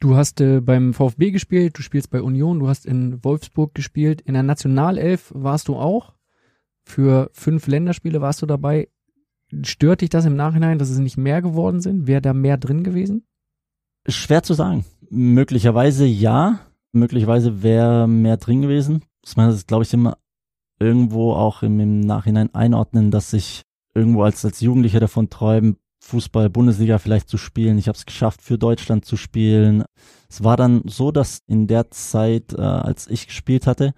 Du 0.00 0.14
hast 0.14 0.40
äh, 0.40 0.60
beim 0.60 0.94
VfB 0.94 1.32
gespielt, 1.32 1.76
du 1.76 1.82
spielst 1.82 2.10
bei 2.10 2.22
Union, 2.22 2.60
du 2.60 2.68
hast 2.68 2.86
in 2.86 3.22
Wolfsburg 3.24 3.74
gespielt, 3.74 4.20
in 4.20 4.34
der 4.34 4.44
Nationalelf 4.44 5.32
warst 5.34 5.66
du 5.66 5.76
auch. 5.76 6.14
Für 6.84 7.30
fünf 7.32 7.66
Länderspiele 7.66 8.20
warst 8.20 8.40
du 8.40 8.46
dabei. 8.46 8.88
Stört 9.62 10.02
dich 10.02 10.10
das 10.10 10.26
im 10.26 10.36
Nachhinein, 10.36 10.78
dass 10.78 10.90
es 10.90 10.98
nicht 10.98 11.16
mehr 11.16 11.40
geworden 11.42 11.80
sind? 11.80 12.06
Wäre 12.06 12.20
da 12.20 12.34
mehr 12.34 12.58
drin 12.58 12.84
gewesen? 12.84 13.24
Schwer 14.06 14.42
zu 14.42 14.54
sagen. 14.54 14.84
Möglicherweise 15.10 16.04
ja. 16.04 16.60
Möglicherweise 16.92 17.62
wäre 17.62 18.08
mehr 18.08 18.36
drin 18.36 18.62
gewesen. 18.62 19.02
Das 19.22 19.54
ist, 19.54 19.68
glaube 19.68 19.84
ich, 19.84 19.92
immer 19.92 20.18
irgendwo 20.78 21.32
auch 21.32 21.62
im, 21.62 21.80
im 21.80 22.00
Nachhinein 22.00 22.54
einordnen, 22.54 23.10
dass 23.10 23.32
ich 23.32 23.62
irgendwo 23.94 24.22
als, 24.22 24.44
als 24.44 24.60
Jugendlicher 24.60 25.00
davon 25.00 25.28
träume, 25.28 25.76
Fußball, 26.00 26.48
Bundesliga 26.48 26.98
vielleicht 26.98 27.28
zu 27.28 27.36
spielen. 27.36 27.78
Ich 27.78 27.88
habe 27.88 27.96
es 27.96 28.06
geschafft, 28.06 28.42
für 28.42 28.58
Deutschland 28.58 29.04
zu 29.04 29.16
spielen. 29.16 29.84
Es 30.28 30.44
war 30.44 30.56
dann 30.56 30.82
so, 30.86 31.10
dass 31.10 31.42
in 31.46 31.66
der 31.66 31.90
Zeit, 31.90 32.52
äh, 32.52 32.60
als 32.60 33.08
ich 33.08 33.26
gespielt 33.26 33.66
hatte 33.66 33.92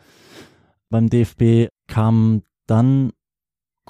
beim 0.89 1.09
DFB, 1.09 1.69
kam 1.87 2.43
dann 2.67 3.13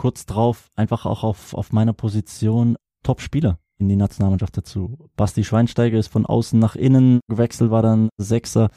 kurz 0.01 0.25
drauf 0.25 0.71
einfach 0.77 1.05
auch 1.05 1.25
auf, 1.25 1.53
auf 1.53 1.75
meiner 1.75 1.93
Position 1.93 2.79
Top-Spieler 3.03 3.59
in 3.79 3.91
die 3.91 3.97
Nationalmannschaft 3.97 4.57
dazu. 4.57 4.97
Basti 5.15 5.45
Schweinsteiger 5.45 5.99
ist 5.99 6.09
von 6.09 6.25
außen 6.25 6.59
nach 6.59 6.75
innen 6.75 7.21
gewechselt, 7.29 7.71
war 7.71 7.83
dann 7.83 8.09
Sechser. 8.17 8.71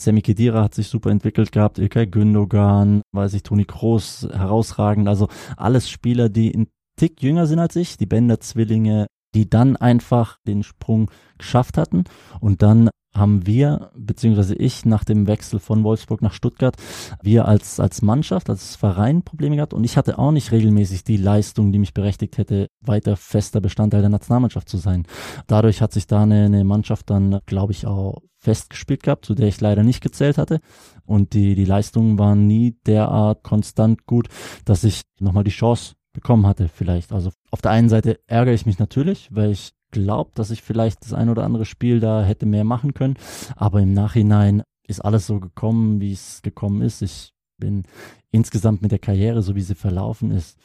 Sammy 0.00 0.22
Kedira 0.22 0.62
hat 0.62 0.74
sich 0.74 0.86
super 0.86 1.10
entwickelt 1.10 1.50
gehabt, 1.50 1.80
Ilkay 1.80 2.06
Gündogan, 2.06 3.02
weiß 3.12 3.34
ich, 3.34 3.42
Toni 3.42 3.64
Kroos, 3.64 4.28
herausragend. 4.30 5.08
Also 5.08 5.26
alles 5.56 5.90
Spieler, 5.90 6.28
die 6.28 6.54
ein 6.54 6.68
Tick 6.96 7.24
jünger 7.24 7.48
sind 7.48 7.58
als 7.58 7.74
ich, 7.74 7.96
die 7.96 8.06
Bender-Zwillinge, 8.06 9.08
die 9.34 9.48
dann 9.48 9.76
einfach 9.76 10.38
den 10.46 10.62
Sprung 10.62 11.10
geschafft 11.36 11.78
hatten 11.78 12.04
und 12.40 12.62
dann 12.62 12.90
haben 13.14 13.46
wir, 13.46 13.90
beziehungsweise 13.96 14.54
ich, 14.54 14.84
nach 14.84 15.04
dem 15.04 15.26
Wechsel 15.26 15.58
von 15.58 15.82
Wolfsburg 15.82 16.22
nach 16.22 16.32
Stuttgart, 16.32 16.76
wir 17.22 17.46
als, 17.46 17.80
als 17.80 18.02
Mannschaft, 18.02 18.48
als 18.50 18.76
Verein 18.76 19.22
Probleme 19.22 19.56
gehabt 19.56 19.74
und 19.74 19.84
ich 19.84 19.96
hatte 19.96 20.18
auch 20.18 20.30
nicht 20.30 20.52
regelmäßig 20.52 21.04
die 21.04 21.16
Leistung, 21.16 21.72
die 21.72 21.78
mich 21.78 21.94
berechtigt 21.94 22.38
hätte, 22.38 22.68
weiter 22.80 23.16
fester 23.16 23.60
Bestandteil 23.60 24.02
der 24.02 24.10
Nationalmannschaft 24.10 24.68
zu 24.68 24.76
sein. 24.76 25.04
Dadurch 25.46 25.82
hat 25.82 25.92
sich 25.92 26.06
da 26.06 26.22
eine, 26.22 26.44
eine 26.44 26.64
Mannschaft 26.64 27.10
dann, 27.10 27.40
glaube 27.46 27.72
ich, 27.72 27.86
auch 27.86 28.22
festgespielt 28.38 29.02
gehabt, 29.02 29.24
zu 29.24 29.34
der 29.34 29.48
ich 29.48 29.60
leider 29.60 29.82
nicht 29.82 30.00
gezählt 30.00 30.38
hatte. 30.38 30.60
Und 31.04 31.32
die, 31.32 31.54
die 31.54 31.64
Leistungen 31.64 32.18
waren 32.18 32.46
nie 32.46 32.76
derart 32.86 33.42
konstant 33.42 34.06
gut, 34.06 34.28
dass 34.64 34.84
ich 34.84 35.02
nochmal 35.18 35.44
die 35.44 35.50
Chance 35.50 35.94
bekommen 36.12 36.46
hatte, 36.46 36.68
vielleicht. 36.68 37.12
Also 37.12 37.30
auf 37.50 37.62
der 37.62 37.70
einen 37.70 37.88
Seite 37.88 38.18
ärgere 38.26 38.54
ich 38.54 38.66
mich 38.66 38.78
natürlich, 38.78 39.28
weil 39.32 39.50
ich 39.50 39.72
glaubt, 39.90 40.38
dass 40.38 40.50
ich 40.50 40.62
vielleicht 40.62 41.04
das 41.04 41.12
ein 41.12 41.28
oder 41.28 41.44
andere 41.44 41.64
Spiel 41.64 42.00
da 42.00 42.22
hätte 42.22 42.46
mehr 42.46 42.64
machen 42.64 42.94
können. 42.94 43.16
Aber 43.56 43.80
im 43.80 43.92
Nachhinein 43.92 44.62
ist 44.86 45.04
alles 45.04 45.26
so 45.26 45.40
gekommen, 45.40 46.00
wie 46.00 46.12
es 46.12 46.42
gekommen 46.42 46.82
ist. 46.82 47.02
Ich 47.02 47.32
bin 47.58 47.84
insgesamt 48.30 48.82
mit 48.82 48.92
der 48.92 48.98
Karriere, 48.98 49.42
so 49.42 49.54
wie 49.54 49.62
sie 49.62 49.74
verlaufen 49.74 50.30
ist, 50.30 50.58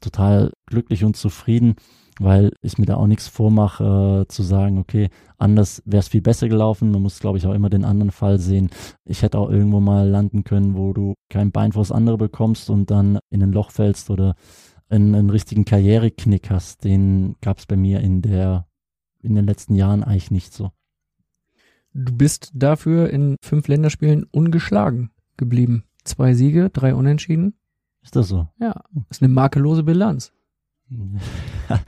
total 0.00 0.52
glücklich 0.66 1.04
und 1.04 1.16
zufrieden, 1.16 1.76
weil 2.18 2.52
ich 2.62 2.78
mir 2.78 2.86
da 2.86 2.96
auch 2.96 3.06
nichts 3.06 3.28
vormache, 3.28 4.24
äh, 4.24 4.28
zu 4.28 4.42
sagen, 4.42 4.78
okay, 4.78 5.10
anders 5.36 5.82
wäre 5.84 6.00
es 6.00 6.08
viel 6.08 6.22
besser 6.22 6.48
gelaufen. 6.48 6.90
Man 6.90 7.02
muss, 7.02 7.20
glaube 7.20 7.38
ich, 7.38 7.46
auch 7.46 7.54
immer 7.54 7.70
den 7.70 7.84
anderen 7.84 8.10
Fall 8.10 8.38
sehen. 8.38 8.70
Ich 9.04 9.22
hätte 9.22 9.38
auch 9.38 9.50
irgendwo 9.50 9.80
mal 9.80 10.08
landen 10.08 10.44
können, 10.44 10.76
wo 10.76 10.92
du 10.92 11.14
kein 11.28 11.52
Bein 11.52 11.72
vors 11.72 11.92
andere 11.92 12.18
bekommst 12.18 12.70
und 12.70 12.90
dann 12.90 13.18
in 13.30 13.42
ein 13.42 13.52
Loch 13.52 13.70
fällst 13.70 14.10
oder 14.10 14.34
einen, 14.88 15.14
einen 15.14 15.30
richtigen 15.30 15.64
Karriereknick 15.64 16.50
hast. 16.50 16.84
Den 16.84 17.36
gab 17.40 17.58
es 17.58 17.66
bei 17.66 17.76
mir 17.76 18.00
in 18.00 18.22
der 18.22 18.66
in 19.20 19.34
den 19.34 19.46
letzten 19.46 19.74
Jahren 19.74 20.04
eigentlich 20.04 20.30
nicht 20.30 20.52
so. 20.52 20.70
Du 21.92 22.16
bist 22.16 22.52
dafür 22.54 23.10
in 23.10 23.36
fünf 23.42 23.66
Länderspielen 23.68 24.24
ungeschlagen 24.24 25.10
geblieben. 25.36 25.84
Zwei 26.04 26.34
Siege, 26.34 26.70
drei 26.70 26.94
Unentschieden. 26.94 27.54
Ist 28.02 28.16
das 28.16 28.28
so? 28.28 28.48
Ja, 28.60 28.84
ist 29.10 29.22
eine 29.22 29.32
makellose 29.32 29.82
Bilanz. 29.82 30.32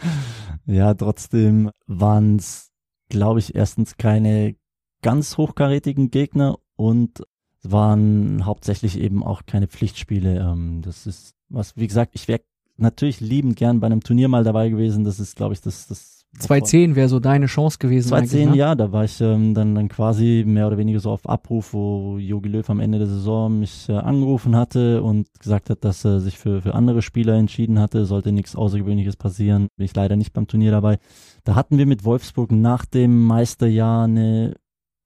ja, 0.67 0.95
trotzdem 0.95 1.71
waren 1.87 2.37
es, 2.37 2.71
glaube 3.09 3.39
ich, 3.39 3.55
erstens 3.55 3.97
keine 3.97 4.57
ganz 5.03 5.37
hochkarätigen 5.37 6.11
Gegner 6.11 6.59
und 6.77 7.23
waren 7.63 8.45
hauptsächlich 8.47 8.99
eben 8.99 9.23
auch 9.23 9.47
keine 9.47 9.69
Pflichtspiele. 9.69 10.39
Ähm, 10.39 10.83
das 10.83 11.07
ist 11.07 11.35
was, 11.49 11.77
wie 11.77 11.87
gesagt, 11.87 12.13
ich 12.15 12.29
wäre 12.29 12.43
natürlich 12.77 13.21
liebend 13.21 13.57
gern 13.57 13.81
bei 13.81 13.87
einem 13.87 14.03
Turnier 14.03 14.29
mal 14.29 14.45
dabei 14.45 14.69
gewesen. 14.69 15.05
Das 15.05 15.21
ist, 15.21 15.37
glaube 15.37 15.55
ich, 15.55 15.61
das, 15.61 15.87
das 15.87 16.20
210 16.39 16.95
wäre 16.95 17.09
so 17.09 17.19
deine 17.19 17.47
Chance 17.47 17.79
gewesen. 17.79 18.09
210, 18.09 18.51
ne? 18.51 18.57
ja, 18.57 18.75
da 18.75 18.93
war 18.93 19.05
ich 19.05 19.21
ähm, 19.21 19.53
dann, 19.53 19.75
dann 19.75 19.89
quasi 19.89 20.45
mehr 20.47 20.69
oder 20.69 20.79
weniger 20.79 21.01
so 21.01 21.11
auf 21.11 21.29
Abruf, 21.29 21.73
wo 21.75 22.19
Jogi 22.19 22.49
Löw 22.49 22.69
am 22.71 22.81
Ende 22.81 22.99
der 22.99 23.09
Saison 23.09 23.59
mich 23.59 23.89
äh, 23.89 23.95
angerufen 23.95 24.57
hatte 24.57 25.03
und 25.03 25.27
gesagt 25.39 25.71
hat, 25.71 25.85
dass 25.85 26.05
er 26.05 26.21
sich 26.21 26.39
für, 26.39 26.63
für 26.63 26.75
andere 26.75 27.03
Spieler 27.03 27.35
entschieden 27.35 27.81
hatte, 27.81 28.07
sollte 28.07 28.31
nichts 28.31 28.55
Außergewöhnliches 28.55 29.17
passieren. 29.17 29.69
Bin 29.77 29.85
ich 29.85 29.95
leider 29.95 30.17
nicht 30.17 30.33
beim 30.33 30.47
Turnier 30.47 30.71
dabei. 30.71 30.99
Da 31.45 31.57
hatten 31.57 31.79
wir 31.79 31.87
mit 31.87 32.05
Wolfsburg 32.05 32.53
nach 32.53 32.85
dem 32.85 33.25
Meisterjahr 33.25 34.05
eine 34.05 34.55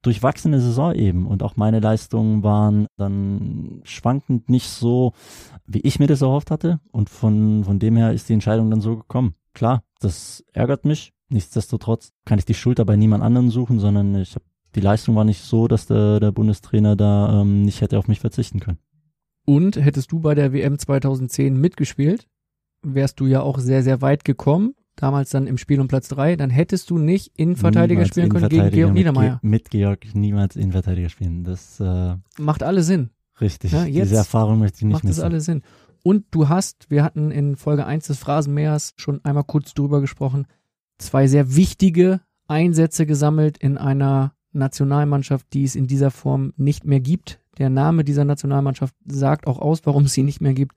durchwachsene 0.03 0.61
Saison 0.61 0.95
eben 0.95 1.27
und 1.27 1.43
auch 1.43 1.57
meine 1.57 1.81
Leistungen 1.81 2.43
waren 2.43 2.87
dann 2.99 3.81
schwankend 3.85 4.51
nicht 4.51 4.69
so, 4.69 5.13
wie 5.67 5.81
ich 5.81 5.99
mir 5.99 6.07
das 6.07 6.21
erhofft 6.21 6.51
hatte 6.51 6.81
und 6.93 7.09
von, 7.09 7.65
von 7.65 7.79
dem 7.79 7.97
her 7.97 8.13
ist 8.13 8.29
die 8.29 8.35
Entscheidung 8.35 8.71
dann 8.71 8.83
so 8.83 8.99
gekommen. 8.99 9.35
Klar, 9.55 9.83
das 10.05 10.45
ärgert 10.53 10.85
mich, 10.85 11.15
Nichtsdestotrotz 11.35 12.13
kann 12.25 12.39
ich 12.39 12.45
die 12.45 12.55
Schuld 12.55 12.85
bei 12.85 12.97
niemand 12.97 13.25
anderen 13.25 13.51
suchen, 13.51 13.81
sondern 13.81 14.15
ich 14.15 14.35
habe 14.35 14.45
die 14.75 14.81
Leistung 14.81 15.15
war 15.15 15.25
nicht 15.25 15.41
so, 15.41 15.69
dass 15.69 15.87
der, 15.87 16.19
der 16.19 16.33
Bundestrainer 16.33 16.97
da 16.97 17.43
ähm, 17.43 17.63
nicht 17.63 17.81
hätte 17.81 17.99
auf 17.99 18.09
mich 18.09 18.21
verzichten 18.21 18.59
können. 18.59 18.79
Und 19.45 19.77
hättest 19.77 20.11
du 20.11 20.21
bei 20.21 20.35
der 20.35 20.53
WM 20.53 20.79
2010 20.79 21.61
mitgespielt, 21.61 22.27
wärst 22.83 23.21
du 23.21 23.27
ja 23.27 23.41
auch 23.41 23.59
sehr, 23.59 23.83
sehr 23.83 24.01
weit 24.01 24.25
gekommen. 24.25 24.75
Damals 24.97 25.31
dann 25.31 25.47
im 25.47 25.59
Spiel 25.59 25.81
um 25.81 25.89
Platz 25.89 26.09
drei, 26.09 26.37
dann 26.37 26.51
hättest 26.51 26.91
du 26.91 26.99
nicht 26.99 27.33
Innenverteidiger 27.37 28.01
niemals 28.01 28.09
spielen 28.09 28.29
können 28.31 28.49
gegen 28.49 28.71
Georg 28.71 28.93
Niedermeyer. 28.93 29.39
Mit, 29.43 29.71
Georg 29.71 30.15
niemals 30.15 30.57
Innenverteidiger 30.57 31.09
spielen. 31.09 31.45
Das 31.45 31.81
äh, 31.81 32.17
macht 32.39 32.63
alle 32.63 32.83
Sinn. 32.83 33.11
Richtig. 33.41 33.73
Ja, 33.73 33.85
Diese 33.85 34.17
Erfahrung 34.17 34.61
möchte 34.61 34.79
ich 34.79 34.85
nicht 34.85 34.93
macht 34.93 35.05
missen. 35.05 35.21
Macht 35.21 35.33
das 35.33 35.33
alle 35.33 35.41
Sinn. 35.41 35.63
Und 36.07 36.27
du 36.33 36.51
hast, 36.51 36.91
wir 36.91 37.03
hatten 37.03 37.31
in 37.31 37.57
Folge 37.57 37.87
1 37.87 38.09
des 38.09 38.19
Phrasenmeers 38.19 38.93
schon 38.99 39.25
einmal 39.25 39.45
kurz 39.45 39.73
drüber 39.73 40.03
gesprochen, 40.03 40.47
zwei 40.99 41.27
sehr 41.27 41.57
wichtige 41.57 42.21
Einsätze 42.47 43.07
gesammelt 43.07 43.57
in 43.57 43.79
einer 43.79 44.35
Nationalmannschaft, 44.53 45.47
die 45.55 45.65
es 45.65 45.75
in 45.75 45.87
dieser 45.87 46.11
Form 46.11 46.53
nicht 46.59 46.85
mehr 46.85 47.01
gibt. 47.01 47.41
Der 47.57 47.71
Name 47.71 48.05
dieser 48.05 48.27
Nationalmannschaft 48.27 48.95
sagt 49.07 49.47
auch 49.47 49.59
aus, 49.59 49.87
warum 49.87 50.05
es 50.05 50.13
sie 50.13 50.23
nicht 50.23 50.43
mehr 50.43 50.53
gibt. 50.53 50.77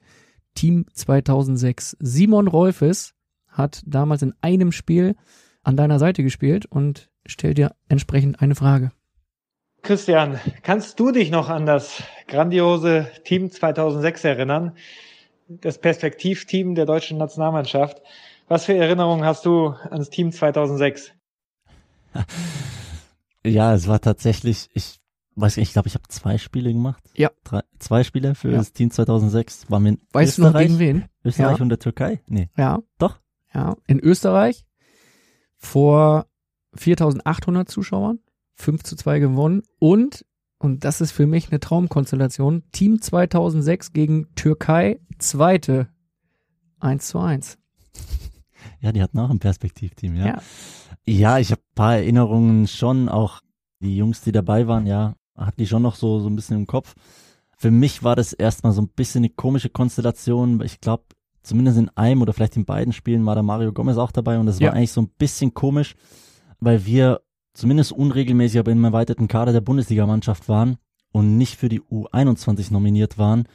Team 0.55 0.85
2006. 0.93 1.97
Simon 1.99 2.47
Rolfes 2.47 3.13
hat 3.49 3.81
damals 3.85 4.21
in 4.21 4.33
einem 4.39 4.71
Spiel 4.71 5.17
an 5.61 5.75
deiner 5.75 5.99
Seite 5.99 6.23
gespielt 6.23 6.65
und 6.67 7.09
stellt 7.25 7.57
dir 7.57 7.75
entsprechend 7.89 8.41
eine 8.41 8.55
Frage. 8.55 8.91
Christian, 9.81 10.39
kannst 10.63 11.01
du 11.01 11.11
dich 11.11 11.31
noch 11.31 11.49
an 11.49 11.65
das 11.65 12.01
grandiose 12.27 13.11
Team 13.25 13.51
2006 13.51 14.23
erinnern? 14.23 14.71
Das 15.47 15.79
Perspektivteam 15.79 16.75
der 16.75 16.85
deutschen 16.85 17.17
Nationalmannschaft. 17.17 18.01
Was 18.47 18.65
für 18.65 18.75
Erinnerungen 18.75 19.25
hast 19.25 19.45
du 19.45 19.69
ans 19.89 20.09
Team 20.09 20.31
2006? 20.31 21.13
Ja, 23.45 23.73
es 23.73 23.87
war 23.87 24.01
tatsächlich, 24.01 24.69
ich 24.73 24.99
weiß 25.35 25.57
nicht, 25.57 25.69
ich 25.69 25.73
glaube, 25.73 25.87
ich 25.87 25.93
habe 25.93 26.07
zwei 26.09 26.37
Spiele 26.37 26.73
gemacht. 26.73 27.03
Ja. 27.15 27.31
Drei, 27.43 27.61
zwei 27.79 28.03
Spiele 28.03 28.35
für 28.35 28.51
ja. 28.51 28.57
das 28.57 28.73
Team 28.73 28.91
2006. 28.91 29.69
War 29.71 29.79
mir 29.79 29.97
weißt 30.11 30.39
Österreich, 30.39 30.67
du 30.67 30.73
noch 30.73 30.79
gegen 30.79 30.79
wen? 30.79 31.05
Österreich 31.23 31.57
ja. 31.57 31.61
und 31.63 31.69
der 31.69 31.79
Türkei? 31.79 32.21
Nee. 32.27 32.49
Ja. 32.57 32.79
Doch? 32.97 33.19
Ja. 33.53 33.75
In 33.87 33.99
Österreich 33.99 34.65
vor 35.57 36.27
4800 36.75 37.69
Zuschauern, 37.69 38.19
5 38.55 38.83
zu 38.83 38.95
2 38.95 39.19
gewonnen 39.19 39.63
und, 39.79 40.25
und 40.59 40.83
das 40.83 41.01
ist 41.01 41.11
für 41.11 41.27
mich 41.27 41.49
eine 41.49 41.59
Traumkonstellation, 41.59 42.63
Team 42.71 43.01
2006 43.01 43.93
gegen 43.93 44.33
Türkei, 44.35 44.99
zweite 45.19 45.87
1 46.79 47.07
zu 47.07 47.19
1. 47.19 47.57
Ja, 48.79 48.91
die 48.91 49.01
hatten 49.01 49.17
auch 49.17 49.29
ein 49.29 49.39
Perspektivteam, 49.39 50.15
ja. 50.15 50.25
Ja, 50.25 50.41
ja 51.05 51.39
ich 51.39 51.51
habe 51.51 51.61
paar 51.73 51.95
Erinnerungen 51.95 52.67
schon, 52.67 53.09
auch 53.09 53.41
die 53.79 53.97
Jungs, 53.97 54.21
die 54.21 54.31
dabei 54.31 54.67
waren, 54.67 54.85
ja, 54.85 55.15
hatten 55.35 55.59
die 55.59 55.67
schon 55.67 55.81
noch 55.81 55.95
so, 55.95 56.19
so 56.19 56.29
ein 56.29 56.35
bisschen 56.35 56.57
im 56.57 56.67
Kopf. 56.67 56.93
Für 57.57 57.71
mich 57.71 58.03
war 58.03 58.15
das 58.15 58.33
erstmal 58.33 58.73
so 58.73 58.81
ein 58.81 58.89
bisschen 58.89 59.21
eine 59.21 59.29
komische 59.29 59.69
Konstellation. 59.69 60.61
Ich 60.61 60.79
glaube, 60.79 61.05
zumindest 61.41 61.77
in 61.77 61.89
einem 61.95 62.21
oder 62.21 62.33
vielleicht 62.33 62.55
in 62.55 62.65
beiden 62.65 62.93
Spielen 62.93 63.25
war 63.25 63.35
da 63.35 63.41
Mario 63.41 63.73
Gomez 63.73 63.97
auch 63.97 64.11
dabei 64.11 64.37
und 64.37 64.45
das 64.45 64.59
ja. 64.59 64.67
war 64.67 64.75
eigentlich 64.75 64.91
so 64.91 65.01
ein 65.01 65.09
bisschen 65.17 65.53
komisch, 65.53 65.95
weil 66.59 66.85
wir 66.85 67.21
zumindest 67.57 67.91
unregelmäßig, 67.91 68.59
aber 68.59 68.71
im 68.71 68.83
erweiterten 68.83 69.27
Kader 69.27 69.53
der 69.53 69.61
Bundesligamannschaft 69.61 70.47
waren 70.47 70.77
und 71.11 71.37
nicht 71.37 71.57
für 71.57 71.69
die 71.69 71.81
U21 71.81 72.71
nominiert 72.71 73.17
waren 73.17 73.47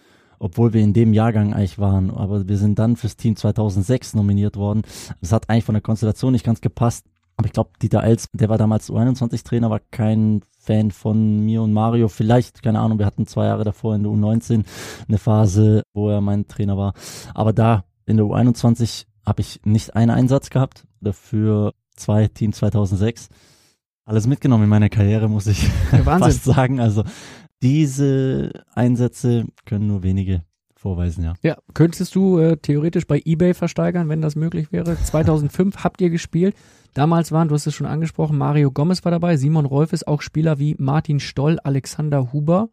obwohl 0.42 0.72
wir 0.72 0.82
in 0.82 0.92
dem 0.92 1.14
Jahrgang 1.14 1.54
eigentlich 1.54 1.78
waren. 1.78 2.10
Aber 2.10 2.48
wir 2.48 2.58
sind 2.58 2.78
dann 2.78 2.96
fürs 2.96 3.16
Team 3.16 3.36
2006 3.36 4.14
nominiert 4.14 4.56
worden. 4.56 4.82
Das 5.20 5.30
hat 5.30 5.48
eigentlich 5.48 5.64
von 5.64 5.74
der 5.74 5.82
Konstellation 5.82 6.32
nicht 6.32 6.44
ganz 6.44 6.60
gepasst. 6.60 7.06
Aber 7.36 7.46
ich 7.46 7.52
glaube, 7.52 7.70
Dieter 7.80 8.02
Els, 8.02 8.26
der 8.32 8.48
war 8.48 8.58
damals 8.58 8.90
U21-Trainer, 8.90 9.70
war 9.70 9.80
kein 9.92 10.42
Fan 10.58 10.90
von 10.90 11.44
mir 11.44 11.62
und 11.62 11.72
Mario. 11.72 12.08
Vielleicht, 12.08 12.60
keine 12.62 12.80
Ahnung, 12.80 12.98
wir 12.98 13.06
hatten 13.06 13.26
zwei 13.26 13.46
Jahre 13.46 13.62
davor 13.62 13.94
in 13.94 14.02
der 14.02 14.10
U19 14.10 14.64
eine 15.06 15.18
Phase, 15.18 15.82
wo 15.94 16.10
er 16.10 16.20
mein 16.20 16.48
Trainer 16.48 16.76
war. 16.76 16.94
Aber 17.34 17.52
da 17.52 17.84
in 18.04 18.16
der 18.16 18.26
U21 18.26 19.06
habe 19.24 19.40
ich 19.40 19.60
nicht 19.64 19.94
einen 19.94 20.10
Einsatz 20.10 20.50
gehabt, 20.50 20.88
dafür 21.00 21.72
zwei 21.94 22.26
Team 22.26 22.52
2006. 22.52 23.28
Alles 24.04 24.26
mitgenommen 24.26 24.64
in 24.64 24.70
meiner 24.70 24.88
Karriere, 24.88 25.28
muss 25.28 25.46
ich 25.46 25.68
fast 26.04 26.44
sagen. 26.44 26.80
Also 26.80 27.04
diese 27.62 28.50
Einsätze 28.74 29.46
können 29.64 29.86
nur 29.86 30.02
wenige 30.02 30.42
vorweisen, 30.74 31.22
ja. 31.22 31.34
Ja, 31.42 31.56
könntest 31.74 32.14
du 32.16 32.38
äh, 32.38 32.56
theoretisch 32.56 33.06
bei 33.06 33.22
eBay 33.24 33.54
versteigern, 33.54 34.08
wenn 34.08 34.20
das 34.20 34.34
möglich 34.34 34.72
wäre? 34.72 35.00
2005 35.00 35.84
habt 35.84 36.00
ihr 36.00 36.10
gespielt. 36.10 36.56
Damals 36.92 37.30
waren, 37.30 37.48
du 37.48 37.54
hast 37.54 37.66
es 37.66 37.74
schon 37.74 37.86
angesprochen, 37.86 38.36
Mario 38.36 38.70
Gomez 38.72 39.04
war 39.04 39.12
dabei, 39.12 39.36
Simon 39.36 39.64
Rolf 39.64 39.92
ist 39.92 40.06
auch 40.06 40.20
Spieler 40.20 40.58
wie 40.58 40.74
Martin 40.78 41.20
Stoll, 41.20 41.58
Alexander 41.62 42.32
Huber, 42.32 42.68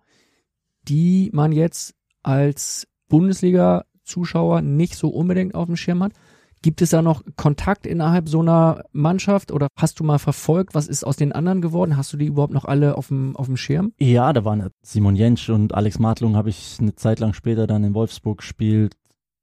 die 0.87 1.29
man 1.31 1.51
jetzt 1.51 1.93
als 2.23 2.87
Bundesliga-Zuschauer 3.07 4.61
nicht 4.61 4.95
so 4.95 5.09
unbedingt 5.09 5.55
auf 5.55 5.67
dem 5.67 5.77
Schirm 5.77 6.03
hat. 6.03 6.13
Gibt 6.61 6.81
es 6.81 6.89
da 6.89 7.01
noch 7.01 7.23
Kontakt 7.37 7.85
innerhalb 7.85 8.27
so 8.27 8.41
einer 8.41 8.83
Mannschaft 8.91 9.51
oder 9.51 9.67
hast 9.77 9.99
du 9.99 10.03
mal 10.03 10.19
verfolgt, 10.19 10.75
was 10.75 10.87
ist 10.87 11.05
aus 11.05 11.15
den 11.15 11.31
anderen 11.31 11.61
geworden? 11.61 11.95
Hast 11.95 12.11
du 12.11 12.17
die 12.17 12.25
überhaupt 12.25 12.53
noch 12.53 12.65
alle 12.65 12.97
auf 12.97 13.07
dem, 13.07 13.35
auf 13.35 13.45
dem 13.45 13.57
Schirm? 13.57 13.93
Ja, 13.99 14.33
da 14.33 14.43
waren 14.43 14.69
Simon 14.81 15.15
Jentsch 15.15 15.49
und 15.49 15.73
Alex 15.73 15.99
Martlung 15.99 16.35
habe 16.35 16.49
ich 16.49 16.77
eine 16.79 16.95
Zeit 16.95 17.19
lang 17.19 17.33
später 17.33 17.65
dann 17.65 17.83
in 17.83 17.93
Wolfsburg 17.93 18.39
gespielt. 18.39 18.95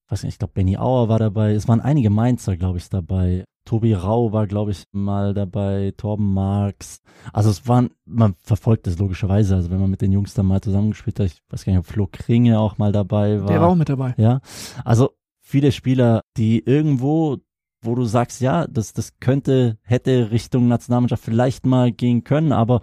weiß 0.08 0.24
nicht, 0.24 0.34
ich 0.34 0.38
glaube 0.38 0.52
Benny 0.54 0.76
Auer 0.76 1.08
war 1.08 1.18
dabei. 1.18 1.52
Es 1.52 1.68
waren 1.68 1.80
einige 1.80 2.10
Mainzer, 2.10 2.56
glaube 2.56 2.78
ich, 2.78 2.88
dabei. 2.88 3.44
Tobi 3.66 3.94
Rau 3.94 4.32
war, 4.32 4.46
glaube 4.46 4.70
ich, 4.70 4.84
mal 4.92 5.34
dabei, 5.34 5.92
Torben 5.96 6.32
Marx. 6.32 7.00
Also 7.32 7.50
es 7.50 7.66
waren, 7.66 7.90
man 8.04 8.34
verfolgt 8.38 8.86
das 8.86 8.98
logischerweise. 8.98 9.56
Also 9.56 9.70
wenn 9.70 9.80
man 9.80 9.90
mit 9.90 10.00
den 10.00 10.12
Jungs 10.12 10.34
dann 10.34 10.46
mal 10.46 10.60
zusammengespielt 10.60 11.18
hat, 11.18 11.26
ich 11.26 11.42
weiß 11.50 11.64
gar 11.64 11.72
nicht, 11.72 11.80
ob 11.80 11.86
Flo 11.86 12.08
Kringe 12.10 12.60
auch 12.60 12.78
mal 12.78 12.92
dabei 12.92 13.40
war. 13.40 13.48
Der 13.48 13.60
war 13.60 13.68
auch 13.68 13.74
mit 13.74 13.88
dabei. 13.88 14.14
Ja. 14.16 14.40
Also 14.84 15.10
viele 15.46 15.70
Spieler, 15.70 16.22
die 16.36 16.58
irgendwo, 16.58 17.38
wo 17.80 17.94
du 17.94 18.04
sagst, 18.04 18.40
ja, 18.40 18.66
das, 18.66 18.92
das 18.92 19.18
könnte, 19.20 19.78
hätte 19.82 20.32
Richtung 20.32 20.66
Nationalmannschaft 20.66 21.22
vielleicht 21.22 21.64
mal 21.66 21.92
gehen 21.92 22.24
können, 22.24 22.52
aber 22.52 22.80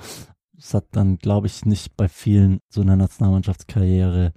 es 0.58 0.74
hat 0.74 0.86
dann, 0.92 1.18
glaube 1.18 1.48
ich, 1.48 1.66
nicht 1.66 1.98
bei 1.98 2.08
vielen 2.08 2.60
so 2.70 2.82
einer 2.82 2.96
Nationalmannschaftskarriere 2.96 4.32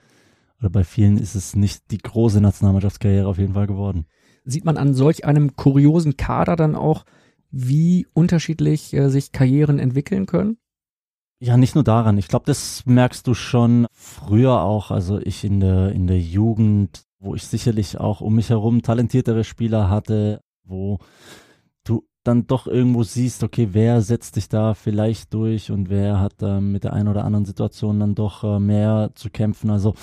oder 0.58 0.70
bei 0.70 0.82
vielen 0.82 1.18
ist 1.18 1.36
es 1.36 1.54
nicht 1.54 1.92
die 1.92 1.98
große 1.98 2.40
Nationalmannschaftskarriere 2.40 3.28
auf 3.28 3.38
jeden 3.38 3.54
Fall 3.54 3.68
geworden. 3.68 4.06
Sieht 4.44 4.64
man 4.64 4.76
an 4.76 4.92
solch 4.92 5.24
einem 5.24 5.54
kuriosen 5.54 6.16
Kader 6.16 6.56
dann 6.56 6.74
auch, 6.74 7.04
wie 7.52 8.08
unterschiedlich 8.12 8.92
äh, 8.92 9.08
sich 9.08 9.30
Karrieren 9.30 9.78
entwickeln 9.78 10.26
können? 10.26 10.58
Ja, 11.38 11.56
nicht 11.56 11.76
nur 11.76 11.84
daran. 11.84 12.18
Ich 12.18 12.26
glaube, 12.26 12.46
das 12.46 12.84
merkst 12.86 13.24
du 13.26 13.34
schon 13.34 13.86
früher 13.92 14.62
auch. 14.62 14.90
Also 14.90 15.20
ich 15.20 15.44
in 15.44 15.60
der, 15.60 15.92
in 15.92 16.08
der 16.08 16.18
Jugend, 16.18 17.05
wo 17.18 17.34
ich 17.34 17.46
sicherlich 17.46 17.98
auch 17.98 18.20
um 18.20 18.34
mich 18.34 18.50
herum 18.50 18.82
talentiertere 18.82 19.44
Spieler 19.44 19.90
hatte, 19.90 20.40
wo 20.64 20.98
du 21.84 22.06
dann 22.24 22.46
doch 22.46 22.66
irgendwo 22.66 23.02
siehst, 23.02 23.42
okay, 23.42 23.68
wer 23.72 24.02
setzt 24.02 24.34
sich 24.34 24.48
da 24.48 24.74
vielleicht 24.74 25.32
durch 25.32 25.70
und 25.70 25.88
wer 25.88 26.20
hat 26.20 26.42
äh, 26.42 26.60
mit 26.60 26.84
der 26.84 26.92
einen 26.92 27.08
oder 27.08 27.24
anderen 27.24 27.44
Situation 27.44 28.00
dann 28.00 28.14
doch 28.14 28.44
äh, 28.44 28.58
mehr 28.58 29.12
zu 29.14 29.30
kämpfen. 29.30 29.70
Also, 29.70 29.94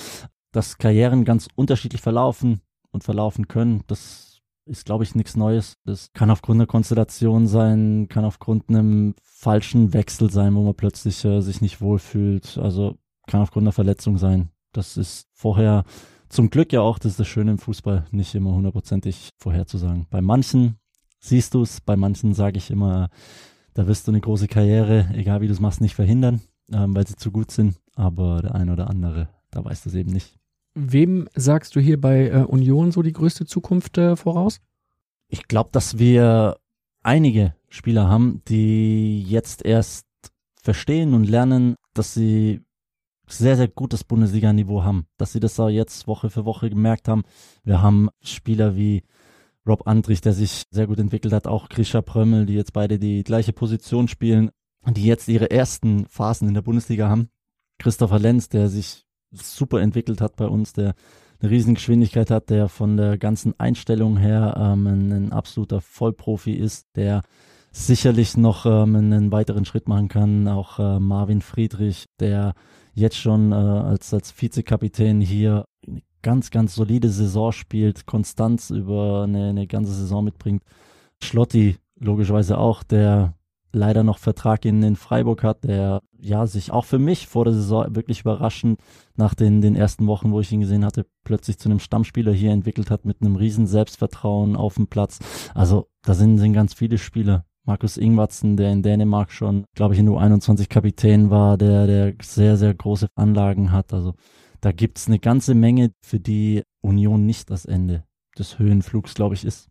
dass 0.51 0.77
Karrieren 0.77 1.25
ganz 1.25 1.47
unterschiedlich 1.55 2.01
verlaufen 2.01 2.61
und 2.91 3.03
verlaufen 3.03 3.47
können, 3.47 3.83
das 3.87 4.41
ist, 4.65 4.85
glaube 4.85 5.03
ich, 5.03 5.15
nichts 5.15 5.35
Neues. 5.35 5.77
Das 5.83 6.13
kann 6.13 6.29
aufgrund 6.29 6.57
einer 6.57 6.67
Konstellation 6.67 7.47
sein, 7.47 8.07
kann 8.09 8.23
aufgrund 8.23 8.69
einem 8.69 9.15
falschen 9.21 9.93
Wechsel 9.93 10.29
sein, 10.29 10.55
wo 10.55 10.63
man 10.63 10.75
plötzlich 10.75 11.23
äh, 11.25 11.41
sich 11.41 11.61
nicht 11.61 11.81
wohlfühlt. 11.81 12.57
Also 12.57 12.95
kann 13.27 13.41
aufgrund 13.41 13.65
einer 13.65 13.73
Verletzung 13.73 14.17
sein. 14.17 14.49
Das 14.71 14.97
ist 14.97 15.27
vorher 15.33 15.83
zum 16.33 16.49
Glück 16.49 16.73
ja 16.73 16.81
auch, 16.81 16.99
das 16.99 17.13
ist 17.13 17.19
das 17.19 17.27
Schöne 17.27 17.51
im 17.51 17.57
Fußball, 17.57 18.05
nicht 18.11 18.33
immer 18.35 18.53
hundertprozentig 18.53 19.29
vorherzusagen. 19.37 20.07
Bei 20.09 20.21
manchen 20.21 20.77
siehst 21.19 21.53
du 21.53 21.61
es, 21.61 21.79
bei 21.79 21.95
manchen 21.95 22.33
sage 22.33 22.57
ich 22.57 22.71
immer, 22.71 23.09
da 23.73 23.87
wirst 23.87 24.07
du 24.07 24.11
eine 24.11 24.21
große 24.21 24.47
Karriere, 24.47 25.09
egal 25.13 25.41
wie 25.41 25.47
du 25.47 25.53
es 25.53 25.59
machst, 25.59 25.81
nicht 25.81 25.95
verhindern, 25.95 26.41
ähm, 26.71 26.95
weil 26.95 27.07
sie 27.07 27.15
zu 27.15 27.31
gut 27.31 27.51
sind. 27.51 27.79
Aber 27.95 28.41
der 28.41 28.55
eine 28.55 28.73
oder 28.73 28.89
andere, 28.89 29.29
da 29.51 29.63
weißt 29.63 29.85
du 29.85 29.89
es 29.89 29.95
eben 29.95 30.11
nicht. 30.11 30.37
Wem 30.73 31.29
sagst 31.35 31.75
du 31.75 31.79
hier 31.79 32.01
bei 32.01 32.29
äh, 32.29 32.43
Union 32.43 32.91
so 32.91 33.03
die 33.03 33.13
größte 33.13 33.45
Zukunft 33.45 33.97
äh, 33.97 34.15
voraus? 34.15 34.59
Ich 35.27 35.47
glaube, 35.47 35.69
dass 35.71 35.99
wir 35.99 36.57
einige 37.03 37.55
Spieler 37.69 38.07
haben, 38.07 38.41
die 38.47 39.21
jetzt 39.23 39.63
erst 39.63 40.07
verstehen 40.61 41.13
und 41.13 41.25
lernen, 41.25 41.75
dass 41.93 42.13
sie 42.13 42.61
sehr, 43.35 43.57
sehr 43.57 43.67
gutes 43.67 44.03
Bundesliga-Niveau 44.03 44.83
haben. 44.83 45.07
Dass 45.17 45.33
sie 45.33 45.39
das 45.39 45.59
auch 45.59 45.69
jetzt 45.69 46.07
Woche 46.07 46.29
für 46.29 46.45
Woche 46.45 46.69
gemerkt 46.69 47.07
haben. 47.07 47.23
Wir 47.63 47.81
haben 47.81 48.09
Spieler 48.21 48.75
wie 48.75 49.03
Rob 49.65 49.87
Andrich, 49.87 50.21
der 50.21 50.33
sich 50.33 50.63
sehr 50.71 50.87
gut 50.87 50.99
entwickelt 50.99 51.33
hat, 51.33 51.47
auch 51.47 51.69
Grisha 51.69 52.01
Prömmel, 52.01 52.45
die 52.45 52.55
jetzt 52.55 52.73
beide 52.73 52.99
die 52.99 53.23
gleiche 53.23 53.53
Position 53.53 54.07
spielen 54.07 54.51
und 54.83 54.97
die 54.97 55.05
jetzt 55.05 55.27
ihre 55.29 55.51
ersten 55.51 56.05
Phasen 56.07 56.47
in 56.47 56.53
der 56.53 56.61
Bundesliga 56.61 57.07
haben. 57.07 57.29
Christopher 57.79 58.19
Lenz, 58.19 58.49
der 58.49 58.67
sich 58.67 59.05
super 59.31 59.81
entwickelt 59.81 60.21
hat 60.21 60.35
bei 60.35 60.45
uns, 60.45 60.73
der 60.73 60.95
eine 61.41 61.51
riesen 61.51 61.75
Geschwindigkeit 61.75 62.29
hat, 62.29 62.49
der 62.49 62.69
von 62.69 62.97
der 62.97 63.17
ganzen 63.17 63.59
Einstellung 63.59 64.17
her 64.17 64.55
ähm, 64.57 64.87
ein, 64.87 65.11
ein, 65.11 65.33
absoluter 65.33 65.81
Vollprofi 65.81 66.53
ist, 66.53 66.87
der 66.95 67.23
sicherlich 67.71 68.37
noch 68.37 68.65
ähm, 68.65 68.95
einen 68.95 69.31
weiteren 69.31 69.65
Schritt 69.65 69.87
machen 69.87 70.07
kann. 70.07 70.47
Auch 70.47 70.79
äh, 70.79 70.99
Marvin 70.99 71.41
Friedrich, 71.41 72.05
der 72.19 72.53
jetzt 72.93 73.17
schon 73.17 73.51
äh, 73.51 73.55
als, 73.55 74.13
als 74.13 74.33
Vizekapitän 74.39 75.21
hier 75.21 75.65
eine 75.87 76.01
ganz, 76.21 76.51
ganz 76.51 76.75
solide 76.75 77.09
Saison 77.09 77.51
spielt, 77.51 78.05
Konstanz 78.05 78.69
über 78.69 79.23
eine, 79.23 79.49
eine 79.49 79.67
ganze 79.67 79.93
Saison 79.93 80.23
mitbringt. 80.23 80.63
Schlotti 81.21 81.77
logischerweise 81.99 82.57
auch, 82.57 82.83
der 82.83 83.33
leider 83.73 84.03
noch 84.03 84.19
Vertrag 84.19 84.65
in, 84.65 84.83
in 84.83 84.95
Freiburg 84.95 85.43
hat, 85.43 85.63
der 85.63 86.01
ja 86.19 86.45
sich 86.45 86.71
auch 86.71 86.85
für 86.85 86.99
mich 86.99 87.27
vor 87.27 87.43
der 87.45 87.53
Saison 87.53 87.95
wirklich 87.95 88.21
überraschend 88.21 88.79
nach 89.15 89.33
den, 89.33 89.61
den 89.61 89.75
ersten 89.75 90.05
Wochen, 90.07 90.31
wo 90.31 90.39
ich 90.39 90.51
ihn 90.51 90.61
gesehen 90.61 90.85
hatte, 90.85 91.05
plötzlich 91.23 91.57
zu 91.57 91.69
einem 91.69 91.79
Stammspieler 91.79 92.31
hier 92.31 92.51
entwickelt 92.51 92.91
hat 92.91 93.03
mit 93.03 93.21
einem 93.21 93.35
riesen 93.35 93.65
Selbstvertrauen 93.67 94.55
auf 94.55 94.75
dem 94.75 94.87
Platz. 94.87 95.19
Also 95.55 95.87
da 96.03 96.13
sind, 96.13 96.37
sind 96.37 96.53
ganz 96.53 96.73
viele 96.73 96.97
Spieler. 96.99 97.45
Markus 97.65 97.97
Ingwatzen, 97.97 98.57
der 98.57 98.71
in 98.71 98.83
Dänemark 98.83 99.31
schon, 99.31 99.65
glaube 99.73 99.93
ich, 99.93 99.99
in 99.99 100.09
U21 100.09 100.67
Kapitän 100.67 101.29
war, 101.29 101.57
der, 101.57 101.87
der 101.87 102.13
sehr, 102.21 102.57
sehr 102.57 102.73
große 102.73 103.07
Anlagen 103.15 103.71
hat. 103.71 103.93
Also 103.93 104.15
da 104.59 104.71
gibt's 104.71 105.07
eine 105.07 105.19
ganze 105.19 105.55
Menge, 105.55 105.91
für 106.01 106.19
die 106.19 106.63
Union 106.81 107.25
nicht 107.25 107.49
das 107.49 107.65
Ende 107.65 108.03
des 108.37 108.59
Höhenflugs, 108.59 109.13
glaube 109.13 109.35
ich, 109.35 109.45
ist. 109.45 109.69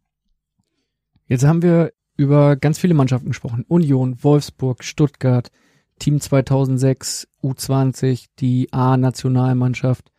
Jetzt 1.27 1.45
haben 1.45 1.63
wir 1.63 1.93
über 2.17 2.57
ganz 2.57 2.79
viele 2.79 2.95
Mannschaften 2.95 3.29
gesprochen. 3.29 3.65
Union, 3.69 4.23
Wolfsburg, 4.23 4.85
Stuttgart, 4.85 5.51
Team 5.99 6.21
2006, 6.21 7.29
U20, 7.43 8.27
die 8.39 8.73
A-Nationalmannschaft 8.73 10.13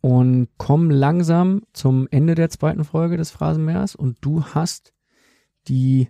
und 0.00 0.48
kommen 0.58 0.90
langsam 0.90 1.62
zum 1.72 2.08
Ende 2.10 2.34
der 2.34 2.50
zweiten 2.50 2.84
Folge 2.84 3.16
des 3.16 3.30
Phrasenmeers 3.30 3.94
und 3.94 4.18
du 4.20 4.44
hast 4.44 4.92
die 5.68 6.08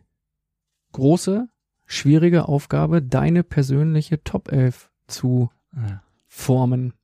große, 0.97 1.47
schwierige 1.85 2.49
Aufgabe, 2.49 3.03
deine 3.03 3.45
persönliche 3.45 4.25
Top 4.25 4.51
11 4.51 4.91
zu 5.07 5.51
ja. 5.77 6.03
formen. 6.27 6.95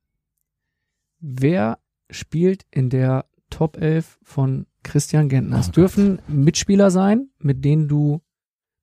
Wer 1.19 1.77
spielt 2.09 2.65
in 2.71 2.89
der 2.89 3.25
Top 3.51 3.77
11 3.77 4.17
von 4.23 4.65
Christian 4.81 5.29
Gentner? 5.29 5.59
Es 5.59 5.69
oh 5.69 5.73
dürfen 5.73 6.19
Mitspieler 6.27 6.89
sein, 6.89 7.29
mit 7.37 7.63
denen 7.63 7.87
du 7.87 8.21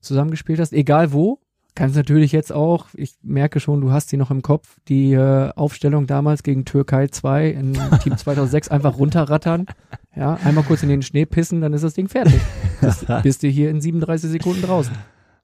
zusammengespielt 0.01 0.61
hast, 0.61 0.73
egal 0.73 1.13
wo. 1.13 1.41
Kannst 1.75 1.97
natürlich 1.97 2.31
jetzt 2.31 2.53
auch, 2.53 2.87
ich 2.95 3.17
merke 3.23 3.59
schon, 3.59 3.81
du 3.81 3.91
hast 3.91 4.11
sie 4.11 4.17
noch 4.17 4.31
im 4.31 4.43
Kopf, 4.43 4.79
die 4.87 5.13
äh, 5.13 5.51
Aufstellung 5.55 6.07
damals 6.07 6.45
gegen 6.45 6.65
Türkei 6.65 7.09
2 7.09 7.49
in 7.49 7.73
Team 8.03 8.17
2006 8.17 8.69
einfach 8.69 8.97
runterrattern. 8.97 9.67
Ja, 10.15 10.35
einmal 10.45 10.65
kurz 10.65 10.83
in 10.83 10.89
den 10.89 11.03
Schnee 11.03 11.25
pissen, 11.25 11.61
dann 11.61 11.73
ist 11.73 11.85
das 11.85 11.95
Ding 11.95 12.09
fertig. 12.09 12.41
Das, 12.81 13.05
bist 13.23 13.43
du 13.43 13.49
hier 13.49 13.71
in 13.71 13.81
37 13.81 14.31
Sekunden 14.31 14.63
draußen. 14.63 14.95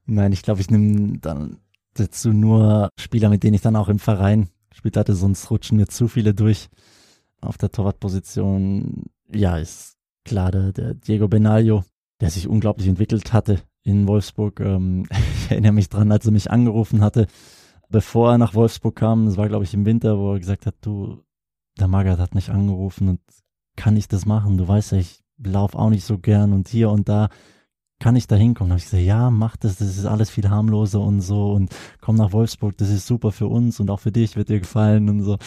Nein, 0.07 0.33
ich 0.33 0.43
glaube, 0.43 0.61
ich 0.61 0.71
nehme 0.71 1.19
dann 1.19 1.59
dazu 1.95 2.33
nur 2.33 2.91
Spieler, 2.99 3.29
mit 3.29 3.43
denen 3.43 3.55
ich 3.55 3.61
dann 3.61 3.77
auch 3.77 3.89
im 3.89 3.99
Verein 3.99 4.49
gespielt 4.71 4.97
hatte, 4.97 5.15
sonst 5.15 5.51
rutschen 5.51 5.79
mir 5.79 5.87
zu 5.87 6.09
viele 6.09 6.35
durch. 6.35 6.69
Auf 7.41 7.59
der 7.59 7.71
Torwartposition, 7.71 9.05
ja, 9.33 9.59
ist 9.59 9.97
klar, 10.25 10.51
der, 10.51 10.73
der 10.73 10.95
Diego 10.95 11.29
Benaglio, 11.29 11.85
der 12.21 12.31
sich 12.31 12.49
unglaublich 12.49 12.89
entwickelt 12.89 13.33
hatte 13.33 13.61
in 13.83 14.09
Wolfsburg. 14.09 14.61
Ähm, 14.61 15.07
ich 15.45 15.51
erinnere 15.51 15.73
mich 15.73 15.89
dran, 15.89 16.11
als 16.11 16.27
er 16.27 16.33
mich 16.33 16.51
angerufen 16.51 17.03
hatte, 17.03 17.27
bevor 17.89 18.33
er 18.33 18.39
nach 18.39 18.55
Wolfsburg 18.55 18.97
kam. 18.97 19.27
Das 19.27 19.37
war, 19.37 19.49
glaube 19.49 19.65
ich, 19.65 19.75
im 19.75 19.87
Winter, 19.87 20.19
wo 20.19 20.33
er 20.33 20.41
gesagt 20.41 20.67
hat, 20.67 20.75
du, 20.81 21.23
der 21.79 21.89
Magath 21.89 22.19
hat 22.19 22.35
mich 22.35 22.51
angerufen 22.51 23.09
und 23.09 23.21
kann 23.77 23.97
ich 23.97 24.09
das 24.09 24.27
machen? 24.27 24.57
Du 24.59 24.67
weißt 24.67 24.93
ja, 24.93 24.99
ich 24.99 25.21
laufe 25.39 25.79
auch 25.79 25.91
nicht 25.91 26.05
so 26.05 26.19
gern 26.19 26.53
und 26.53 26.69
hier 26.69 26.91
und 26.91 27.09
da 27.09 27.29
kann 27.99 28.17
ich 28.17 28.27
da 28.27 28.37
hinkommen? 28.37 28.71
Da 28.71 28.75
habe 28.75 28.79
ich 28.79 28.85
gesagt, 28.85 29.03
ja, 29.03 29.31
mach 29.31 29.57
das, 29.57 29.77
das 29.77 29.97
ist 29.97 30.07
alles 30.07 30.31
viel 30.31 30.49
harmloser 30.49 31.01
und 31.01 31.21
so 31.21 31.53
und 31.53 31.75
komm 32.01 32.17
nach 32.17 32.33
Wolfsburg, 32.33 32.77
das 32.77 32.91
ist 32.91 33.07
super 33.07 33.33
für 33.33 33.47
uns 33.47 33.81
und 33.81 33.91
auch 33.91 34.01
für 34.01 34.13
dich 34.13 34.37
wird 34.37 34.49
dir 34.49 34.61
gefallen 34.61 35.09
und 35.09 35.23
so. 35.23 35.39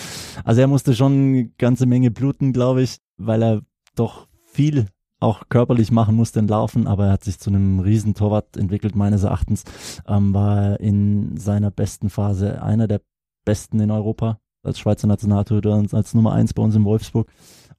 Also 0.44 0.62
er 0.62 0.68
musste 0.68 0.96
schon 0.96 1.14
eine 1.14 1.50
ganze 1.58 1.86
Menge 1.86 2.12
bluten, 2.12 2.54
glaube 2.54 2.82
ich, 2.82 2.98
weil 3.18 3.44
er 3.44 3.62
doch 3.96 4.28
viel 4.46 4.88
auch 5.20 5.50
körperlich 5.50 5.92
machen 5.92 6.16
musste, 6.16 6.40
Laufen, 6.40 6.88
aber 6.88 7.08
er 7.08 7.12
hat 7.14 7.24
sich 7.24 7.40
zu 7.40 7.50
einem 7.50 7.82
Riesentorwart 7.82 8.56
entwickelt, 8.56 8.96
meines 8.96 9.24
Erachtens. 9.24 9.66
Ähm, 10.08 10.34
war 10.34 10.80
in 10.80 11.36
seiner 11.38 11.72
besten 11.72 12.10
Phase 12.10 12.62
einer 12.62 12.88
der 12.88 13.02
besten 13.44 13.80
in 13.80 13.92
Europa 13.92 14.40
als 14.64 14.80
Schweizer 14.80 15.08
Nationaltorhüter 15.08 15.76
und 15.76 15.94
als 15.94 16.14
Nummer 16.14 16.34
eins 16.34 16.54
bei 16.54 16.64
uns 16.64 16.76
in 16.76 16.86
Wolfsburg 16.86 17.28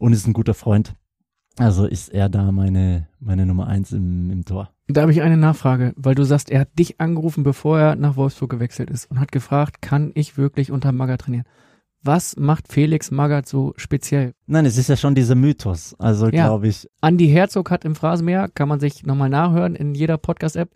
und 0.00 0.12
ist 0.12 0.26
ein 0.26 0.32
guter 0.32 0.54
Freund. 0.54 0.94
Also 1.56 1.86
ist 1.86 2.08
er 2.08 2.28
da 2.28 2.50
meine, 2.52 3.08
meine 3.20 3.44
Nummer 3.44 3.66
eins 3.66 3.92
im, 3.92 4.30
im 4.30 4.44
Tor. 4.44 4.70
Da 4.88 5.02
habe 5.02 5.12
ich 5.12 5.22
eine 5.22 5.36
Nachfrage, 5.36 5.92
weil 5.96 6.14
du 6.14 6.24
sagst, 6.24 6.50
er 6.50 6.60
hat 6.60 6.78
dich 6.78 7.00
angerufen, 7.00 7.44
bevor 7.44 7.78
er 7.78 7.96
nach 7.96 8.16
Wolfsburg 8.16 8.50
gewechselt 8.50 8.90
ist 8.90 9.10
und 9.10 9.20
hat 9.20 9.30
gefragt, 9.30 9.82
kann 9.82 10.10
ich 10.14 10.36
wirklich 10.36 10.72
unter 10.72 10.90
Maga 10.90 11.16
trainieren? 11.16 11.44
Was 12.02 12.36
macht 12.36 12.72
Felix 12.72 13.10
Magath 13.10 13.46
so 13.46 13.74
speziell? 13.76 14.32
Nein, 14.46 14.64
es 14.64 14.78
ist 14.78 14.88
ja 14.88 14.96
schon 14.96 15.14
dieser 15.14 15.34
Mythos. 15.34 15.94
Also 15.98 16.26
ja. 16.30 16.46
glaube 16.46 16.68
ich. 16.68 16.88
Andi 17.02 17.28
Herzog 17.28 17.70
hat 17.70 17.84
im 17.84 17.94
Phrasenmeer, 17.94 18.48
kann 18.48 18.68
man 18.68 18.80
sich 18.80 19.04
nochmal 19.04 19.28
nachhören, 19.28 19.74
in 19.74 19.94
jeder 19.94 20.16
Podcast-App 20.16 20.70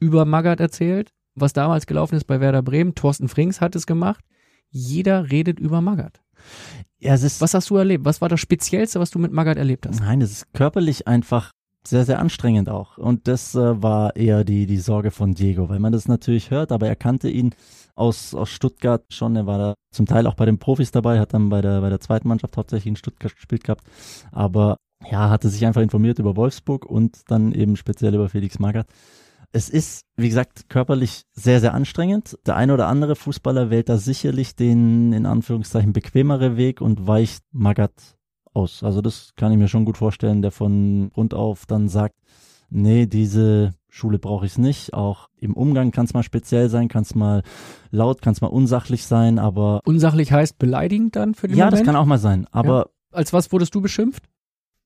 über 0.00 0.24
Magath 0.24 0.60
erzählt, 0.60 1.12
was 1.34 1.52
damals 1.52 1.86
gelaufen 1.86 2.14
ist 2.14 2.24
bei 2.24 2.40
Werder 2.40 2.62
Bremen. 2.62 2.94
Thorsten 2.94 3.28
Frings 3.28 3.60
hat 3.60 3.76
es 3.76 3.86
gemacht. 3.86 4.24
Jeder 4.70 5.30
redet 5.30 5.60
über 5.60 5.82
Magath. 5.82 6.22
Ja, 7.02 7.14
es 7.14 7.24
ist, 7.24 7.40
was 7.40 7.52
hast 7.52 7.68
du 7.68 7.76
erlebt? 7.76 8.04
Was 8.04 8.20
war 8.20 8.28
das 8.28 8.38
Speziellste, 8.38 9.00
was 9.00 9.10
du 9.10 9.18
mit 9.18 9.32
Magath 9.32 9.56
erlebt 9.56 9.86
hast? 9.86 9.98
Nein, 9.98 10.20
es 10.20 10.30
ist 10.30 10.52
körperlich 10.52 11.08
einfach 11.08 11.50
sehr, 11.84 12.04
sehr 12.04 12.20
anstrengend 12.20 12.68
auch. 12.68 12.96
Und 12.96 13.26
das 13.26 13.56
äh, 13.56 13.82
war 13.82 14.14
eher 14.14 14.44
die, 14.44 14.66
die 14.66 14.78
Sorge 14.78 15.10
von 15.10 15.34
Diego, 15.34 15.68
weil 15.68 15.80
man 15.80 15.92
das 15.92 16.06
natürlich 16.06 16.52
hört, 16.52 16.70
aber 16.70 16.86
er 16.86 16.94
kannte 16.94 17.28
ihn 17.28 17.56
aus, 17.96 18.36
aus 18.36 18.50
Stuttgart 18.50 19.02
schon. 19.10 19.34
Er 19.34 19.46
war 19.46 19.58
da 19.58 19.74
zum 19.92 20.06
Teil 20.06 20.28
auch 20.28 20.34
bei 20.34 20.46
den 20.46 20.58
Profis 20.58 20.92
dabei, 20.92 21.18
hat 21.18 21.34
dann 21.34 21.48
bei 21.48 21.60
der, 21.60 21.80
bei 21.80 21.90
der 21.90 21.98
zweiten 21.98 22.28
Mannschaft 22.28 22.56
hauptsächlich 22.56 22.86
in 22.86 22.96
Stuttgart 22.96 23.34
gespielt 23.34 23.64
gehabt. 23.64 23.82
Aber 24.30 24.76
ja, 25.10 25.28
hatte 25.28 25.48
sich 25.48 25.66
einfach 25.66 25.82
informiert 25.82 26.20
über 26.20 26.36
Wolfsburg 26.36 26.86
und 26.86 27.22
dann 27.26 27.50
eben 27.50 27.74
speziell 27.74 28.14
über 28.14 28.28
Felix 28.28 28.60
Magath. 28.60 28.86
Es 29.54 29.68
ist, 29.68 30.04
wie 30.16 30.28
gesagt, 30.30 30.70
körperlich 30.70 31.24
sehr, 31.32 31.60
sehr 31.60 31.74
anstrengend. 31.74 32.38
Der 32.46 32.56
eine 32.56 32.72
oder 32.72 32.88
andere 32.88 33.16
Fußballer 33.16 33.68
wählt 33.70 33.88
da 33.90 33.98
sicherlich 33.98 34.56
den, 34.56 35.12
in 35.12 35.26
Anführungszeichen, 35.26 35.92
bequemere 35.92 36.56
Weg 36.56 36.80
und 36.80 37.06
weicht 37.06 37.44
Magath 37.52 38.16
aus. 38.54 38.82
Also 38.82 39.02
das 39.02 39.32
kann 39.36 39.52
ich 39.52 39.58
mir 39.58 39.68
schon 39.68 39.84
gut 39.84 39.98
vorstellen, 39.98 40.40
der 40.40 40.52
von 40.52 41.10
Grund 41.12 41.34
auf 41.34 41.66
dann 41.66 41.88
sagt, 41.88 42.14
nee, 42.70 43.04
diese 43.06 43.74
Schule 43.90 44.18
brauche 44.18 44.46
ich 44.46 44.56
nicht. 44.56 44.94
Auch 44.94 45.28
im 45.36 45.52
Umgang 45.52 45.90
kann 45.90 46.06
es 46.06 46.14
mal 46.14 46.22
speziell 46.22 46.70
sein, 46.70 46.88
kann 46.88 47.02
es 47.02 47.14
mal 47.14 47.42
laut, 47.90 48.22
kann 48.22 48.32
es 48.32 48.40
mal 48.40 48.46
unsachlich 48.48 49.04
sein, 49.04 49.38
aber. 49.38 49.80
Unsachlich 49.84 50.32
heißt 50.32 50.58
beleidigend 50.58 51.14
dann 51.14 51.34
für 51.34 51.48
den 51.48 51.58
Ja, 51.58 51.66
Moment? 51.66 51.80
das 51.80 51.86
kann 51.86 51.96
auch 51.96 52.06
mal 52.06 52.18
sein. 52.18 52.46
Aber 52.52 52.78
Ja. 52.78 52.86
Als 53.18 53.34
was 53.34 53.52
wurdest 53.52 53.74
du 53.74 53.82
beschimpft? 53.82 54.24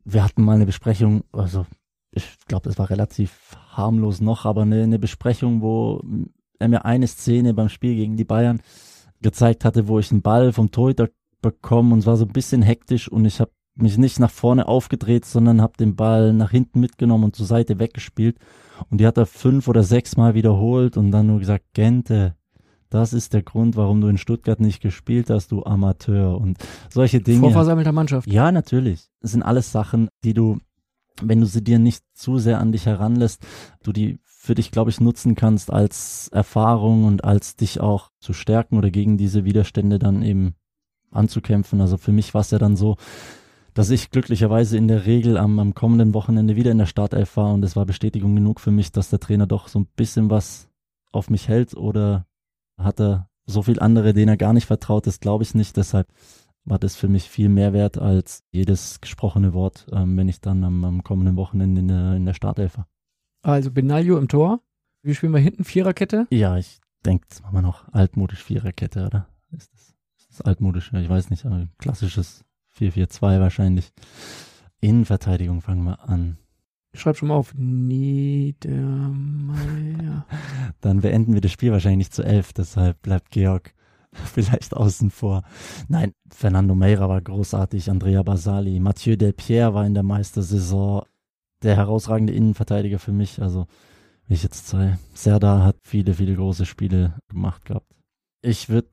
wir 0.05 0.25
hatten 0.25 0.43
mal 0.43 0.55
eine 0.57 0.67
Besprechung, 0.67 1.23
also 1.33 1.67
ich 2.13 2.37
glaube, 2.49 2.69
das 2.69 2.79
war 2.79 2.91
relativ 2.91 3.57
harmlos 3.77 4.21
noch, 4.21 4.45
aber 4.45 4.63
eine, 4.63 4.83
eine 4.83 4.99
Besprechung, 4.99 5.61
wo 5.61 6.03
er 6.59 6.69
mir 6.69 6.85
eine 6.85 7.07
Szene 7.07 7.55
beim 7.55 7.69
Spiel 7.69 7.95
gegen 7.95 8.17
die 8.17 8.25
Bayern 8.25 8.61
gezeigt 9.21 9.65
hatte, 9.65 9.89
wo 9.89 9.99
ich 9.99 10.11
einen 10.11 10.23
Ball 10.23 10.53
vom 10.53 10.71
Torhüter 10.71 11.09
bekommen 11.43 11.93
und 11.93 12.01
es 12.01 12.07
war 12.07 12.17
so 12.17 12.25
ein 12.25 12.33
bisschen 12.33 12.63
hektisch 12.63 13.09
und 13.09 13.25
ich 13.25 13.41
habe 13.41 13.51
mich 13.75 13.99
nicht 13.99 14.21
nach 14.21 14.31
vorne 14.31 14.67
aufgedreht, 14.69 15.27
sondern 15.27 15.61
habe 15.61 15.77
den 15.79 15.97
Ball 15.97 16.33
nach 16.33 16.51
hinten 16.51 16.81
mitgenommen 16.81 17.25
und 17.25 17.37
zur 17.37 17.47
Seite 17.47 17.79
weggespielt 17.79 18.39
und 18.91 19.01
die 19.01 19.07
hat 19.07 19.19
er 19.19 19.27
fünf 19.27 19.69
oder 19.69 19.83
sechs 19.83 20.17
Mal 20.17 20.35
wiederholt 20.35 20.97
und 20.97 21.11
dann 21.11 21.27
nur 21.27 21.39
gesagt, 21.39 21.65
Gente, 21.75 22.35
das 22.89 23.13
ist 23.13 23.35
der 23.35 23.43
Grund, 23.43 23.77
warum 23.77 24.01
du 24.01 24.09
in 24.09 24.19
Stuttgart 24.19 24.61
nicht 24.61 24.81
gespielt 24.81 25.29
hast, 25.29 25.51
du 25.53 25.65
Amateur 25.65 26.41
und 26.41 26.59
solche 26.89 27.21
Dinge. 27.21 27.41
Vor 27.41 27.51
versammelter 27.51 27.93
Mannschaft. 27.93 28.31
Ja, 28.31 28.53
natürlich. 28.53 29.09
Es 29.21 29.33
sind 29.33 29.43
alles 29.43 29.73
Sachen, 29.73 30.09
die 30.25 30.35
du, 30.35 30.59
wenn 31.23 31.41
du 31.41 31.47
sie 31.47 31.63
dir 31.63 31.79
nicht 31.79 32.05
zu 32.15 32.39
sehr 32.39 32.61
an 32.61 32.73
dich 32.73 32.87
heranlässt, 32.87 33.47
du 33.83 33.93
die 33.93 34.19
für 34.25 34.55
dich, 34.55 34.71
glaube 34.71 34.91
ich, 34.91 35.01
nutzen 35.01 35.35
kannst 35.35 35.73
als 35.73 36.29
Erfahrung 36.29 37.05
und 37.05 37.25
als 37.25 37.57
dich 37.57 37.81
auch 37.81 38.11
zu 38.21 38.33
stärken 38.33 38.79
oder 38.79 38.91
gegen 38.91 39.17
diese 39.17 39.45
Widerstände 39.45 39.99
dann 39.99 40.23
eben 40.23 40.55
anzukämpfen. 41.11 41.81
Also 41.81 41.97
für 41.97 42.13
mich 42.13 42.33
war 42.33 42.43
es 42.43 42.53
ja 42.53 42.59
dann 42.59 42.77
so, 42.77 42.97
dass 43.75 43.91
ich 43.91 44.11
glücklicherweise 44.11 44.77
in 44.77 44.89
der 44.89 45.05
Regel 45.05 45.37
am, 45.37 45.59
am 45.59 45.75
kommenden 45.75 46.15
Wochenende 46.15 46.57
wieder 46.57 46.71
in 46.71 46.79
der 46.79 46.87
Startelf 46.87 47.37
war 47.37 47.53
und 47.53 47.65
es 47.65 47.77
war 47.77 47.87
Bestätigung 47.87 48.35
genug 48.35 48.61
für 48.61 48.71
mich, 48.71 48.93
dass 48.93 49.11
der 49.11 49.21
Trainer 49.21 49.47
doch 49.47 49.69
so 49.69 49.81
ein 49.81 49.89
bisschen 49.97 50.31
was 50.31 50.69
auf 51.13 51.29
mich 51.29 51.49
hält 51.49 51.77
oder 51.77 52.27
hat 52.79 53.01
er 53.01 53.29
so 53.47 53.63
viel 53.63 53.81
andere, 53.81 54.13
denen 54.13 54.29
er 54.29 54.37
gar 54.37 54.53
nicht 54.53 54.67
vertraut 54.67 55.07
ist, 55.07 55.21
glaube 55.21 55.45
ich 55.45 55.55
nicht. 55.55 55.77
Deshalb 55.77 56.09
war 56.67 56.79
das 56.79 56.97
für 56.97 57.09
mich 57.09 57.31
viel 57.31 57.49
mehr 57.49 57.73
wert 57.73 57.97
als 57.97 58.45
jedes 58.51 59.01
gesprochene 59.01 59.55
Wort, 59.55 59.87
ähm, 59.93 60.17
wenn 60.17 60.29
ich 60.29 60.41
dann 60.41 60.63
am, 60.65 60.85
am 60.85 61.03
kommenden 61.03 61.37
Wochenende 61.37 61.81
in 61.81 61.89
der, 61.89 62.15
in 62.15 62.27
der 62.27 62.35
Startelf 62.35 62.77
war. 62.77 62.89
Also 63.43 63.71
Benaglio 63.71 64.19
im 64.19 64.29
Tor. 64.29 64.61
Wie 65.03 65.15
spielen 65.15 65.33
wir 65.33 65.41
hinten? 65.41 65.65
Viererkette? 65.65 66.27
Ja, 66.31 66.59
ich 66.59 66.81
denke, 67.05 67.27
das 67.29 67.41
machen 67.43 67.55
wir 67.55 67.63
noch 67.63 67.93
altmodisch 67.93 68.43
Viererkette, 68.43 69.07
oder? 69.07 69.29
Ist 69.53 69.73
das, 69.73 69.95
ist 70.19 70.31
das 70.31 70.41
altmodisch? 70.41 70.93
Ja, 70.93 71.01
ich 71.01 71.09
weiß 71.09 71.31
nicht, 71.31 71.47
aber 71.47 71.69
klassisches 71.79 72.45
4-4-2 72.77 73.41
wahrscheinlich. 73.41 73.93
Innenverteidigung 74.81 75.63
fangen 75.63 75.85
wir 75.85 76.09
an. 76.09 76.39
Ich 76.93 77.01
schreibe 77.01 77.19
schon 77.19 77.29
mal 77.29 77.37
auf. 77.37 77.55
Niedermeyer. 77.55 78.67
Dann 80.81 81.03
beenden 81.03 81.35
wir 81.35 81.41
das 81.41 81.53
Spiel 81.53 81.71
wahrscheinlich 81.71 81.99
nicht 81.99 82.15
zu 82.15 82.25
elf, 82.25 82.53
deshalb 82.53 83.01
bleibt 83.03 83.31
Georg 83.31 83.76
vielleicht 84.33 84.75
außen 84.75 85.11
vor. 85.11 85.43
Nein, 85.89 86.13
Fernando 86.31 86.75
Meira 86.75 87.09
war 87.09 87.21
großartig, 87.21 87.91
Andrea 87.91 88.23
Basali, 88.23 88.81
Mathieu 88.81 89.17
Delpierre 89.17 89.75
war 89.75 89.87
in 89.87 89.95
der 89.95 90.03
Meistersaison 90.03 91.03
der 91.63 91.77
herausragende 91.77 92.33
Innenverteidiger 92.33 92.99
für 92.99 93.13
mich. 93.13 93.41
Also, 93.41 93.67
wie 94.27 94.35
ich 94.35 94.43
jetzt 94.43 94.69
sei, 94.69 94.99
Serda 95.15 95.63
hat 95.65 95.77
viele, 95.83 96.15
viele 96.15 96.35
große 96.35 96.67
Spiele 96.67 97.15
gemacht 97.29 97.65
gehabt. 97.65 97.91
Ich 98.43 98.69
würde 98.69 98.89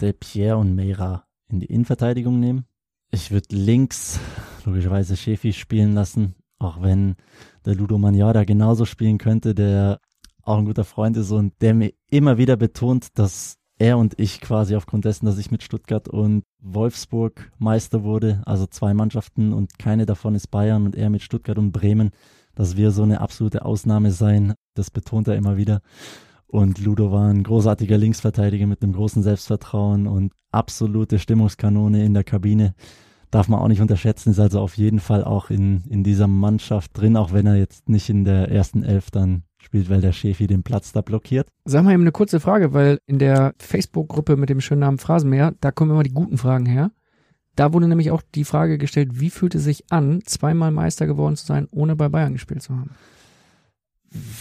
Delpierre 0.00 0.56
und 0.56 0.74
Meira 0.74 1.24
in 1.50 1.60
die 1.60 1.66
Innenverteidigung 1.66 2.40
nehmen. 2.40 2.64
Ich 3.10 3.30
würde 3.30 3.56
links 3.56 4.20
logischerweise 4.64 5.16
Schäfi 5.16 5.52
spielen 5.52 5.94
lassen, 5.94 6.34
auch 6.58 6.82
wenn 6.82 7.16
der 7.64 7.74
Ludo 7.74 7.98
Magnada 7.98 8.44
genauso 8.44 8.84
spielen 8.84 9.18
könnte, 9.18 9.54
der 9.54 10.00
auch 10.42 10.58
ein 10.58 10.64
guter 10.64 10.84
Freund 10.84 11.16
ist 11.16 11.30
und 11.30 11.54
der 11.60 11.74
mir 11.74 11.92
immer 12.10 12.38
wieder 12.38 12.56
betont, 12.56 13.18
dass 13.18 13.57
er 13.78 13.98
und 13.98 14.18
ich 14.18 14.40
quasi 14.40 14.74
aufgrund 14.74 15.04
dessen, 15.04 15.26
dass 15.26 15.38
ich 15.38 15.50
mit 15.50 15.62
Stuttgart 15.62 16.08
und 16.08 16.42
Wolfsburg 16.60 17.52
Meister 17.58 18.02
wurde, 18.02 18.42
also 18.44 18.66
zwei 18.66 18.92
Mannschaften 18.94 19.52
und 19.52 19.78
keine 19.78 20.06
davon 20.06 20.34
ist 20.34 20.48
Bayern 20.48 20.84
und 20.84 20.96
er 20.96 21.10
mit 21.10 21.22
Stuttgart 21.22 21.58
und 21.58 21.72
Bremen, 21.72 22.10
dass 22.54 22.76
wir 22.76 22.90
so 22.90 23.04
eine 23.04 23.20
absolute 23.20 23.64
Ausnahme 23.64 24.10
sein. 24.10 24.54
Das 24.74 24.90
betont 24.90 25.28
er 25.28 25.36
immer 25.36 25.56
wieder. 25.56 25.80
Und 26.48 26.80
Ludo 26.80 27.12
war 27.12 27.28
ein 27.28 27.42
großartiger 27.42 27.98
Linksverteidiger 27.98 28.66
mit 28.66 28.82
einem 28.82 28.94
großen 28.94 29.22
Selbstvertrauen 29.22 30.06
und 30.06 30.32
absolute 30.50 31.18
Stimmungskanone 31.18 32.04
in 32.04 32.14
der 32.14 32.24
Kabine. 32.24 32.74
Darf 33.30 33.48
man 33.48 33.60
auch 33.60 33.68
nicht 33.68 33.82
unterschätzen, 33.82 34.30
ist 34.30 34.40
also 34.40 34.60
auf 34.60 34.78
jeden 34.78 35.00
Fall 35.00 35.22
auch 35.22 35.50
in, 35.50 35.82
in 35.88 36.02
dieser 36.02 36.26
Mannschaft 36.26 36.98
drin, 36.98 37.16
auch 37.16 37.32
wenn 37.32 37.46
er 37.46 37.56
jetzt 37.56 37.88
nicht 37.88 38.08
in 38.08 38.24
der 38.24 38.50
ersten 38.50 38.82
Elf 38.82 39.10
dann 39.10 39.42
spielt, 39.62 39.90
weil 39.90 40.00
der 40.00 40.12
Schäfi 40.12 40.46
den 40.46 40.62
Platz 40.62 40.92
da 40.92 41.00
blockiert. 41.00 41.48
Sag 41.64 41.84
mal 41.84 41.92
eben 41.92 42.02
eine 42.02 42.12
kurze 42.12 42.40
Frage, 42.40 42.72
weil 42.72 43.00
in 43.06 43.18
der 43.18 43.54
Facebook-Gruppe 43.58 44.36
mit 44.36 44.48
dem 44.50 44.60
schönen 44.60 44.80
Namen 44.80 44.98
Phrasenmäher, 44.98 45.54
da 45.60 45.70
kommen 45.70 45.90
immer 45.90 46.02
die 46.02 46.12
guten 46.12 46.38
Fragen 46.38 46.66
her. 46.66 46.90
Da 47.56 47.72
wurde 47.72 47.88
nämlich 47.88 48.12
auch 48.12 48.22
die 48.34 48.44
Frage 48.44 48.78
gestellt, 48.78 49.20
wie 49.20 49.30
fühlt 49.30 49.54
es 49.56 49.64
sich 49.64 49.90
an, 49.90 50.20
zweimal 50.24 50.70
Meister 50.70 51.06
geworden 51.06 51.36
zu 51.36 51.44
sein, 51.44 51.66
ohne 51.72 51.96
bei 51.96 52.08
Bayern 52.08 52.34
gespielt 52.34 52.62
zu 52.62 52.72
haben? 52.72 52.90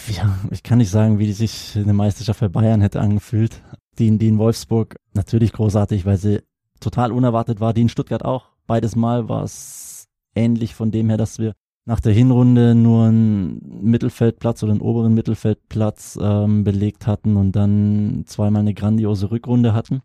Ja, 0.07 0.37
ich 0.51 0.63
kann 0.63 0.77
nicht 0.77 0.91
sagen, 0.91 1.19
wie 1.19 1.31
sich 1.33 1.73
eine 1.75 1.93
Meisterschaft 1.93 2.39
bei 2.39 2.47
Bayern 2.47 2.81
hätte 2.81 3.01
angefühlt. 3.01 3.61
Die, 3.97 4.15
die 4.17 4.27
in 4.27 4.37
Wolfsburg 4.37 4.97
natürlich 5.13 5.51
großartig, 5.51 6.05
weil 6.05 6.17
sie 6.17 6.41
total 6.79 7.11
unerwartet 7.11 7.59
war. 7.59 7.73
Die 7.73 7.81
in 7.81 7.89
Stuttgart 7.89 8.23
auch. 8.23 8.49
Beides 8.67 8.95
Mal 8.95 9.27
war 9.27 9.43
es 9.43 10.07
ähnlich 10.35 10.75
von 10.75 10.91
dem 10.91 11.09
her, 11.09 11.17
dass 11.17 11.39
wir 11.39 11.53
nach 11.87 12.01
der 12.01 12.11
Hinrunde 12.11 12.75
nur 12.75 13.05
einen 13.05 13.81
Mittelfeldplatz 13.81 14.61
oder 14.61 14.73
einen 14.73 14.81
oberen 14.81 15.13
Mittelfeldplatz 15.13 16.19
ähm, 16.21 16.65
belegt 16.65 17.07
hatten 17.07 17.37
und 17.37 17.53
dann 17.53 18.25
zweimal 18.27 18.59
eine 18.59 18.73
grandiose 18.73 19.31
Rückrunde 19.31 19.73
hatten. 19.73 20.01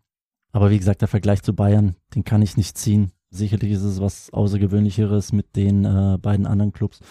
Aber 0.53 0.71
wie 0.71 0.77
gesagt, 0.77 1.01
der 1.01 1.09
Vergleich 1.09 1.43
zu 1.43 1.53
Bayern, 1.53 1.95
den 2.15 2.23
kann 2.23 2.41
ich 2.41 2.55
nicht 2.55 2.77
ziehen. 2.77 3.11
Sicherlich 3.31 3.71
ist 3.71 3.83
es 3.83 3.99
was 3.99 4.31
Außergewöhnlicheres 4.31 5.33
mit 5.33 5.57
den 5.57 5.83
äh, 5.83 6.17
beiden 6.21 6.45
anderen 6.45 6.71
Clubs. 6.71 7.01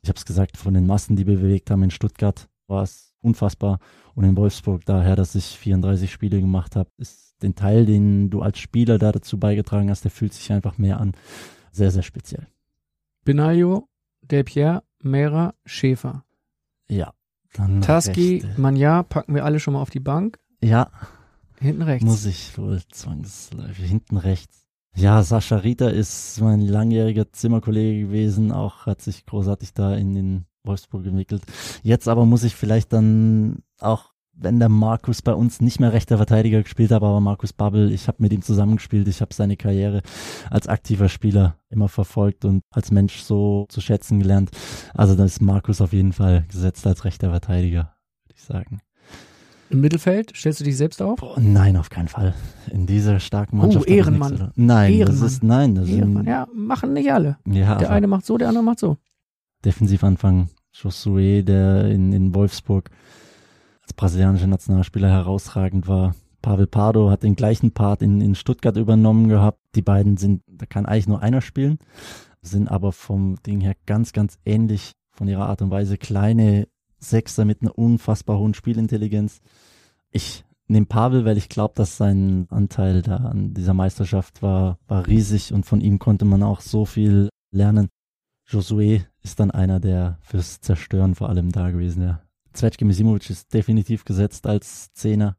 Ich 0.00 0.08
habe 0.08 0.16
es 0.16 0.24
gesagt, 0.24 0.56
von 0.56 0.72
den 0.72 0.86
Massen, 0.86 1.16
die 1.16 1.26
wir 1.26 1.36
bewegt 1.36 1.70
haben 1.70 1.82
in 1.82 1.90
Stuttgart, 1.90 2.48
war 2.66 2.82
es 2.82 3.12
unfassbar. 3.20 3.78
Und 4.14 4.24
in 4.24 4.38
Wolfsburg, 4.38 4.86
daher, 4.86 5.16
dass 5.16 5.34
ich 5.34 5.58
34 5.58 6.10
Spiele 6.10 6.40
gemacht 6.40 6.76
habe, 6.76 6.88
ist 6.96 7.42
den 7.42 7.56
Teil, 7.56 7.84
den 7.84 8.30
du 8.30 8.40
als 8.40 8.58
Spieler 8.58 8.98
da 8.98 9.12
dazu 9.12 9.38
beigetragen 9.38 9.90
hast, 9.90 10.04
der 10.04 10.10
fühlt 10.10 10.32
sich 10.32 10.50
einfach 10.50 10.78
mehr 10.78 10.98
an. 10.98 11.12
Sehr, 11.72 11.90
sehr 11.90 12.02
speziell. 12.02 12.46
Benaglio, 13.24 13.88
Delpierre, 14.30 14.82
Mera, 15.00 15.54
Schäfer. 15.64 16.24
Ja. 16.88 17.12
Dann 17.54 17.80
Taski, 17.82 18.42
rechte. 18.42 18.60
Manja 18.60 19.02
packen 19.04 19.34
wir 19.34 19.44
alle 19.44 19.60
schon 19.60 19.74
mal 19.74 19.80
auf 19.80 19.90
die 19.90 20.00
Bank. 20.00 20.38
Ja. 20.60 20.90
Hinten 21.60 21.82
rechts. 21.82 22.04
Muss 22.04 22.26
ich 22.26 22.56
wohl 22.58 22.82
zwangsläufig. 22.90 23.88
Hinten 23.88 24.16
rechts. 24.16 24.66
Ja, 24.96 25.22
Sascha 25.22 25.56
Rita 25.56 25.88
ist 25.88 26.40
mein 26.40 26.60
langjähriger 26.60 27.30
Zimmerkollege 27.32 28.06
gewesen, 28.06 28.52
auch 28.52 28.86
hat 28.86 29.02
sich 29.02 29.26
großartig 29.26 29.74
da 29.74 29.94
in 29.94 30.14
den 30.14 30.46
Wolfsburg 30.62 31.04
entwickelt. 31.06 31.42
Jetzt 31.82 32.08
aber 32.08 32.24
muss 32.26 32.44
ich 32.44 32.54
vielleicht 32.54 32.92
dann 32.92 33.62
auch, 33.80 34.13
wenn 34.36 34.58
der 34.58 34.68
Markus 34.68 35.22
bei 35.22 35.32
uns 35.34 35.60
nicht 35.60 35.80
mehr 35.80 35.92
rechter 35.92 36.16
Verteidiger 36.16 36.62
gespielt 36.62 36.90
hat, 36.90 37.02
aber 37.02 37.20
Markus 37.20 37.52
Babbel, 37.52 37.92
ich 37.92 38.08
habe 38.08 38.18
mit 38.20 38.32
ihm 38.32 38.42
zusammengespielt, 38.42 39.06
ich 39.08 39.20
habe 39.20 39.32
seine 39.34 39.56
Karriere 39.56 40.02
als 40.50 40.66
aktiver 40.68 41.08
Spieler 41.08 41.56
immer 41.70 41.88
verfolgt 41.88 42.44
und 42.44 42.62
als 42.70 42.90
Mensch 42.90 43.20
so 43.20 43.66
zu 43.68 43.80
schätzen 43.80 44.18
gelernt. 44.18 44.50
Also 44.94 45.14
da 45.14 45.24
ist 45.24 45.40
Markus 45.40 45.80
auf 45.80 45.92
jeden 45.92 46.12
Fall 46.12 46.44
gesetzt 46.50 46.86
als 46.86 47.04
rechter 47.04 47.30
Verteidiger, 47.30 47.94
würde 48.26 48.34
ich 48.36 48.42
sagen. 48.42 48.80
Im 49.70 49.80
Mittelfeld 49.80 50.32
stellst 50.36 50.60
du 50.60 50.64
dich 50.64 50.76
selbst 50.76 51.00
auf? 51.00 51.18
Boah, 51.20 51.40
nein, 51.40 51.76
auf 51.76 51.88
keinen 51.88 52.08
Fall. 52.08 52.34
In 52.70 52.86
dieser 52.86 53.18
starken 53.18 53.56
Oh, 53.58 53.62
Mannschaft. 53.62 53.86
ich 53.88 53.96
Ehrenmann. 53.96 54.32
nichts? 54.34 54.46
Nein, 54.56 54.92
Ehrenmann. 54.92 55.20
das 55.20 55.32
ist, 55.32 55.42
nein, 55.42 55.74
das 55.74 55.88
Ehrenmann. 55.88 56.26
ist 56.26 56.30
Ja, 56.30 56.46
machen 56.54 56.92
nicht 56.92 57.10
alle. 57.10 57.38
Ja, 57.46 57.76
der 57.76 57.90
eine 57.90 58.06
macht 58.06 58.26
so, 58.26 58.36
der 58.36 58.48
andere 58.48 58.62
macht 58.64 58.78
so. 58.78 58.98
Defensivanfang 59.64 60.48
Josué, 60.74 61.42
der 61.42 61.86
in, 61.90 62.12
in 62.12 62.34
Wolfsburg 62.34 62.90
als 63.84 63.92
brasilianischer 63.92 64.46
Nationalspieler 64.46 65.08
herausragend 65.08 65.86
war. 65.86 66.14
Pavel 66.42 66.66
Pardo 66.66 67.10
hat 67.10 67.22
den 67.22 67.36
gleichen 67.36 67.72
Part 67.72 68.02
in, 68.02 68.20
in 68.20 68.34
Stuttgart 68.34 68.76
übernommen 68.76 69.28
gehabt. 69.28 69.60
Die 69.74 69.82
beiden 69.82 70.16
sind, 70.16 70.42
da 70.46 70.66
kann 70.66 70.84
eigentlich 70.84 71.08
nur 71.08 71.22
einer 71.22 71.40
spielen, 71.40 71.78
sind 72.42 72.68
aber 72.68 72.92
vom 72.92 73.36
Ding 73.46 73.60
her 73.60 73.74
ganz, 73.86 74.12
ganz 74.12 74.38
ähnlich 74.44 74.92
von 75.12 75.28
ihrer 75.28 75.46
Art 75.46 75.62
und 75.62 75.70
Weise. 75.70 75.96
Kleine 75.96 76.68
Sechser 76.98 77.44
mit 77.44 77.62
einer 77.62 77.78
unfassbar 77.78 78.38
hohen 78.38 78.54
Spielintelligenz. 78.54 79.40
Ich 80.10 80.44
nehme 80.66 80.86
Pavel, 80.86 81.24
weil 81.24 81.36
ich 81.36 81.48
glaube, 81.48 81.74
dass 81.76 81.96
sein 81.96 82.46
Anteil 82.50 83.02
da 83.02 83.16
an 83.16 83.54
dieser 83.54 83.74
Meisterschaft 83.74 84.42
war, 84.42 84.78
war 84.86 85.06
riesig 85.06 85.52
und 85.52 85.64
von 85.66 85.80
ihm 85.80 85.98
konnte 85.98 86.24
man 86.24 86.42
auch 86.42 86.60
so 86.60 86.84
viel 86.84 87.28
lernen. 87.50 87.88
Josué 88.48 89.04
ist 89.22 89.40
dann 89.40 89.50
einer, 89.50 89.80
der 89.80 90.18
fürs 90.22 90.60
Zerstören 90.60 91.14
vor 91.14 91.28
allem 91.28 91.52
da 91.52 91.70
gewesen, 91.70 92.02
ja. 92.02 92.20
Zvetschke 92.54 92.84
Misimovic 92.84 93.28
ist 93.30 93.52
definitiv 93.52 94.04
gesetzt 94.04 94.46
als 94.46 94.92
Zehner. 94.92 95.36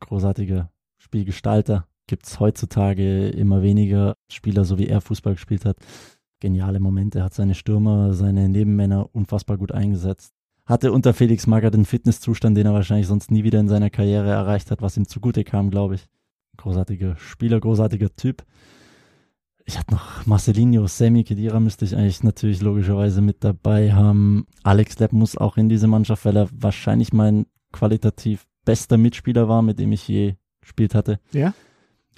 Großartiger 0.00 0.70
Spielgestalter. 0.98 1.86
Gibt's 2.06 2.38
heutzutage 2.38 3.28
immer 3.30 3.62
weniger 3.62 4.16
Spieler, 4.30 4.64
so 4.64 4.78
wie 4.78 4.86
er 4.86 5.00
Fußball 5.00 5.34
gespielt 5.34 5.64
hat. 5.64 5.76
Geniale 6.38 6.78
Momente, 6.78 7.22
hat 7.24 7.34
seine 7.34 7.54
Stürmer, 7.54 8.12
seine 8.12 8.48
Nebenmänner 8.48 9.08
unfassbar 9.12 9.58
gut 9.58 9.72
eingesetzt. 9.72 10.32
hatte 10.64 10.92
unter 10.92 11.14
Felix 11.14 11.46
Magath 11.46 11.74
den 11.74 11.84
Fitnesszustand, 11.84 12.56
den 12.56 12.66
er 12.66 12.74
wahrscheinlich 12.74 13.06
sonst 13.06 13.30
nie 13.30 13.44
wieder 13.44 13.60
in 13.60 13.68
seiner 13.68 13.90
Karriere 13.90 14.30
erreicht 14.30 14.70
hat, 14.70 14.82
was 14.82 14.96
ihm 14.96 15.06
zugute 15.06 15.44
kam, 15.44 15.70
glaube 15.70 15.94
ich. 15.94 16.06
Großartiger 16.56 17.16
Spieler, 17.16 17.60
großartiger 17.60 18.14
Typ. 18.16 18.44
Ich 19.68 19.76
hatte 19.76 19.94
noch 19.94 20.24
Marcelinho, 20.26 20.86
Sammy 20.86 21.24
Kedira 21.24 21.58
müsste 21.58 21.84
ich 21.84 21.96
eigentlich 21.96 22.22
natürlich 22.22 22.62
logischerweise 22.62 23.20
mit 23.20 23.42
dabei 23.42 23.92
haben. 23.92 24.46
Alex 24.62 25.00
Lepp 25.00 25.12
muss 25.12 25.36
auch 25.36 25.56
in 25.56 25.68
diese 25.68 25.88
Mannschaft, 25.88 26.24
weil 26.24 26.36
er 26.36 26.48
wahrscheinlich 26.52 27.12
mein 27.12 27.46
qualitativ 27.72 28.46
bester 28.64 28.96
Mitspieler 28.96 29.48
war, 29.48 29.62
mit 29.62 29.80
dem 29.80 29.90
ich 29.90 30.06
je 30.06 30.36
gespielt 30.60 30.94
hatte. 30.94 31.18
Ja. 31.32 31.52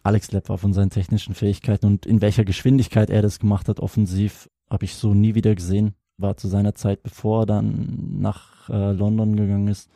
Alex 0.02 0.30
Lepp 0.30 0.50
war 0.50 0.58
von 0.58 0.74
seinen 0.74 0.90
technischen 0.90 1.34
Fähigkeiten 1.34 1.86
und 1.86 2.04
in 2.04 2.20
welcher 2.20 2.44
Geschwindigkeit 2.44 3.08
er 3.08 3.22
das 3.22 3.38
gemacht 3.38 3.68
hat, 3.68 3.80
offensiv, 3.80 4.50
habe 4.68 4.84
ich 4.84 4.94
so 4.94 5.14
nie 5.14 5.34
wieder 5.34 5.54
gesehen. 5.54 5.94
War 6.18 6.36
zu 6.36 6.48
seiner 6.48 6.74
Zeit, 6.74 7.02
bevor 7.02 7.42
er 7.42 7.46
dann 7.46 8.20
nach 8.20 8.68
äh, 8.68 8.92
London 8.92 9.36
gegangen 9.36 9.68
ist, 9.68 9.88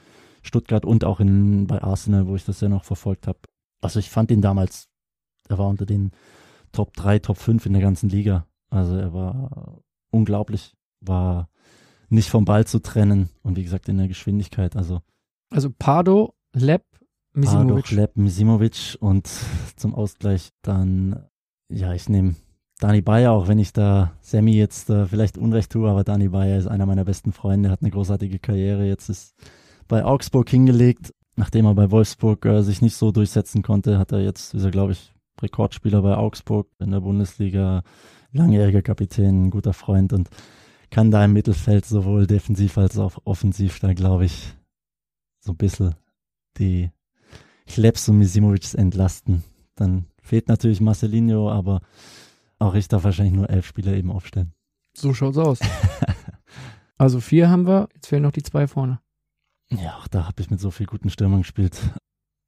Stuttgart 0.42 0.86
und 0.86 1.04
auch 1.04 1.20
in, 1.20 1.66
bei 1.66 1.82
Arsenal, 1.82 2.26
wo 2.28 2.34
ich 2.34 2.46
das 2.46 2.62
ja 2.62 2.70
noch 2.70 2.84
verfolgt 2.84 3.26
habe. 3.26 3.40
Also 3.82 3.98
ich 3.98 4.08
fand 4.08 4.30
ihn 4.30 4.40
damals, 4.40 4.88
er 5.48 5.58
war 5.58 5.68
unter 5.68 5.84
den 5.84 6.12
Top 6.72 6.94
3, 6.94 7.20
Top 7.20 7.36
5 7.36 7.66
in 7.66 7.72
der 7.72 7.82
ganzen 7.82 8.08
Liga. 8.08 8.46
Also 8.70 8.96
er 8.96 9.12
war 9.12 9.82
unglaublich, 10.10 10.74
war 11.00 11.48
nicht 12.08 12.30
vom 12.30 12.44
Ball 12.44 12.66
zu 12.66 12.80
trennen 12.80 13.30
und 13.42 13.56
wie 13.56 13.64
gesagt 13.64 13.88
in 13.88 13.98
der 13.98 14.08
Geschwindigkeit. 14.08 14.76
Also, 14.76 15.00
also 15.50 15.70
Pardo, 15.70 16.34
Lepp, 16.52 16.84
Misimovic. 17.34 17.84
Pardo, 17.84 18.00
Lepp, 18.00 18.16
Misimovic 18.16 18.96
und 19.00 19.30
zum 19.76 19.94
Ausgleich 19.94 20.50
dann, 20.62 21.24
ja, 21.70 21.92
ich 21.94 22.08
nehme 22.08 22.34
Dani 22.78 23.00
Bayer, 23.00 23.32
auch 23.32 23.48
wenn 23.48 23.58
ich 23.58 23.72
da 23.72 24.12
Sammy 24.20 24.54
jetzt 24.54 24.90
äh, 24.90 25.06
vielleicht 25.06 25.38
Unrecht 25.38 25.72
tue, 25.72 25.88
aber 25.88 26.04
Dani 26.04 26.28
Bayer 26.28 26.58
ist 26.58 26.66
einer 26.66 26.86
meiner 26.86 27.04
besten 27.04 27.32
Freunde, 27.32 27.70
hat 27.70 27.80
eine 27.80 27.90
großartige 27.90 28.38
Karriere, 28.38 28.86
jetzt 28.86 29.08
ist 29.08 29.34
bei 29.88 30.04
Augsburg 30.04 30.48
hingelegt. 30.50 31.12
Nachdem 31.34 31.64
er 31.64 31.74
bei 31.74 31.90
Wolfsburg 31.90 32.44
äh, 32.44 32.62
sich 32.62 32.82
nicht 32.82 32.94
so 32.94 33.10
durchsetzen 33.10 33.62
konnte, 33.62 33.98
hat 33.98 34.12
er 34.12 34.20
jetzt, 34.20 34.52
ist 34.52 34.64
er 34.64 34.70
glaube 34.70 34.92
ich 34.92 35.11
Rekordspieler 35.40 36.02
bei 36.02 36.16
Augsburg 36.16 36.68
in 36.78 36.90
der 36.90 37.00
Bundesliga, 37.00 37.82
langjähriger 38.32 38.82
Kapitän, 38.82 39.44
ein 39.44 39.50
guter 39.50 39.72
Freund 39.72 40.12
und 40.12 40.28
kann 40.90 41.10
da 41.10 41.24
im 41.24 41.32
Mittelfeld 41.32 41.86
sowohl 41.86 42.26
defensiv 42.26 42.76
als 42.76 42.98
auch 42.98 43.18
offensiv 43.24 43.80
da, 43.80 43.94
glaube 43.94 44.26
ich, 44.26 44.54
so 45.40 45.52
ein 45.52 45.56
bisschen 45.56 45.94
die 46.58 46.90
Klebs 47.66 48.08
und 48.08 48.18
Misimovic 48.18 48.74
entlasten. 48.74 49.42
Dann 49.74 50.06
fehlt 50.20 50.48
natürlich 50.48 50.80
Marcelinho, 50.80 51.50
aber 51.50 51.80
auch 52.58 52.74
ich 52.74 52.88
darf 52.88 53.04
wahrscheinlich 53.04 53.34
nur 53.34 53.48
elf 53.48 53.66
Spieler 53.66 53.94
eben 53.94 54.10
aufstellen. 54.10 54.52
So 54.94 55.14
schaut's 55.14 55.38
aus. 55.38 55.60
also 56.98 57.20
vier 57.20 57.48
haben 57.48 57.66
wir, 57.66 57.88
jetzt 57.94 58.08
fehlen 58.08 58.22
noch 58.22 58.32
die 58.32 58.42
zwei 58.42 58.66
vorne. 58.66 59.00
Ja, 59.70 59.96
auch 59.96 60.08
da 60.08 60.26
habe 60.26 60.42
ich 60.42 60.50
mit 60.50 60.60
so 60.60 60.70
viel 60.70 60.86
guten 60.86 61.08
Stürmern 61.08 61.40
gespielt. 61.40 61.80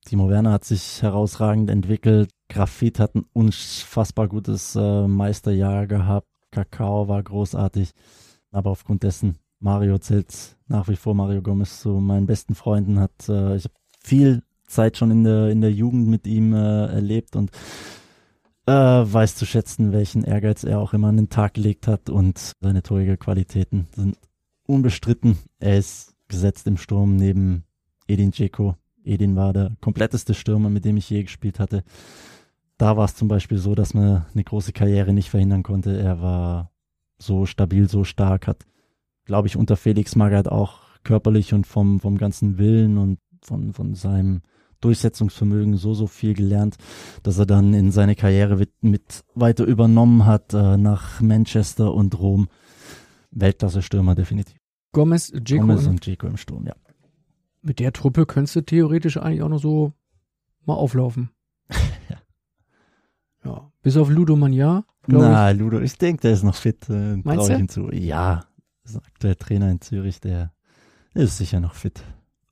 Timo 0.05 0.29
Werner 0.29 0.53
hat 0.53 0.65
sich 0.65 1.03
herausragend 1.03 1.71
entwickelt. 1.71 2.31
Grafit 2.49 2.99
hat 2.99 3.15
ein 3.15 3.25
unfassbar 3.33 4.29
gutes 4.29 4.77
äh, 4.77 5.07
Meisterjahr 5.07 5.87
gehabt. 5.87 6.29
Kakao 6.51 7.09
war 7.09 7.23
großartig. 7.23 7.91
Aber 8.51 8.71
aufgrund 8.71 9.03
dessen, 9.03 9.39
Mario 9.59 9.99
zählt 9.99 10.57
nach 10.69 10.89
wie 10.89 10.97
vor 10.97 11.15
Mario 11.15 11.43
Gomez 11.43 11.81
zu 11.81 12.01
meinen 12.01 12.27
besten 12.27 12.55
Freunden. 12.55 13.01
Hat, 13.01 13.29
äh, 13.29 13.57
ich 13.57 13.65
habe 13.65 13.75
viel 14.01 14.43
Zeit 14.67 14.97
schon 14.97 15.11
in 15.11 15.25
der, 15.25 15.49
in 15.49 15.61
der 15.61 15.73
Jugend 15.73 16.09
mit 16.09 16.27
ihm 16.27 16.53
äh, 16.53 16.87
erlebt 16.87 17.37
und 17.37 17.51
äh, 18.67 18.73
weiß 18.73 19.37
zu 19.37 19.47
schätzen, 19.47 19.93
welchen 19.93 20.25
Ehrgeiz 20.25 20.65
er 20.65 20.81
auch 20.81 20.95
immer 20.95 21.09
an 21.09 21.17
den 21.17 21.29
Tag 21.29 21.55
gelegt 21.55 21.87
hat 21.87 22.09
und 22.09 22.53
seine 22.61 22.83
Torjägerqualitäten 22.83 23.89
sind 23.95 24.17
unbestritten. 24.67 25.39
Er 25.59 25.79
ist 25.79 26.15
gesetzt 26.29 26.67
im 26.67 26.77
Sturm 26.77 27.17
neben 27.17 27.65
Edin 28.07 28.33
Dzeko. 28.33 28.77
Edin 29.05 29.37
war 29.37 29.53
der 29.53 29.77
kompletteste 29.81 30.35
Stürmer, 30.35 30.71
mit 30.71 30.85
dem 30.85 30.97
ich 30.97 31.11
je 31.11 31.23
gespielt 31.23 31.61
hatte. 31.61 31.85
Da 32.79 32.97
war 32.97 33.05
es 33.05 33.15
zum 33.15 33.29
Beispiel 33.29 33.59
so, 33.59 33.75
dass 33.75 33.95
man 33.95 34.27
eine 34.33 34.45
große 34.45 34.73
Karriere 34.73 35.13
nicht 35.13 35.31
verhindern 35.31 35.63
konnte. 35.63 35.97
Er 35.97 36.21
war 36.21 36.73
so 37.19 37.47
stabil, 37.47 37.89
so 37.89 38.05
stark, 38.05 38.47
hat, 38.47 38.65
glaube 39.25 39.49
ich, 39.49 39.57
unter 39.57 39.77
Felix 39.77 40.17
Magath 40.17 40.49
auch 40.49 40.81
körperlich 41.05 41.55
und 41.55 41.67
vom, 41.67 42.01
vom 42.01 42.19
ganzen 42.19 42.59
Willen 42.59 42.99
und 42.99 43.19
von, 43.43 43.73
von 43.73 43.95
seinem 43.95 44.43
Durchsetzungsvermögen 44.81 45.77
so, 45.77 45.95
so 45.95 46.07
viel 46.07 46.35
gelernt, 46.35 46.77
dass 47.23 47.39
er 47.39 47.47
dann 47.47 47.73
in 47.75 47.91
seine 47.91 48.17
Karriere 48.17 48.57
mit, 48.57 48.71
mit 48.83 49.25
weiter 49.35 49.65
übernommen 49.65 50.27
hat 50.27 50.53
äh, 50.53 50.77
nach 50.77 51.21
Manchester 51.21 51.95
und 51.95 52.19
Rom. 52.19 52.49
Weltklasse-Stürmer 53.31 54.15
definitiv. 54.15 54.57
Gomez, 54.93 55.33
Dzeko 55.33 55.67
Gomez 55.67 55.87
und 55.87 56.05
Dzeko 56.05 56.27
im 56.27 56.37
Sturm, 56.37 56.67
ja. 56.67 56.75
Mit 57.63 57.81
der 57.81 57.93
Truppe 57.93 58.27
könntest 58.27 58.57
du 58.57 58.61
theoretisch 58.61 59.17
eigentlich 59.17 59.43
auch 59.43 59.49
noch 59.49 59.61
so 59.61 59.93
mal 60.67 60.75
auflaufen. 60.75 61.31
ja. 62.11 62.17
Ja. 63.45 63.71
Bis 63.83 63.97
auf 63.97 64.09
Ludo 64.09 64.37
Magna. 64.37 64.85
Na, 65.07 65.51
ich. 65.51 65.59
Ludo, 65.59 65.81
ich 65.81 65.97
denke, 65.99 66.23
der 66.23 66.33
ist 66.33 66.43
noch 66.43 66.55
fit. 66.55 66.89
Äh, 66.89 67.17
Meinst 67.17 67.45
ich 67.45 67.53
du? 67.53 67.57
hinzu. 67.57 67.91
Ja, 67.93 68.45
ist 68.85 68.97
aktuell 68.97 69.35
Trainer 69.35 69.71
in 69.71 69.81
Zürich, 69.81 70.21
der 70.21 70.53
ist 71.15 71.37
sicher 71.37 71.61
noch 71.61 71.75
fit. 71.75 72.03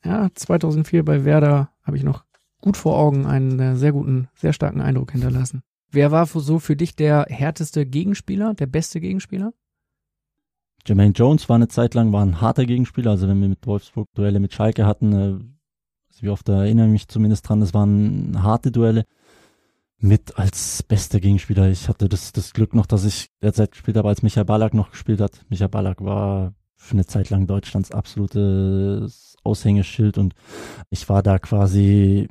Ja, 0.05 0.29
2004 0.35 1.05
bei 1.05 1.25
Werder 1.25 1.71
habe 1.83 1.97
ich 1.97 2.03
noch 2.03 2.25
gut 2.61 2.77
vor 2.77 2.99
Augen 2.99 3.27
einen 3.27 3.59
äh, 3.59 3.77
sehr 3.77 3.93
guten, 3.93 4.29
sehr 4.35 4.53
starken 4.53 4.81
Eindruck 4.81 5.13
hinterlassen. 5.13 5.63
Wer 5.91 6.11
war 6.11 6.27
so 6.27 6.59
für 6.59 6.77
dich 6.77 6.97
der 6.97 7.27
härteste 7.29 7.85
Gegenspieler, 7.85 8.55
der 8.55 8.67
beste 8.67 9.01
Gegenspieler? 9.01 9.53
Jermaine 10.87 11.13
Jones 11.13 11.49
war 11.49 11.57
eine 11.57 11.69
Zeit 11.69 11.95
lang 11.95 12.13
war 12.13 12.25
ein 12.25 12.41
harter 12.41 12.65
Gegenspieler. 12.65 13.13
Also 13.13 13.29
wenn 13.29 13.41
wir 13.41 13.49
mit 13.49 13.67
Wolfsburg 13.67 14.09
Duelle 14.15 14.41
mit 14.41 14.53
Schalke 14.53 14.87
hatten, 14.87 15.13
äh, 15.13 15.39
wie 16.21 16.29
oft 16.29 16.49
erinnere 16.49 16.87
ich 16.87 16.93
mich 16.93 17.09
zumindest 17.09 17.49
dran, 17.49 17.61
das 17.61 17.75
waren 17.75 18.43
harte 18.43 18.73
Duelle. 18.73 19.05
Mit 20.05 20.37
als 20.37 20.83
bester 20.83 21.21
Gegenspieler. 21.21 21.71
Ich 21.71 21.89
hatte 21.89 22.09
das, 22.09 22.33
das 22.33 22.53
Glück 22.53 22.75
noch, 22.75 22.87
dass 22.87 23.05
ich 23.05 23.29
derzeit 23.41 23.71
gespielt 23.71 23.97
habe, 23.97 24.09
als 24.09 24.25
Michael 24.25 24.45
Ballack 24.45 24.75
noch 24.75 24.91
gespielt 24.91 25.21
hat. 25.21 25.45
Michael 25.49 25.69
Ballack 25.69 26.05
war 26.05 26.55
für 26.75 26.95
eine 26.95 27.07
Zeit 27.07 27.31
lang 27.31 27.47
Deutschlands 27.47 27.93
absolutes 27.93 29.37
Aushängeschild 29.45 30.19
und 30.19 30.35
ich 30.91 31.09
war 31.09 31.23
da 31.23 31.39
quasi 31.39 32.29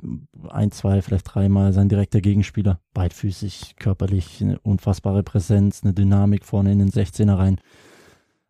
ein, 0.50 0.70
zwei, 0.70 1.00
vielleicht 1.00 1.34
dreimal 1.34 1.72
sein 1.72 1.88
direkter 1.88 2.20
Gegenspieler. 2.20 2.78
Beidfüßig, 2.92 3.76
körperlich, 3.78 4.42
eine 4.42 4.58
unfassbare 4.58 5.22
Präsenz, 5.22 5.82
eine 5.82 5.94
Dynamik 5.94 6.44
vorne 6.44 6.72
in 6.72 6.78
den 6.78 6.90
16er 6.90 7.38
rein. 7.38 7.58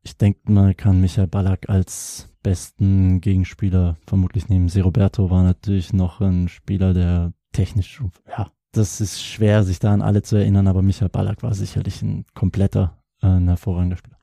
Ich 0.02 0.16
denke, 0.16 0.50
man 0.50 0.76
kann 0.76 1.00
Michael 1.00 1.28
Ballack 1.28 1.68
als 1.68 2.28
besten 2.42 3.20
Gegenspieler 3.20 3.98
vermutlich 4.04 4.48
nehmen. 4.48 4.68
Se 4.68 4.82
Roberto 4.82 5.30
war 5.30 5.44
natürlich 5.44 5.92
noch 5.92 6.20
ein 6.20 6.48
Spieler, 6.48 6.92
der 6.92 7.32
technisch, 7.52 8.02
ja, 8.28 8.50
das 8.72 9.00
ist 9.00 9.22
schwer, 9.22 9.64
sich 9.64 9.78
da 9.78 9.92
an 9.92 10.02
alle 10.02 10.22
zu 10.22 10.36
erinnern, 10.36 10.66
aber 10.66 10.82
Michael 10.82 11.10
Ballack 11.10 11.42
war 11.42 11.54
sicherlich 11.54 12.02
ein 12.02 12.24
kompletter, 12.34 12.98
äh, 13.22 13.26
ein 13.26 13.48
hervorragender 13.48 13.96
Spieler. 13.96 14.18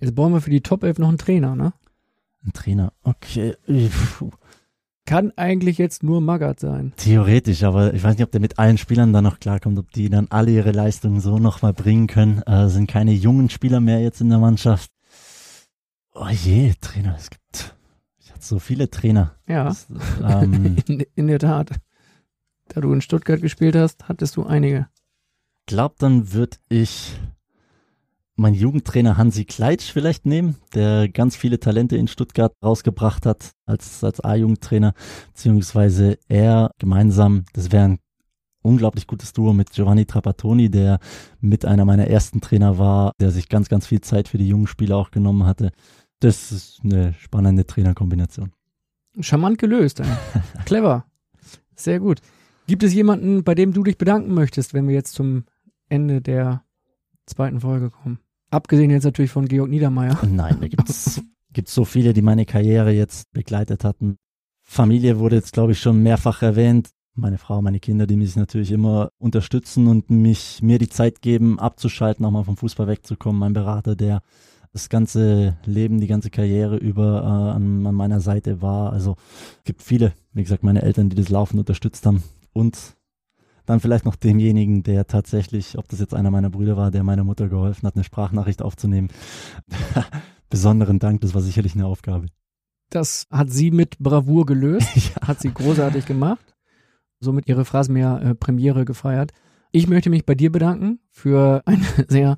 Jetzt 0.00 0.14
brauchen 0.14 0.32
wir 0.32 0.40
für 0.40 0.50
die 0.50 0.62
Top 0.62 0.82
11 0.82 0.98
noch 0.98 1.08
einen 1.08 1.18
Trainer, 1.18 1.54
ne? 1.54 1.72
Ein 2.44 2.52
Trainer, 2.52 2.92
okay. 3.02 3.54
Puh. 4.18 4.30
Kann 5.04 5.32
eigentlich 5.36 5.78
jetzt 5.78 6.02
nur 6.02 6.20
Magath 6.20 6.60
sein. 6.60 6.92
Theoretisch, 6.96 7.64
aber 7.64 7.92
ich 7.92 8.02
weiß 8.02 8.16
nicht, 8.16 8.24
ob 8.24 8.30
der 8.30 8.40
mit 8.40 8.58
allen 8.58 8.78
Spielern 8.78 9.12
dann 9.12 9.24
noch 9.24 9.40
klarkommt, 9.40 9.78
ob 9.78 9.90
die 9.92 10.08
dann 10.08 10.28
alle 10.30 10.52
ihre 10.52 10.70
Leistungen 10.70 11.20
so 11.20 11.38
nochmal 11.38 11.72
bringen 11.72 12.06
können. 12.06 12.40
Äh, 12.42 12.68
sind 12.68 12.88
keine 12.88 13.12
jungen 13.12 13.50
Spieler 13.50 13.80
mehr 13.80 14.00
jetzt 14.00 14.20
in 14.20 14.28
der 14.28 14.38
Mannschaft. 14.38 14.90
Oh 16.14 16.28
je, 16.28 16.74
Trainer, 16.80 17.16
es 17.16 17.30
gibt, 17.30 17.74
ich 18.18 18.30
hatte 18.32 18.44
so 18.44 18.58
viele 18.58 18.90
Trainer. 18.90 19.34
Ja, 19.46 19.64
Das, 19.64 19.86
ähm, 20.22 20.76
in, 20.86 21.00
in 21.14 21.26
der 21.26 21.38
Tat. 21.38 21.70
Da 22.74 22.80
du 22.80 22.92
in 22.94 23.02
Stuttgart 23.02 23.42
gespielt 23.42 23.76
hast, 23.76 24.08
hattest 24.08 24.36
du 24.36 24.44
einige. 24.44 24.86
glaub, 25.66 25.98
dann 25.98 26.32
würde 26.32 26.56
ich 26.70 27.18
meinen 28.34 28.54
Jugendtrainer 28.54 29.18
Hansi 29.18 29.44
Kleitsch 29.44 29.92
vielleicht 29.92 30.24
nehmen, 30.24 30.56
der 30.74 31.08
ganz 31.10 31.36
viele 31.36 31.60
Talente 31.60 31.96
in 31.96 32.08
Stuttgart 32.08 32.54
rausgebracht 32.64 33.26
hat 33.26 33.50
als, 33.66 34.02
als 34.02 34.20
A-Jugendtrainer, 34.20 34.94
beziehungsweise 35.28 36.18
er 36.28 36.70
gemeinsam, 36.78 37.44
das 37.52 37.70
wäre 37.72 37.84
ein 37.84 37.98
unglaublich 38.62 39.06
gutes 39.06 39.34
Duo 39.34 39.52
mit 39.52 39.72
Giovanni 39.72 40.06
Trapattoni, 40.06 40.70
der 40.70 40.98
mit 41.40 41.66
einer 41.66 41.84
meiner 41.84 42.06
ersten 42.06 42.40
Trainer 42.40 42.78
war, 42.78 43.12
der 43.20 43.32
sich 43.32 43.50
ganz, 43.50 43.68
ganz 43.68 43.86
viel 43.86 44.00
Zeit 44.00 44.28
für 44.28 44.38
die 44.38 44.48
jungen 44.48 44.66
Spieler 44.66 44.96
auch 44.96 45.10
genommen 45.10 45.44
hatte. 45.44 45.72
Das 46.20 46.52
ist 46.52 46.80
eine 46.84 47.12
spannende 47.14 47.66
Trainerkombination. 47.66 48.52
Charmant 49.20 49.58
gelöst. 49.58 50.00
Clever. 50.64 51.04
Sehr 51.76 52.00
gut. 52.00 52.20
Gibt 52.66 52.82
es 52.82 52.94
jemanden, 52.94 53.44
bei 53.44 53.54
dem 53.54 53.72
du 53.72 53.82
dich 53.82 53.98
bedanken 53.98 54.34
möchtest, 54.34 54.72
wenn 54.74 54.86
wir 54.86 54.94
jetzt 54.94 55.14
zum 55.14 55.44
Ende 55.88 56.20
der 56.20 56.62
zweiten 57.26 57.60
Folge 57.60 57.90
kommen? 57.90 58.18
Abgesehen 58.50 58.90
jetzt 58.90 59.04
natürlich 59.04 59.30
von 59.30 59.48
Georg 59.48 59.68
Niedermeyer. 59.68 60.18
Nein, 60.28 60.58
da 60.60 60.68
gibt's 60.68 61.22
gibt's 61.52 61.74
so 61.74 61.84
viele, 61.84 62.12
die 62.12 62.22
meine 62.22 62.46
Karriere 62.46 62.92
jetzt 62.92 63.30
begleitet 63.32 63.84
hatten. 63.84 64.16
Familie 64.62 65.18
wurde 65.18 65.36
jetzt, 65.36 65.52
glaube 65.52 65.72
ich, 65.72 65.80
schon 65.80 66.02
mehrfach 66.02 66.42
erwähnt. 66.42 66.90
Meine 67.14 67.36
Frau, 67.36 67.60
meine 67.60 67.80
Kinder, 67.80 68.06
die 68.06 68.16
mich 68.16 68.36
natürlich 68.36 68.70
immer 68.70 69.10
unterstützen 69.18 69.86
und 69.86 70.08
mich 70.08 70.62
mir 70.62 70.78
die 70.78 70.88
Zeit 70.88 71.20
geben, 71.20 71.58
abzuschalten, 71.58 72.24
auch 72.24 72.30
mal 72.30 72.44
vom 72.44 72.56
Fußball 72.56 72.86
wegzukommen. 72.86 73.38
Mein 73.38 73.52
Berater, 73.52 73.96
der 73.96 74.22
das 74.72 74.88
ganze 74.88 75.58
Leben, 75.66 76.00
die 76.00 76.06
ganze 76.06 76.30
Karriere 76.30 76.78
über 76.78 77.22
äh, 77.22 77.56
an, 77.56 77.86
an 77.86 77.94
meiner 77.94 78.20
Seite 78.20 78.62
war. 78.62 78.94
Also 78.94 79.16
es 79.58 79.64
gibt 79.64 79.82
viele, 79.82 80.14
wie 80.32 80.42
gesagt, 80.42 80.62
meine 80.62 80.80
Eltern, 80.80 81.10
die 81.10 81.16
das 81.16 81.28
Laufen 81.28 81.58
unterstützt 81.58 82.06
haben 82.06 82.22
und 82.52 82.96
dann 83.66 83.80
vielleicht 83.80 84.04
noch 84.04 84.16
demjenigen, 84.16 84.82
der 84.82 85.06
tatsächlich, 85.06 85.78
ob 85.78 85.88
das 85.88 86.00
jetzt 86.00 86.14
einer 86.14 86.30
meiner 86.30 86.50
Brüder 86.50 86.76
war, 86.76 86.90
der 86.90 87.04
meiner 87.04 87.24
Mutter 87.24 87.48
geholfen 87.48 87.86
hat, 87.86 87.94
eine 87.94 88.04
Sprachnachricht 88.04 88.62
aufzunehmen. 88.62 89.08
Besonderen 90.50 90.98
Dank, 90.98 91.20
das 91.20 91.34
war 91.34 91.42
sicherlich 91.42 91.74
eine 91.74 91.86
Aufgabe. 91.86 92.26
Das 92.90 93.26
hat 93.30 93.50
sie 93.50 93.70
mit 93.70 93.98
Bravour 93.98 94.46
gelöst, 94.46 94.88
ja. 94.96 95.28
hat 95.28 95.40
sie 95.40 95.52
großartig 95.52 96.06
gemacht, 96.06 96.54
somit 97.20 97.48
ihre 97.48 97.64
Phrasenmäher-Premiere 97.64 98.84
gefeiert. 98.84 99.32
Ich 99.70 99.88
möchte 99.88 100.10
mich 100.10 100.26
bei 100.26 100.34
dir 100.34 100.52
bedanken 100.52 100.98
für 101.10 101.62
eine 101.64 101.86
sehr 102.08 102.36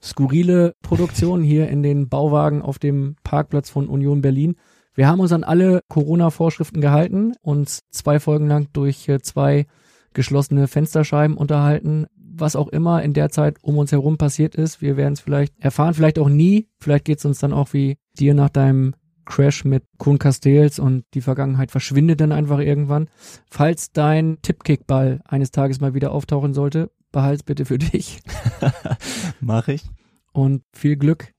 skurrile 0.00 0.74
Produktion 0.82 1.42
hier 1.42 1.68
in 1.68 1.82
den 1.82 2.08
Bauwagen 2.08 2.62
auf 2.62 2.78
dem 2.78 3.16
Parkplatz 3.24 3.70
von 3.70 3.88
Union 3.88 4.20
Berlin. 4.20 4.56
Wir 4.96 5.08
haben 5.08 5.20
uns 5.20 5.32
an 5.32 5.44
alle 5.44 5.82
Corona-Vorschriften 5.88 6.80
gehalten, 6.80 7.34
uns 7.42 7.82
zwei 7.90 8.18
Folgen 8.18 8.48
lang 8.48 8.68
durch 8.72 9.06
äh, 9.08 9.20
zwei 9.20 9.66
geschlossene 10.14 10.68
Fensterscheiben 10.68 11.36
unterhalten. 11.36 12.06
Was 12.16 12.56
auch 12.56 12.68
immer 12.68 13.02
in 13.02 13.12
der 13.12 13.28
Zeit 13.28 13.58
um 13.62 13.76
uns 13.76 13.92
herum 13.92 14.16
passiert 14.16 14.54
ist, 14.54 14.80
wir 14.80 14.96
werden 14.96 15.12
es 15.12 15.20
vielleicht 15.20 15.52
erfahren, 15.58 15.92
vielleicht 15.92 16.18
auch 16.18 16.30
nie. 16.30 16.68
Vielleicht 16.80 17.04
geht 17.04 17.18
es 17.18 17.26
uns 17.26 17.38
dann 17.38 17.52
auch 17.52 17.74
wie 17.74 17.98
dir 18.18 18.32
nach 18.32 18.48
deinem 18.48 18.94
Crash 19.26 19.66
mit 19.66 19.84
Kuhn 19.98 20.18
Castells 20.18 20.78
und 20.78 21.04
die 21.12 21.20
Vergangenheit 21.20 21.70
verschwindet 21.70 22.22
dann 22.22 22.32
einfach 22.32 22.60
irgendwann. 22.60 23.08
Falls 23.50 23.92
dein 23.92 24.38
Tippkickball 24.40 25.20
eines 25.26 25.50
Tages 25.50 25.78
mal 25.80 25.92
wieder 25.92 26.12
auftauchen 26.12 26.54
sollte, 26.54 26.90
behalt's 27.12 27.42
bitte 27.42 27.66
für 27.66 27.78
dich. 27.78 28.20
Mach 29.40 29.68
ich. 29.68 29.84
Und 30.32 30.62
viel 30.72 30.96
Glück 30.96 31.34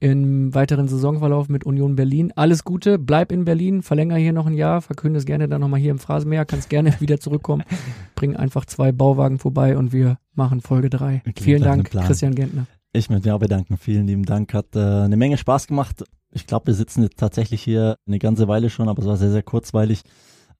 im 0.00 0.54
weiteren 0.54 0.88
Saisonverlauf 0.88 1.50
mit 1.50 1.64
Union 1.64 1.94
Berlin. 1.94 2.32
Alles 2.34 2.64
Gute, 2.64 2.98
bleib 2.98 3.30
in 3.30 3.44
Berlin, 3.44 3.82
verlänger 3.82 4.16
hier 4.16 4.32
noch 4.32 4.46
ein 4.46 4.54
Jahr, 4.54 4.80
verkünde 4.80 5.18
es 5.18 5.26
gerne 5.26 5.46
dann 5.46 5.60
nochmal 5.60 5.78
hier 5.78 5.90
im 5.90 5.98
Phrasenmeer, 5.98 6.46
kannst 6.46 6.70
gerne 6.70 6.98
wieder 7.00 7.20
zurückkommen. 7.20 7.62
Bring 8.14 8.34
einfach 8.34 8.64
zwei 8.64 8.92
Bauwagen 8.92 9.38
vorbei 9.38 9.76
und 9.76 9.92
wir 9.92 10.18
machen 10.34 10.62
Folge 10.62 10.88
drei. 10.88 11.22
Okay, 11.28 11.44
Vielen 11.44 11.62
Dank, 11.62 11.90
Christian 11.90 12.34
Gentner. 12.34 12.66
Ich 12.92 13.10
möchte 13.10 13.28
mich 13.28 13.32
auch 13.32 13.40
bedanken. 13.40 13.76
Vielen 13.76 14.06
lieben 14.06 14.24
Dank. 14.24 14.52
Hat 14.54 14.74
äh, 14.74 14.80
eine 14.80 15.16
Menge 15.16 15.36
Spaß 15.36 15.66
gemacht. 15.66 16.02
Ich 16.32 16.46
glaube, 16.46 16.68
wir 16.68 16.74
sitzen 16.74 17.02
jetzt 17.02 17.18
tatsächlich 17.18 17.62
hier 17.62 17.96
eine 18.06 18.18
ganze 18.18 18.48
Weile 18.48 18.70
schon, 18.70 18.88
aber 18.88 19.02
es 19.02 19.08
war 19.08 19.16
sehr, 19.16 19.30
sehr 19.30 19.42
kurzweilig. 19.42 20.02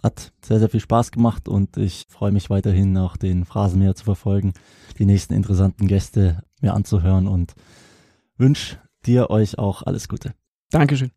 Hat 0.02 0.32
sehr, 0.44 0.58
sehr 0.58 0.68
viel 0.68 0.80
Spaß 0.80 1.12
gemacht 1.12 1.48
und 1.48 1.76
ich 1.76 2.06
freue 2.08 2.32
mich 2.32 2.50
weiterhin 2.50 2.96
auch 2.96 3.16
den 3.16 3.44
Phrasenmäher 3.44 3.94
zu 3.94 4.04
verfolgen, 4.04 4.52
die 4.98 5.06
nächsten 5.06 5.34
interessanten 5.34 5.86
Gäste 5.86 6.42
mir 6.60 6.74
anzuhören 6.74 7.26
und 7.26 7.54
wünsche 8.36 8.78
dir 9.06 9.30
euch 9.30 9.58
auch 9.58 9.82
alles 9.82 10.08
Gute. 10.08 10.34
Dankeschön. 10.70 11.10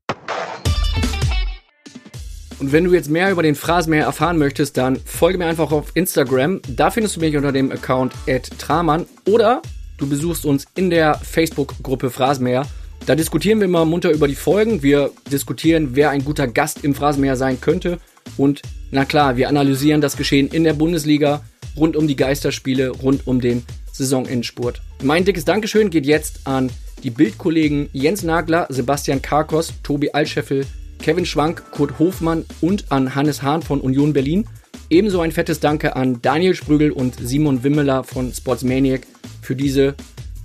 Und 2.60 2.72
wenn 2.72 2.86
du 2.86 2.94
jetzt 2.94 3.10
mehr 3.10 3.30
über 3.30 3.44
den 3.44 3.56
Phrasenmäher 3.56 4.06
erfahren 4.06 4.38
möchtest, 4.38 4.78
dann 4.78 4.96
folge 4.96 5.38
mir 5.38 5.48
einfach 5.48 5.72
auf 5.72 5.92
Instagram. 5.96 6.62
Da 6.70 6.92
findest 6.92 7.18
du 7.18 7.20
mich 7.20 7.36
unter 7.36 7.52
dem 7.52 7.72
Account 7.72 8.14
@traman 8.58 9.06
oder 9.28 9.62
du 9.98 10.08
besuchst 10.08 10.46
uns 10.46 10.66
in 10.76 10.90
der 10.90 11.16
Facebook-Gruppe 11.16 12.10
Phrasenmäher. 12.10 12.66
Da 13.06 13.16
diskutieren 13.16 13.60
wir 13.60 13.66
immer 13.66 13.84
munter 13.84 14.12
über 14.12 14.30
die 14.30 14.36
Folgen. 14.36 14.82
Wir 14.82 15.12
diskutieren, 15.30 15.90
wer 15.94 16.12
ein 16.12 16.24
guter 16.24 16.48
Gast 16.48 16.86
im 16.86 16.96
Phrasenmäher 16.96 17.36
sein 17.36 17.60
könnte. 17.60 17.98
Und 18.38 18.62
na 18.92 19.04
klar, 19.04 19.36
wir 19.36 19.50
analysieren 19.50 20.00
das 20.00 20.16
Geschehen 20.16 20.48
in 20.48 20.64
der 20.64 20.74
Bundesliga, 20.74 21.44
rund 21.76 21.98
um 21.98 22.08
die 22.08 22.16
Geisterspiele, 22.16 22.92
rund 22.92 23.28
um 23.28 23.42
den 23.42 23.66
Saisonendspurt. 23.92 24.82
Mein 25.04 25.26
dickes 25.26 25.44
Dankeschön 25.44 25.90
geht 25.90 26.06
jetzt 26.06 26.48
an 26.48 26.72
die 27.04 27.10
Bildkollegen 27.10 27.90
Jens 27.92 28.24
Nagler, 28.24 28.68
Sebastian 28.70 29.22
Karkos, 29.22 29.74
Tobi 29.84 30.12
Altscheffel, 30.12 30.66
Kevin 31.00 31.26
Schwank, 31.26 31.72
Kurt 31.72 32.00
Hofmann 32.00 32.46
und 32.62 32.92
an 32.92 33.14
Hannes 33.14 33.42
Hahn 33.42 33.62
von 33.62 33.82
Union 33.82 34.14
Berlin. 34.14 34.48
Ebenso 34.90 35.22
ein 35.22 35.32
fettes 35.32 35.60
Danke 35.60 35.96
an 35.96 36.22
Daniel 36.22 36.56
Sprügel 36.56 36.92
und 36.92 37.16
Simon 37.20 37.64
Wimmeler 37.64 38.04
von 38.04 38.32
Sportsmaniac 38.34 39.02
für 39.42 39.56
diese, 39.56 39.96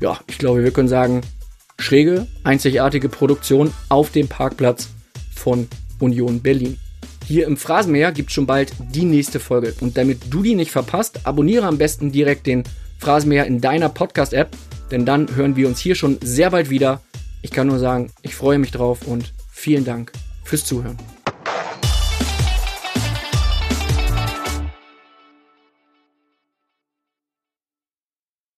ja, 0.00 0.18
ich 0.26 0.38
glaube, 0.38 0.64
wir 0.64 0.70
können 0.72 0.88
sagen, 0.88 1.20
schräge, 1.78 2.26
einzigartige 2.42 3.08
Produktion 3.08 3.72
auf 3.88 4.10
dem 4.10 4.26
Parkplatz 4.26 4.88
von 5.34 5.68
Union 6.00 6.40
Berlin. 6.40 6.78
Hier 7.24 7.46
im 7.46 7.56
Phrasenmäher 7.56 8.10
gibt 8.10 8.30
es 8.30 8.34
schon 8.34 8.46
bald 8.46 8.72
die 8.92 9.04
nächste 9.04 9.38
Folge. 9.38 9.74
Und 9.80 9.96
damit 9.96 10.18
du 10.30 10.42
die 10.42 10.54
nicht 10.54 10.70
verpasst, 10.70 11.20
abonniere 11.24 11.66
am 11.66 11.78
besten 11.78 12.10
direkt 12.10 12.46
den 12.46 12.64
Phrasenmäher 12.98 13.46
in 13.46 13.60
deiner 13.60 13.90
Podcast-App, 13.90 14.56
denn 14.90 15.04
dann 15.04 15.34
hören 15.34 15.56
wir 15.56 15.68
uns 15.68 15.78
hier 15.78 15.94
schon 15.94 16.18
sehr 16.22 16.50
bald 16.50 16.70
wieder. 16.70 17.00
Ich 17.42 17.50
kann 17.50 17.66
nur 17.66 17.78
sagen, 17.78 18.10
ich 18.22 18.34
freue 18.34 18.58
mich 18.58 18.70
drauf 18.70 19.06
und 19.06 19.32
vielen 19.50 19.84
Dank 19.84 20.12
fürs 20.44 20.64
Zuhören. 20.64 20.96